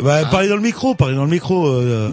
Bah, 0.00 0.24
parlez 0.30 0.48
dans 0.48 0.56
le 0.56 0.62
micro, 0.62 0.94
parlez 0.94 1.14
dans 1.14 1.24
le 1.24 1.30
micro. 1.30 1.66
Euh, 1.66 2.12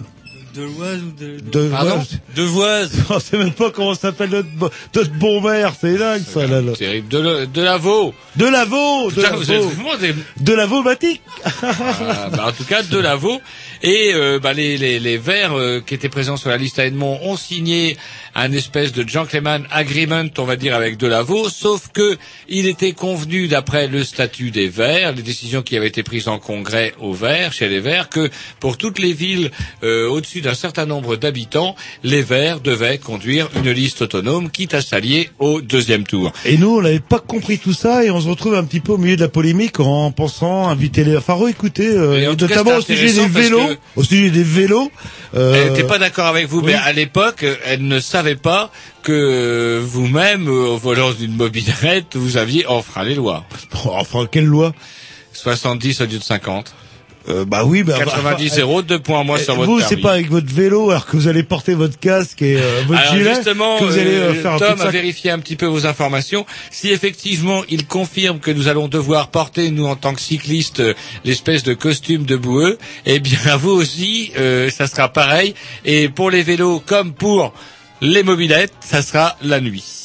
De 0.55 0.63
l'Oise 0.63 1.01
ou 1.01 1.11
de... 1.23 1.39
de 1.51 1.69
Pardon 1.69 2.01
De 2.35 2.43
Voise. 2.43 2.91
On 3.09 3.19
sait 3.19 3.37
même 3.37 3.51
pas 3.51 3.71
comment 3.71 3.93
s'appelle 3.93 4.29
notre, 4.29 4.71
notre 4.95 5.11
bon 5.13 5.41
maire, 5.41 5.73
c'est 5.79 5.97
dingue 5.97 6.21
ça. 6.25 6.47
Là, 6.47 6.61
là. 6.61 6.71
Terrible. 6.73 7.07
De, 7.09 7.19
le- 7.19 7.47
de 7.47 7.61
Lavaux. 7.61 8.13
De 8.37 8.45
Lavaux, 8.45 9.09
de 9.11 9.15
Putain, 9.15 9.35
vous 9.35 9.51
êtes 9.51 9.61
Lavaux, 9.61 10.13
de 10.39 10.53
Lavaux-Matic. 10.53 11.21
Ah, 11.61 12.29
bah, 12.31 12.45
en 12.47 12.51
tout 12.51 12.63
cas 12.65 12.83
de 12.83 12.97
Lavaux 12.97 13.41
et 13.83 14.11
euh, 14.13 14.39
bah, 14.39 14.53
les, 14.53 14.77
les, 14.77 14.99
les 14.99 15.17
Verts 15.17 15.53
euh, 15.57 15.81
qui 15.85 15.93
étaient 15.93 16.09
présents 16.09 16.37
sur 16.37 16.49
la 16.49 16.57
liste 16.57 16.79
à 16.79 16.85
Edmond 16.85 17.19
ont 17.23 17.37
signé 17.37 17.97
un 18.33 18.51
espèce 18.51 18.91
de 18.93 19.07
gentleman 19.07 19.65
agreement 19.71 20.23
on 20.37 20.43
va 20.43 20.55
dire 20.55 20.75
avec 20.75 20.97
Delaveau 20.97 21.49
sauf 21.49 21.89
que 21.93 22.17
il 22.49 22.67
était 22.67 22.91
convenu 22.93 23.47
d'après 23.47 23.87
le 23.87 24.03
statut 24.03 24.51
des 24.51 24.67
Verts 24.67 25.13
les 25.13 25.21
décisions 25.21 25.61
qui 25.61 25.77
avaient 25.77 25.87
été 25.87 26.03
prises 26.03 26.27
en 26.27 26.39
congrès 26.39 26.93
aux 26.99 27.13
Verts 27.13 27.53
chez 27.53 27.67
les 27.69 27.79
Verts 27.79 28.09
que 28.09 28.29
pour 28.59 28.77
toutes 28.77 28.99
les 28.99 29.13
villes 29.13 29.51
euh, 29.83 30.07
au-dessus 30.09 30.41
d'un 30.45 30.53
certain 30.53 30.85
nombre 30.85 31.15
d'habitants 31.15 31.75
les 32.03 32.21
Verts 32.21 32.59
devaient 32.59 32.99
conduire 32.99 33.49
une 33.55 33.71
liste 33.71 34.03
autonome 34.03 34.51
quitte 34.51 34.75
à 34.75 34.81
s'allier 34.81 35.31
au 35.39 35.59
deuxième 35.59 36.03
tour 36.05 36.31
Et 36.45 36.57
nous, 36.57 36.77
on 36.77 36.81
n'avait 36.81 36.99
pas 36.99 37.17
compris 37.19 37.57
tout 37.57 37.73
ça 37.73 38.03
et 38.05 38.11
on 38.11 38.21
se 38.21 38.27
retrouve 38.27 38.53
un 38.53 38.63
petit 38.63 38.79
peu 38.79 38.91
au 38.91 38.97
milieu 38.99 39.15
de 39.15 39.21
la 39.21 39.27
polémique 39.27 39.79
en 39.79 40.11
pensant 40.11 40.67
inviter 40.67 41.03
les, 41.03 41.17
enfin, 41.17 41.35
écoutez, 41.47 41.87
euh, 41.87 42.35
notamment 42.35 42.75
au 42.77 42.81
sujet 42.81 43.11
des 43.11 43.27
vélos, 43.27 43.69
au 43.95 44.03
sujet 44.03 44.29
des 44.29 44.43
vélos. 44.43 44.91
euh, 45.35 45.55
Elle 45.55 45.71
n'était 45.71 45.87
pas 45.87 45.97
d'accord 45.97 46.27
avec 46.27 46.47
vous, 46.47 46.59
oui. 46.59 46.67
mais 46.67 46.73
à 46.75 46.93
l'époque, 46.93 47.43
elle 47.65 47.87
ne 47.87 47.99
savait 47.99 48.35
pas 48.35 48.71
que 49.01 49.81
vous-même, 49.83 50.47
euh, 50.47 50.67
au 50.73 50.77
volant 50.77 51.11
d'une 51.11 51.35
mobilette, 51.35 52.15
vous 52.15 52.37
aviez 52.37 52.67
enfreint 52.67 53.03
les 53.03 53.15
lois. 53.15 53.45
Enfin, 53.85 54.27
quelle 54.31 54.45
loi? 54.45 54.73
70 55.33 56.01
au 56.01 56.05
lieu 56.05 56.19
de 56.19 56.23
50. 56.23 56.73
Euh, 57.27 57.43
bah 57.43 57.63
oui, 57.65 57.81
bah, 57.81 57.97
90 57.97 58.49
bah, 58.55 58.61
euros, 58.61 58.81
deux 58.83 58.99
points 58.99 59.19
en 59.19 59.23
moins 59.23 59.39
sur 59.39 59.55
votre 59.55 59.67
Vous, 59.67 59.81
c'est 59.81 59.97
pas 59.97 60.11
avec 60.11 60.29
votre 60.29 60.53
vélo 60.53 60.91
alors 60.91 61.07
que 61.07 61.17
vous 61.17 61.27
allez 61.27 61.41
porter 61.41 61.73
votre 61.73 61.97
casque 61.97 62.41
et 62.43 62.57
euh, 62.57 62.83
votre 62.87 63.01
Alors 63.01 63.15
gilet 63.15 63.35
justement, 63.35 63.79
que 63.79 63.85
vous 63.85 63.97
allez 63.97 64.15
euh, 64.15 64.29
euh, 64.29 64.33
faire 64.35 64.53
un 64.53 64.59
Tom 64.59 64.77
de 64.77 64.83
a 64.83 64.89
vérifié 64.91 65.31
un 65.31 65.39
petit 65.39 65.55
peu 65.55 65.65
vos 65.65 65.87
informations. 65.87 66.45
Si 66.69 66.91
effectivement 66.91 67.63
il 67.67 67.87
confirme 67.87 68.39
que 68.39 68.51
nous 68.51 68.67
allons 68.67 68.87
devoir 68.87 69.29
porter, 69.29 69.71
nous 69.71 69.85
en 69.85 69.95
tant 69.95 70.13
que 70.13 70.21
cyclistes, 70.21 70.81
euh, 70.81 70.93
l'espèce 71.23 71.63
de 71.63 71.73
costume 71.73 72.25
de 72.25 72.35
boueux, 72.35 72.77
eh 73.07 73.19
bien 73.19 73.39
vous 73.57 73.71
aussi, 73.71 74.31
euh, 74.37 74.69
ça 74.69 74.85
sera 74.85 75.09
pareil. 75.09 75.55
Et 75.83 76.09
pour 76.09 76.29
les 76.29 76.43
vélos 76.43 76.79
comme 76.85 77.13
pour 77.13 77.53
les 78.01 78.21
mobilettes, 78.21 78.73
ça 78.81 79.01
sera 79.01 79.35
la 79.41 79.61
nuit. 79.61 80.04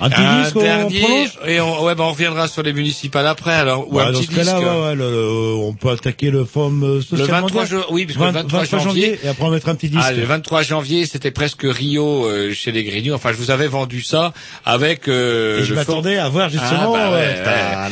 Un 0.00 0.10
petit 0.10 0.20
disque, 0.42 0.56
on 0.56 0.62
dernier, 0.62 1.00
prolonge 1.00 1.38
et 1.46 1.60
on, 1.60 1.84
ouais, 1.84 1.94
bah, 1.94 2.04
on 2.04 2.10
reviendra 2.10 2.48
sur 2.48 2.62
les 2.62 2.72
municipales 2.72 3.26
après, 3.26 3.54
alors, 3.54 3.90
ou 3.90 3.96
Ouais, 3.96 4.02
un 4.04 4.12
dans 4.12 4.18
petit 4.20 4.26
ce 4.34 4.40
disque. 4.40 4.54
ouais, 4.56 4.64
ouais, 4.64 4.94
le- 4.94 5.10
le- 5.10 5.54
on 5.54 5.72
peut 5.72 5.90
attaquer 5.90 6.30
le 6.30 6.44
forum 6.44 6.82
euh, 6.82 6.94
Le 6.96 7.02
social 7.02 7.26
23 7.28 7.62
mondial. 7.62 7.80
oui, 7.90 8.06
parce 8.06 8.18
que 8.18 8.24
le 8.24 8.30
23 8.30 8.64
janvier, 8.64 9.18
et 9.24 9.28
après 9.28 9.44
on 9.44 9.50
mettra 9.50 9.70
un 9.72 9.74
petit 9.74 9.88
disque. 9.88 10.02
Ah, 10.06 10.12
le 10.12 10.24
23 10.24 10.62
janvier, 10.62 11.06
c'était 11.06 11.30
presque 11.30 11.62
Rio 11.64 12.26
euh, 12.26 12.52
chez 12.52 12.72
les 12.72 12.84
Grignoux. 12.84 13.14
Enfin, 13.14 13.30
je 13.32 13.36
vous 13.38 13.50
avais 13.50 13.68
vendu 13.68 14.02
ça 14.02 14.32
avec. 14.64 15.08
Euh, 15.08 15.60
et 15.60 15.64
je 15.64 15.74
m'attendais 15.74 16.18
à 16.18 16.28
voir 16.28 16.50
justement. 16.50 16.94
Ah, 16.94 17.10
bah 17.10 17.10
ouais, 17.12 17.34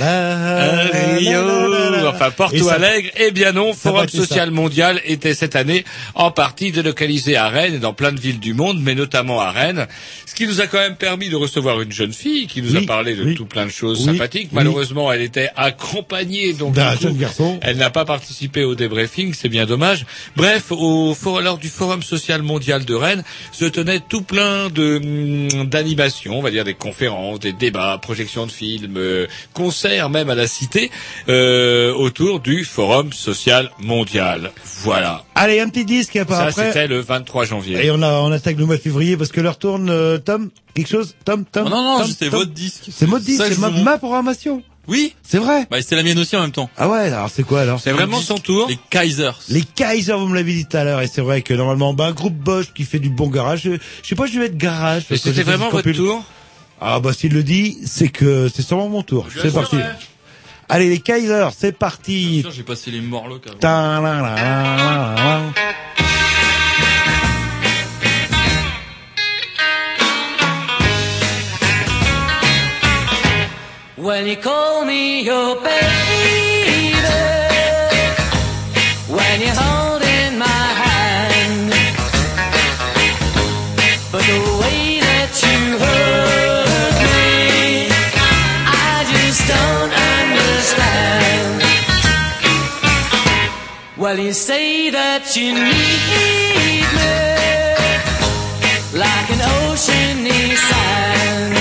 euh, 0.03 0.89
Euh, 0.95 1.17
Rio, 1.19 2.09
enfin 2.09 2.31
Porto 2.31 2.57
ça- 2.69 2.75
Alegre. 2.75 3.11
Eh 3.17 3.31
bien 3.31 3.53
non, 3.53 3.73
Forum 3.73 4.05
être 4.05 4.11
ça. 4.11 4.19
Social 4.19 4.51
Mondial 4.51 5.01
était 5.05 5.35
cette 5.35 5.57
année 5.57 5.85
en 6.15 6.31
partie 6.31 6.73
délocalisé 6.73 7.37
à 7.37 7.49
Rennes 7.49 7.75
et 7.75 7.79
dans 7.79 7.93
plein 7.93 8.13
de 8.13 8.21
villes 8.21 8.41
du 8.41 8.55
monde, 8.55 8.79
mais 8.81 8.95
notamment 8.95 9.41
à 9.41 9.51
Rennes. 9.51 9.87
Ce 10.27 10.35
qui 10.35 10.47
nous 10.47 10.61
a 10.61 10.67
quand 10.67 10.79
même 10.79 10.97
permis 10.97 11.29
de 11.29 11.37
recevoir 11.37 11.81
une 11.81 11.93
jeune 11.95 12.13
fille 12.13 12.47
qui 12.47 12.61
nous 12.61 12.73
Oui, 12.77 12.85
a 12.85 12.87
parlé 12.87 13.15
de 13.17 13.25
oui. 13.25 13.35
tout 13.35 13.47
plein 13.47 13.65
de 13.65 13.71
choses 13.71 14.01
Oui, 14.07 14.13
sympathiques. 14.13 14.49
oui. 14.51 14.57
Malheureusement, 14.57 15.11
elle 15.13 15.23
était 15.23 15.49
accompagnée 15.57 16.53
donc 16.53 16.75
D'un 16.75 16.97
jeune 16.97 17.17
garçon. 17.17 17.59
elle 17.63 17.77
n'a 17.77 17.91
pas 17.91 18.05
participé 18.05 18.65
au 18.65 18.75
débriefing, 18.75 19.33
c'est 19.35 19.49
bien 19.49 19.65
dommage. 19.67 20.05
Bref, 20.37 20.73
au 20.73 21.15
for- 21.15 21.41
lors 21.41 21.59
du 21.59 21.69
Forum 21.69 22.03
social 22.03 22.43
mondial 22.43 22.85
de 22.85 22.95
Rennes, 22.95 23.23
se 23.53 23.65
tenait 23.65 24.01
tout 24.01 24.23
plein 24.23 24.69
de 24.71 24.97
hum, 25.55 25.67
d'animations, 25.69 26.39
on 26.39 26.43
va 26.43 26.51
dire 26.51 26.65
des 26.65 26.75
conférences, 26.75 27.41
des 27.41 27.53
débats, 27.53 27.99
projections 28.03 28.47
de 28.47 28.53
films, 28.53 28.97
euh, 28.97 29.27
concerts 29.53 30.11
même 30.11 30.29
à 30.31 30.35
la 30.35 30.47
Cité, 30.47 30.91
euh, 31.29 31.93
autour 31.95 32.41
du 32.41 32.65
Forum 32.65 33.13
social 33.13 33.71
mondial. 33.81 34.51
Voilà. 34.83 35.25
Allez, 35.35 35.61
un 35.61 35.69
petit 35.69 35.85
disque 35.85 36.17
et 36.17 36.21
après. 36.21 36.51
Ça, 36.51 36.67
c'était 36.67 36.87
le 36.87 37.01
23 37.01 37.45
janvier. 37.45 37.85
Et 37.87 37.91
on 37.91 38.03
a, 38.03 38.13
on 38.21 38.33
attaque 38.33 38.57
le 38.59 38.67
mois 38.67 38.77
de 38.77 38.81
février 38.83 39.17
parce 39.17 39.31
que 39.33 39.41
l'heure 39.41 39.59
tourne, 39.59 39.89
euh, 39.91 40.19
Tom, 40.19 40.51
quelque 40.75 40.89
chose, 40.89 41.15
Tom, 41.25 41.45
Tom? 41.51 41.65
Oh 41.67 41.71
non, 41.71 41.84
non, 41.85 41.99
Tom, 41.99 42.07
c'était 42.09 42.29
votre 42.29 42.53
disque. 42.53 42.85
C'est 42.91 43.07
votre 43.07 43.25
disque, 43.25 43.43
c'est 43.47 43.59
ma, 43.59 43.69
vous 43.69 43.75
montre. 43.75 43.85
ma 43.85 43.99
programmation. 43.99 44.63
Oui. 44.87 45.15
C'est 45.23 45.39
vrai. 45.39 45.67
Bah, 45.71 45.81
c'était 45.81 45.97
la 45.97 46.03
mienne 46.03 46.19
aussi 46.19 46.37
en 46.37 46.43
même 46.43 46.53
temps. 46.53 46.69
Ah 46.77 46.89
ouais, 46.89 46.99
alors 47.01 47.31
c'est 47.31 47.43
quoi 47.43 47.63
alors 47.63 47.81
C'est 47.81 47.93
vraiment 47.93 48.21
son 48.21 48.37
tour. 48.37 48.69
Les 48.69 48.79
Kaisers. 48.91 49.39
Les 49.49 49.63
Kaiser, 49.63 50.13
vous 50.13 50.27
me 50.27 50.35
l'avez 50.35 50.53
dit 50.53 50.67
tout 50.67 50.77
à 50.77 50.85
l'heure, 50.85 51.01
et 51.01 51.07
c'est 51.07 51.23
vrai 51.23 51.43
que 51.43 51.55
normalement, 51.55 51.95
bah, 51.95 52.07
un 52.07 52.13
groupe 52.13 52.35
Bosch 52.35 52.73
qui 52.75 52.85
fait 52.85 52.99
du 52.99 53.11
bon 53.11 53.29
garage. 53.29 53.63
Je, 53.63 53.71
je 54.03 54.09
sais 54.09 54.15
pas, 54.15 54.27
je 54.27 54.35
vais 54.35 54.41
mettre 54.41 54.57
garage. 54.57 55.07
Que 55.09 55.17
c'était 55.17 55.43
vraiment 55.43 55.71
votre 55.71 55.91
tour 55.93 56.23
Ah 56.81 57.01
bah 57.01 57.13
s'il 57.13 57.33
le 57.33 57.43
dit, 57.43 57.79
c'est 57.87 58.09
que 58.09 58.49
c'est 58.55 58.63
sûrement 58.63 58.89
mon 58.89 59.03
tour. 59.03 59.27
C'est 59.41 59.53
parti. 59.53 59.77
Allez 60.69 60.89
les 60.89 61.01
Kaiser, 61.01 61.49
c'est 61.57 61.77
parti. 61.77 62.45
J'ai 62.51 62.63
passé 62.63 62.91
les 62.91 63.01
morlocks 63.01 63.47
avant. 63.47 63.59
When 74.15 74.27
you 74.29 74.37
call 74.37 74.85
me 74.85 75.23
your 75.23 75.57
baby, 75.57 76.95
when 79.09 79.41
you're 79.43 79.59
holding 79.67 80.39
my 80.39 80.67
hand, 80.85 81.73
but 84.13 84.23
the 84.23 84.39
way 84.63 85.01
that 85.01 85.33
you 85.45 85.59
hurt 85.85 86.97
me, 87.11 87.91
I 88.89 89.03
just 89.15 89.41
don't 89.51 89.93
understand. 90.23 91.63
Well, 93.97 94.17
you 94.21 94.33
say 94.33 94.91
that 94.91 95.35
you 95.35 95.55
need 95.55 96.87
me 97.01 97.27
like 98.97 99.29
an 99.35 99.41
ocean 99.59 100.23
needs 100.23 100.61
sand. 100.61 101.54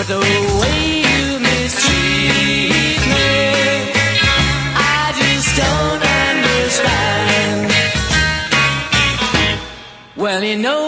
But 0.00 0.08
the 0.08 0.18
way 0.18 0.80
you 1.12 1.38
mistreat 1.40 3.02
me, 3.12 3.36
I 4.74 5.12
just 5.20 5.48
don't 5.60 6.02
understand. 6.24 7.68
Well, 10.16 10.42
you 10.42 10.56
know 10.56 10.79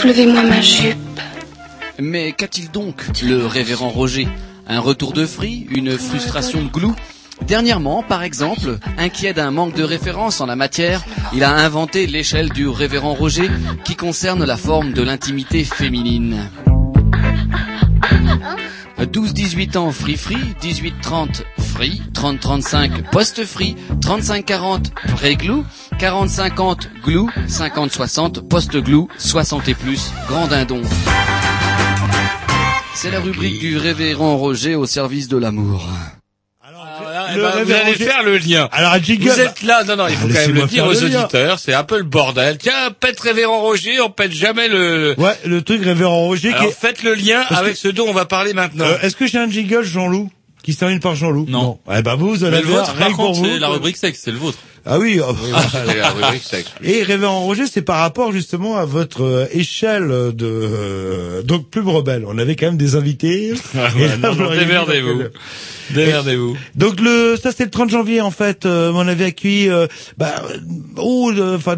soulevez-moi 0.00 0.42
ma 0.44 0.60
jupe. 0.62 0.96
Mais 1.98 2.32
qu'a-t-il 2.32 2.70
donc, 2.70 3.02
le 3.22 3.44
révérend 3.44 3.90
Roger? 3.90 4.26
Un 4.66 4.80
retour 4.80 5.12
de 5.12 5.26
fri 5.26 5.66
Une 5.70 5.98
frustration 5.98 6.62
de 6.62 6.68
glou? 6.68 6.94
Dernièrement, 7.46 8.02
par 8.02 8.22
exemple, 8.22 8.78
inquiet 8.98 9.34
d'un 9.34 9.50
manque 9.50 9.74
de 9.74 9.82
référence 9.82 10.40
en 10.40 10.46
la 10.46 10.56
matière, 10.56 11.02
il 11.34 11.44
a 11.44 11.54
inventé 11.54 12.06
l'échelle 12.06 12.48
du 12.50 12.68
révérend 12.68 13.14
Roger 13.14 13.50
qui 13.84 13.96
concerne 13.96 14.44
la 14.44 14.56
forme 14.56 14.92
de 14.92 15.02
l'intimité 15.02 15.64
féminine. 15.64 16.48
12-18 19.00 19.76
ans 19.78 19.90
free 19.90 20.16
free, 20.16 20.54
18-30 20.62 21.42
free, 21.70 22.02
30-35 22.14 23.10
post 23.10 23.44
free, 23.44 23.76
35-40 24.02 24.90
pré 25.16 25.36
glou, 25.36 25.64
40-50 25.98 26.88
glou, 27.04 27.30
50-60 27.48 28.46
post 28.48 28.76
glou, 28.76 29.08
60 29.18 29.68
et 29.68 29.74
plus 29.74 30.12
grand 30.28 30.46
dindon. 30.48 30.82
C'est 32.94 33.10
la 33.10 33.20
rubrique 33.20 33.60
du 33.60 33.78
révérend 33.78 34.36
Roger 34.36 34.74
au 34.74 34.86
service 34.86 35.28
de 35.28 35.36
l'amour. 35.38 35.82
Eh 37.32 37.36
ben, 37.38 37.64
vous 37.64 37.72
allez 37.72 37.94
faire 37.94 38.24
le 38.24 38.38
lien. 38.38 38.68
Alors, 38.72 38.98
jingle. 39.00 39.28
Vous 39.30 39.40
êtes 39.40 39.62
là, 39.62 39.84
non, 39.84 39.94
non, 39.96 40.08
il 40.08 40.16
faut 40.16 40.26
Ah, 40.28 40.32
quand 40.34 40.40
même 40.48 40.54
le 40.54 40.66
dire 40.66 40.84
aux 40.84 40.92
le 40.92 41.04
auditeurs, 41.04 41.58
c'est 41.60 41.74
un 41.74 41.84
peu 41.84 41.98
le 41.98 42.02
bordel. 42.02 42.58
Tiens, 42.58 42.90
pète 42.98 43.20
révérend 43.20 43.60
Roger, 43.60 44.00
on 44.00 44.10
pète 44.10 44.32
jamais 44.32 44.66
le... 44.68 45.14
Ouais, 45.16 45.38
le 45.44 45.62
truc 45.62 45.84
révérend 45.84 46.18
Roger 46.24 46.48
qui 46.48 46.54
Alors 46.56 46.70
est... 46.70 46.74
faites 46.78 47.04
le 47.04 47.14
lien 47.14 47.44
Parce 47.48 47.60
avec 47.60 47.72
que- 47.74 47.78
ce 47.78 47.88
dont 47.88 48.08
on 48.08 48.12
va 48.12 48.24
parler 48.24 48.52
maintenant. 48.52 48.84
Euh, 48.86 48.98
Est-ce 49.02 49.14
que 49.14 49.26
j'ai 49.28 49.38
un 49.38 49.48
jingle 49.48 49.84
Jean-Loup? 49.84 50.28
Qui 50.62 50.72
se 50.72 50.78
termine 50.78 51.00
par 51.00 51.14
Jean-Loup 51.14 51.46
Non. 51.48 51.78
Eh 51.94 52.02
ben 52.02 52.14
vous, 52.16 52.30
vous 52.30 52.44
allez 52.44 52.58
Mais 52.58 52.62
le 52.62 52.68
vôtre, 52.68 52.94
par 52.94 53.12
contre, 53.12 53.38
vous. 53.38 53.44
c'est 53.44 53.58
la 53.58 53.68
rubrique 53.68 53.96
sexe, 53.96 54.20
c'est 54.24 54.30
le 54.32 54.38
vôtre. 54.38 54.58
Ah 54.86 54.98
oui. 54.98 55.20
oh. 55.22 55.32
Oui, 55.42 55.50
c'est 55.72 55.94
la 55.98 56.10
rubrique 56.10 56.42
sexe. 56.42 56.70
Et 56.82 57.02
Révérend 57.02 57.40
Roger, 57.40 57.66
c'est 57.66 57.82
par 57.82 57.98
rapport 57.98 58.32
justement 58.32 58.76
à 58.76 58.84
votre 58.84 59.22
euh, 59.22 59.46
échelle 59.52 60.08
de 60.08 60.46
euh, 60.46 61.42
donc 61.42 61.68
Plume 61.70 61.88
Rebelle. 61.88 62.24
On 62.26 62.38
avait 62.38 62.56
quand 62.56 62.66
même 62.66 62.76
des 62.78 62.94
invités. 62.96 63.52
Ah 63.76 63.88
Et 63.96 64.00
ouais, 64.00 64.08
là, 64.08 64.16
non, 64.16 64.32
vous 64.32 64.42
démerdez-vous. 65.94 66.56
Donc 66.74 67.00
le 67.00 67.36
ça 67.42 67.50
c'est 67.56 67.64
le 67.64 67.70
30 67.70 67.90
janvier 67.90 68.20
en 68.20 68.30
fait. 68.30 68.66
Euh, 68.66 68.90
on 68.94 69.06
avait 69.08 69.24
accueilli. 69.26 69.68
euh, 69.68 69.86
bah, 70.18 70.34
oh, 70.96 71.30
euh, 71.36 71.56
enfin 71.56 71.76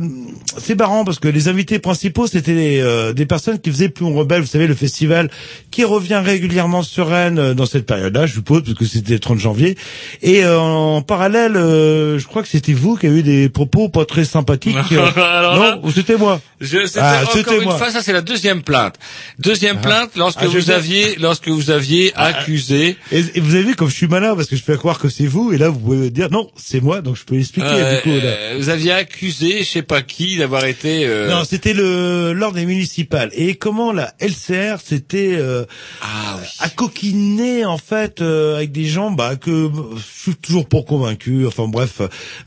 c'est 0.58 0.78
marrant 0.78 1.04
parce 1.04 1.18
que 1.18 1.28
les 1.28 1.48
invités 1.48 1.78
principaux 1.78 2.26
c'était 2.26 2.54
des, 2.54 2.80
euh, 2.80 3.12
des 3.12 3.26
personnes 3.26 3.58
qui 3.60 3.70
faisaient 3.70 3.88
Plume 3.88 4.16
Rebelle. 4.16 4.40
Vous 4.42 4.46
savez 4.46 4.66
le 4.66 4.74
festival 4.74 5.30
qui 5.70 5.84
revient 5.84 6.20
régulièrement 6.24 6.82
sur 6.82 7.08
Rennes 7.08 7.54
dans 7.54 7.66
cette 7.66 7.86
période-là, 7.86 8.26
je 8.26 8.34
suppose, 8.34 8.62
parce 8.64 8.74
que 8.76 8.84
c'était 8.84 9.14
le 9.14 9.18
30 9.18 9.38
janvier. 9.38 9.76
Et 10.22 10.44
euh, 10.44 10.58
en 10.58 11.02
parallèle, 11.02 11.56
euh, 11.56 12.18
je 12.18 12.26
crois 12.26 12.42
que 12.42 12.48
c'était 12.48 12.72
vous 12.74 12.96
qui 12.96 13.06
avez 13.06 13.20
eu 13.20 13.22
des 13.22 13.48
propos 13.48 13.88
pas 13.88 14.04
très 14.04 14.24
sympathiques. 14.24 14.76
non, 15.16 15.80
c'était 15.94 16.16
moi. 16.16 16.40
Je, 16.60 16.86
c'était 16.86 17.00
Ah, 17.02 17.20
encore 17.22 17.32
c'était 17.34 17.56
une 17.58 17.64
moi. 17.64 17.76
fois, 17.78 17.90
ça 17.90 18.02
c'est 18.02 18.12
la 18.12 18.20
deuxième 18.20 18.62
plainte. 18.62 18.96
Deuxième 19.38 19.76
Ah. 19.80 19.86
plainte 19.86 20.10
lorsque 20.16 20.38
Ah, 20.42 20.46
vous 20.46 20.70
aviez, 20.70 21.16
lorsque 21.16 21.48
vous 21.48 21.70
aviez 21.70 22.12
accusé. 22.14 22.96
Et, 23.10 23.24
et 23.34 23.40
vous 23.40 23.54
avez 23.54 23.64
vu 23.64 23.74
comme 23.74 23.88
je 23.88 23.94
suis 23.94 24.01
malin 24.08 24.34
parce 24.36 24.48
que 24.48 24.56
je 24.56 24.62
fais 24.62 24.76
croire 24.76 24.98
que 24.98 25.08
c'est 25.08 25.26
vous 25.26 25.52
et 25.52 25.58
là 25.58 25.68
vous 25.68 25.78
pouvez 25.80 26.10
dire 26.10 26.30
non 26.30 26.50
c'est 26.56 26.80
moi 26.80 27.00
donc 27.00 27.16
je 27.16 27.24
peux 27.24 27.34
l'expliquer 27.36 27.68
euh, 27.70 27.96
du 27.96 28.02
coup. 28.02 28.08
Là. 28.10 28.22
euh, 28.24 28.54
vous 28.58 28.68
aviez 28.68 28.92
accusé, 28.92 29.58
je 29.60 29.64
sais 29.64 29.82
pas 29.82 30.02
qui, 30.02 30.36
d'avoir 30.36 30.64
été. 30.64 31.04
euh, 31.06 31.28
Non, 31.30 31.44
c'était 31.44 31.72
le 31.74 32.32
l'ordre 32.32 32.56
des 32.56 32.66
municipales. 32.66 33.30
Et 33.34 33.54
comment 33.54 33.92
la 33.92 34.12
LCR 34.20 34.76
s'était 34.84 35.32
euh, 35.34 35.64
Ah 36.00 36.38
à 36.60 36.68
coquiner 36.68 37.64
en 37.64 37.78
fait 37.78 38.20
euh, 38.20 38.56
avec 38.56 38.72
des 38.72 38.84
gens 38.86 39.10
bah 39.10 39.36
que 39.36 39.70
je 39.96 40.22
suis 40.22 40.34
toujours 40.36 40.66
pas 40.68 40.82
convaincu. 40.82 41.46
Enfin 41.46 41.66
bref, 41.68 42.00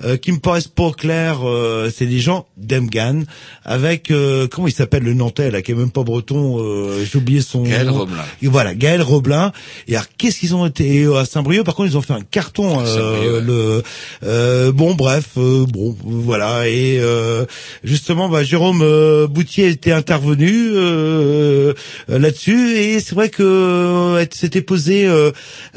euh, 0.03 0.17
qui 0.17 0.31
me 0.31 0.39
paraissent 0.39 0.67
pas 0.67 0.91
clairs. 0.91 1.47
euh, 1.47 1.91
c'est 1.95 2.05
des 2.05 2.19
gens 2.19 2.45
d'Emgan 2.57 3.23
avec 3.63 4.11
euh, 4.11 4.47
comment 4.47 4.67
il 4.67 4.73
s'appelle 4.73 5.03
le 5.03 5.13
Nantais 5.13 5.51
là 5.51 5.61
qui 5.61 5.71
est 5.71 5.75
même 5.75 5.91
pas 5.91 6.03
breton. 6.03 6.59
euh, 6.59 7.03
J'ai 7.05 7.17
oublié 7.17 7.41
son. 7.41 7.63
Gaël. 7.63 7.89
Roblin. 7.89 8.23
Et 8.41 8.47
voilà, 8.47 8.73
Gaël 8.75 9.01
Roblin. 9.01 9.51
Et 9.87 9.95
alors 9.95 10.07
qu'est-ce 10.17 10.39
qu'ils 10.39 10.55
ont 10.55 10.65
été 10.65 11.03
euh, 11.03 11.15
à 11.17 11.25
Saint-Brieuc 11.45 11.63
Par 11.63 11.75
contre, 11.75 11.91
ils 11.91 11.97
ont 11.97 12.01
fait 12.01 12.13
un 12.13 12.21
carton. 12.21 12.79
euh, 12.85 13.41
le 13.41 13.83
euh, 14.23 14.71
bon 14.71 14.95
bref, 14.95 15.25
euh, 15.37 15.65
bon 15.67 15.95
voilà 16.03 16.67
et 16.67 16.97
euh, 16.99 17.45
justement 17.83 18.29
bah, 18.29 18.43
Jérôme 18.43 18.83
Boutier 19.27 19.67
était 19.67 19.91
intervenu 19.91 20.71
là-dessus 22.07 22.77
et 22.77 22.99
c'est 22.99 23.15
vrai 23.15 23.29
que 23.29 23.43
euh, 23.43 24.25
s'était 24.31 24.61
posé 24.61 25.05
euh, 25.05 25.31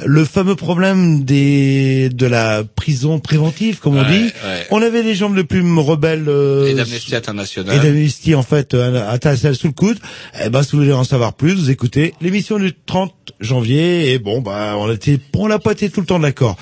le 0.04 0.24
fameux 0.24 0.54
problème 0.56 1.24
des 1.24 2.08
de 2.08 2.26
la 2.26 2.64
prison 2.64 3.18
préventive 3.20 3.78
comme 3.78 3.96
on 3.96 4.02
dit. 4.04 4.24
ouais. 4.24 4.66
On 4.70 4.80
avait 4.82 5.02
les 5.02 5.14
jambes 5.14 5.36
de 5.36 5.42
plume 5.42 5.78
rebelles 5.78 6.28
et 6.66 6.74
d'Amnesty 6.74 7.14
International. 7.14 7.76
et 7.76 7.78
d'Amnesty 7.78 8.34
en 8.34 8.42
fait 8.42 8.74
international 8.74 9.54
sous 9.56 9.66
le 9.68 9.72
coude. 9.72 9.98
Eh 10.44 10.48
ben 10.48 10.62
si 10.62 10.72
vous 10.72 10.78
voulez 10.78 10.92
en 10.92 11.04
savoir 11.04 11.34
plus, 11.34 11.54
vous 11.54 11.70
écoutez 11.70 12.14
l'émission 12.20 12.58
du 12.58 12.72
30 12.86 13.12
janvier 13.40 14.12
et 14.12 14.18
bon 14.18 14.40
bah 14.40 14.74
on 14.78 14.90
était 14.92 15.18
on 15.36 15.46
l'a 15.46 15.57
pas 15.59 15.72
été 15.72 15.90
tout 15.90 16.01
le 16.01 16.06
temps 16.06 16.18
d'accord. 16.18 16.56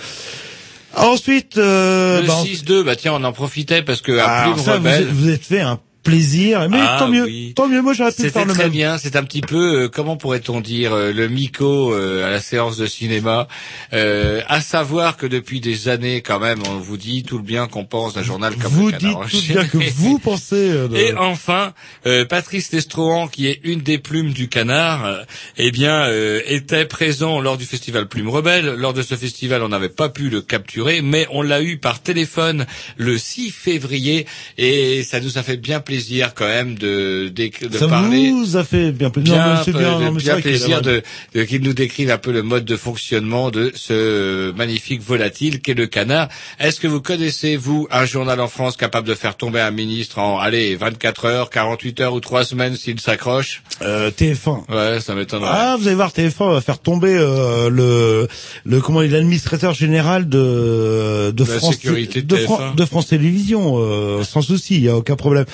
Ensuite 0.97 1.59
euh, 1.59 2.23
Le 2.23 2.27
bah, 2.27 2.35
on- 2.39 2.45
6-2, 2.45 2.83
bah 2.83 2.97
tiens, 2.97 3.13
on 3.15 3.23
en 3.25 3.33
profitait 3.33 3.83
parce 3.83 4.01
que 4.01 4.17
à 4.19 4.25
alors 4.27 4.55
Plume 4.55 4.65
ça, 4.65 4.73
vous 4.79 4.85
Rebelle. 4.87 5.03
êtes, 5.03 5.09
vous 5.11 5.29
êtes 5.29 5.45
fait 5.45 5.61
un 5.61 5.79
plaisir, 6.07 6.69
mais 6.71 6.79
Ah, 6.81 6.97
tant 7.01 7.09
mieux, 7.09 7.25
oui. 7.25 7.53
tant 7.55 7.69
mieux. 7.69 7.83
Moi 7.83 7.93
j'aurais 7.93 8.13
pu 8.13 8.23
le 8.23 8.31
faire 8.31 8.47
le 8.47 8.53
très 8.55 8.63
même. 8.65 8.73
bien. 8.73 8.99
C'est 8.99 9.17
un 9.17 9.25
petit 9.25 9.41
peu, 9.41 9.83
euh, 9.85 9.89
comment 9.89 10.17
pourrait-on 10.17 10.61
dire, 10.61 10.93
euh, 10.95 11.13
le 11.13 11.29
Miko 11.29 11.93
euh, 11.93 12.27
à 12.27 12.31
la 12.31 12.41
séance 12.41 12.77
de 12.77 12.87
cinéma. 12.87 13.49
Euh, 13.93 14.41
à 14.49 14.61
savoir 14.61 15.17
que 15.17 15.27
depuis 15.27 15.61
des 15.61 15.89
années, 15.89 16.21
quand 16.23 16.39
même, 16.39 16.61
on 16.69 16.77
vous 16.79 16.97
dit 16.97 17.23
tout 17.25 17.37
le 17.39 17.43
bien 17.43 17.67
qu'on 17.67 17.85
pense 17.85 18.15
d'un 18.15 18.23
journal 18.23 18.55
comme 18.57 18.73
Vous 18.73 18.87
le 18.91 18.97
dites 18.99 19.11
tout 19.11 19.17
enchaîné. 19.17 19.55
bien 19.55 19.65
que 19.67 19.79
vous 19.97 20.19
pensez. 20.19 20.71
euh, 20.71 20.89
de- 20.89 20.97
Et 20.97 21.15
enfin, 21.15 21.73
euh, 22.07 22.25
Patrice 22.25 22.71
Lestrohan, 22.73 23.27
qui 23.29 23.49
est 23.49 23.61
une 23.65 23.81
des 23.81 23.99
plumes 23.99 24.33
du 24.33 24.49
canard, 24.49 25.05
euh, 25.05 25.23
eh 25.57 25.71
bien, 25.73 26.07
euh, 26.07 26.41
était 26.47 26.85
présent 26.87 27.41
lors 27.41 27.57
du 27.57 27.65
festival 27.65 28.07
Plume 28.07 28.29
Rebelle. 28.29 28.67
Lors 28.77 28.93
de 28.95 29.03
ce 29.03 29.17
festival, 29.17 29.63
on 29.63 29.69
n'avait 29.69 29.89
pas 29.89 30.09
pu 30.09 30.31
le 30.31 30.41
capturer, 30.41 31.03
mais 31.03 31.27
on 31.31 31.43
l'a 31.43 31.63
eu 31.63 31.79
par 31.79 32.01
téléphone 32.01 32.65
le 32.97 33.19
6 33.19 33.51
février, 33.51 34.27
et 34.57 35.03
ça 35.03 35.19
nous 35.21 35.37
a 35.39 35.43
fait 35.43 35.57
bien 35.57 35.81
plaisir 35.81 35.96
quand 36.35 36.47
même 36.47 36.75
de, 36.77 37.29
de, 37.29 37.69
de 37.69 37.79
ça 37.79 37.89
parler 37.89 38.31
vous 38.31 38.57
a 38.57 38.65
fait 38.65 38.93
bien 38.93 39.11
plaisir. 39.11 39.35
bien, 39.35 39.55
non, 39.55 39.61
c'est 39.65 39.73
bien, 39.73 39.99
non, 40.01 40.15
c'est 40.19 40.25
bien 40.25 40.41
plaisir 40.41 40.83
de, 40.83 41.03
de- 41.35 41.43
qu'il 41.45 41.63
nous 41.63 41.73
décrive 41.73 42.11
un 42.11 42.19
peu 42.19 42.33
le 42.33 42.43
mode 42.43 42.65
de 42.65 42.77
fonctionnement 42.77 43.51
de 43.51 43.73
ce 43.75 44.53
magnifique 44.53 45.03
volatile 45.03 45.61
qu'est 45.61 45.75
le 45.75 45.87
canard. 45.87 46.29
Est-ce 46.59 46.81
que 46.81 46.87
vous 46.87 47.01
connaissez, 47.01 47.57
vous, 47.57 47.87
un 47.91 48.05
journal 48.07 48.41
en 48.41 48.49
France 48.49 48.77
capable 48.77 49.07
de 49.09 49.15
faire 49.15 49.37
tomber 49.37 49.61
un 49.61 49.71
ministre 49.71 50.19
en, 50.19 50.39
allez, 50.39 50.77
24 50.77 51.25
heures, 51.27 51.51
48 51.51 52.01
heures 52.01 52.15
ou 52.15 52.21
3 52.21 52.45
semaines 52.45 52.77
s'il 52.77 53.01
s'accroche? 53.01 53.63
Euh, 53.83 54.11
TF1. 54.11 54.65
Ouais, 54.71 55.01
ça 55.01 55.15
m'étonnerait. 55.15 55.51
Ah, 55.53 55.77
vous 55.79 55.87
allez 55.87 55.97
voir, 55.97 56.11
TF1 56.13 56.53
va 56.55 56.61
faire 56.61 56.79
tomber 56.79 57.15
euh, 57.17 57.69
le 57.71 58.29
le 58.65 58.81
comment 58.81 59.01
l'administrateur 59.01 59.75
général 59.75 60.29
de 60.29 61.31
de 61.31 61.45
De 61.45 61.45
la 61.51 61.59
France 61.59 61.75
sécurité 61.75 62.23
de 62.23 62.27
de, 62.27 62.37
Fran- 62.43 62.73
TF1. 62.73 62.75
de 62.77 62.85
France 62.85 63.07
Télévisions, 63.09 63.77
euh, 63.79 64.23
sans 64.25 64.43
souci, 64.43 64.77
il 64.77 64.83
y 64.85 64.89
a 64.89 64.97
aucun 64.97 65.17
problème. 65.17 65.45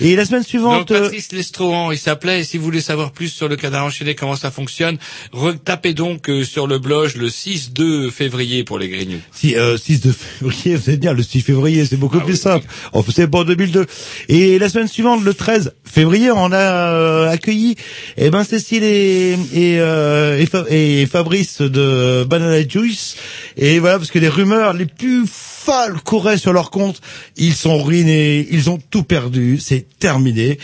Et 0.00 0.16
la 0.16 0.24
semaine 0.24 0.40
Donc 0.40 0.48
suivante, 0.48 0.90
euh, 0.90 1.02
Patrice 1.02 1.32
Lestrohan, 1.32 1.90
il 1.92 1.98
s'appelait, 1.98 2.40
et 2.40 2.44
si 2.44 2.58
vous 2.58 2.64
voulez 2.64 2.80
savoir 2.80 3.12
plus 3.12 3.28
sur 3.28 3.48
le 3.48 3.56
canard 3.56 3.84
enchaîné, 3.84 4.14
comment 4.14 4.36
ça 4.36 4.50
fonctionne, 4.50 4.98
retapez 5.32 5.94
donc 5.94 6.28
euh, 6.28 6.44
sur 6.44 6.66
le 6.66 6.78
blog 6.78 7.10
le 7.16 7.28
6-2 7.28 8.10
février 8.10 8.64
pour 8.64 8.78
les 8.78 8.88
Grignoux. 8.88 9.20
Si, 9.32 9.56
euh, 9.56 9.76
6 9.76 10.00
de 10.00 10.12
février, 10.12 10.76
vous 10.76 10.90
êtes 10.90 11.00
bien, 11.00 11.12
le 11.12 11.22
6 11.22 11.40
février, 11.42 11.84
c'est 11.84 11.96
Ah 11.96 11.98
beaucoup 11.98 12.20
plus 12.20 12.36
simple. 12.36 12.66
On 12.92 13.02
c'est 13.02 13.28
pas 13.28 13.38
en 13.38 13.44
2002. 13.44 13.86
Et 14.28 14.58
la 14.58 14.68
semaine 14.68 14.88
suivante, 14.88 15.22
le 15.24 15.34
13 15.34 15.72
février, 15.84 16.30
on 16.30 16.52
a 16.52 16.56
euh, 16.56 17.28
accueilli, 17.30 17.76
eh 18.16 18.30
ben, 18.30 18.44
Cécile 18.44 18.84
et, 18.84 19.32
et, 19.52 19.80
euh, 19.80 20.38
et, 20.38 20.46
Fa- 20.46 20.64
et 20.70 21.06
Fabrice 21.06 21.60
de 21.60 22.24
Banana 22.24 22.66
Juice. 22.66 23.16
Et 23.56 23.78
voilà, 23.78 23.98
parce 23.98 24.10
que 24.10 24.18
les 24.18 24.28
rumeurs 24.28 24.72
les 24.74 24.86
plus 24.86 25.24
folles 25.60 26.00
couraient 26.02 26.38
sur 26.38 26.52
leur 26.52 26.70
compte. 26.70 27.00
Ils 27.36 27.54
sont 27.54 27.82
ruinés, 27.82 28.46
ils 28.50 28.70
ont 28.70 28.78
tout 28.90 29.02
perdu, 29.02 29.58
c'est 29.58 29.86
terminé. 29.98 30.58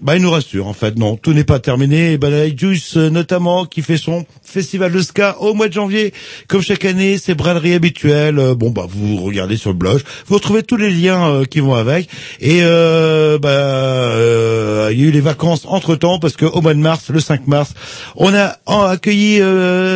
Bah, 0.00 0.16
il 0.16 0.22
nous 0.22 0.30
rassure, 0.30 0.66
en 0.66 0.74
fait. 0.74 0.98
Non, 0.98 1.16
tout 1.16 1.32
n'est 1.32 1.44
pas 1.44 1.60
terminé. 1.60 2.12
Et 2.12 2.18
Banana 2.18 2.54
Juice, 2.54 2.98
euh, 2.98 3.08
notamment, 3.08 3.64
qui 3.64 3.80
fait 3.80 3.96
son 3.96 4.26
festival 4.42 4.92
de 4.92 5.00
ska 5.00 5.38
au 5.40 5.54
mois 5.54 5.68
de 5.68 5.72
janvier. 5.72 6.12
Comme 6.46 6.60
chaque 6.60 6.84
année, 6.84 7.16
ses 7.16 7.34
braderies 7.34 7.72
habituelles. 7.72 8.38
Euh, 8.38 8.54
bon, 8.54 8.68
bah, 8.68 8.86
vous 8.86 9.16
regardez 9.22 9.56
sur 9.56 9.70
le 9.70 9.76
blog. 9.76 10.02
Vous 10.26 10.34
retrouvez 10.34 10.62
tous 10.62 10.76
les 10.76 10.90
liens 10.90 11.26
euh, 11.30 11.44
qui 11.44 11.60
vont 11.60 11.74
avec. 11.74 12.10
Et, 12.40 12.58
euh, 12.62 13.38
bah, 13.38 14.90
il 14.92 15.00
y 15.00 15.04
a 15.04 15.06
eu 15.06 15.10
les 15.10 15.22
vacances 15.22 15.62
entre-temps, 15.64 16.18
parce 16.18 16.36
que 16.36 16.44
au 16.44 16.60
mois 16.60 16.74
de 16.74 16.80
mars, 16.80 17.08
le 17.08 17.20
5 17.20 17.46
mars, 17.46 17.72
on 18.16 18.34
a 18.34 18.58
accueilli 18.66 19.40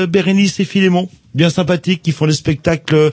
Bérénice 0.06 0.58
et 0.60 0.64
Philémon, 0.64 1.10
bien 1.34 1.50
sympathiques, 1.50 2.00
qui 2.02 2.12
font 2.12 2.26
des 2.26 2.32
spectacles 2.32 3.12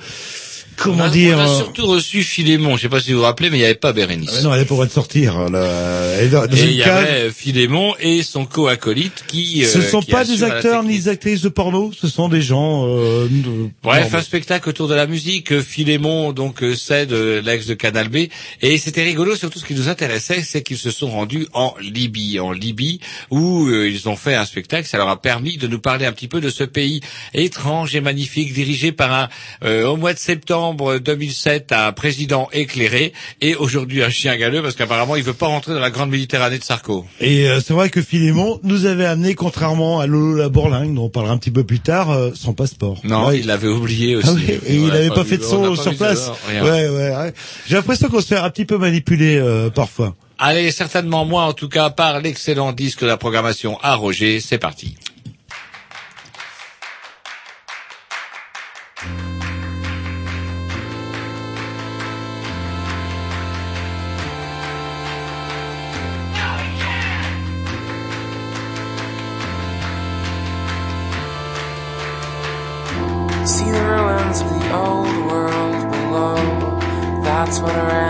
comment 0.77 1.03
On 1.03 1.07
a- 1.07 1.09
dire 1.09 1.37
On 1.37 1.41
a 1.41 1.49
euh, 1.49 1.57
surtout 1.57 1.85
reçu 1.87 2.23
Philémon. 2.23 2.75
Je 2.77 2.83
sais 2.83 2.89
pas 2.89 2.99
si 2.99 3.11
vous 3.13 3.19
vous 3.19 3.25
rappelez, 3.25 3.49
mais 3.49 3.57
il 3.57 3.59
n'y 3.61 3.65
avait 3.65 3.75
pas 3.75 3.93
Bérénice. 3.93 4.31
ah, 4.37 4.41
Non, 4.43 4.53
elle 4.53 4.61
est 4.61 4.65
pour 4.65 4.83
être 4.83 4.91
sortir. 4.91 5.49
Là. 5.49 6.27
Dans, 6.31 6.45
dans 6.47 6.55
et 6.55 6.61
il 6.63 6.71
y 6.71 6.83
cave. 6.83 6.97
avait 7.05 7.31
Philémon 7.31 7.93
et 7.99 8.23
son 8.23 8.45
co-acolyte 8.45 9.25
qui. 9.27 9.63
Ce 9.65 9.77
euh, 9.77 9.81
sont 9.81 9.99
qui 10.01 10.11
pas 10.11 10.23
des 10.25 10.43
acteurs 10.43 10.83
ni 10.83 10.97
des 10.97 11.07
actrices 11.09 11.41
de 11.41 11.49
porno, 11.49 11.91
ce 11.99 12.07
sont 12.07 12.27
des 12.29 12.41
gens. 12.41 12.85
Euh, 12.87 13.27
de- 13.29 13.69
Bref, 13.83 14.13
un 14.13 14.21
spectacle 14.21 14.69
autour 14.69 14.87
de 14.87 14.95
la 14.95 15.07
musique. 15.07 15.51
Euh, 15.51 15.61
Philémon, 15.61 16.31
donc, 16.33 16.63
euh, 16.63 16.75
c'est 16.75 17.05
de 17.05 17.41
l'ex 17.45 17.65
de 17.67 17.73
Canal 17.73 18.09
B. 18.09 18.27
Et 18.61 18.77
c'était 18.77 19.03
rigolo, 19.03 19.35
surtout 19.35 19.59
ce 19.59 19.65
qui 19.65 19.73
nous 19.75 19.89
intéressait, 19.89 20.41
c'est 20.41 20.61
qu'ils 20.61 20.77
se 20.77 20.91
sont 20.91 21.09
rendus 21.09 21.47
en 21.53 21.73
Libye. 21.81 22.39
En 22.39 22.51
Libye, 22.51 22.99
où 23.31 23.67
euh, 23.67 23.89
ils 23.89 24.07
ont 24.09 24.15
fait 24.15 24.35
un 24.35 24.45
spectacle. 24.45 24.87
Ça 24.87 24.97
leur 24.97 25.09
a 25.09 25.21
permis 25.21 25.57
de 25.57 25.67
nous 25.67 25.79
parler 25.79 26.05
un 26.05 26.11
petit 26.11 26.27
peu 26.27 26.41
de 26.41 26.49
ce 26.49 26.63
pays 26.63 27.01
étrange 27.33 27.95
et 27.95 28.01
magnifique, 28.01 28.53
dirigé 28.53 28.91
par 28.91 29.11
un, 29.13 29.29
euh, 29.63 29.85
au 29.87 29.97
mois 29.97 30.13
de 30.13 30.19
septembre 30.19 30.64
2007, 30.73 31.71
un 31.71 31.91
président 31.91 32.49
éclairé. 32.51 33.13
Et 33.41 33.55
aujourd'hui, 33.55 34.03
un 34.03 34.09
chien 34.09 34.35
galeux, 34.37 34.61
parce 34.61 34.75
qu'apparemment, 34.75 35.15
il 35.15 35.23
veut 35.23 35.33
pas 35.33 35.47
rentrer 35.47 35.73
dans 35.73 35.79
la 35.79 35.89
grande 35.91 36.09
Méditerranée 36.09 36.57
de 36.57 36.63
Sarko. 36.63 37.05
Et 37.19 37.47
euh, 37.47 37.59
c'est 37.65 37.73
vrai 37.73 37.89
que 37.89 38.01
Philémon 38.01 38.59
nous 38.63 38.85
avait 38.85 39.05
amené, 39.05 39.35
contrairement 39.35 39.99
à 39.99 40.07
Lolo 40.07 40.35
la 40.35 40.49
Bourlingue, 40.49 40.93
dont 40.95 41.05
on 41.05 41.09
parlera 41.09 41.33
un 41.33 41.37
petit 41.37 41.51
peu 41.51 41.63
plus 41.63 41.79
tard, 41.79 42.11
euh, 42.11 42.31
son 42.33 42.53
passeport. 42.53 42.99
Non, 43.03 43.27
Ouais. 43.27 43.39
il 43.39 43.47
l'avait 43.47 43.67
oublié 43.67 44.15
aussi. 44.15 44.27
Ah 44.29 44.33
oui, 44.33 44.59
et 44.65 44.75
il 44.75 44.87
l'a 44.87 44.95
avait 44.95 45.09
pas, 45.09 45.23
fait 45.23 45.37
de 45.37 45.43
on 45.45 45.75
son 45.75 45.81
sur 45.83 45.95
place. 45.95 46.25
dehors. 46.25 46.39
Ouais, 46.63 46.87
ouais, 46.89 47.15
ouais. 47.15 47.33
J'ai 47.67 47.75
l'impression 47.75 48.09
qu'on 48.09 48.21
se 48.21 48.27
fait 48.27 48.37
un 48.37 48.49
petit 48.49 48.65
peu 48.65 48.77
manipuler 48.77 49.37
euh, 49.37 49.69
parfois. 49.69 50.15
Allez, 50.37 50.71
certainement 50.71 51.23
moi, 51.25 51.43
en 51.43 51.53
tout 51.53 51.69
cas, 51.69 51.89
par 51.89 52.19
l'excellent 52.19 52.73
disque 52.73 53.01
de 53.01 53.07
la 53.07 53.17
programmation 53.17 53.77
à 53.81 53.95
Roger. 53.95 54.39
C'est 54.41 54.57
parti. 54.57 54.95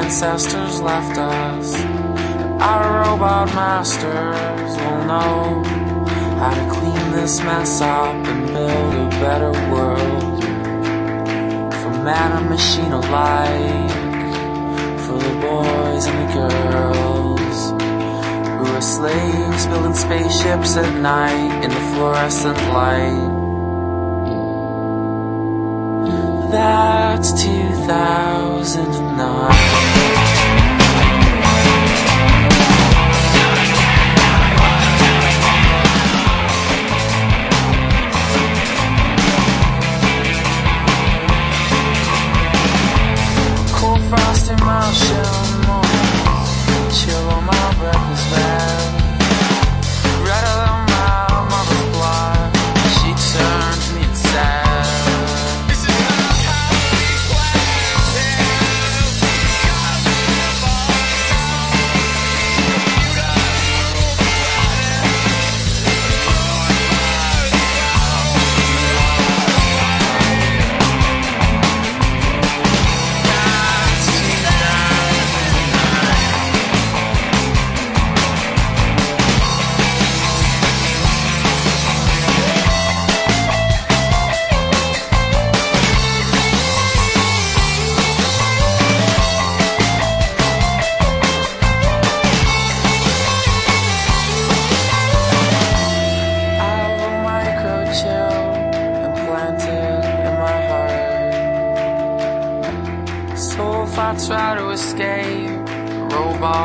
Ancestors 0.06 0.80
left 0.82 1.18
us. 1.18 1.74
Our 2.62 3.02
robot 3.02 3.48
masters 3.56 4.78
will 4.78 5.06
know 5.06 5.64
how 6.38 6.54
to 6.54 6.74
clean 6.76 7.12
this 7.12 7.40
mess 7.40 7.82
up 7.82 8.14
and 8.14 8.46
build 8.46 8.94
a 8.94 9.10
better 9.26 9.52
world. 9.74 10.44
For 11.82 12.04
man 12.04 12.38
and 12.38 12.50
machine 12.52 12.92
alike. 12.92 13.90
For 15.06 15.18
the 15.18 15.36
boys 15.42 16.06
and 16.06 16.18
the 16.22 16.34
girls. 16.40 17.58
Who 18.60 18.76
are 18.76 18.82
slaves 18.82 19.66
building 19.66 19.96
spaceships 19.96 20.78
at 20.78 21.02
night 21.02 21.64
in 21.64 21.72
the 21.72 21.84
fluorescent 21.94 22.58
light. 22.72 23.45
that's 26.56 27.34
2009. 27.44 29.52
frosty 44.10 44.56
marshmallow, 44.64 45.82
chill 46.92 47.30
on 47.30 47.46
my 47.46 47.76
breakfast 47.80 48.32
bag. 48.32 48.75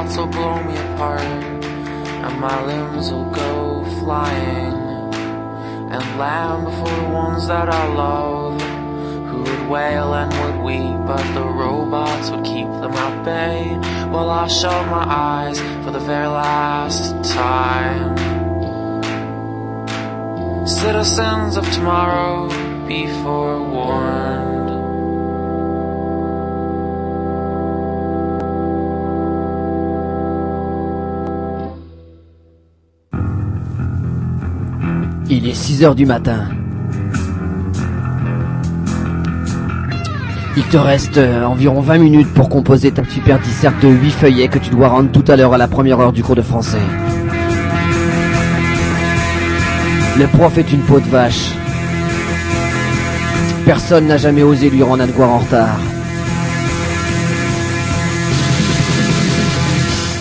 Robots 0.00 0.16
will 0.16 0.26
blow 0.28 0.62
me 0.62 0.76
apart, 0.94 1.20
and 1.20 2.40
my 2.40 2.64
limbs 2.64 3.12
will 3.12 3.30
go 3.30 3.84
flying 4.00 4.72
and 5.92 6.18
land 6.18 6.64
before 6.64 6.96
the 6.96 7.08
ones 7.10 7.46
that 7.48 7.68
I 7.68 7.86
love. 7.92 8.60
Who 9.28 9.42
would 9.42 9.68
wail 9.68 10.14
and 10.14 10.32
would 10.32 10.64
weep, 10.64 11.06
but 11.06 11.34
the 11.34 11.46
robots 11.46 12.30
would 12.30 12.44
keep 12.44 12.66
them 12.66 12.92
at 12.92 13.24
bay 13.24 13.76
while 14.08 14.30
I 14.30 14.48
shut 14.48 14.86
my 14.88 15.04
eyes 15.06 15.60
for 15.84 15.90
the 15.90 16.00
very 16.00 16.28
last 16.28 17.12
time. 17.32 18.16
Citizens 20.66 21.56
of 21.56 21.70
tomorrow, 21.72 22.48
be 22.86 23.06
forewarned. 23.22 24.49
Il 35.32 35.46
est 35.46 35.54
6 35.54 35.84
heures 35.84 35.94
du 35.94 36.06
matin. 36.06 36.48
Il 40.56 40.64
te 40.64 40.76
reste 40.76 41.18
euh, 41.18 41.44
environ 41.44 41.80
20 41.80 41.98
minutes 41.98 42.34
pour 42.34 42.48
composer 42.48 42.90
ta 42.90 43.04
super 43.04 43.38
disserte 43.38 43.80
de 43.80 43.88
8 43.90 44.10
feuillets 44.10 44.48
que 44.48 44.58
tu 44.58 44.70
dois 44.70 44.88
rendre 44.88 45.12
tout 45.12 45.24
à 45.28 45.36
l'heure 45.36 45.54
à 45.54 45.58
la 45.58 45.68
première 45.68 46.00
heure 46.00 46.12
du 46.12 46.24
cours 46.24 46.34
de 46.34 46.42
français. 46.42 46.82
Le 50.18 50.26
prof 50.26 50.58
est 50.58 50.72
une 50.72 50.80
peau 50.80 50.98
de 50.98 51.06
vache. 51.06 51.52
Personne 53.64 54.08
n'a 54.08 54.16
jamais 54.16 54.42
osé 54.42 54.68
lui 54.68 54.82
rendre 54.82 55.04
un 55.04 55.06
devoir 55.06 55.30
en 55.30 55.38
retard. 55.38 55.78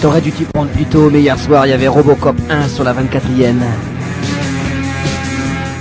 T'aurais 0.03 0.21
dû 0.21 0.31
t'y 0.31 0.43
prendre 0.43 0.69
plus 0.69 0.85
tôt, 0.85 1.09
mais 1.09 1.21
hier 1.21 1.39
soir 1.39 1.65
il 1.65 1.71
y 1.71 1.73
avait 1.73 1.87
Robocop 1.87 2.35
1 2.47 2.67
sur 2.67 2.83
la 2.83 2.93
24e. 2.93 3.55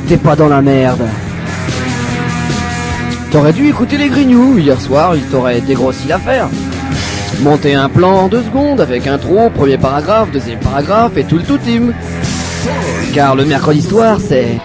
T'es 0.09 0.17
pas 0.17 0.37
dans 0.37 0.49
la 0.49 0.63
merde. 0.63 1.03
T'aurais 3.31 3.53
dû 3.53 3.69
écouter 3.69 3.99
les 3.99 4.09
Grignoux. 4.09 4.57
Hier 4.59 4.81
soir, 4.81 5.15
ils 5.15 5.23
t'auraient 5.25 5.61
dégrossi 5.61 6.09
l'affaire. 6.09 6.49
Monter 7.43 7.75
un 7.75 7.91
plan 7.91 8.13
en 8.21 8.29
deux 8.29 8.43
secondes 8.43 8.81
avec 8.81 9.07
intro, 9.07 9.51
premier 9.51 9.77
paragraphe, 9.77 10.31
deuxième 10.33 10.61
paragraphe 10.61 11.17
et 11.19 11.25
tout 11.25 11.37
le 11.37 11.43
tout 11.45 11.59
team. 11.59 11.93
Car 13.13 13.35
le 13.37 13.45
mercredi 13.45 13.83
soir, 13.83 14.19
c'est 14.19 14.59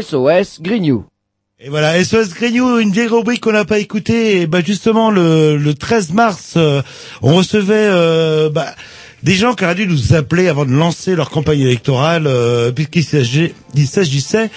SOS 0.00 0.62
Grignoux. 0.62 1.04
Et 1.60 1.68
voilà, 1.68 2.02
SOS 2.02 2.30
Grignou, 2.34 2.78
une 2.78 2.92
vieille 2.92 3.08
rubrique 3.08 3.40
qu'on 3.42 3.52
n'a 3.52 3.66
pas 3.66 3.80
écoutée. 3.80 4.40
Et 4.40 4.46
bah 4.46 4.60
justement, 4.64 5.10
le, 5.10 5.58
le 5.58 5.74
13 5.74 6.12
mars, 6.12 6.54
euh, 6.56 6.80
on 7.20 7.34
recevait... 7.34 7.74
euh, 7.90 8.48
bah, 8.48 8.68
Des 9.24 9.34
gens 9.34 9.54
qui 9.54 9.64
auraient 9.64 9.74
dû 9.74 9.86
nous 9.86 10.14
appeler 10.14 10.48
avant 10.48 10.64
de 10.64 10.70
lancer 10.70 11.16
leur 11.16 11.30
campagne 11.30 11.60
électorale, 11.60 12.26
euh, 12.28 12.70
puisqu'il 12.70 13.04
s'agissait, 13.04 14.50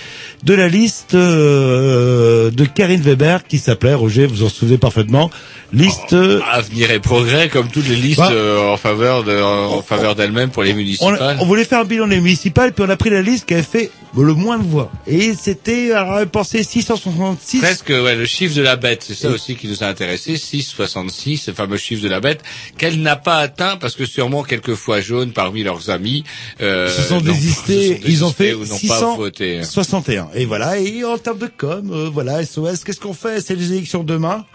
de 0.44 0.54
la 0.54 0.68
liste 0.68 1.14
euh, 1.14 2.52
de 2.52 2.66
Karine 2.66 3.02
Weber 3.02 3.46
qui 3.48 3.58
s'appelait, 3.60 3.94
Roger, 3.94 4.26
vous 4.26 4.44
en 4.44 4.50
souvenez 4.50 4.78
parfaitement, 4.78 5.30
liste... 5.72 6.14
euh, 6.14 6.40
Avenir 6.52 6.92
et 6.92 7.00
progrès, 7.00 7.50
comme 7.50 7.68
toutes 7.70 7.88
les 7.88 7.96
listes 7.96 8.20
Bah. 8.20 8.30
euh, 8.32 8.72
en 8.74 8.78
faveur 8.78 9.24
de, 9.24 9.40
en 9.40 9.82
faveur 9.82 10.16
d'elles-mêmes 10.16 10.50
pour 10.50 10.64
les 10.64 10.74
municipales. 10.74 11.38
on 11.40 11.46
voulait 11.46 11.66
faire 11.66 11.80
un 11.80 11.86
bilan 11.86 12.08
des 12.08 12.20
municipales, 12.20 12.74
puis 12.74 12.84
on 12.86 12.90
a 12.90 12.98
pris 12.98 13.10
la 13.10 13.22
liste 13.22 13.46
qui 13.46 13.54
avait 13.54 13.64
fait 13.64 13.92
le 14.18 14.34
moins 14.34 14.58
de 14.58 14.64
voix. 14.64 14.92
Et 15.08 15.34
c'était, 15.40 15.92
alors, 15.94 16.26
pensé 16.28 16.64
666. 16.64 17.60
Presque, 17.60 17.90
ouais, 17.90 18.16
le 18.16 18.26
chiffre 18.26 18.56
de 18.56 18.62
la 18.62 18.76
bête, 18.76 19.04
c'est 19.08 19.14
ça 19.14 19.30
aussi 19.30 19.56
qui 19.56 19.68
nous 19.68 19.84
a 19.84 19.88
intéressé, 19.88 20.34
6,66, 20.36 21.38
ce 21.38 21.52
fameux 21.52 21.78
chiffre 21.78 22.04
de 22.04 22.10
la 22.10 22.20
bête, 22.20 22.42
qu'elle 22.78 23.02
n'a 23.02 23.16
pas 23.16 23.38
atteint 23.38 23.78
parce 23.78 23.96
que 23.96 24.06
sûrement 24.06 24.44
quelques 24.44 24.76
fois 24.76 25.00
jaunes 25.02 25.32
parmi 25.32 25.64
leurs 25.64 25.90
amis 25.90 26.24
euh, 26.62 26.88
Ils 26.90 27.02
se 27.04 27.08
sont 27.08 27.20
se 27.20 28.08
ils 28.10 28.26
ont 28.26 28.32
fait 28.32 28.54
ou 28.54 28.66
n'ont 28.66 28.80
pas 28.88 29.16
voté. 29.16 29.64
661. 29.64 30.31
Et 30.34 30.46
voilà, 30.46 30.80
et 30.80 31.04
en 31.04 31.18
termes 31.18 31.40
de 31.40 31.48
com, 31.48 31.92
euh, 31.92 32.10
voilà, 32.12 32.44
SOS, 32.46 32.84
qu'est-ce 32.84 33.00
qu'on 33.00 33.14
fait? 33.14 33.42
C'est 33.42 33.56
les 33.56 33.74
élections 33.74 34.04
demain. 34.04 34.46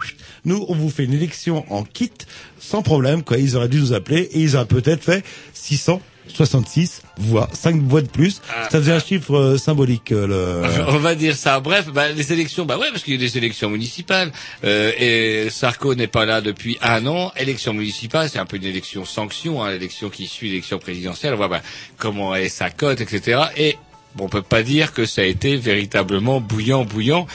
Nous, 0.45 0.65
on 0.69 0.73
vous 0.75 0.89
fait 0.89 1.03
une 1.03 1.13
élection 1.13 1.65
en 1.71 1.83
kit, 1.83 2.11
sans 2.59 2.81
problème, 2.81 3.23
quoi. 3.23 3.37
Ils 3.37 3.55
auraient 3.55 3.67
dû 3.69 3.79
nous 3.79 3.93
appeler 3.93 4.21
et 4.31 4.39
ils 4.39 4.55
auraient 4.55 4.65
peut-être 4.65 5.03
fait 5.03 5.23
666 5.53 7.01
voix, 7.17 7.47
5 7.53 7.81
voix 7.83 8.01
de 8.01 8.07
plus. 8.07 8.41
Ah, 8.49 8.69
Ça 8.71 8.79
faisait 8.79 8.93
un 8.93 8.99
chiffre 8.99 9.35
euh, 9.35 9.57
symbolique, 9.57 10.11
euh, 10.11 10.63
le... 10.65 10.83
On 10.89 10.97
va 10.97 11.13
dire 11.13 11.35
ça. 11.35 11.59
Bref, 11.59 11.89
bah, 11.93 12.09
les 12.09 12.33
élections, 12.33 12.65
bah 12.65 12.77
ouais, 12.77 12.87
parce 12.91 13.03
qu'il 13.03 13.13
y 13.13 13.17
a 13.17 13.19
des 13.19 13.37
élections 13.37 13.69
municipales. 13.69 14.31
Euh, 14.63 14.91
et 14.97 15.49
Sarko 15.51 15.93
n'est 15.93 16.07
pas 16.07 16.25
là 16.25 16.41
depuis 16.41 16.77
un 16.81 17.05
an. 17.05 17.31
Élection 17.37 17.73
municipale, 17.73 18.29
c'est 18.29 18.39
un 18.39 18.45
peu 18.45 18.57
une 18.57 18.65
élection 18.65 19.05
sanction, 19.05 19.63
hein, 19.63 19.71
l'élection 19.71 20.09
qui 20.09 20.25
suit 20.27 20.49
l'élection 20.49 20.79
présidentielle. 20.79 21.33
On 21.35 21.37
voit 21.37 21.49
bah, 21.49 21.61
comment 21.97 22.35
est 22.35 22.49
sa 22.49 22.71
cote, 22.71 22.99
etc. 22.99 23.41
Et 23.57 23.77
bon, 24.17 24.25
on 24.25 24.29
peut 24.29 24.41
pas 24.41 24.63
dire 24.63 24.93
que 24.93 25.05
ça 25.05 25.21
a 25.21 25.25
été 25.25 25.55
véritablement 25.55 26.41
bouillant, 26.41 26.83
bouillant, 26.85 27.27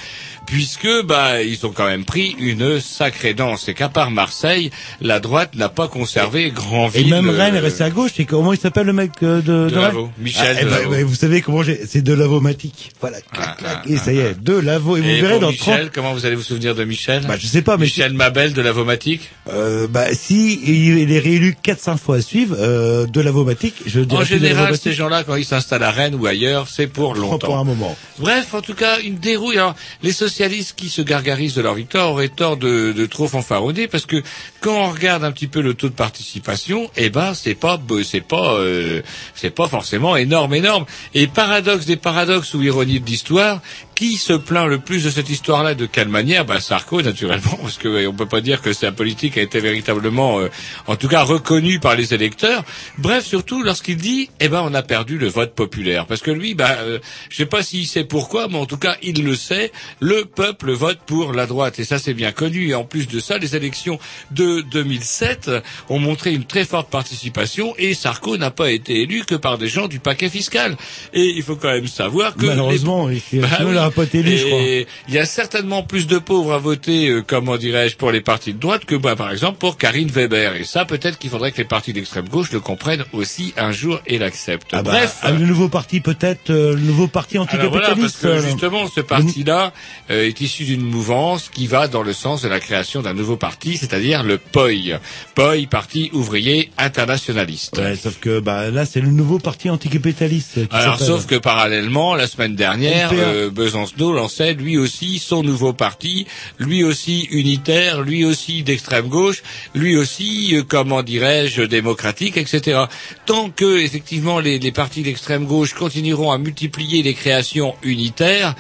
puisque 0.46 0.88
bah 1.04 1.42
ils 1.42 1.64
ont 1.66 1.70
quand 1.72 1.86
même 1.86 2.04
pris 2.04 2.34
une 2.38 2.80
sacrée 2.80 3.34
danse. 3.34 3.68
Et 3.68 3.74
qu'à 3.74 3.88
part 3.88 4.10
Marseille, 4.10 4.70
la 5.00 5.20
droite 5.20 5.54
n'a 5.54 5.68
pas 5.68 5.88
conservé 5.88 6.50
grand 6.50 6.88
Et 6.94 7.02
ville. 7.02 7.10
même 7.10 7.30
Rennes 7.30 7.54
est 7.54 7.58
euh, 7.58 7.62
resté 7.62 7.84
à 7.84 7.90
gauche. 7.90 8.12
Et 8.18 8.24
comment 8.24 8.52
il 8.52 8.58
s'appelle 8.58 8.86
le 8.86 8.92
mec 8.92 9.12
euh, 9.22 9.40
de, 9.40 9.70
de. 9.70 9.78
Rennes 9.78 10.10
Michel 10.18 10.56
Ah, 10.60 10.78
eh 10.84 10.88
ben, 10.88 11.04
Vous 11.04 11.14
savez 11.14 11.40
comment 11.40 11.62
j'ai... 11.62 11.80
C'est 11.86 12.02
de 12.02 12.12
lavomatique. 12.12 12.92
Voilà. 13.00 13.20
clac, 13.20 13.56
clac, 13.58 13.78
et 13.86 13.96
ça 13.96 14.12
y 14.12 14.18
est, 14.18 14.40
de 14.40 14.54
lavo. 14.54 14.96
Et 14.96 15.00
vous 15.00 15.08
Et 15.08 15.20
verrez 15.20 15.38
dans 15.38 15.50
Michel, 15.50 15.80
30... 15.80 15.90
comment 15.92 16.12
vous 16.12 16.26
allez 16.26 16.36
vous 16.36 16.42
souvenir 16.42 16.74
de 16.74 16.84
Michel? 16.84 17.24
Bah, 17.26 17.36
je 17.38 17.46
sais 17.46 17.62
pas, 17.62 17.76
mais 17.76 17.84
Michel 17.84 18.12
Mabel 18.12 18.52
de 18.52 18.62
la 18.62 18.72
Vomatique 18.72 19.30
Euh, 19.52 19.86
bah, 19.88 20.06
si 20.12 20.60
il 20.64 21.12
est 21.12 21.18
réélu 21.18 21.56
4-5 21.64 21.96
fois 21.98 22.16
à 22.16 22.20
suivre, 22.20 22.56
euh, 22.58 23.06
de 23.06 23.20
l'avomatique, 23.20 23.74
je 23.86 24.00
dirais 24.00 24.20
En 24.20 24.24
de 24.24 24.26
général, 24.26 24.56
l'avomatique. 24.56 24.82
ces 24.82 24.92
gens-là, 24.92 25.24
quand 25.24 25.36
ils 25.36 25.44
s'installent 25.44 25.82
à 25.82 25.90
Rennes 25.90 26.14
ou 26.14 26.26
ailleurs, 26.26 26.68
c'est 26.68 26.86
pour 26.86 27.14
longtemps. 27.14 27.46
Pour 27.46 27.58
un 27.58 27.64
moment. 27.64 27.96
Bref, 28.18 28.54
en 28.54 28.60
tout 28.60 28.74
cas, 28.74 29.00
une 29.00 29.16
dérouille. 29.16 29.58
Alors, 29.58 29.74
les 30.02 30.12
socialistes 30.42 30.74
qui 30.76 30.88
se 30.88 31.02
gargarisent 31.02 31.54
de 31.54 31.62
leur 31.62 31.74
victoire 31.74 32.10
auraient 32.10 32.26
tort 32.26 32.56
de, 32.56 32.90
de 32.90 33.06
trop 33.06 33.28
fanfaronner 33.28 33.86
parce 33.86 34.06
que 34.06 34.20
quand 34.60 34.74
on 34.74 34.90
regarde 34.90 35.22
un 35.22 35.30
petit 35.30 35.46
peu 35.46 35.60
le 35.60 35.74
taux 35.74 35.88
de 35.88 35.94
participation, 35.94 36.90
eh 36.96 37.10
ben, 37.10 37.32
c'est 37.32 37.54
pas, 37.54 37.80
c'est 38.02 38.22
pas, 38.22 38.54
euh, 38.54 39.02
c'est 39.36 39.54
pas 39.54 39.68
forcément 39.68 40.16
énorme, 40.16 40.54
énorme. 40.54 40.84
Et 41.14 41.28
paradoxe 41.28 41.86
des 41.86 41.94
paradoxes 41.94 42.54
ou 42.54 42.62
ironie 42.62 42.98
de 42.98 43.06
l'histoire, 43.06 43.60
qui 44.02 44.16
se 44.16 44.32
plaint 44.32 44.66
le 44.66 44.80
plus 44.80 45.04
de 45.04 45.10
cette 45.10 45.30
histoire-là 45.30 45.76
De 45.76 45.86
quelle 45.86 46.08
manière? 46.08 46.44
Ben 46.44 46.58
Sarko, 46.58 47.02
naturellement, 47.02 47.56
parce 47.62 47.78
que 47.78 47.86
euh, 47.86 48.08
on 48.08 48.12
peut 48.12 48.26
pas 48.26 48.40
dire 48.40 48.60
que 48.60 48.72
sa 48.72 48.90
politique 48.90 49.38
a 49.38 49.42
été 49.42 49.60
véritablement, 49.60 50.40
euh, 50.40 50.48
en 50.88 50.96
tout 50.96 51.06
cas, 51.06 51.22
reconnue 51.22 51.78
par 51.78 51.94
les 51.94 52.12
électeurs. 52.12 52.64
Bref, 52.98 53.24
surtout 53.24 53.62
lorsqu'il 53.62 53.98
dit, 53.98 54.28
eh 54.40 54.48
ben, 54.48 54.60
on 54.64 54.74
a 54.74 54.82
perdu 54.82 55.18
le 55.18 55.28
vote 55.28 55.54
populaire, 55.54 56.06
parce 56.06 56.20
que 56.20 56.32
lui, 56.32 56.54
ben, 56.54 56.74
euh, 56.80 56.98
je 57.28 57.36
sais 57.36 57.46
pas 57.46 57.62
s'il 57.62 57.86
sait 57.86 58.02
pourquoi, 58.02 58.48
mais 58.48 58.58
en 58.58 58.66
tout 58.66 58.76
cas, 58.76 58.96
il 59.02 59.22
le 59.22 59.36
sait. 59.36 59.70
Le 60.00 60.21
peuple 60.24 60.72
vote 60.72 60.98
pour 61.06 61.32
la 61.32 61.46
droite, 61.46 61.78
et 61.78 61.84
ça, 61.84 61.98
c'est 61.98 62.14
bien 62.14 62.32
connu. 62.32 62.68
Et 62.68 62.74
en 62.74 62.84
plus 62.84 63.06
de 63.08 63.20
ça, 63.20 63.38
les 63.38 63.56
élections 63.56 63.98
de 64.30 64.60
2007 64.70 65.50
ont 65.88 65.98
montré 65.98 66.32
une 66.32 66.44
très 66.44 66.64
forte 66.64 66.90
participation, 66.90 67.74
et 67.78 67.94
Sarko 67.94 68.36
n'a 68.36 68.50
pas 68.50 68.70
été 68.70 69.00
élu 69.02 69.24
que 69.24 69.34
par 69.34 69.58
des 69.58 69.68
gens 69.68 69.88
du 69.88 69.98
paquet 69.98 70.28
fiscal. 70.28 70.76
Et 71.12 71.24
il 71.36 71.42
faut 71.42 71.56
quand 71.56 71.72
même 71.72 71.86
savoir 71.86 72.34
que 72.34 72.46
Malheureusement, 72.46 73.08
les... 73.08 73.22
il- 73.32 73.40
Bah 73.40 73.48
sinon, 73.56 73.72
il 73.72 73.78
oui. 73.78 73.90
pas 73.94 74.02
été 74.04 74.18
élu, 74.20 74.36
je 74.38 74.46
crois. 74.46 74.60
Il 75.08 75.14
y 75.14 75.18
a 75.18 75.24
certainement 75.24 75.82
plus 75.82 76.06
de 76.06 76.18
pauvres 76.18 76.52
à 76.52 76.58
voter, 76.58 77.08
euh, 77.08 77.22
comment 77.26 77.56
dirais-je, 77.56 77.96
pour 77.96 78.10
les 78.12 78.20
partis 78.20 78.52
de 78.54 78.58
droite 78.58 78.84
que, 78.84 78.94
bah, 78.94 79.16
par 79.16 79.30
exemple, 79.32 79.58
pour 79.58 79.76
Karine 79.78 80.08
Weber. 80.08 80.56
Et 80.56 80.64
ça, 80.64 80.84
peut-être 80.84 81.18
qu'il 81.18 81.30
faudrait 81.30 81.52
que 81.52 81.58
les 81.58 81.64
partis 81.64 81.92
d'extrême 81.92 82.28
gauche 82.28 82.52
le 82.52 82.60
comprennent 82.60 83.04
aussi 83.12 83.52
un 83.56 83.72
jour 83.72 84.00
et 84.06 84.18
l'acceptent. 84.18 84.68
Ah 84.72 84.82
bah, 84.82 84.90
Bref. 84.92 85.18
ah, 85.22 85.30
le 85.32 85.44
nouveau 85.46 85.68
parti 85.68 86.00
peut-être, 86.00 86.50
euh, 86.50 86.74
le 86.74 86.80
nouveau 86.80 87.06
parti 87.08 87.36
Alors 87.36 87.46
voilà, 87.70 87.88
parce 87.88 88.00
anticapitaliste. 88.00 88.22
que 88.22 88.38
justement, 88.50 88.88
ce 88.88 89.00
parti-là 89.00 89.72
euh, 90.12 90.26
est 90.26 90.40
issu 90.40 90.64
d'une 90.64 90.82
mouvance 90.82 91.48
qui 91.48 91.66
va 91.66 91.88
dans 91.88 92.02
le 92.02 92.12
sens 92.12 92.42
de 92.42 92.48
la 92.48 92.60
création 92.60 93.02
d'un 93.02 93.14
nouveau 93.14 93.36
parti, 93.36 93.76
c'est-à-dire 93.76 94.22
le 94.22 94.38
POI. 94.38 95.00
POI, 95.34 95.66
Parti 95.70 96.10
ouvrier 96.12 96.70
internationaliste. 96.78 97.78
Ouais, 97.78 97.96
sauf 97.96 98.18
que 98.20 98.40
bah 98.40 98.70
là 98.70 98.84
c'est 98.84 99.00
le 99.00 99.10
nouveau 99.10 99.38
parti 99.38 99.70
anticapitaliste. 99.70 100.60
Alors, 100.70 100.98
sauf 100.98 101.26
que 101.26 101.36
parallèlement, 101.36 102.14
la 102.14 102.26
semaine 102.26 102.54
dernière, 102.54 103.10
euh, 103.14 103.50
Besancenot 103.50 104.12
lançait 104.12 104.54
lui 104.54 104.76
aussi 104.76 105.18
son 105.18 105.42
nouveau 105.42 105.72
parti, 105.72 106.26
lui 106.58 106.84
aussi 106.84 107.28
unitaire, 107.30 108.02
lui 108.02 108.24
aussi 108.24 108.62
d'extrême 108.62 109.08
gauche, 109.08 109.42
lui 109.74 109.96
aussi, 109.96 110.56
euh, 110.56 110.62
comment 110.66 111.02
dirais-je, 111.02 111.62
démocratique, 111.62 112.36
etc. 112.36 112.82
Tant 113.26 113.50
que, 113.50 113.78
effectivement, 113.78 114.40
les, 114.40 114.58
les 114.58 114.72
partis 114.72 115.02
d'extrême 115.02 115.46
gauche 115.46 115.74
continueront 115.74 116.32
à 116.32 116.38
multiplier 116.38 117.02
les 117.02 117.14
créations 117.14 117.74
unitaires, 117.82 118.54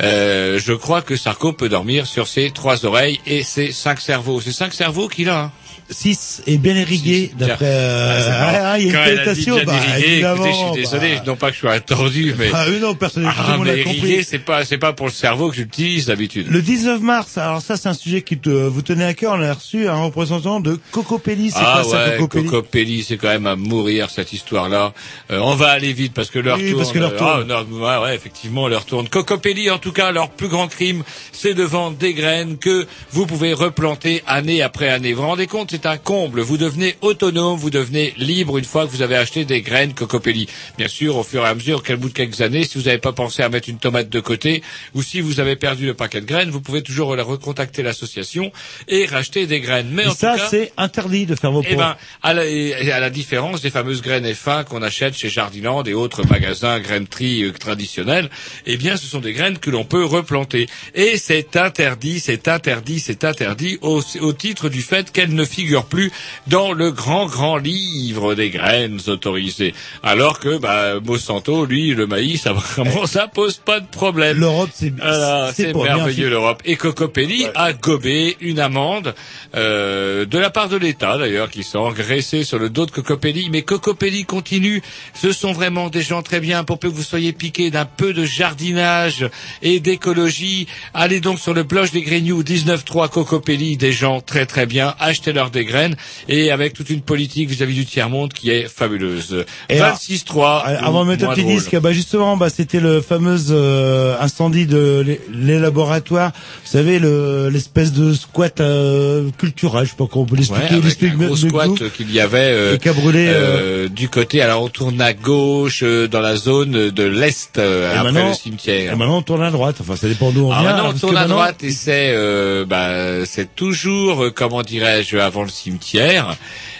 euh, 0.00 0.58
je 0.58 0.72
crois 0.72 0.93
que 1.02 1.16
Sarko 1.16 1.52
peut 1.52 1.68
dormir 1.68 2.06
sur 2.06 2.26
ses 2.28 2.50
trois 2.50 2.84
oreilles 2.84 3.20
et 3.26 3.42
ses 3.42 3.72
cinq 3.72 4.00
cerveaux. 4.00 4.40
C'est 4.40 4.52
cinq 4.52 4.72
cerveaux 4.72 5.08
qu'il 5.08 5.28
a. 5.28 5.44
Hein. 5.44 5.52
6 5.90 6.42
est 6.46 6.56
bien 6.56 6.74
irrigué 6.74 7.30
d'après. 7.38 7.66
Ah, 7.66 7.68
Euh, 7.68 8.30
marrant. 8.30 8.58
ah, 8.64 8.78
il 8.78 8.86
y 8.86 8.94
a 8.96 9.08
une 9.10 9.16
connotation, 9.16 9.56
bah, 9.64 9.72
irrigué, 9.74 10.12
évidemment, 10.12 10.44
écoutez, 10.46 10.50
je 10.52 10.72
suis 10.74 10.82
désolé, 10.82 11.14
bah. 11.16 11.22
non 11.26 11.36
pas 11.36 11.48
que 11.50 11.54
je 11.54 11.60
sois 11.60 11.80
tordu, 11.80 12.34
mais 12.38 12.50
Ah 12.54 12.66
non, 12.80 12.94
personne 12.94 13.26
ah, 13.26 13.56
mais 13.62 13.80
irrigué, 13.80 14.22
c'est 14.22 14.38
pas 14.38 14.64
c'est 14.64 14.78
pas 14.78 14.92
pour 14.92 15.06
le 15.06 15.12
cerveau 15.12 15.50
que 15.50 15.56
j'utilise 15.56 16.06
d'habitude. 16.06 16.46
Le 16.50 16.62
19 16.62 17.00
mars, 17.00 17.36
alors 17.38 17.60
ça 17.62 17.76
c'est 17.76 17.88
un 17.88 17.94
sujet 17.94 18.22
qui 18.22 18.38
te, 18.38 18.48
vous 18.48 18.82
tenez 18.82 19.04
à 19.04 19.14
cœur, 19.14 19.34
on 19.38 19.42
a 19.42 19.52
reçu 19.52 19.88
un 19.88 19.96
représentant 20.02 20.60
de 20.60 20.78
Cocopelli, 20.90 21.50
c'est 21.50 21.58
Ah 21.60 21.80
quoi 21.82 21.90
ça 21.90 22.04
ouais, 22.08 22.16
Cocopelli? 22.18 22.44
Cocopelli, 22.46 23.02
c'est 23.02 23.16
quand 23.16 23.28
même 23.28 23.46
à 23.46 23.56
mourir 23.56 24.08
cette 24.10 24.32
histoire-là. 24.32 24.92
Euh, 25.30 25.38
on 25.42 25.54
va 25.54 25.68
aller 25.70 25.92
vite 25.92 26.14
parce 26.14 26.30
que 26.30 26.38
l'heure 26.38 26.58
Oui, 26.58 26.70
tourne. 26.70 26.82
parce 26.82 26.92
que 26.92 26.98
Euh, 26.98 27.10
tourne. 27.18 27.52
ah, 27.52 27.64
non, 27.70 27.78
ouais, 27.78 27.98
ouais, 28.06 28.14
effectivement, 28.14 28.68
l'heure 28.68 28.86
tourne. 28.86 29.08
Cocopelli, 29.08 29.70
en 29.70 29.78
tout 29.78 29.92
cas, 29.92 30.10
leur 30.12 30.30
plus 30.30 30.48
grand 30.48 30.68
crime, 30.68 31.02
c'est 31.32 31.54
de 31.54 31.62
vendre 31.62 31.96
des 31.98 32.14
graines 32.14 32.56
que 32.58 32.86
vous 33.10 33.26
pouvez 33.26 33.52
replanter 33.52 34.22
année 34.26 34.62
après 34.62 34.88
année. 34.88 35.12
Vous 35.12 35.22
vous 35.22 35.28
rendez 35.28 35.46
compte, 35.46 35.73
c'est 35.74 35.86
un 35.86 35.96
comble. 35.96 36.40
Vous 36.40 36.56
devenez 36.56 36.94
autonome, 37.00 37.58
vous 37.58 37.70
devenez 37.70 38.14
libre 38.16 38.58
une 38.58 38.64
fois 38.64 38.86
que 38.86 38.92
vous 38.92 39.02
avez 39.02 39.16
acheté 39.16 39.44
des 39.44 39.60
graines 39.60 39.92
Cocopelli. 39.92 40.46
Bien 40.78 40.86
sûr, 40.86 41.16
au 41.16 41.24
fur 41.24 41.44
et 41.44 41.48
à 41.48 41.54
mesure, 41.54 41.82
qu'au 41.82 41.96
bout 41.96 42.10
de 42.10 42.14
quelques 42.14 42.42
années, 42.42 42.62
si 42.62 42.78
vous 42.78 42.84
n'avez 42.84 42.98
pas 42.98 43.10
pensé 43.12 43.42
à 43.42 43.48
mettre 43.48 43.68
une 43.68 43.78
tomate 43.78 44.08
de 44.08 44.20
côté, 44.20 44.62
ou 44.94 45.02
si 45.02 45.20
vous 45.20 45.40
avez 45.40 45.56
perdu 45.56 45.86
le 45.86 45.94
paquet 45.94 46.20
de 46.20 46.26
graines, 46.26 46.50
vous 46.50 46.60
pouvez 46.60 46.80
toujours 46.82 47.08
recontacter 47.08 47.82
l'association 47.82 48.52
et 48.86 49.04
racheter 49.06 49.48
des 49.48 49.58
graines. 49.58 49.88
Mais 49.90 50.04
Et 50.04 50.06
en 50.06 50.14
ça 50.14 50.36
c'est 50.48 50.72
interdit 50.76 51.26
de 51.26 51.34
faire 51.34 51.50
vos 51.50 51.64
eh 51.68 51.74
ben, 51.74 51.96
à 52.22 52.34
la, 52.34 52.42
à 52.42 53.00
la 53.00 53.10
différence 53.10 53.60
des 53.60 53.70
fameuses 53.70 54.00
graines 54.00 54.26
F1 54.26 54.64
qu'on 54.64 54.82
achète 54.82 55.16
chez 55.16 55.28
Jardiland 55.28 55.82
et 55.82 55.92
autres 55.94 56.24
magasins 56.24 56.78
graineries 56.78 57.42
euh, 57.42 57.52
traditionnels, 57.52 58.30
eh 58.66 58.76
bien, 58.76 58.96
ce 58.96 59.06
sont 59.06 59.20
des 59.20 59.32
graines 59.32 59.58
que 59.58 59.70
l'on 59.70 59.84
peut 59.84 60.04
replanter. 60.04 60.68
Et 60.94 61.16
c'est 61.18 61.56
interdit, 61.56 62.20
c'est 62.20 62.46
interdit, 62.46 63.00
c'est 63.00 63.24
interdit 63.24 63.78
au, 63.82 64.00
au 64.20 64.32
titre 64.32 64.68
du 64.68 64.82
fait 64.82 65.10
qu'elles 65.10 65.34
ne 65.34 65.44
figurent 65.44 65.63
plus 65.84 66.12
dans 66.46 66.72
le 66.72 66.90
grand, 66.90 67.26
grand 67.26 67.56
livre 67.56 68.34
des 68.34 68.50
graines 68.50 69.00
autorisées. 69.06 69.74
Alors 70.02 70.38
que, 70.38 70.58
bah, 70.58 71.00
Monsanto, 71.00 71.64
lui, 71.66 71.94
le 71.94 72.06
maïs, 72.06 72.42
ça, 72.42 72.52
vraiment, 72.52 73.06
ça 73.06 73.28
pose 73.28 73.56
pas 73.56 73.80
de 73.80 73.86
problème. 73.86 74.38
L'Europe, 74.38 74.70
c'est 74.72 74.92
Voilà, 74.94 75.52
c'est 75.54 75.74
merveilleux 75.74 76.28
l'Europe. 76.28 76.62
Et 76.64 76.76
Cocopelli 76.76 77.46
a 77.54 77.72
gobé 77.72 78.36
une 78.40 78.60
amende 78.60 79.14
euh, 79.54 80.24
de 80.26 80.38
la 80.38 80.50
part 80.50 80.68
de 80.68 80.76
l'État 80.76 81.18
d'ailleurs 81.18 81.50
qui 81.50 81.62
s'est 81.62 81.78
engraissé 81.78 82.44
sur 82.44 82.58
le 82.58 82.70
dos 82.70 82.86
de 82.86 82.90
Cocopelli. 82.90 83.48
Mais 83.50 83.62
Cocopelli 83.62 84.24
continue. 84.24 84.82
Ce 85.14 85.32
sont 85.32 85.52
vraiment 85.52 85.88
des 85.88 86.02
gens 86.02 86.22
très 86.22 86.40
bien 86.40 86.64
pour 86.64 86.78
peu 86.78 86.90
que 86.90 86.94
vous 86.94 87.02
soyez 87.02 87.32
piqués 87.32 87.70
d'un 87.70 87.84
peu 87.84 88.12
de 88.12 88.24
jardinage 88.24 89.28
et 89.62 89.80
d'écologie. 89.80 90.66
Allez 90.92 91.20
donc 91.20 91.38
sur 91.38 91.54
le 91.54 91.62
blog 91.62 91.90
des 91.90 92.02
Grignoux 92.02 92.42
19.3 92.42 93.08
Cocopelli, 93.08 93.76
des 93.76 93.92
gens 93.92 94.20
très 94.20 94.46
très 94.46 94.66
bien. 94.66 94.94
Achetez 94.98 95.32
leur 95.32 95.50
leur 95.54 95.64
dégraine 95.64 95.96
et 96.28 96.50
avec 96.50 96.72
toute 96.74 96.90
une 96.90 97.00
politique 97.00 97.48
vis-à-vis 97.48 97.74
du 97.74 97.86
tiers-monde 97.86 98.32
qui 98.32 98.50
est 98.50 98.68
fabuleuse. 98.68 99.44
Et 99.68 99.78
26-3. 99.78 100.62
Avant 100.80 101.04
de 101.04 101.10
mettre 101.10 101.24
un 101.28 101.32
petit 101.34 101.42
drôle. 101.42 101.54
disque, 101.54 101.76
bah 101.80 101.92
justement, 101.92 102.36
bah 102.36 102.50
c'était 102.50 102.80
le 102.80 103.00
fameux 103.00 103.38
euh, 103.50 104.16
incendie 104.20 104.66
de 104.66 105.02
les, 105.06 105.20
les 105.32 105.58
laboratoires. 105.58 106.32
Vous 106.64 106.70
savez, 106.70 106.98
le 106.98 107.48
l'espèce 107.50 107.92
de 107.92 108.12
squat 108.12 108.60
euh, 108.60 109.30
culturel, 109.38 109.84
je 109.84 109.90
sais 109.90 109.96
pas 109.96 110.06
comment 110.10 110.24
on 110.24 110.26
peut 110.26 110.34
Ouais, 110.34 110.38
l'expliquer. 110.40 110.80
l'explique 110.82 111.12
un 111.14 111.26
gros 111.26 111.36
squat 111.36 111.70
qu'il 111.96 112.10
y 112.10 112.20
avait 112.20 112.38
euh, 112.50 112.76
qui 112.76 112.88
a 112.88 112.92
brûlé, 112.92 113.26
euh, 113.28 113.88
du 113.88 114.08
côté. 114.08 114.42
Alors 114.42 114.62
on 114.62 114.68
tourne 114.68 115.00
à 115.00 115.12
gauche 115.12 115.80
euh, 115.82 116.08
dans 116.08 116.20
la 116.20 116.36
zone 116.36 116.90
de 116.90 117.02
l'est 117.04 117.58
euh, 117.58 117.96
après 117.98 118.28
le 118.28 118.34
cimetière. 118.34 118.92
Et 118.92 118.96
maintenant 118.96 119.18
on 119.18 119.22
tourne 119.22 119.42
à 119.42 119.50
droite. 119.50 119.76
Enfin, 119.80 119.96
ça 119.96 120.08
dépend 120.08 120.30
d'où 120.30 120.46
on 120.46 120.52
Ah, 120.52 120.60
vient. 120.60 120.72
maintenant, 120.72 120.90
on 120.94 120.98
tourne 120.98 121.16
à 121.16 121.20
maintenant- 121.20 121.34
droite 121.36 121.62
et 121.62 121.70
c'est, 121.70 122.12
euh, 122.14 122.64
bah, 122.64 123.24
c'est 123.26 123.54
toujours, 123.54 124.24
euh, 124.24 124.30
comment 124.30 124.62
dirais-je, 124.62 125.16
avant 125.18 125.43
le 125.44 125.50
cimetière. 125.50 126.36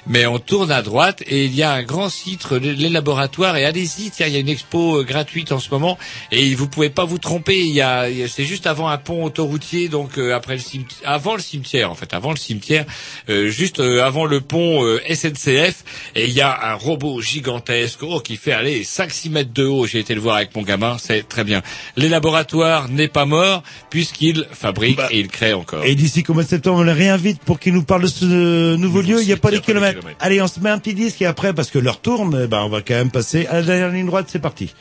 Mais 0.07 0.27
on 0.27 0.39
tourne 0.39 0.71
à 0.71 0.83
droite 0.83 1.23
et 1.27 1.47
il 1.47 1.55
y 1.55 1.63
a 1.63 1.73
un 1.73 1.83
grand 1.83 2.09
site, 2.09 2.51
les, 2.51 2.89
laboratoires. 2.89 3.57
Et 3.57 3.65
allez-y, 3.65 4.11
tiens, 4.11 4.27
il 4.27 4.35
y 4.35 4.37
a 4.37 4.41
une 4.41 4.49
expo 4.49 5.01
euh, 5.01 5.05
gratuite 5.05 5.53
en 5.53 5.59
ce 5.59 5.71
moment 5.71 5.99
et 6.31 6.55
vous 6.55 6.69
pouvez 6.69 6.91
pas 6.91 7.05
vous 7.05 7.19
tromper. 7.19 7.61
Il 7.61 7.75
y 7.75 7.81
a, 7.81 8.07
c'est 8.29 8.45
juste 8.45 8.67
avant 8.67 8.89
un 8.89 8.99
pont 8.99 9.25
autoroutier, 9.25 9.89
donc 9.89 10.19
euh, 10.19 10.35
après 10.35 10.55
le 10.55 10.61
cimetière, 10.61 11.09
avant 11.09 11.35
le 11.35 11.41
cimetière 11.41 11.91
en 11.91 11.95
fait, 11.95 12.13
avant 12.15 12.31
le 12.31 12.37
cimetière, 12.37 12.85
euh, 13.29 13.49
juste 13.49 13.81
euh, 13.81 14.05
avant 14.05 14.27
le 14.27 14.41
pont 14.41 14.85
euh, 14.85 15.01
SNCF. 15.09 15.85
Et 16.15 16.27
il 16.27 16.33
y 16.33 16.41
a 16.41 16.73
un 16.73 16.75
robot 16.75 17.21
gigantesque, 17.21 18.01
oh, 18.03 18.21
qui 18.21 18.37
fait 18.37 18.53
aller 18.53 18.83
5-6 18.85 19.31
mètres 19.31 19.53
de 19.53 19.65
haut. 19.65 19.87
J'ai 19.87 20.01
été 20.01 20.15
le 20.15 20.21
voir 20.21 20.37
avec 20.37 20.55
mon 20.55 20.63
gamin, 20.63 20.97
c'est 20.99 21.29
très 21.29 21.45
bien. 21.45 21.63
Les 21.97 22.09
laboratoires 22.09 22.89
n'est 22.89 23.09
pas 23.09 23.25
mort 23.25 23.63
puisqu'il 23.91 24.47
fabrique 24.53 25.01
et 25.11 25.21
il 25.21 25.29
crée 25.29 25.55
encore. 25.55 25.85
Et 25.85 25.95
d'ici 25.95 26.25
mois 26.29 26.43
de 26.43 26.49
septembre, 26.49 26.81
on 26.81 26.83
les 26.83 26.93
réinvite 26.93 27.41
pour 27.45 27.61
qu'ils 27.61 27.75
nous 27.75 27.85
parlent 27.85 28.03
de 28.03 28.09
ce 28.09 28.77
nouveau 28.77 29.01
lieu. 29.03 29.21
Il 29.21 29.27
n'y 29.27 29.33
a 29.33 29.37
pas 29.37 29.51
les 29.51 29.61
kilomètres. 29.61 29.94
Allez, 30.21 30.41
on 30.43 30.49
se 30.49 30.61
met 30.61 30.71
un 30.71 30.79
petit 30.79 30.95
disque 30.95 31.23
et 31.23 31.27
après, 31.27 31.53
parce 31.53 31.71
que 31.71 31.79
l'heure 31.79 32.01
tourne, 32.01 32.47
ben, 32.47 32.63
on 32.63 32.69
va 32.69 32.81
quand 32.81 32.95
même 32.95 33.11
passer 33.11 33.47
à 33.47 33.55
la 33.55 33.63
dernière 33.63 33.91
ligne 33.91 34.07
droite. 34.07 34.27
C'est 34.29 34.39
parti. 34.39 34.75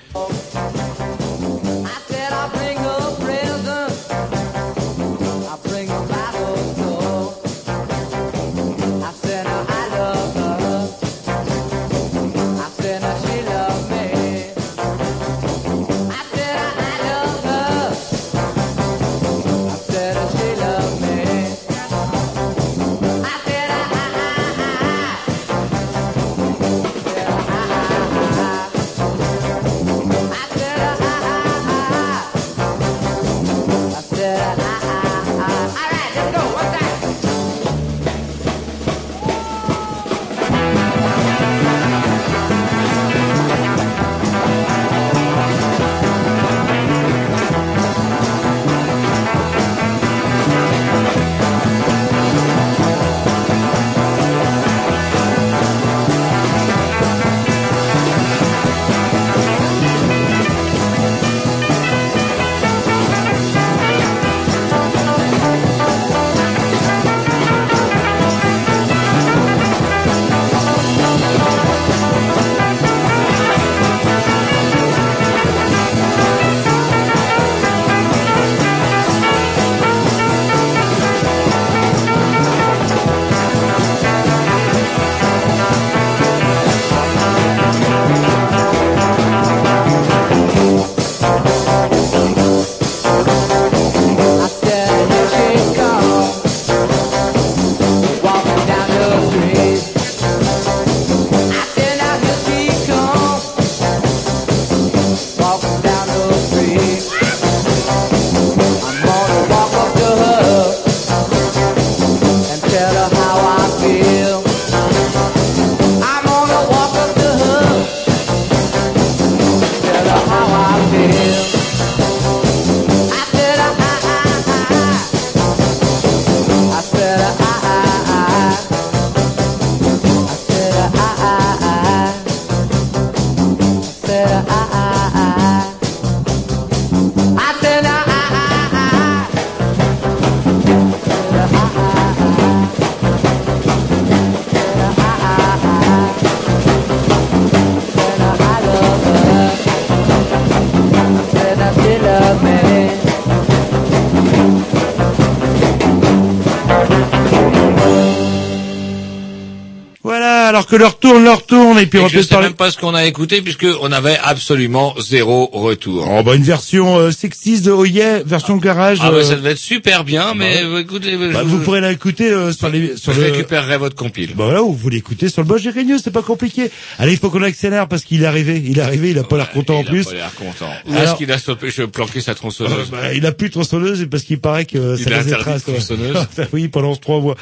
Puis 161.94 162.00
on 162.00 162.08
va 162.08 162.10
je 162.10 162.22
sais 162.22 162.28
parler... 162.30 162.48
même 162.48 162.56
pas 162.56 162.72
ce 162.72 162.78
qu'on 162.78 162.96
a 162.96 163.06
écouté 163.06 163.42
puisque 163.42 163.66
on 163.82 163.92
avait 163.92 164.18
absolument 164.22 164.96
zéro 165.00 165.50
retour. 165.54 166.08
Oh, 166.10 166.24
bah, 166.24 166.36
une 166.36 166.44
version 166.44 166.98
euh, 166.98 167.12
sexiste 167.12 167.66
de 167.66 167.72
Oh 167.72 167.86
Yeah, 167.86 168.24
version 168.26 168.58
garage. 168.58 168.98
Ah 169.02 169.12
bah 169.12 169.18
euh, 169.18 169.24
ça 169.24 169.36
devait 169.36 169.52
être 169.52 169.58
super 169.58 170.04
bien, 170.04 170.34
mais 170.36 170.58
ouais. 170.58 170.64
euh, 170.64 170.80
écoutez, 170.80 171.12
je, 171.12 171.32
bah, 171.34 171.44
vous 171.44 171.60
pourrez 171.60 171.82
la 171.82 171.92
écouter 171.92 172.30
euh, 172.32 172.52
sur 172.52 172.70
les... 172.70 172.98
Sur 172.98 173.14
je 173.14 173.22
le... 173.22 173.32
récupérerai 173.32 173.78
votre 173.78 173.96
compile. 173.96 174.32
Bah 174.36 174.46
voilà, 174.46 174.64
ou 174.64 174.74
vous 174.74 174.90
l'écoutez 174.90 175.30
sur 175.30 175.42
le 175.42 175.48
Bosch 175.48 175.64
News, 175.66 175.98
c'est 176.04 176.12
pas 176.14 176.22
compliqué. 176.22 176.72
Allez, 177.00 177.14
il 177.14 177.18
faut 177.20 177.30
qu'on 177.30 177.44
accélère 177.44 177.88
parce 177.88 178.04
qu'il 178.04 178.24
est 178.24 178.26
arrivé, 178.26 178.62
il 178.66 178.78
est 178.80 178.82
arrivé, 178.82 179.12
il 179.12 179.20
a 179.20 179.24
pas 179.24 179.38
l'air 179.38 179.52
content 179.52 179.78
en 179.78 179.82
Il 179.82 179.88
a 179.88 179.92
plus. 179.92 180.06
pas 180.06 180.14
l'air 180.14 180.34
content. 180.36 180.72
Où 180.88 180.92
Alors- 180.94 181.04
est-ce 181.04 181.16
qu'il 181.16 181.32
a 181.32 181.38
stoppé, 181.38 181.70
je 181.70 181.84
planqué 181.84 182.22
sa 182.22 182.34
tronçonneuse 182.36 182.90
Bah, 182.92 183.14
il 183.14 183.26
a 183.26 183.32
plus 183.32 183.50
de 183.50 183.54
tronçonneuse 183.54 184.08
parce 184.10 184.24
qu'il 184.24 184.40
paraît 184.40 184.66
que 184.66 184.98
Il 184.98 185.04
ça 185.04 185.18
a 185.18 185.40
traces. 185.40 185.64
tronçonneuse. 185.64 186.16
ouais. 186.38 186.48
oui, 186.54 186.68
pendant 186.68 186.96
trois 186.96 187.20
mois. 187.20 187.36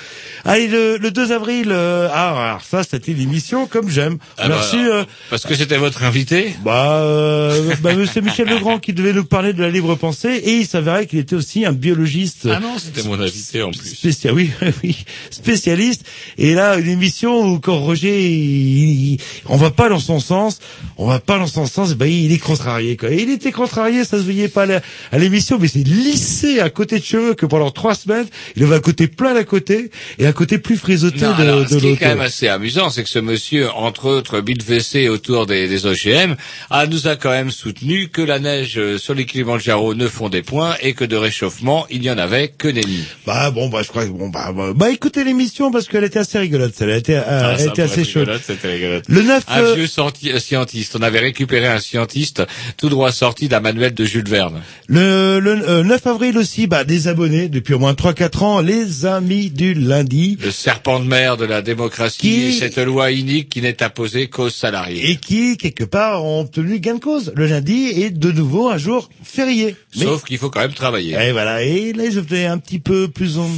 Allez, 0.46 0.68
le, 0.68 0.98
le 0.98 1.12
2 1.12 1.32
avril, 1.32 1.68
euh, 1.72 2.08
ah, 2.12 2.48
alors 2.50 2.62
ça, 2.62 2.84
c'était 2.84 3.14
l'émission 3.14 3.68
comme 3.68 3.90
j'aime. 3.90 4.18
Ah 4.44 4.48
Merci. 4.50 4.78
bah, 4.78 4.82
euh, 4.96 5.06
Parce 5.30 5.44
que 5.46 5.54
c'était 5.56 5.78
votre 5.78 6.04
invité 6.04 6.54
bah, 6.66 7.02
euh, 7.04 7.76
bah, 7.82 7.94
Monsieur 7.94 8.22
Michel 8.22 8.48
Legrand 8.48 8.80
qui 8.80 8.94
devait 8.94 9.14
nous 9.14 9.24
parler 9.26 9.54
de 9.54 9.62
la 9.62 9.70
libre 9.70 9.96
pensée 9.96 10.30
et 10.44 10.54
il 10.58 10.66
s'avérait 10.68 11.06
qu'il 11.06 11.20
était 11.20 11.36
aussi 11.36 11.66
un 11.66 11.72
biologiste. 11.74 12.48
Ah 12.52 12.60
non, 12.60 12.76
c'était 12.80 13.04
mon 13.08 13.20
invité 13.20 13.62
en 13.62 13.72
plus. 13.72 13.96
Spécial, 13.96 14.34
oui, 14.34 14.50
oui, 14.84 14.98
spécialiste. 15.30 16.04
Et 16.38 16.54
là, 16.54 16.78
une 16.78 16.90
émission 16.90 17.46
où 17.46 17.60
quand 17.60 17.78
Roger, 17.80 18.20
il- 18.30 19.12
il- 19.14 19.18
on 19.46 19.58
va 19.58 19.72
pas 19.72 19.90
dans 19.90 20.00
son 20.00 20.20
sens, 20.20 20.60
on 20.98 21.08
va 21.08 21.20
pas 21.20 21.38
dans 21.38 21.48
son 21.48 21.66
sens, 21.66 21.94
bah, 21.94 22.08
il 22.08 22.32
est 22.32 22.38
contrarié, 22.38 22.98
quoi. 22.98 23.10
Et 23.12 23.22
il 23.22 23.30
était 23.30 23.52
contrarié, 23.52 24.04
ça 24.06 24.18
se 24.18 24.24
voyait 24.24 24.48
pas 24.48 24.64
à 24.64 24.82
à 25.12 25.18
l'émission, 25.18 25.58
mais 25.60 25.68
c'est 25.68 25.80
lissé 25.86 26.60
à 26.60 26.70
côté 26.70 27.00
de 27.00 27.04
cheveux 27.04 27.34
que 27.34 27.46
pendant 27.46 27.72
trois 27.72 27.96
semaines, 27.96 28.26
il 28.56 28.64
avait 28.64 28.76
un 28.76 28.80
côté 28.80 29.08
plein 29.08 29.34
d'un 29.34 29.44
côté 29.44 29.92
et 30.20 30.26
un 30.28 30.32
côté 30.32 30.58
plus 30.58 30.78
frisotté 30.78 31.22
Non, 31.22 31.36
de, 31.38 31.42
alors, 31.42 31.60
de 31.64 31.68
ce 31.68 31.76
qui 31.76 31.88
est 31.88 31.98
quand 31.98 32.08
même 32.08 32.22
assez 32.22 32.48
amusant, 32.48 32.90
c'est 32.90 33.04
que 33.04 33.10
ce 33.10 33.20
monsieur, 33.20 33.70
entre 33.72 34.06
autres, 34.08 34.31
Bill 34.40 34.58
WC 34.62 35.10
autour 35.10 35.46
des, 35.46 35.68
des 35.68 35.86
OGM, 35.86 36.36
a, 36.70 36.88
nous 36.88 37.08
a 37.08 37.16
quand 37.16 37.32
même 37.32 37.52
soutenu 37.52 38.08
que 38.10 38.22
la 38.22 38.40
neige 38.40 38.78
euh, 38.78 38.98
sur 38.98 39.14
les 39.14 39.26
Kilimanjaro 39.26 39.94
ne 39.96 40.08
fondait 40.08 40.42
point 40.42 40.76
et 40.82 40.94
que 40.94 41.04
de 41.06 41.16
réchauffement, 41.16 41.86
il 41.90 42.02
n'y 42.02 42.10
en 42.10 42.18
avait 42.18 42.48
que 42.48 42.68
nenni. 42.68 43.04
Bah 43.26 43.52
bon, 43.52 43.70
bah 43.70 43.82
je 43.84 43.88
crois 43.90 44.06
que 44.06 44.12
bon, 44.12 44.30
bah, 44.30 44.52
bah, 44.56 44.72
bah, 44.76 44.90
écoutez 44.92 45.24
l'émission 45.24 45.72
parce 45.72 45.88
qu'elle 45.88 46.04
était 46.04 46.20
assez 46.20 46.40
rigolote, 46.40 46.74
celle-là. 46.76 46.94
Elle 46.94 47.00
était, 47.00 47.16
euh, 47.16 47.22
Ah, 47.28 47.56
elle 47.60 47.68
était 47.70 47.82
assez 47.82 48.04
chaude. 48.04 48.24
rigolote, 48.28 48.44
C'était 48.46 48.72
rigolote. 48.72 49.06
Le 49.08 49.22
9, 49.24 49.44
Un 49.48 49.62
euh, 49.62 49.76
vieux 49.76 49.88
sorti- 49.88 50.32
euh, 50.32 50.40
scientiste. 50.40 50.96
On 51.00 51.02
avait 51.02 51.20
récupéré 51.20 51.68
un 51.68 51.80
scientiste 51.80 52.44
tout 52.78 52.90
droit 52.90 53.12
sorti 53.12 53.48
d'un 53.48 53.60
manuel 53.60 53.94
de 53.94 54.06
Jules 54.06 54.28
Verne. 54.30 54.62
Le, 54.88 55.40
le 55.40 55.70
euh, 55.70 55.84
9 55.84 56.06
avril 56.08 56.38
aussi, 56.38 56.68
bah, 56.68 56.84
des 56.84 57.08
abonnés 57.08 57.48
depuis 57.50 57.74
au 57.74 57.80
moins 57.80 57.94
3-4 57.94 58.44
ans, 58.44 58.60
les 58.62 59.06
amis 59.06 59.50
du 59.50 59.74
lundi. 59.74 60.38
Le 60.44 60.52
serpent 60.52 61.00
de 61.00 61.06
mer 61.06 61.38
de 61.38 61.46
la 61.46 61.62
démocratie 61.62 62.18
Qui- 62.20 62.44
et 62.48 62.52
cette 62.52 62.78
loi 62.78 63.12
inique 63.12 63.50
qui 63.50 63.62
n'est 63.62 63.82
imposée 63.82 64.11
qu'aux 64.28 64.50
salariés. 64.50 65.12
Et 65.12 65.16
qui, 65.18 65.58
quelque 65.58 65.84
part, 65.84 66.24
ont 66.24 66.42
obtenu 66.42 66.80
gain 66.80 66.96
de 66.96 67.00
cause. 67.00 67.32
Le 67.36 67.48
lundi 67.48 67.86
est 67.88 68.10
de 68.12 68.32
nouveau 68.32 68.70
un 68.70 68.78
jour 68.78 69.10
férié. 69.24 69.76
Mais- 69.98 70.06
Sauf 70.06 70.24
qu'il 70.24 70.38
faut 70.38 70.50
quand 70.50 70.62
même 70.62 70.74
travailler. 70.74 71.16
Et 71.16 71.32
voilà. 71.32 71.64
Et 71.64 71.94
là, 71.94 72.06
ils 72.06 72.18
obtenaient 72.18 72.46
un 72.46 72.58
petit 72.58 72.80
peu 72.80 73.08
plus 73.08 73.38
en, 73.38 73.50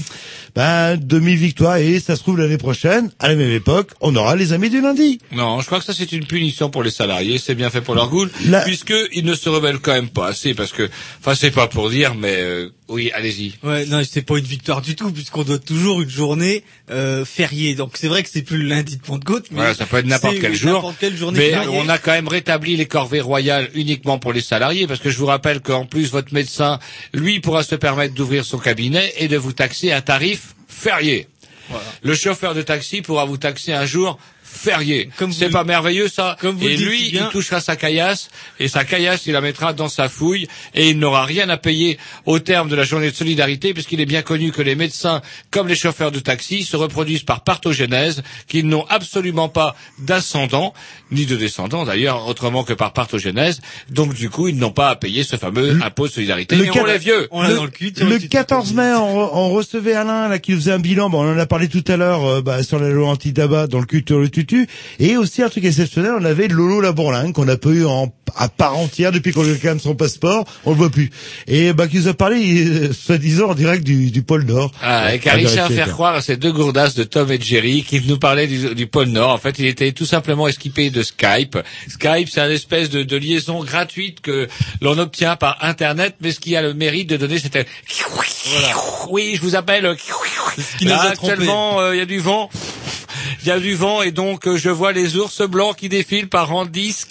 2000 0.55 1.35
victoires. 1.38 1.77
Et 1.77 1.99
ça 1.99 2.15
se 2.15 2.21
trouve 2.21 2.38
l'année 2.38 2.57
prochaine, 2.57 3.09
à 3.19 3.27
la 3.27 3.35
même 3.35 3.51
époque, 3.51 3.91
on 4.01 4.15
aura 4.15 4.35
les 4.35 4.53
amis 4.53 4.69
du 4.69 4.81
lundi. 4.81 5.19
Non, 5.31 5.59
je 5.61 5.65
crois 5.65 5.80
que 5.80 5.85
ça 5.85 5.93
c'est 5.93 6.11
une 6.11 6.25
punition 6.25 6.69
pour 6.69 6.84
les 6.84 6.91
salariés, 6.91 7.38
c'est 7.38 7.55
bien 7.55 7.69
fait 7.69 7.81
pour 7.81 7.95
leur 7.95 8.09
goût, 8.09 8.27
La- 8.45 8.61
puisque 8.61 8.93
ils 9.13 9.25
ne 9.25 9.34
se 9.35 9.49
rebellent 9.49 9.80
quand 9.80 9.93
même 9.93 10.09
pas 10.09 10.27
assez, 10.27 10.53
parce 10.53 10.71
que, 10.71 10.89
enfin 11.19 11.35
c'est 11.35 11.51
pas 11.51 11.67
pour 11.67 11.89
dire, 11.89 12.13
mais 12.15 12.35
euh, 12.38 12.69
oui, 12.88 13.09
allez-y. 13.13 13.53
Ouais, 13.63 13.85
non, 13.88 14.01
c'est 14.07 14.21
pas 14.21 14.38
une 14.38 14.45
victoire 14.45 14.81
du 14.81 14.95
tout, 14.95 15.11
puisqu'on 15.11 15.43
doit 15.43 15.57
toujours 15.57 16.01
une 16.01 16.09
journée 16.09 16.63
euh, 16.91 17.25
fériée. 17.25 17.75
Donc 17.75 17.93
c'est 17.95 18.07
vrai 18.07 18.21
que 18.23 18.30
c'est 18.31 18.41
plus 18.43 18.57
le 18.59 18.65
lundi 18.69 18.97
de 18.97 19.01
Pentecôte, 19.01 19.45
mais 19.51 19.57
Voilà, 19.57 19.73
ça 19.73 19.85
peut 19.85 19.97
être 19.97 20.05
n'importe 20.05 20.39
quel 20.44 20.56
jour. 20.56 20.74
N'importe 20.74 20.98
quelle 20.99 21.15
journée 21.15 21.52
mais 21.52 21.68
on 21.68 21.88
a 21.90 21.98
quand 21.98 22.11
même 22.11 22.28
rétabli 22.28 22.76
les 22.76 22.86
corvées 22.86 23.22
royales 23.22 23.70
uniquement 23.74 24.20
pour 24.20 24.34
les 24.34 24.41
salariés, 24.41 24.88
parce 24.88 24.99
que 24.99 25.10
je 25.10 25.18
vous 25.18 25.26
rappelle 25.26 25.61
qu'en 25.61 25.86
plus 25.86 26.11
votre 26.11 26.34
médecin, 26.34 26.80
lui, 27.14 27.40
pourra 27.40 27.64
se 27.64 27.76
permettre 27.76 28.14
d'ouvrir 28.14 28.44
son 28.44 28.57
cabinet 28.57 29.14
et 29.18 29.28
de 29.28 29.38
vous 29.38 29.53
taxer 29.53 29.91
un 29.91 30.02
tarif 30.02 30.56
férié. 30.68 31.28
Le 32.03 32.14
chauffeur 32.14 32.53
de 32.53 32.61
taxi 32.61 33.02
pourra 33.02 33.26
vous 33.26 33.38
taxer 33.38 33.72
un 33.72 33.86
jour 33.86 34.20
férié. 34.53 35.09
C'est 35.31 35.49
pas 35.49 35.63
merveilleux 35.63 36.07
ça 36.07 36.38
vous 36.41 36.65
Et 36.65 36.69
le 36.71 36.75
dites 36.77 36.88
lui, 36.88 37.11
bien. 37.11 37.25
il 37.27 37.31
touchera 37.31 37.59
sa 37.59 37.75
caillasse 37.75 38.30
et 38.59 38.67
sa 38.67 38.84
caillasse, 38.85 39.25
il 39.25 39.34
la 39.34 39.41
mettra 39.41 39.73
dans 39.73 39.88
sa 39.89 40.07
fouille 40.09 40.47
et 40.75 40.89
il 40.89 40.99
n'aura 40.99 41.25
rien 41.25 41.49
à 41.49 41.57
payer 41.57 41.97
au 42.25 42.39
terme 42.39 42.69
de 42.69 42.75
la 42.75 42.84
journée 42.84 43.09
de 43.11 43.15
solidarité 43.15 43.73
puisqu'il 43.73 43.99
est 44.01 44.05
bien 44.05 44.21
connu 44.21 44.51
que 44.51 44.61
les 44.61 44.75
médecins, 44.75 45.21
comme 45.51 45.67
les 45.67 45.75
chauffeurs 45.75 46.11
de 46.11 46.19
taxi, 46.19 46.63
se 46.63 46.77
reproduisent 46.77 47.23
par 47.23 47.43
partogénèse, 47.43 48.21
qu'ils 48.47 48.67
n'ont 48.67 48.85
absolument 48.89 49.49
pas 49.49 49.75
d'ascendant, 49.99 50.73
ni 51.11 51.25
de 51.25 51.35
descendant 51.35 51.85
d'ailleurs, 51.85 52.27
autrement 52.27 52.63
que 52.63 52.73
par 52.73 52.93
partogénèse. 52.93 53.61
Donc 53.89 54.13
du 54.13 54.30
coup, 54.30 54.47
ils 54.47 54.57
n'ont 54.57 54.71
pas 54.71 54.89
à 54.89 54.95
payer 54.95 55.23
ce 55.23 55.35
fameux 55.38 55.80
impôt 55.84 56.07
de 56.07 56.11
solidarité. 56.13 56.55
Mais 56.55 56.69
on 56.69 56.73
quat- 56.73 56.91
les 56.93 56.97
vieux. 56.99 57.27
le, 57.41 57.55
le 58.05 58.19
14 58.19 58.73
mai, 58.73 58.91
on, 58.95 59.15
re- 59.25 59.30
on 59.34 59.49
recevait 59.49 59.93
Alain 59.93 60.27
là 60.27 60.39
qui 60.39 60.51
nous 60.51 60.57
faisait 60.59 60.71
un 60.73 60.80
bilan. 60.80 61.09
Bon, 61.09 61.23
on 61.25 61.34
en 61.34 61.38
a 61.39 61.45
parlé 61.45 61.67
tout 61.67 61.84
à 61.88 61.97
l'heure 61.97 62.23
euh, 62.25 62.41
bah, 62.41 62.61
sur 62.63 62.80
la 62.80 62.89
loi 62.89 63.09
anti-tabac 63.09 63.67
dans 63.67 63.80
le 63.80 63.85
culture 63.85 64.19
le 64.19 64.27
tutu. 64.45 64.68
Et 64.99 65.18
aussi 65.18 65.41
un 65.41 65.49
truc 65.49 65.65
exceptionnel, 65.65 66.11
on 66.20 66.26
avait 66.26 66.48
Lolo 66.48 66.82
la 66.82 66.91
bourlingue 66.91 67.34
qu'on 67.34 67.48
a 67.48 67.57
pas 67.57 67.70
eu 67.70 67.86
en, 67.86 68.14
à 68.36 68.49
part 68.49 68.78
entière 68.78 69.11
depuis 69.11 69.32
qu'on 69.32 69.44
lui 69.44 69.52
a 69.53 69.56
quand 69.56 69.70
même 69.70 69.80
son 69.80 69.95
passeport. 69.95 70.45
On 70.65 70.72
le 70.72 70.78
voit 70.78 70.90
plus. 70.90 71.10
Et 71.48 71.74
bah 71.74 71.88
qui 71.88 71.98
nous 71.98 72.07
a 72.07 72.14
parlé, 72.14 72.40
il- 72.41 72.94
soi-disant 72.94 73.49
en 73.49 73.56
direct 73.56 73.84
du, 73.84 74.11
du 74.11 74.24
pôle 74.24 74.44
Nord. 74.44 74.72
Ah, 74.82 75.11
et 75.11 75.15
À 75.15 75.18
car 75.20 75.38
il 75.40 75.48
sait 75.48 75.56
vérifier, 75.56 75.76
faire 75.78 75.91
croire 75.91 76.15
à 76.15 76.22
ces 76.22 76.38
deux 76.38 76.52
gourdasses 76.52 76.95
de 76.95 77.03
Tom 77.03 77.32
et 77.32 77.40
Jerry 77.40 77.84
qui 77.84 78.02
nous 78.06 78.18
parlaient 78.20 78.48
du, 78.48 78.76
du 78.76 78.88
pôle 78.88 79.07
Nord. 79.10 79.32
En 79.32 79.38
fait, 79.38 79.60
il 79.60 79.65
était 79.65 79.91
tout 79.91 80.06
simplement 80.06 80.48
esquipé 80.48 80.90
de 80.90 81.03
Skype. 81.03 81.57
Skype, 81.88 82.30
c'est 82.30 82.41
une 82.41 82.52
espèce 82.52 82.90
de, 82.90 83.03
de 83.03 83.18
liaison 83.18 83.64
gratuite 83.64 84.22
que 84.22 84.48
l'on 84.82 84.98
obtient 84.98 85.36
par 85.36 85.57
Internet, 85.64 86.15
mais 86.22 86.32
ce 86.32 86.40
qui 86.40 86.56
a 86.56 86.61
le 86.61 86.74
mérite 86.74 87.10
de 87.10 87.18
donner, 87.18 87.40
c'était... 87.40 87.65
Oui, 89.10 89.34
je 89.36 89.41
vous 89.41 89.56
appelle... 89.56 89.95
qui 90.78 90.86
nous 90.86 90.90
Là, 90.91 91.02
a 91.02 91.11
trompés. 91.11 91.32
actuellement, 91.32 91.80
euh, 91.82 91.95
il 91.95 91.99
y 91.99 92.02
a 92.02 92.06
du 92.06 92.20
vent. 92.20 92.49
Il 93.44 93.49
y 93.49 93.52
a 93.52 93.60
du 93.60 93.76
vent 93.76 94.02
et 94.02 94.11
donc 94.11 94.48
euh, 94.48 94.56
je 94.57 94.70
vois 94.70 94.94
les 94.94 95.18
ours 95.18 95.41
blancs 95.41 95.76
qui 95.76 95.90
défilent 95.90 96.30
par 96.30 96.48
rang 96.48 96.65
10. 96.65 97.07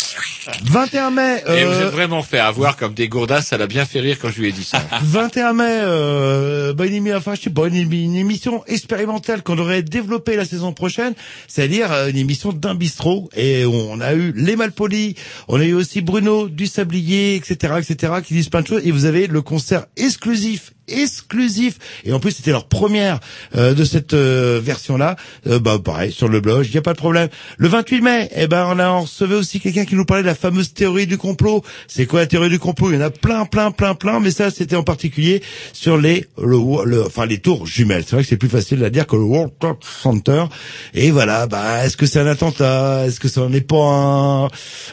21 0.64 1.10
mai. 1.10 1.42
Et 1.46 1.64
vous 1.64 1.72
euh, 1.72 1.86
êtes 1.88 1.92
vraiment 1.92 2.22
fait 2.22 2.38
avoir 2.38 2.76
comme 2.76 2.94
des 2.94 3.08
gourdasses, 3.08 3.48
ça 3.48 3.58
l'a 3.58 3.66
bien 3.66 3.84
fait 3.84 4.00
rire 4.00 4.16
quand 4.20 4.30
je 4.30 4.40
lui 4.40 4.48
ai 4.48 4.52
dit 4.52 4.64
ça. 4.64 4.82
21 5.02 5.52
mai, 5.52 5.64
euh, 5.68 6.72
bah, 6.72 6.86
une, 6.86 7.04
émi- 7.04 7.14
enfin, 7.14 7.34
je 7.34 7.42
sais 7.42 7.50
pas, 7.50 7.66
une 7.66 8.16
émission 8.16 8.64
expérimentale 8.66 9.42
qu'on 9.42 9.58
aurait 9.58 9.82
développée 9.82 10.36
la 10.36 10.44
saison 10.46 10.72
prochaine, 10.72 11.12
c'est-à-dire 11.48 11.92
euh, 11.92 12.08
une 12.08 12.16
émission 12.16 12.52
d'un 12.52 12.74
bistrot. 12.74 13.28
Et 13.36 13.64
on 13.66 14.00
a 14.00 14.14
eu 14.14 14.32
les 14.34 14.56
Malpolis, 14.56 15.14
on 15.48 15.60
a 15.60 15.64
eu 15.64 15.74
aussi 15.74 16.00
Bruno 16.00 16.48
du 16.48 16.66
Sablier, 16.66 17.34
etc., 17.36 17.74
etc., 17.78 18.14
qui 18.24 18.32
disent 18.34 18.48
plein 18.48 18.62
de 18.62 18.66
choses. 18.66 18.82
Et 18.86 18.90
vous 18.90 19.04
avez 19.04 19.26
le 19.26 19.42
concert 19.42 19.84
exclusif 19.96 20.72
exclusif. 20.92 21.78
Et 22.04 22.12
en 22.12 22.20
plus 22.20 22.32
c'était 22.32 22.50
leur 22.50 22.66
première 22.66 23.20
euh, 23.56 23.74
de 23.74 23.84
cette 23.84 24.14
euh, 24.14 24.60
version 24.62 24.96
là 24.96 25.16
bah 25.46 25.78
pareil 25.82 26.12
sur 26.12 26.28
le 26.28 26.40
blog 26.40 26.66
il 26.66 26.74
y 26.74 26.78
a 26.78 26.82
pas 26.82 26.92
de 26.92 26.98
problème. 26.98 27.28
Le 27.58 27.68
28 27.68 28.00
mai 28.00 28.30
eh 28.34 28.46
ben 28.46 28.66
on 28.70 28.78
a 28.78 28.90
on 28.90 29.02
recevait 29.02 29.34
aussi 29.34 29.60
quelqu'un 29.60 29.84
qui 29.84 29.94
nous 29.94 30.04
parlait 30.04 30.22
de 30.22 30.28
la 30.28 30.34
fameuse 30.34 30.72
théorie 30.72 31.06
du 31.06 31.18
complot. 31.18 31.62
C'est 31.88 32.06
quoi 32.06 32.20
la 32.20 32.26
théorie 32.26 32.48
du 32.50 32.58
complot? 32.58 32.90
Il 32.90 32.94
y 32.94 32.98
en 32.98 33.02
a 33.02 33.10
plein 33.10 33.44
plein 33.44 33.70
plein 33.70 33.94
plein 33.94 34.20
mais 34.20 34.30
ça 34.30 34.50
c'était 34.50 34.76
en 34.76 34.82
particulier 34.82 35.42
sur 35.72 35.96
les 35.98 36.26
le, 36.40 36.58
le- 36.84 37.06
enfin 37.06 37.26
les 37.26 37.38
tours 37.38 37.66
jumelles. 37.66 38.04
C'est 38.06 38.14
vrai 38.16 38.22
que 38.22 38.28
c'est 38.28 38.36
plus 38.36 38.48
facile 38.48 38.84
à 38.84 38.90
dire 38.90 39.06
que 39.06 39.16
le 39.16 39.22
World 39.22 39.52
Trade 39.58 39.76
Center. 40.02 40.44
Et 40.94 41.10
voilà 41.10 41.46
bah 41.46 41.84
est-ce 41.84 41.96
que 41.96 42.06
c'est 42.06 42.20
un 42.20 42.26
attentat? 42.26 43.06
Est-ce 43.06 43.20
que 43.20 43.28
ça 43.28 43.40
n'en 43.42 43.52
est 43.52 43.60
pas 43.60 43.76
un? 43.76 44.48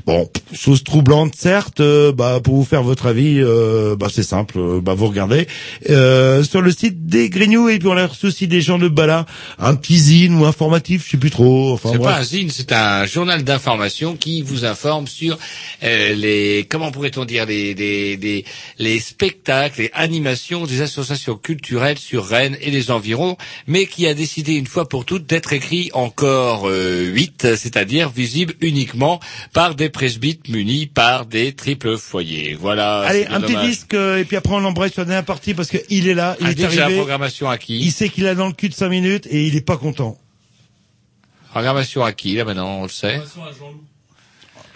Bon 0.06 0.30
chose 0.54 0.84
troublante 0.84 1.36
certes 1.36 1.80
euh, 1.82 2.12
bah 2.12 2.40
pour 2.44 2.56
vous 2.56 2.66
faire 2.66 2.84
votre 2.84 3.06
avis 3.08 3.40
euh, 3.42 3.96
bah 3.96 4.08
c'est 4.12 4.24
simple 4.24 4.58
euh, 4.60 4.82
bah 4.82 4.94
vous 4.94 5.08
regardez 5.08 5.48
euh, 5.90 6.44
sur 6.44 6.62
le 6.62 6.72
site 6.72 7.06
des 7.06 7.30
Grignoux 7.30 7.70
et 7.70 7.80
puis 7.80 7.88
on 7.88 7.98
a 7.98 8.08
reçu 8.08 8.28
aussi 8.28 8.48
des 8.48 8.62
gens 8.62 8.78
de 8.78 8.88
Bala 8.88 9.26
un 9.58 9.76
petit 9.76 9.98
zine 9.98 10.36
ou 10.36 10.46
informatif 10.46 11.06
je 11.06 11.12
sais 11.12 11.18
plus 11.18 11.32
trop 11.32 11.74
enfin 11.74 11.90
C'est 11.94 12.00
pas 12.00 12.18
un 12.18 12.24
zine, 12.24 12.50
c'est 12.50 12.72
un 12.72 13.06
journal 13.06 13.44
d'information 13.44 14.16
qui 14.16 14.42
vous 14.42 14.66
informe 14.66 15.08
sur 15.08 15.38
euh, 15.84 16.14
les 16.14 16.66
comment 16.70 16.92
pourrait-on 16.92 17.26
dire 17.26 17.46
les, 17.46 17.74
les, 17.74 18.18
les, 18.18 18.46
les 18.78 19.00
spectacles, 19.00 19.82
les 19.82 19.92
animations 19.94 20.66
des 20.66 20.82
associations 20.82 21.36
culturelles 21.36 21.98
sur 21.98 22.26
Rennes 22.26 22.58
et 22.62 22.72
les 22.72 22.92
environs, 22.92 23.38
mais 23.68 23.86
qui 23.86 24.08
a 24.08 24.14
décidé 24.14 24.54
une 24.54 24.68
fois 24.68 24.88
pour 24.88 25.06
toutes 25.06 25.26
d'être 25.26 25.54
écrit 25.54 25.90
encore 25.94 26.70
euh, 26.70 27.04
8, 27.06 27.56
c'est-à-dire 27.56 28.10
visible 28.10 28.54
uniquement 28.62 29.20
par 29.54 29.76
des 29.76 29.90
presbytes 29.90 30.50
munis 30.50 30.88
par 30.88 31.26
des 31.26 31.54
triples 31.54 31.98
foyers. 31.98 32.58
Voilà. 32.60 33.02
Allez, 33.02 33.26
un 33.28 33.42
petit 33.42 33.56
disque 33.58 33.94
euh, 33.94 34.20
et 34.20 34.26
puis 34.26 34.36
après 34.38 34.54
on 34.54 34.60
l'embraye 34.60 34.92
sur 34.92 35.02
la 35.02 35.06
dernière 35.06 35.26
partie 35.26 35.54
parce 35.54 35.69
que 35.70 35.78
il 35.90 36.08
est 36.08 36.14
là, 36.14 36.36
il 36.40 36.48
Un 36.48 36.50
est 36.52 36.58
j'ai 36.70 36.78
la 36.78 36.84
arrivé. 36.86 37.00
programmation 37.00 37.50
à 37.50 37.58
qui 37.58 37.80
Il 37.80 37.92
sait 37.92 38.10
qu'il 38.10 38.28
a 38.28 38.36
dans 38.36 38.48
le 38.48 38.54
cul 38.54 38.70
de 38.70 38.74
5 38.74 38.90
minutes 38.90 39.28
et 39.30 39.46
il 39.48 39.56
est 39.56 39.62
pas 39.66 39.78
content. 39.78 40.18
Programmation 41.52 42.04
à 42.04 42.12
qui 42.14 42.36
là 42.36 42.46
maintenant, 42.46 42.78
on 42.80 42.84
le 42.84 42.90
sait. 42.90 43.22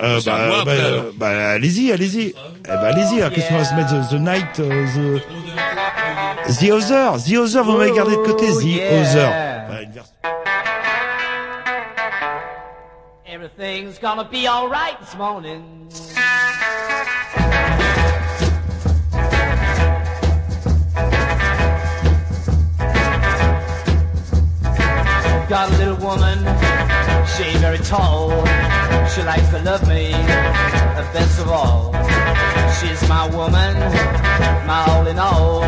Euh, 0.01 0.19
bah, 0.25 0.47
moi, 0.47 0.49
bah, 0.49 0.59
après, 0.61 0.79
euh, 0.81 1.11
bah, 1.15 1.49
allez-y, 1.51 1.91
allez-y. 1.91 2.33
Eh 2.33 2.67
ben, 2.67 2.79
allez-y. 2.79 3.21
Alors, 3.21 3.31
qu'est-ce 3.31 3.47
qu'on 3.47 3.57
va 3.57 3.63
se 3.63 3.75
mettre 3.75 3.89
the, 3.91 4.09
the 4.09 4.19
night, 4.19 4.59
euh, 4.59 5.19
the, 6.47 6.57
the 6.59 6.71
other, 6.71 7.21
the 7.23 7.37
other. 7.37 7.63
Vous 7.63 7.77
m'avez 7.77 7.91
gardé 7.91 8.11
de 8.15 8.21
côté, 8.21 8.47
the 8.47 8.81
other. 8.91 9.29
Ouais, 9.69 9.83
une 9.83 9.91
version- 9.91 10.13
Everything's 13.25 13.99
gonna 13.99 14.23
be 14.23 14.47
alright 14.47 14.97
this 14.99 15.15
morning. 15.17 15.61
Got 25.53 25.69
a 25.69 25.77
little 25.77 25.97
woman, 25.97 26.39
she 27.29 27.43
ain't 27.43 27.59
very 27.59 27.77
tall. 27.77 28.31
She 29.13 29.21
likes 29.21 29.47
to 29.49 29.61
love 29.61 29.87
me, 29.87 30.09
the 30.09 31.05
best 31.13 31.39
of 31.39 31.47
all. 31.47 31.93
She's 32.81 33.07
my 33.07 33.29
woman, 33.29 33.77
my 34.65 34.83
all 34.89 35.05
in 35.05 35.19
all. 35.19 35.61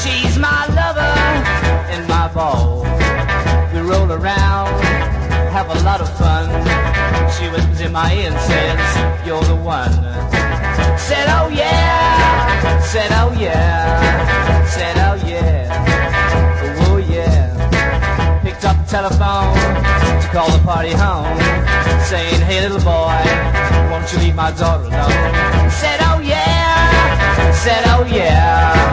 She's 0.00 0.38
my 0.38 0.66
lover 0.76 1.14
and 1.88 2.06
my 2.06 2.28
ball. 2.34 2.82
We 3.72 3.80
roll 3.80 4.12
around, 4.12 4.78
have 5.56 5.70
a 5.70 5.80
lot 5.84 6.02
of 6.02 6.10
fun. 6.18 6.44
She 7.32 7.48
whispers 7.48 7.80
in 7.80 7.92
my 7.92 8.12
ear 8.12 8.30
and 8.30 8.40
says, 8.40 9.26
You're 9.26 9.42
the 9.44 9.56
one. 9.56 9.90
Said, 10.98 11.28
Oh 11.30 11.48
yeah, 11.48 12.80
said, 12.82 13.10
Oh 13.12 13.34
yeah, 13.40 14.66
said, 14.66 14.98
Oh 14.98 15.07
telephone 18.88 19.52
to 20.22 20.28
call 20.32 20.50
the 20.50 20.58
party 20.64 20.92
home, 20.92 21.38
saying, 22.08 22.40
Hey 22.40 22.62
little 22.62 22.80
boy, 22.80 23.20
won't 23.90 24.10
you 24.10 24.18
leave 24.18 24.34
my 24.34 24.50
daughter 24.52 24.84
alone? 24.84 25.70
Said, 25.70 26.00
Oh 26.08 26.20
yeah, 26.24 27.52
said, 27.52 27.84
Oh 27.86 28.06
yeah, 28.10 28.87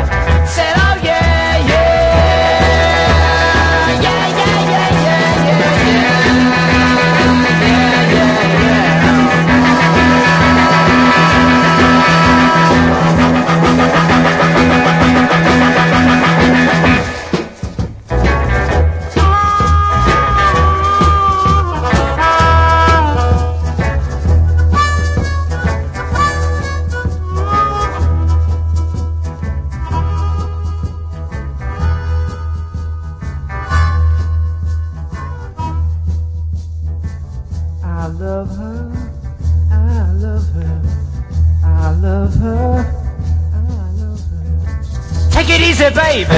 It 45.85 45.93
baby. 45.93 46.33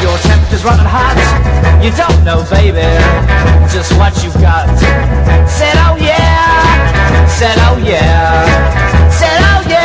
Your 0.00 0.16
temperature's 0.24 0.64
running 0.64 0.88
hot. 0.88 1.20
You 1.84 1.92
don't 1.92 2.24
know, 2.24 2.40
baby, 2.48 2.80
just 3.68 3.92
what 4.00 4.16
you've 4.24 4.32
got. 4.40 4.64
Said, 5.44 5.76
oh 5.84 5.96
yeah. 6.00 7.28
Said, 7.28 7.58
oh 7.68 7.76
yeah. 7.84 8.48
Said, 9.12 9.40
oh 9.52 9.60
yeah, 9.68 9.81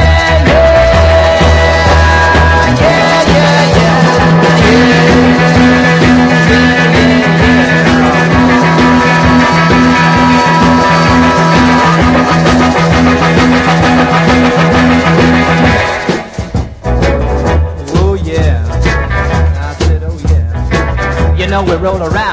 we 21.67 21.75
roll 21.75 22.01
around, 22.01 22.26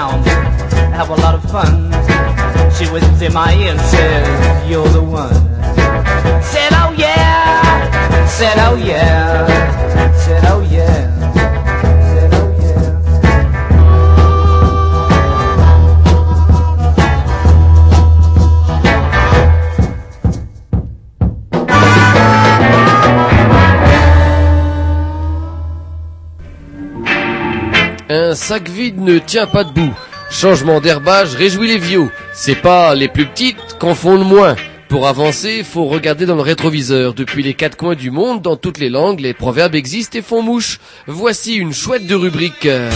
sac 28.45 28.69
vide 28.69 29.01
ne 29.01 29.19
tient 29.19 29.47
pas 29.47 29.65
debout. 29.65 29.95
Changement 30.31 30.79
d'herbage 30.83 31.35
réjouit 31.35 31.67
les 31.69 31.79
vieux. 31.79 32.11
C'est 32.35 32.55
pas 32.61 32.95
les 32.95 33.09
plus 33.09 33.25
petites 33.25 33.79
qu'en 33.79 33.95
font 33.95 34.19
le 34.19 34.25
moins. 34.25 34.55
Pour 34.91 35.09
avancer, 35.09 35.65
faut 35.65 35.87
regarder 35.87 36.27
dans 36.27 36.35
le 36.35 36.43
rétroviseur. 36.43 37.15
Depuis 37.15 37.43
les 37.43 37.55
quatre 37.55 37.79
coins 37.79 37.95
du 37.95 38.11
monde, 38.11 38.43
dans 38.43 38.57
toutes 38.57 38.77
les 38.77 38.91
langues, 38.91 39.21
les 39.21 39.33
proverbes 39.33 39.75
existent 39.75 40.19
et 40.19 40.23
font 40.23 40.43
mouche. 40.43 40.79
Voici 41.07 41.55
une 41.55 41.73
chouette 41.73 42.07
de 42.07 42.15
rubrique. 42.15 42.67
euh, 42.67 42.91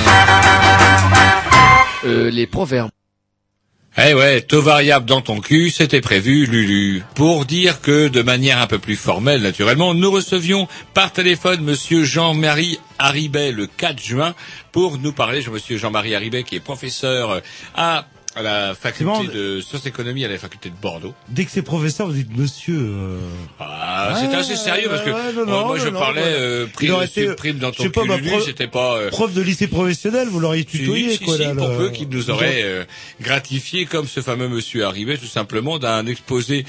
euh, 2.05 2.31
les 2.31 2.47
proverbes. 2.47 2.91
Eh 4.01 4.15
ouais, 4.15 4.43
taux 4.43 4.63
variable 4.63 5.07
dans 5.07 5.23
ton 5.23 5.41
cul, 5.41 5.71
c'était 5.71 6.01
prévu, 6.01 6.47
Lulu. 6.47 7.03
Pour 7.17 7.47
dire 7.47 7.81
que, 7.81 8.07
de 8.07 8.23
manière 8.23 8.59
un 8.59 8.69
peu 8.69 8.79
plus 8.79 8.95
formelle, 8.95 9.43
naturellement, 9.43 9.93
nous 9.93 10.09
recevions 10.09 10.69
par 10.95 11.13
téléphone 11.13 11.63
Monsieur 11.63 12.05
Jean-Marie 12.05 12.79
Haribet 13.01 13.51
le 13.51 13.67
4 13.67 14.01
juin 14.01 14.37
pour 14.71 14.99
nous 14.99 15.13
parler, 15.13 15.43
Monsieur 15.51 15.79
Jean-Marie 15.79 16.15
Haribet 16.15 16.45
qui 16.45 16.55
est 16.55 16.61
professeur 16.61 17.43
à 17.75 18.07
à 18.39 18.43
la 18.43 18.75
faculté 18.75 19.27
de 19.35 19.61
sciences 19.61 19.87
économie 19.87 20.25
à 20.25 20.29
la 20.29 20.39
faculté 20.39 20.71
de 20.71 20.75
Bordeaux. 20.81 21.15
Dès 21.29 21.45
que 21.45 21.51
c'est 21.51 21.63
professeur, 21.63 22.07
vous 22.07 22.13
dites 22.13 22.37
monsieur. 22.37 22.79
euh, 22.79 23.19
Ah, 23.59 24.17
c'était 24.21 24.37
assez 24.37 24.57
sérieux 24.57 24.89
parce 24.89 25.03
que 25.03 25.11
ouais, 25.11 25.33
non, 25.35 25.41
euh, 25.43 25.45
non, 25.47 25.67
moi 25.67 25.79
je 25.79 25.89
non, 25.89 25.99
parlais 25.99 26.23
euh, 26.25 26.67
prime, 26.73 26.95
été, 27.03 27.35
prime 27.35 27.59
dans 27.59 27.73
ton 27.73 27.91
pas, 27.91 28.03
c'était 28.45 28.69
pas... 28.69 28.95
euh, 28.97 29.11
Prof 29.11 29.33
de 29.35 29.43
lycée 29.43 29.67
professionnel, 29.67 30.29
vous 30.29 30.39
l'auriez 30.41 30.65
tutoyé, 30.65 31.11
si, 31.17 31.25
quoi, 31.25 31.37
si, 31.37 31.43
là, 31.43 31.55
pour 31.55 31.69
le- 31.69 31.77
peu 31.77 31.91
qu'il 31.91 32.09
nous 32.09 32.31
aurait 32.31 32.61
euh, 32.63 32.85
gratifié, 33.21 33.87
comme 33.87 34.07
ce 34.07 34.21
fameux 34.21 34.49
monsieur 34.49 34.85
arrivé, 34.85 35.19
tout 35.19 35.27
simplement 35.27 35.79
d'un 35.79 36.07
exposé 36.07 36.65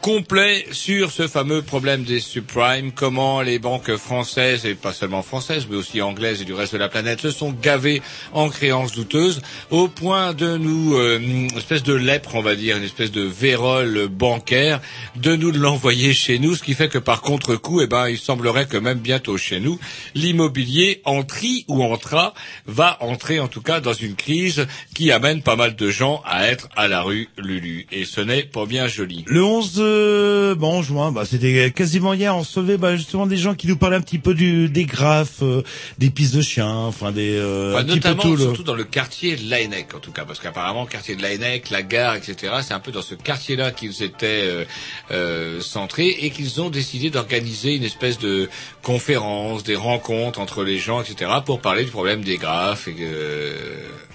complet 0.00 0.64
sur 0.72 1.10
ce 1.10 1.28
fameux 1.28 1.60
problème 1.62 2.04
des 2.04 2.20
subprimes, 2.20 2.92
comment 2.92 3.42
les 3.42 3.58
banques 3.58 3.96
françaises, 3.96 4.64
et 4.64 4.74
pas 4.74 4.92
seulement 4.92 5.22
françaises, 5.22 5.66
mais 5.68 5.76
aussi 5.76 6.00
anglaises 6.00 6.40
et 6.40 6.44
du 6.44 6.54
reste 6.54 6.72
de 6.72 6.78
la 6.78 6.88
planète, 6.88 7.20
se 7.20 7.30
sont 7.30 7.52
gavées 7.52 8.00
en 8.32 8.48
créances 8.48 8.92
douteuses, 8.92 9.42
au 9.70 9.88
point 9.88 10.32
de 10.32 10.56
nous, 10.56 10.94
euh, 10.94 11.18
une 11.18 11.54
espèce 11.56 11.82
de 11.82 11.92
lèpre, 11.92 12.34
on 12.34 12.40
va 12.40 12.54
dire, 12.54 12.78
une 12.78 12.82
espèce 12.82 13.10
de 13.10 13.22
vérole 13.22 14.08
bancaire, 14.08 14.80
de 15.16 15.36
nous 15.36 15.50
l'envoyer 15.50 16.14
chez 16.14 16.38
nous, 16.38 16.54
ce 16.54 16.62
qui 16.62 16.74
fait 16.74 16.88
que 16.88 16.98
par 16.98 17.20
contre-coup, 17.20 17.82
eh 17.82 17.86
ben, 17.86 18.08
il 18.08 18.18
semblerait 18.18 18.66
que 18.66 18.78
même 18.78 18.98
bientôt 18.98 19.36
chez 19.36 19.60
nous, 19.60 19.78
l'immobilier 20.14 21.02
entri 21.04 21.64
ou 21.68 21.82
entra, 21.82 22.32
va 22.66 22.96
entrer 23.00 23.38
en 23.38 23.48
tout 23.48 23.62
cas 23.62 23.80
dans 23.80 23.92
une 23.92 24.14
crise 24.14 24.66
qui 24.94 25.12
amène 25.12 25.42
pas 25.42 25.56
mal 25.56 25.76
de 25.76 25.90
gens 25.90 26.22
à 26.24 26.46
être 26.46 26.68
à 26.76 26.88
la 26.88 27.02
rue 27.02 27.28
Lulu. 27.36 27.86
Et 27.92 28.04
ce 28.04 28.20
n'est 28.20 28.44
pas 28.44 28.64
bien 28.64 28.86
joli. 28.86 29.24
Le 29.26 29.42
11 29.44 29.89
euh, 29.90 30.54
bon 30.54 30.82
juin, 30.82 31.12
bah, 31.12 31.24
c'était 31.24 31.70
quasiment 31.70 32.14
hier, 32.14 32.34
on 32.36 32.40
recevait 32.40 32.76
bah, 32.78 32.96
justement 32.96 33.26
des 33.26 33.36
gens 33.36 33.54
qui 33.54 33.66
nous 33.66 33.76
parlaient 33.76 33.96
un 33.96 34.00
petit 34.00 34.18
peu 34.18 34.34
du, 34.34 34.68
des 34.68 34.84
graphes, 34.84 35.42
euh, 35.42 35.62
des 35.98 36.10
pistes 36.10 36.34
de 36.36 36.42
chiens, 36.42 36.68
enfin 36.74 37.12
des 37.12 37.36
euh, 37.36 37.72
Enfin, 37.74 37.82
un 37.82 37.84
petit 37.86 38.00
peu 38.00 38.08
notamment, 38.08 38.34
le- 38.34 38.42
surtout 38.44 38.62
dans 38.62 38.74
le 38.74 38.84
quartier 38.84 39.36
de 39.36 39.48
Laennec, 39.50 39.94
en 39.94 39.98
tout 39.98 40.12
cas, 40.12 40.24
parce 40.24 40.38
qu'apparemment, 40.40 40.86
quartier 40.86 41.16
de 41.16 41.22
Laennec, 41.22 41.70
la 41.70 41.82
gare, 41.82 42.14
etc., 42.14 42.52
c'est 42.62 42.74
un 42.74 42.80
peu 42.80 42.92
dans 42.92 43.02
ce 43.02 43.14
quartier-là 43.14 43.70
qu'ils 43.72 44.02
étaient 44.02 44.42
euh, 44.44 44.64
euh, 45.10 45.60
centrés 45.60 46.08
et 46.20 46.30
qu'ils 46.30 46.60
ont 46.60 46.70
décidé 46.70 47.10
d'organiser 47.10 47.74
une 47.74 47.84
espèce 47.84 48.18
de 48.18 48.48
conférence, 48.82 49.62
des 49.64 49.76
rencontres 49.76 50.40
entre 50.40 50.64
les 50.64 50.78
gens, 50.78 51.00
etc., 51.02 51.30
pour 51.44 51.60
parler 51.60 51.84
du 51.84 51.90
problème 51.90 52.22
des 52.22 52.36
graphes. 52.38 52.88
Et, 52.88 52.92
que- 52.94 53.54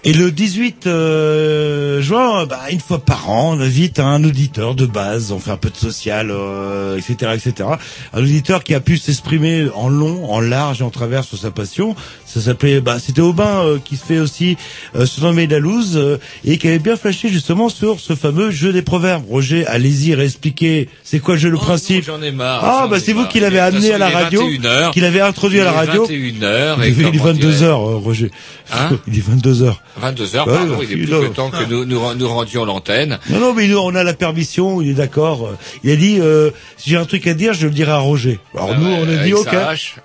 Et 0.04 0.14
le 0.14 0.32
18 0.32 0.88
euh, 0.88 2.02
juin, 2.02 2.46
bah, 2.46 2.62
une 2.72 2.80
fois 2.80 3.00
par 3.00 3.30
an, 3.30 3.56
on 3.56 3.60
invite 3.60 4.00
un 4.00 4.24
auditeur 4.24 4.76
de 4.76 4.86
base, 4.86 5.32
on 5.32 5.40
fait 5.40 5.52
un 5.52 5.58
social, 5.74 6.30
euh, 6.32 6.98
etc., 6.98 7.34
etc. 7.34 7.70
Un 8.14 8.22
auditeur 8.22 8.64
qui 8.64 8.74
a 8.74 8.80
pu 8.80 8.98
s'exprimer 8.98 9.68
en 9.74 9.90
long, 9.90 10.30
en 10.32 10.40
large 10.40 10.82
et 10.82 10.84
en 10.84 10.90
travers 10.90 11.24
sur 11.24 11.38
sa 11.38 11.52
passion. 11.52 11.96
Ça 12.36 12.42
s'appelait, 12.42 12.82
bah, 12.82 12.98
c'était 13.00 13.22
Aubin 13.22 13.64
euh, 13.64 13.80
qui 13.82 13.96
se 13.96 14.04
fait 14.04 14.20
aussi 14.20 14.58
euh, 14.94 15.06
surnommer 15.06 15.48
la 15.48 15.60
loose 15.60 15.96
euh, 15.96 16.18
et 16.44 16.58
qui 16.58 16.68
avait 16.68 16.80
bien 16.80 16.98
flashé 16.98 17.30
justement 17.30 17.70
sur 17.70 18.02
ce 18.02 18.14
fameux 18.14 18.52
jeu 18.52 18.74
des 18.74 18.82
proverbes. 18.82 19.24
Roger, 19.30 19.66
allez-y, 19.68 20.14
réexpliquer, 20.14 20.90
c'est 21.02 21.20
quoi 21.20 21.36
le 21.36 21.40
jeu, 21.40 21.50
le 21.50 21.56
principe 21.56 22.04
J'en 22.04 22.22
ai 22.22 22.32
marre. 22.32 22.60
Ah, 22.62 22.88
bah 22.92 23.00
c'est 23.00 23.14
vous 23.14 23.26
qui 23.28 23.40
l'avez 23.40 23.60
amené 23.60 23.94
à 23.94 23.98
la 23.98 24.10
radio, 24.10 24.46
21 24.50 24.66
heures. 24.66 24.92
qui 24.92 25.00
l'avait 25.00 25.22
introduit 25.22 25.62
à 25.62 25.64
la 25.64 25.72
radio. 25.72 26.06
21 26.06 26.44
heures. 26.44 26.78
Il 26.80 26.84
et 26.84 26.88
est, 26.88 26.92
il 26.92 27.00
est 27.00 27.12
comment 27.12 27.24
22 27.24 27.40
dirais-je 27.40 27.64
heures, 27.64 27.90
euh, 27.90 27.96
Roger. 27.96 28.32
Hein 28.74 28.90
il 29.08 29.18
est 29.18 29.26
22 29.26 29.64
heures. 29.64 29.82
22 29.96 30.36
heures, 30.36 30.48
Ouais, 30.48 30.54
pardon, 30.56 30.80
il 30.82 30.92
est 30.92 30.96
plus 30.98 31.08
que 31.08 31.28
temps 31.28 31.52
que 31.52 31.64
nous, 31.70 31.86
nous, 31.86 32.14
nous 32.16 32.28
rendions 32.28 32.66
l'antenne. 32.66 33.18
Non, 33.30 33.40
non, 33.40 33.54
mais 33.54 33.68
nous, 33.68 33.78
on 33.78 33.96
a 33.96 34.04
la 34.04 34.14
permission, 34.14 34.82
il 34.82 34.90
est 34.90 34.96
d'accord. 34.96 35.52
Il 35.86 35.92
a 35.92 35.96
dit, 35.96 36.18
euh, 36.20 36.52
si 36.76 36.90
j'ai 36.90 36.98
un 36.98 37.06
truc 37.06 37.28
à 37.28 37.34
dire, 37.34 37.54
je 37.54 37.68
le 37.68 37.72
dirai 37.72 37.94
à 37.94 38.00
Roger. 38.00 38.40
Alors 38.54 38.78
nous, 38.78 38.92
on 38.92 39.08
a 39.08 39.24
dit, 39.24 39.34
ok. 39.34 39.48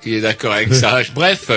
il 0.07 0.15
est 0.15 0.21
d'accord 0.21 0.53
avec 0.53 0.71
hache. 0.73 1.13
Bref, 1.13 1.51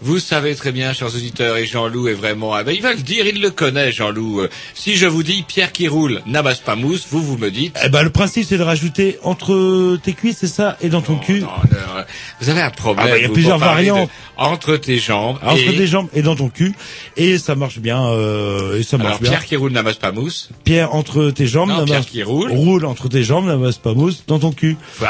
vous 0.00 0.13
savez 0.18 0.54
très 0.54 0.72
bien, 0.72 0.92
chers 0.92 1.14
auditeurs, 1.14 1.56
et 1.56 1.66
Jean-Loup 1.66 2.08
est 2.08 2.14
vraiment... 2.14 2.54
Ah 2.54 2.62
ben, 2.64 2.72
il 2.74 2.82
va 2.82 2.92
le 2.94 3.00
dire, 3.02 3.26
il 3.26 3.40
le 3.40 3.50
connaît, 3.50 3.92
Jean-Loup. 3.92 4.40
Euh, 4.42 4.48
Si 4.74 4.96
je 4.96 5.06
vous 5.06 5.22
dis 5.22 5.44
Pierre 5.46 5.72
qui 5.72 5.88
roule 5.88 6.22
n'amasse 6.26 6.60
pas 6.60 6.76
mousse, 6.76 7.06
vous, 7.10 7.22
vous 7.22 7.36
me 7.38 7.50
dites... 7.50 7.76
Eh 7.84 7.88
ben, 7.88 8.02
le 8.02 8.10
principe, 8.10 8.46
c'est 8.48 8.58
de 8.58 8.62
rajouter 8.62 9.18
entre 9.22 9.96
tes 10.02 10.12
cuisses, 10.12 10.38
c'est 10.40 10.46
ça, 10.46 10.76
et 10.80 10.88
dans 10.88 11.02
ton 11.02 11.16
cul. 11.16 11.42
Euh, 11.72 12.02
Vous 12.40 12.48
avez 12.48 12.60
un 12.62 12.70
problème. 12.70 13.06
Ah 13.08 13.10
bah, 13.12 13.18
il 13.18 13.22
y 13.22 13.24
a 13.24 13.28
vous, 13.28 13.34
plusieurs 13.34 13.58
variantes. 13.58 14.08
de- 14.08 14.12
entre 14.36 14.76
tes 14.76 14.98
jambes. 14.98 15.38
Entre 15.44 15.62
et... 15.62 15.76
tes 15.76 15.86
jambes 15.86 16.08
et 16.12 16.22
dans 16.22 16.34
ton 16.34 16.48
cul. 16.48 16.74
Et 17.16 17.38
ça 17.38 17.54
marche 17.54 17.78
bien, 17.78 18.04
euh, 18.08 18.78
et 18.80 18.82
ça 18.82 18.96
marche 18.96 19.08
Alors, 19.08 19.20
bien. 19.20 19.30
Pierre 19.30 19.44
qui 19.44 19.54
roule 19.56 19.70
n'amasse 19.72 19.96
pas 19.96 20.10
mousse. 20.12 20.48
Pierre 20.64 20.94
entre 20.94 21.30
tes 21.30 21.46
jambes, 21.46 21.68
Non, 21.70 21.84
Pierre 21.84 22.04
qui 22.04 22.22
roule. 22.24 22.50
roule 22.50 22.84
entre 22.84 23.08
tes 23.08 23.22
jambes, 23.22 23.46
n'amasse 23.46 23.78
pas 23.78 23.94
mousse 23.94 24.24
dans 24.26 24.38
ton 24.40 24.50
cul. 24.52 24.76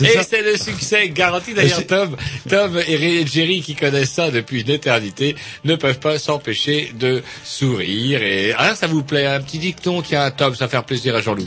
et 0.00 0.18
c'est 0.28 0.42
le 0.42 0.56
succès 0.56 1.08
garanti. 1.08 1.54
D'ailleurs, 1.54 1.86
Tom, 1.86 2.16
Tom 2.48 2.78
et 2.86 3.26
Jerry, 3.26 3.60
qui 3.62 3.74
connaissent 3.84 4.12
ça 4.12 4.30
depuis 4.30 4.62
une 4.62 4.70
éternité, 4.70 5.36
ne 5.64 5.76
peuvent 5.76 5.98
pas 5.98 6.18
s'empêcher 6.18 6.92
de 6.98 7.22
sourire. 7.44 8.22
Et 8.22 8.54
ah, 8.56 8.74
ça 8.74 8.86
vous 8.86 9.02
plaît 9.02 9.26
un 9.26 9.40
petit 9.40 9.58
dicton 9.58 10.02
Tiens, 10.02 10.30
Tom, 10.30 10.54
ça 10.54 10.66
va 10.66 10.70
faire 10.70 10.84
plaisir 10.84 11.14
à 11.14 11.20
Jean-Loup. 11.20 11.46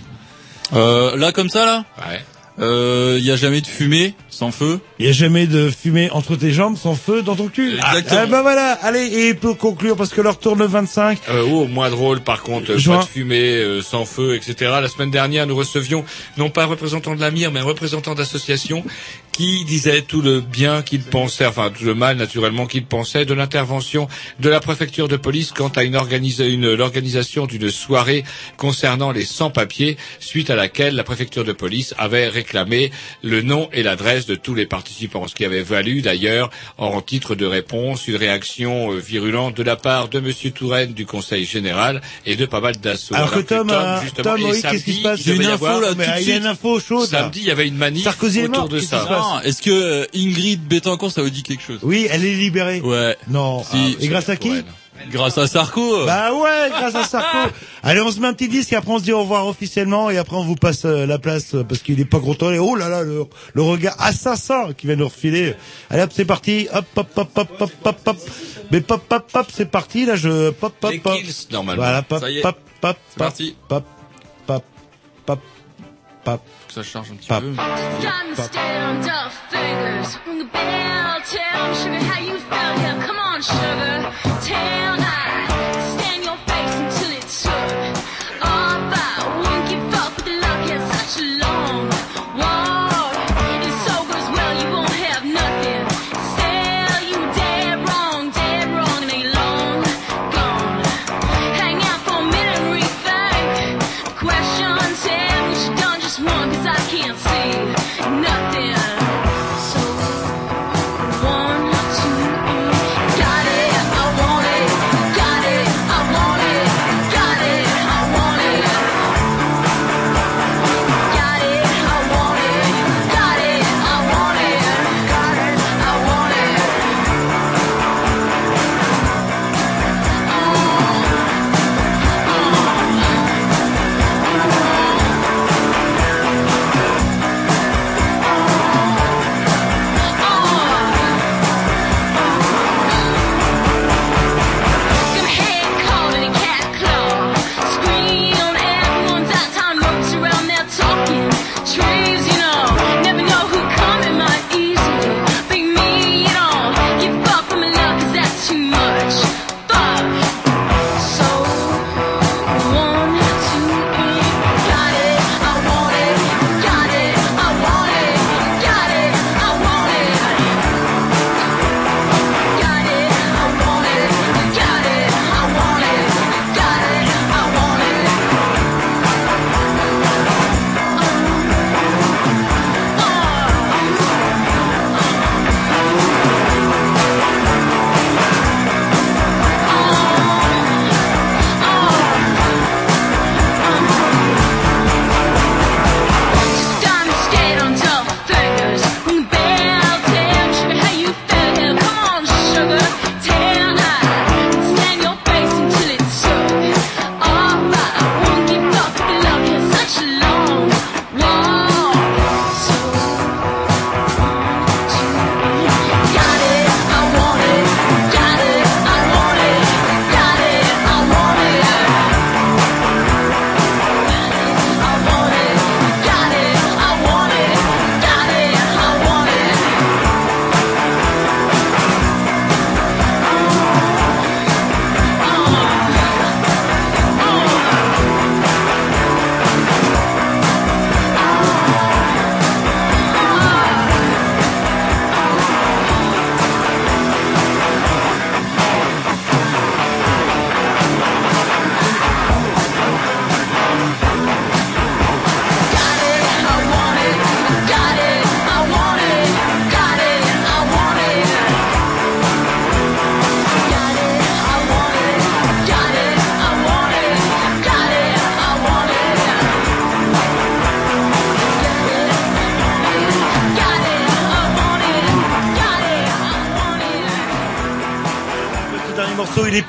Euh, 0.74 1.16
là, 1.18 1.32
comme 1.32 1.50
ça, 1.50 1.66
là? 1.66 1.86
Ouais. 1.98 2.22
Il 2.60 3.26
y 3.26 3.32
a 3.32 3.36
jamais 3.36 3.62
de 3.62 3.68
fumée 3.68 4.14
sans 4.30 4.52
feu? 4.52 4.80
Il 5.00 5.04
n'y 5.06 5.10
a 5.10 5.14
jamais 5.14 5.46
de 5.46 5.70
fumée 5.70 6.10
entre 6.12 6.36
tes 6.36 6.52
jambes 6.52 6.78
sans 6.78 6.96
feu 6.96 7.22
dans 7.22 7.36
ton 7.36 7.48
cul. 7.50 7.74
Exactement. 7.76 8.20
Ah, 8.22 8.26
ben 8.26 8.42
voilà, 8.42 8.72
allez, 8.82 9.28
et 9.28 9.34
pour 9.36 9.58
conclure, 9.58 9.96
parce 9.96 10.10
que 10.10 10.22
l'heure 10.22 10.40
tourne 10.40 10.60
le 10.60 10.66
25. 10.66 11.20
Euh, 11.30 11.44
oh, 11.52 11.68
moins 11.68 11.90
drôle, 11.92 12.22
par 12.22 12.42
contre, 12.42 12.78
Juin. 12.78 12.98
pas 13.00 13.04
de 13.04 13.10
fumée, 13.10 13.58
euh, 13.58 13.82
sans 13.82 14.06
feu, 14.06 14.36
etc. 14.36 14.56
La 14.82 14.88
semaine 14.88 15.12
dernière, 15.12 15.46
nous 15.46 15.56
recevions 15.56 16.04
non 16.38 16.50
pas 16.50 16.64
un 16.64 16.68
représentant 16.68 17.16
de 17.16 17.22
la 17.22 17.30
mire, 17.30 17.52
mais 17.52 17.60
un 17.60 17.64
représentant 17.64 18.16
d'association 18.16 18.84
qui 19.38 19.66
disait 19.66 20.02
tout 20.02 20.24
le 20.24 20.42
bien 20.42 20.82
qu'il 20.82 21.04
pensait, 21.04 21.46
enfin 21.46 21.70
tout 21.70 21.84
le 21.86 21.94
mal 21.94 22.18
naturellement 22.18 22.66
qu'il 22.66 22.86
pensait 22.86 23.24
de 23.24 23.36
l'intervention 23.36 24.08
de 24.40 24.50
la 24.50 24.60
préfecture 24.60 25.08
de 25.08 25.16
police 25.16 25.52
quant 25.52 25.68
à 25.68 25.84
une 25.84 25.96
une- 26.40 26.74
l'organisation 26.74 27.46
d'une 27.46 27.70
soirée 27.70 28.24
concernant 28.58 29.12
les 29.12 29.26
sans-papiers, 29.26 29.98
suite 30.20 30.50
à 30.50 30.56
laquelle 30.56 30.96
la 30.96 31.04
préfecture 31.04 31.44
de 31.44 31.52
police 31.52 31.94
avait 32.00 32.30
réclamé 32.30 32.92
le 33.22 33.44
nom 33.44 33.70
et 33.74 33.84
l'adresse 33.84 34.26
de 34.26 34.34
tous 34.34 34.56
les 34.56 34.66
participants, 34.88 35.28
ce 35.28 35.36
qui 35.36 35.44
avait 35.44 35.64
valu 35.64 36.02
d'ailleurs 36.02 36.50
en 36.78 37.02
titre 37.02 37.36
de 37.36 37.46
réponse 37.46 38.08
une 38.08 38.16
réaction 38.16 38.94
euh, 38.94 38.98
virulente 39.00 39.56
de 39.58 39.64
la 39.64 39.76
part 39.76 40.08
de 40.08 40.20
Monsieur 40.22 40.52
Touraine 40.52 40.94
du 40.94 41.06
Conseil 41.06 41.46
général 41.46 42.02
et 42.26 42.36
de 42.38 42.46
pas 42.46 42.62
mal 42.62 42.78
d'assauts. 42.78 43.16
Alors 43.16 43.32
que 43.32 43.40
Tom, 43.40 43.70
euh, 43.70 44.00
Tom, 44.24 44.40
et 44.40 44.44
oui, 44.46 44.62
qu'est-ce 44.62 44.84
qui 44.86 44.94
samedi, 44.94 44.98
se 44.98 45.04
passe 45.04 45.20
il 45.22 45.26
devait 45.34 45.44
Une 45.44 45.50
y 45.50 45.54
info, 45.54 45.66
avoir- 45.66 45.82
là, 45.82 45.88
tout 45.90 45.96
de 45.96 46.04
il 46.04 46.08
y 46.08 46.12
a 46.12 46.18
suite. 46.22 46.36
une 46.38 46.46
info 46.46 46.80
chaude. 46.80 47.10
Samedi, 47.10 47.40
il 47.42 47.48
y 47.48 47.52
avait 47.52 47.68
une 47.68 47.76
manif 47.76 48.04
Sarkozy 48.06 48.44
autour 48.44 48.56
mort, 48.60 48.70
de 48.70 48.80
ça. 48.80 49.06
Non, 49.10 49.42
est-ce 49.42 49.62
que 49.62 49.70
euh, 49.72 50.06
Ingrid 50.16 50.62
Betancourt, 50.66 51.12
ça 51.12 51.22
vous 51.22 51.30
dit 51.30 51.44
quelque 51.44 51.64
chose? 51.64 51.80
Oui, 51.84 52.08
elle 52.10 52.24
est 52.24 52.36
libérée. 52.36 52.80
Ouais. 52.82 53.18
Non. 53.28 53.64
Si. 53.64 53.98
Et 54.00 54.08
grâce 54.08 54.30
à 54.30 54.38
qui 54.38 54.52
Grâce 55.12 55.38
à 55.38 55.48
Sarko. 55.48 56.06
Bah 56.06 56.34
ouais, 56.34 56.70
grâce 56.70 56.96
à 56.96 57.04
Sarko. 57.04 57.50
Allez, 57.84 58.02
on 58.02 58.12
se 58.12 58.20
met 58.20 58.28
un 58.28 58.34
petit 58.34 58.48
disque 58.48 58.74
et 58.74 58.76
après 58.76 58.92
on 58.92 59.00
se 59.00 59.04
dit 59.04 59.14
au 59.14 59.22
revoir 59.22 59.48
officiellement 59.48 60.10
et 60.10 60.18
après 60.18 60.36
on 60.36 60.44
vous 60.44 60.56
passe 60.56 60.86
euh, 60.86 61.06
la 61.06 61.18
place 61.20 61.56
euh, 61.56 61.64
parce 61.64 61.82
qu'il 61.82 62.00
est 62.00 62.06
pas 62.06 62.20
content. 62.20 62.52
Et 62.52 62.60
oh 62.60 62.76
là 62.76 62.90
là, 62.90 63.04
le, 63.04 63.24
le 63.54 63.62
regard 63.62 63.96
assassin 64.00 64.74
qui 64.78 64.88
vient 64.88 64.96
nous 64.96 65.08
refiler. 65.08 65.56
Allez 65.90 66.04
hop, 66.04 66.12
c'est 66.14 66.26
parti. 66.26 66.68
Hop, 66.74 66.86
hop, 66.96 67.08
hop, 67.16 67.30
hop, 67.38 67.50
hop, 67.60 67.72
hop, 67.86 67.98
hop. 68.06 68.18
Mais 68.72 68.82
pop, 68.82 69.02
pop, 69.08 69.32
pop, 69.32 69.48
c'est 69.54 69.70
parti. 69.72 70.06
Là, 70.06 70.16
je 70.16 70.50
pop, 70.52 70.74
pop, 70.80 70.94
pop. 71.02 71.14
Kills, 71.18 71.48
normalement. 71.52 71.84
Voilà, 71.84 72.02
pop, 72.02 72.20
Ça 72.20 72.30
y 72.30 72.40
est. 72.40 72.42
pop, 72.42 72.58
pop, 72.82 72.98
pop, 72.98 73.18
parti. 73.18 73.56
Pop, 73.70 73.84
pop, 74.46 74.64
pop, 75.26 75.40
pop. 76.24 76.42
Ça 76.78 76.84
charge 76.84 77.12
un 77.12 77.16
petit 77.16 77.28
Pop. 77.28 77.42
peu. 77.42 77.56
Time 77.56 78.36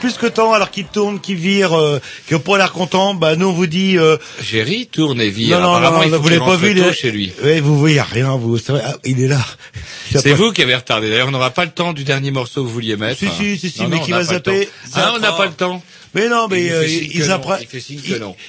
plus 0.09 0.17
que 0.17 0.27
temps 0.27 0.55
alors 0.55 0.71
qu'il 0.71 0.87
tourne, 0.87 1.21
qu'il 1.21 1.37
vire, 1.37 1.79
euh, 1.79 2.01
qu'il 2.27 2.37
n'a 2.37 2.43
pas 2.43 2.57
l'air 2.57 2.73
content. 2.73 3.15
Bah 3.15 3.37
nous 3.37 3.49
on 3.49 3.53
vous 3.53 3.67
dit. 3.67 3.99
Euh... 3.99 4.17
Jerry 4.41 4.87
tourne 4.87 5.21
et 5.21 5.29
vire. 5.29 5.61
Non 5.61 5.81
non 5.81 5.91
non, 5.91 6.03
il 6.03 6.11
faut 6.11 6.19
vous 6.19 6.29
l'avez 6.29 6.41
pas 6.41 6.57
vu. 6.57 6.79
est- 6.79 6.93
chez 6.95 7.11
lui. 7.11 7.31
Vous 7.61 7.79
voyez 7.79 8.01
rien. 8.01 8.37
Vous, 8.37 8.59
ah, 8.71 8.95
il 9.05 9.23
est 9.23 9.29
là. 9.29 9.45
C'est 10.11 10.33
vous 10.33 10.53
qui 10.53 10.63
avez 10.63 10.75
retardé. 10.75 11.11
D'ailleurs, 11.11 11.29
on 11.29 11.33
n'aura 11.33 11.51
pas 11.51 11.67
le 11.67 11.71
temps 11.71 11.93
du 11.93 12.05
dernier 12.05 12.31
morceau 12.31 12.63
que 12.63 12.69
vous 12.69 12.73
vouliez 12.73 12.97
mettre. 12.97 13.19
Si, 13.19 13.29
si, 13.29 13.59
si, 13.59 13.71
si, 13.71 13.83
Non, 13.83 13.89
mais 13.89 13.97
non, 13.97 14.03
qui 14.03 14.11
va 14.13 14.25
zapper. 14.25 14.69
Ah, 14.95 15.13
on 15.15 15.19
n'a 15.19 15.33
pas 15.33 15.45
le 15.47 15.53
temps. 15.53 15.83
Mais 16.15 16.29
non, 16.29 16.49
mais 16.49 16.71
euh, 16.71 16.87
ils 16.87 17.31
apprennent. 17.31 17.61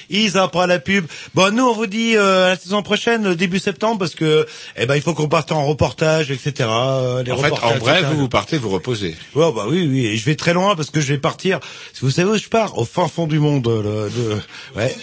Ils 0.08 0.38
apprennent 0.38 0.68
la 0.68 0.78
pub. 0.78 1.06
Bon, 1.34 1.54
nous 1.54 1.64
on 1.64 1.74
vous 1.74 1.86
dit 1.86 2.16
euh, 2.16 2.50
la 2.50 2.56
saison 2.56 2.82
prochaine, 2.82 3.26
euh, 3.26 3.34
début 3.34 3.58
septembre, 3.58 3.98
parce 3.98 4.14
que 4.14 4.46
eh 4.76 4.86
ben 4.86 4.96
il 4.96 5.02
faut 5.02 5.14
qu'on 5.14 5.28
parte 5.28 5.52
en 5.52 5.66
reportage, 5.66 6.30
etc. 6.30 6.68
euh, 6.70 7.22
les 7.22 7.32
En 7.32 7.38
fait, 7.38 7.52
en 7.52 7.76
bref, 7.78 8.04
vous 8.10 8.18
vous 8.18 8.28
partez 8.28 8.58
vous 8.58 8.70
reposer. 8.70 9.16
Ouais, 9.34 9.52
bah 9.52 9.66
oui, 9.68 9.86
oui. 9.90 10.06
Et 10.06 10.16
je 10.16 10.24
vais 10.24 10.36
très 10.36 10.54
loin 10.54 10.76
parce 10.76 10.90
que 10.90 11.00
je 11.00 11.12
vais 11.12 11.18
partir. 11.18 11.60
Vous 12.00 12.10
savez 12.10 12.30
où 12.30 12.36
je 12.36 12.48
pars? 12.48 12.78
Au 12.78 12.84
fin 12.84 13.08
fond 13.08 13.26
du 13.26 13.38
monde. 13.38 13.66
là, 13.66 14.08
de... 14.08 14.38
Ouais. 14.76 14.96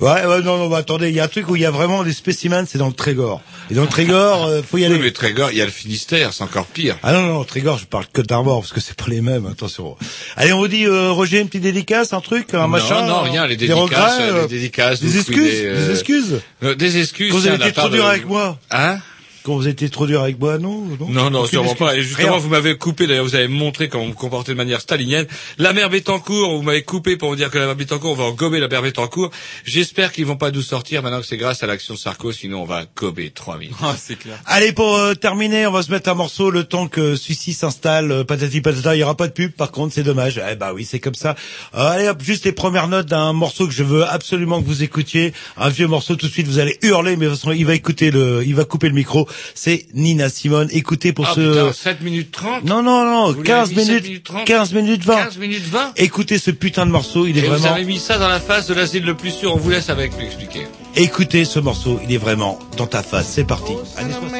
Ouais, 0.00 0.24
ouais, 0.26 0.40
non, 0.42 0.56
non, 0.56 0.68
bah, 0.68 0.78
attendez, 0.78 1.10
il 1.10 1.14
y 1.14 1.20
a 1.20 1.24
un 1.24 1.28
truc 1.28 1.48
où 1.50 1.56
il 1.56 1.62
y 1.62 1.66
a 1.66 1.70
vraiment 1.70 2.02
des 2.04 2.12
spécimens, 2.14 2.64
c'est 2.66 2.78
dans 2.78 2.86
le 2.88 2.94
Trégor. 2.94 3.42
Et 3.70 3.74
dans 3.74 3.82
le 3.82 3.88
Trégor, 3.88 4.46
euh, 4.46 4.62
faut 4.62 4.78
y 4.78 4.84
aller. 4.86 4.94
Oui, 4.94 5.00
mais 5.02 5.10
Trégor, 5.10 5.50
il 5.52 5.58
y 5.58 5.60
a 5.60 5.64
le 5.66 5.70
Finistère, 5.70 6.32
c'est 6.32 6.42
encore 6.42 6.64
pire. 6.66 6.96
Ah 7.02 7.12
non, 7.12 7.22
non, 7.22 7.44
Trégor, 7.44 7.76
je 7.78 7.84
parle 7.84 8.06
que 8.12 8.22
d'Armor, 8.22 8.60
parce 8.60 8.72
que 8.72 8.80
c'est 8.80 8.96
pas 8.96 9.08
les 9.08 9.20
mêmes, 9.20 9.44
attention. 9.46 9.96
Allez, 10.36 10.52
on 10.54 10.58
vous 10.58 10.68
dit, 10.68 10.86
euh, 10.86 11.10
Roger, 11.10 11.40
une 11.40 11.48
petite 11.48 11.62
dédicace, 11.62 12.12
un 12.14 12.20
truc, 12.20 12.54
un 12.54 12.62
non, 12.62 12.68
machin 12.68 13.06
non, 13.06 13.20
rien, 13.22 13.46
les 13.46 13.56
des 13.56 13.68
dédicaces, 13.68 14.14
regrets, 14.14 14.30
euh, 14.30 14.34
euh, 14.36 14.42
les 14.42 14.48
dédicaces, 14.48 15.00
des 15.00 15.06
vous 15.08 15.16
excuses, 15.18 15.36
fouillez, 15.36 15.66
euh, 15.66 15.86
des 15.86 15.90
excuses. 15.92 16.40
Euh, 16.62 16.74
des 16.74 16.98
excuses. 16.98 17.32
Vous 17.32 17.46
avez 17.46 17.56
été 17.56 17.72
trop 17.72 17.88
dur 17.90 18.04
de- 18.04 18.08
avec 18.08 18.26
moi. 18.26 18.58
Hein? 18.70 18.98
Quand 19.42 19.54
vous 19.54 19.68
étiez 19.68 19.88
trop 19.88 20.06
dur 20.06 20.22
avec 20.22 20.38
moi, 20.38 20.58
non 20.58 20.82
Non, 21.08 21.30
Non, 21.30 21.46
sûrement 21.46 21.74
pas. 21.74 21.96
Et 21.96 22.02
justement, 22.02 22.32
Rien. 22.32 22.38
vous 22.38 22.48
m'avez 22.50 22.76
coupé, 22.76 23.06
d'ailleurs, 23.06 23.24
vous 23.24 23.34
avez 23.34 23.48
montré 23.48 23.88
comment 23.88 24.04
vous 24.04 24.10
vous 24.10 24.16
comportez 24.16 24.52
de 24.52 24.56
manière 24.56 24.80
stalinienne. 24.80 25.26
La 25.58 25.72
mère 25.72 25.88
Bettencourt, 25.88 26.56
vous 26.56 26.62
m'avez 26.62 26.82
coupé 26.82 27.16
pour 27.16 27.30
vous 27.30 27.36
dire 27.36 27.50
que 27.50 27.56
la 27.58 27.66
mère 27.66 27.76
Bettencourt, 27.76 28.12
on 28.12 28.16
va 28.16 28.24
en 28.24 28.32
gober 28.32 28.60
la 28.60 28.68
mère 28.68 28.82
Bettencourt. 28.82 29.30
J'espère 29.64 30.12
qu'ils 30.12 30.26
vont 30.26 30.36
pas 30.36 30.50
nous 30.50 30.60
sortir 30.62 31.02
maintenant 31.02 31.20
que 31.20 31.26
c'est 31.26 31.36
grâce 31.38 31.62
à 31.62 31.66
l'action 31.66 31.94
de 31.94 31.98
Sarko, 31.98 32.32
sinon 32.32 32.62
on 32.62 32.66
va 32.66 32.84
gober 32.96 33.30
3000. 33.30 33.70
Ah, 33.82 33.94
c'est 33.98 34.16
clair. 34.18 34.38
Allez, 34.46 34.72
pour 34.72 34.94
euh, 34.96 35.14
terminer, 35.14 35.66
on 35.66 35.72
va 35.72 35.82
se 35.82 35.90
mettre 35.90 36.10
un 36.10 36.14
morceau 36.14 36.50
le 36.50 36.64
temps 36.64 36.86
que 36.88 37.16
celui-ci 37.16 37.52
s'installe. 37.54 38.12
euh, 38.12 38.24
patati 38.24 38.60
patata, 38.60 38.94
il 38.94 39.00
y 39.00 39.02
aura 39.02 39.16
pas 39.16 39.28
de 39.28 39.32
pub, 39.32 39.52
par 39.52 39.70
contre, 39.70 39.94
c'est 39.94 40.02
dommage. 40.02 40.40
Eh 40.50 40.56
bah 40.56 40.72
oui, 40.74 40.84
c'est 40.84 41.00
comme 41.00 41.14
ça. 41.14 41.34
Euh, 41.74 41.78
allez, 41.78 42.08
hop, 42.08 42.20
juste 42.22 42.44
les 42.44 42.52
premières 42.52 42.88
notes 42.88 43.06
d'un 43.06 43.32
morceau 43.32 43.66
que 43.66 43.72
je 43.72 43.84
veux 43.84 44.04
absolument 44.04 44.60
que 44.60 44.66
vous 44.66 44.82
écoutiez. 44.82 45.32
Un 45.56 45.70
vieux 45.70 45.86
morceau, 45.86 46.16
tout 46.16 46.26
de 46.26 46.32
suite, 46.32 46.46
vous 46.46 46.58
allez 46.58 46.76
hurler, 46.82 47.16
mais 47.16 47.26
de 47.26 47.30
toute 47.30 47.38
façon, 47.40 47.52
il 47.52 47.64
va 47.64 47.74
écouter 47.74 48.10
le, 48.10 48.42
il 48.44 48.54
va 48.54 48.64
couper 48.64 48.88
le 48.88 48.94
micro. 48.94 49.26
C'est 49.54 49.86
Nina 49.94 50.28
Simone. 50.28 50.68
Écoutez 50.72 51.12
pour 51.12 51.26
Ah 51.28 51.32
ce... 51.34 51.40
putain, 51.40 51.72
7 51.72 52.00
minutes 52.02 52.30
30 52.32 52.64
Non, 52.64 52.82
non, 52.82 53.04
non, 53.04 53.32
Vous 53.32 53.42
15 53.42 53.70
l'avez 53.70 53.80
mis 53.80 53.86
7 53.86 53.88
minutes, 53.88 54.04
minutes 54.08 54.24
30 54.24 54.44
15 54.46 54.72
minutes 54.74 55.04
20. 55.04 55.16
15 55.24 55.38
minutes 55.38 55.66
20 55.68 55.92
Écoutez 55.96 56.38
ce 56.38 56.50
putain 56.50 56.86
de 56.86 56.90
morceau, 56.90 57.26
il 57.26 57.36
est 57.36 57.40
Et 57.40 57.44
vous 57.48 57.54
vraiment... 57.56 57.74
avez 57.74 57.84
mis 57.84 57.98
ça 57.98 58.18
dans 58.18 58.28
la 58.28 58.40
face 58.40 58.66
de 58.66 58.74
l'asile 58.74 59.04
le 59.04 59.14
plus 59.14 59.30
sûr, 59.30 59.54
on 59.54 59.58
vous 59.58 59.70
laisse 59.70 59.88
avec 59.90 60.16
m'expliquer. 60.16 60.66
Écoutez 60.96 61.44
ce 61.44 61.58
morceau, 61.60 62.00
il 62.04 62.12
est 62.12 62.18
vraiment 62.18 62.58
dans 62.76 62.86
ta 62.86 63.02
face. 63.02 63.28
C'est 63.28 63.44
parti. 63.44 63.72
Années 63.96 64.12
60. 64.12 64.30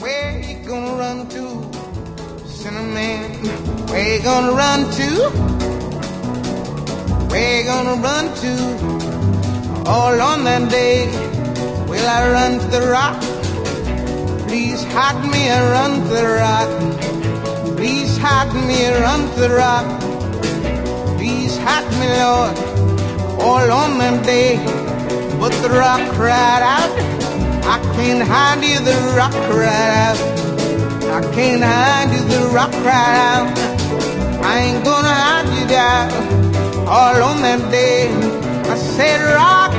Where 0.00 0.40
you 0.40 0.66
gonna 0.66 0.92
run 0.96 1.26
to? 1.28 1.70
Cinnamon, 2.46 3.20
where 3.90 4.16
you 4.16 4.22
gonna 4.22 4.52
run 4.52 4.84
to? 4.90 5.30
Where 7.30 7.60
you 7.60 7.64
gonna 7.66 7.94
run 8.02 8.28
to? 8.42 8.52
All 9.88 10.20
on 10.20 10.44
that 10.44 10.68
day, 10.68 11.06
will 11.88 12.06
I 12.06 12.30
run 12.30 12.58
to 12.60 12.66
the 12.68 12.86
rock? 12.90 13.16
Please 14.50 14.82
hide 14.82 15.22
me 15.30 15.48
around 15.48 16.08
the 16.10 16.24
rock. 16.42 17.76
Please 17.76 18.18
hide 18.18 18.52
me 18.66 18.84
around 18.90 19.28
the 19.38 19.48
rock. 19.48 19.86
Please 21.18 21.56
hide 21.56 21.86
me, 22.00 22.08
Lord, 22.18 22.58
all 23.40 23.70
on 23.70 23.98
that 23.98 24.26
day. 24.26 24.56
But 25.38 25.52
the 25.62 25.68
rock 25.70 26.02
cried 26.16 26.64
out, 26.66 26.90
I 27.62 27.78
can't 27.94 28.26
hide 28.26 28.64
you, 28.64 28.80
the 28.80 28.98
rock 29.16 29.30
cried 29.52 29.94
out. 30.08 30.18
I 31.14 31.20
can't 31.32 31.62
hide 31.62 32.10
you, 32.10 32.22
the 32.34 32.50
rock 32.52 32.72
cried 32.82 33.18
out. 33.30 33.56
I 34.42 34.58
ain't 34.66 34.84
gonna 34.84 35.14
hide 35.14 35.48
you 35.60 35.66
down 35.68 36.10
all 36.88 37.22
on 37.22 37.40
that 37.42 37.70
day. 37.70 38.08
I 38.68 38.74
said, 38.74 39.20
Rock, 39.32 39.72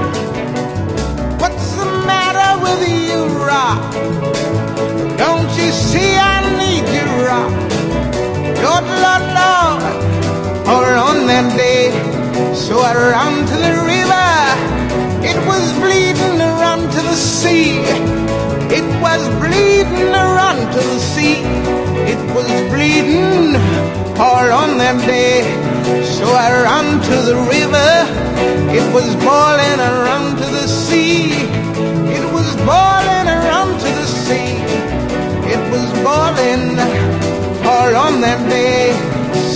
with 2.64 2.82
you, 2.88 3.22
Rock? 3.50 3.82
Don't 5.18 5.52
you 5.60 5.72
see 5.72 6.12
I 6.18 6.38
need 6.62 6.86
you, 6.98 7.08
Rock? 7.28 7.52
Lord, 8.66 8.86
Lord, 9.04 9.26
Lord, 9.40 9.82
all 10.72 10.92
on 11.10 11.28
that 11.28 11.48
day. 11.58 11.92
So 12.54 12.80
I 12.80 12.94
ran 12.94 13.36
to 13.52 13.58
the 13.66 13.74
river. 13.94 14.32
It 15.32 15.38
was 15.50 15.64
bleeding 15.82 16.40
run 16.40 16.82
to 16.96 17.02
the 17.10 17.16
sea. 17.16 17.80
It 18.78 18.88
was 19.02 19.22
bleeding 19.42 20.12
run 20.12 20.58
to 20.76 20.82
the 20.92 21.00
sea. 21.00 21.42
It 22.14 22.22
was 22.36 22.50
bleeding 22.72 24.01
all 24.22 24.52
on 24.64 24.78
that 24.78 24.98
day. 25.06 25.42
So 26.16 26.26
I 26.30 26.50
ran 26.66 26.88
to 27.10 27.16
the 27.30 27.38
river. 27.56 27.92
It 28.78 28.86
was 28.94 29.10
boiling 29.16 29.80
and 29.88 29.96
run 30.10 30.26
to 30.42 30.48
the 30.60 30.68
sea. 30.68 31.32
It 32.18 32.26
was 32.36 32.48
boiling 32.70 33.28
run 33.50 33.70
to 33.84 33.90
the 34.02 34.08
sea. 34.24 34.54
It 35.54 35.64
was 35.74 35.88
boiling 36.06 36.78
all 37.74 37.94
on 38.06 38.22
that 38.22 38.42
day. 38.48 38.94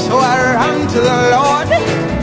So 0.05 0.17
I 0.17 0.37
ran 0.57 0.79
to 0.93 0.99
the 1.09 1.17
Lord. 1.35 2.14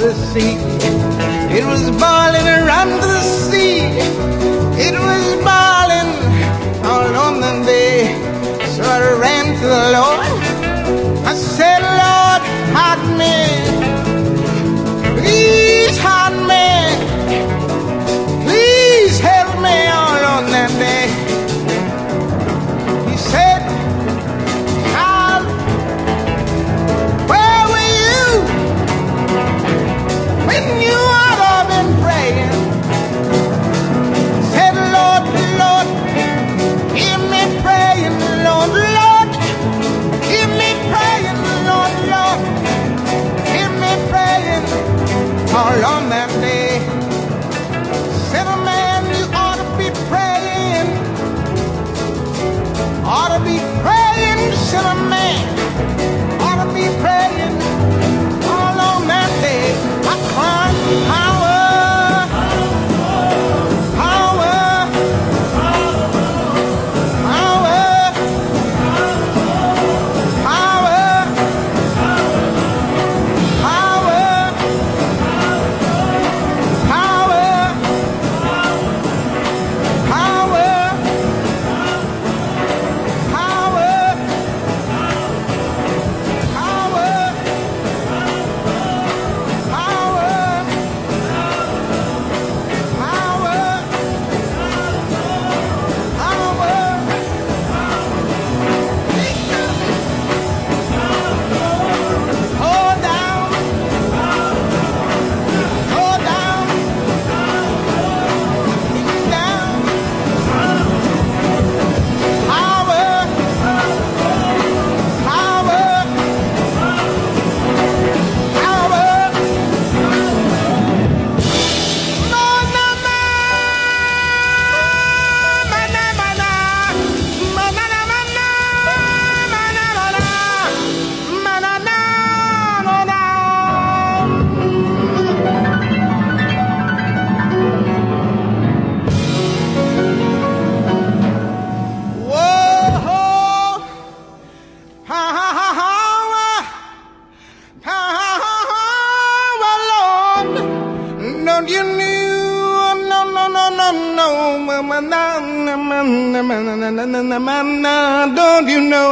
the 0.00 0.14
sea. 0.14 0.56
It 1.58 1.64
was 1.66 1.90
boiling 1.90 2.48
around 2.48 2.88
the 2.88 3.20
sea. 3.20 4.59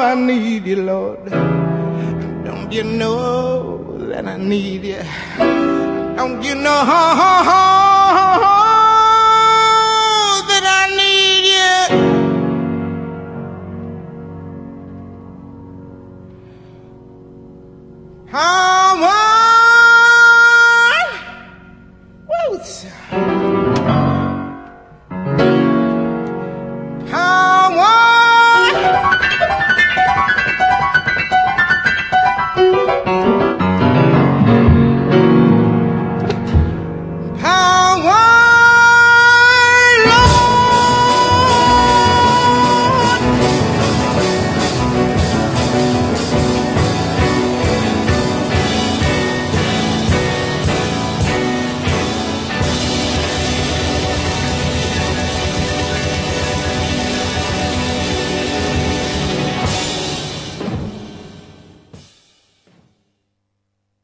I 0.08 0.14
need 0.14 0.64
you, 0.64 0.76
Lord. 0.84 1.22
Don't 1.28 2.72
you 2.72 2.82
know 2.82 3.98
that 4.08 4.26
I 4.26 4.38
need 4.38 4.84
you? 4.84 5.04
Don't 6.16 6.42
you 6.42 6.54
know? 6.54 7.66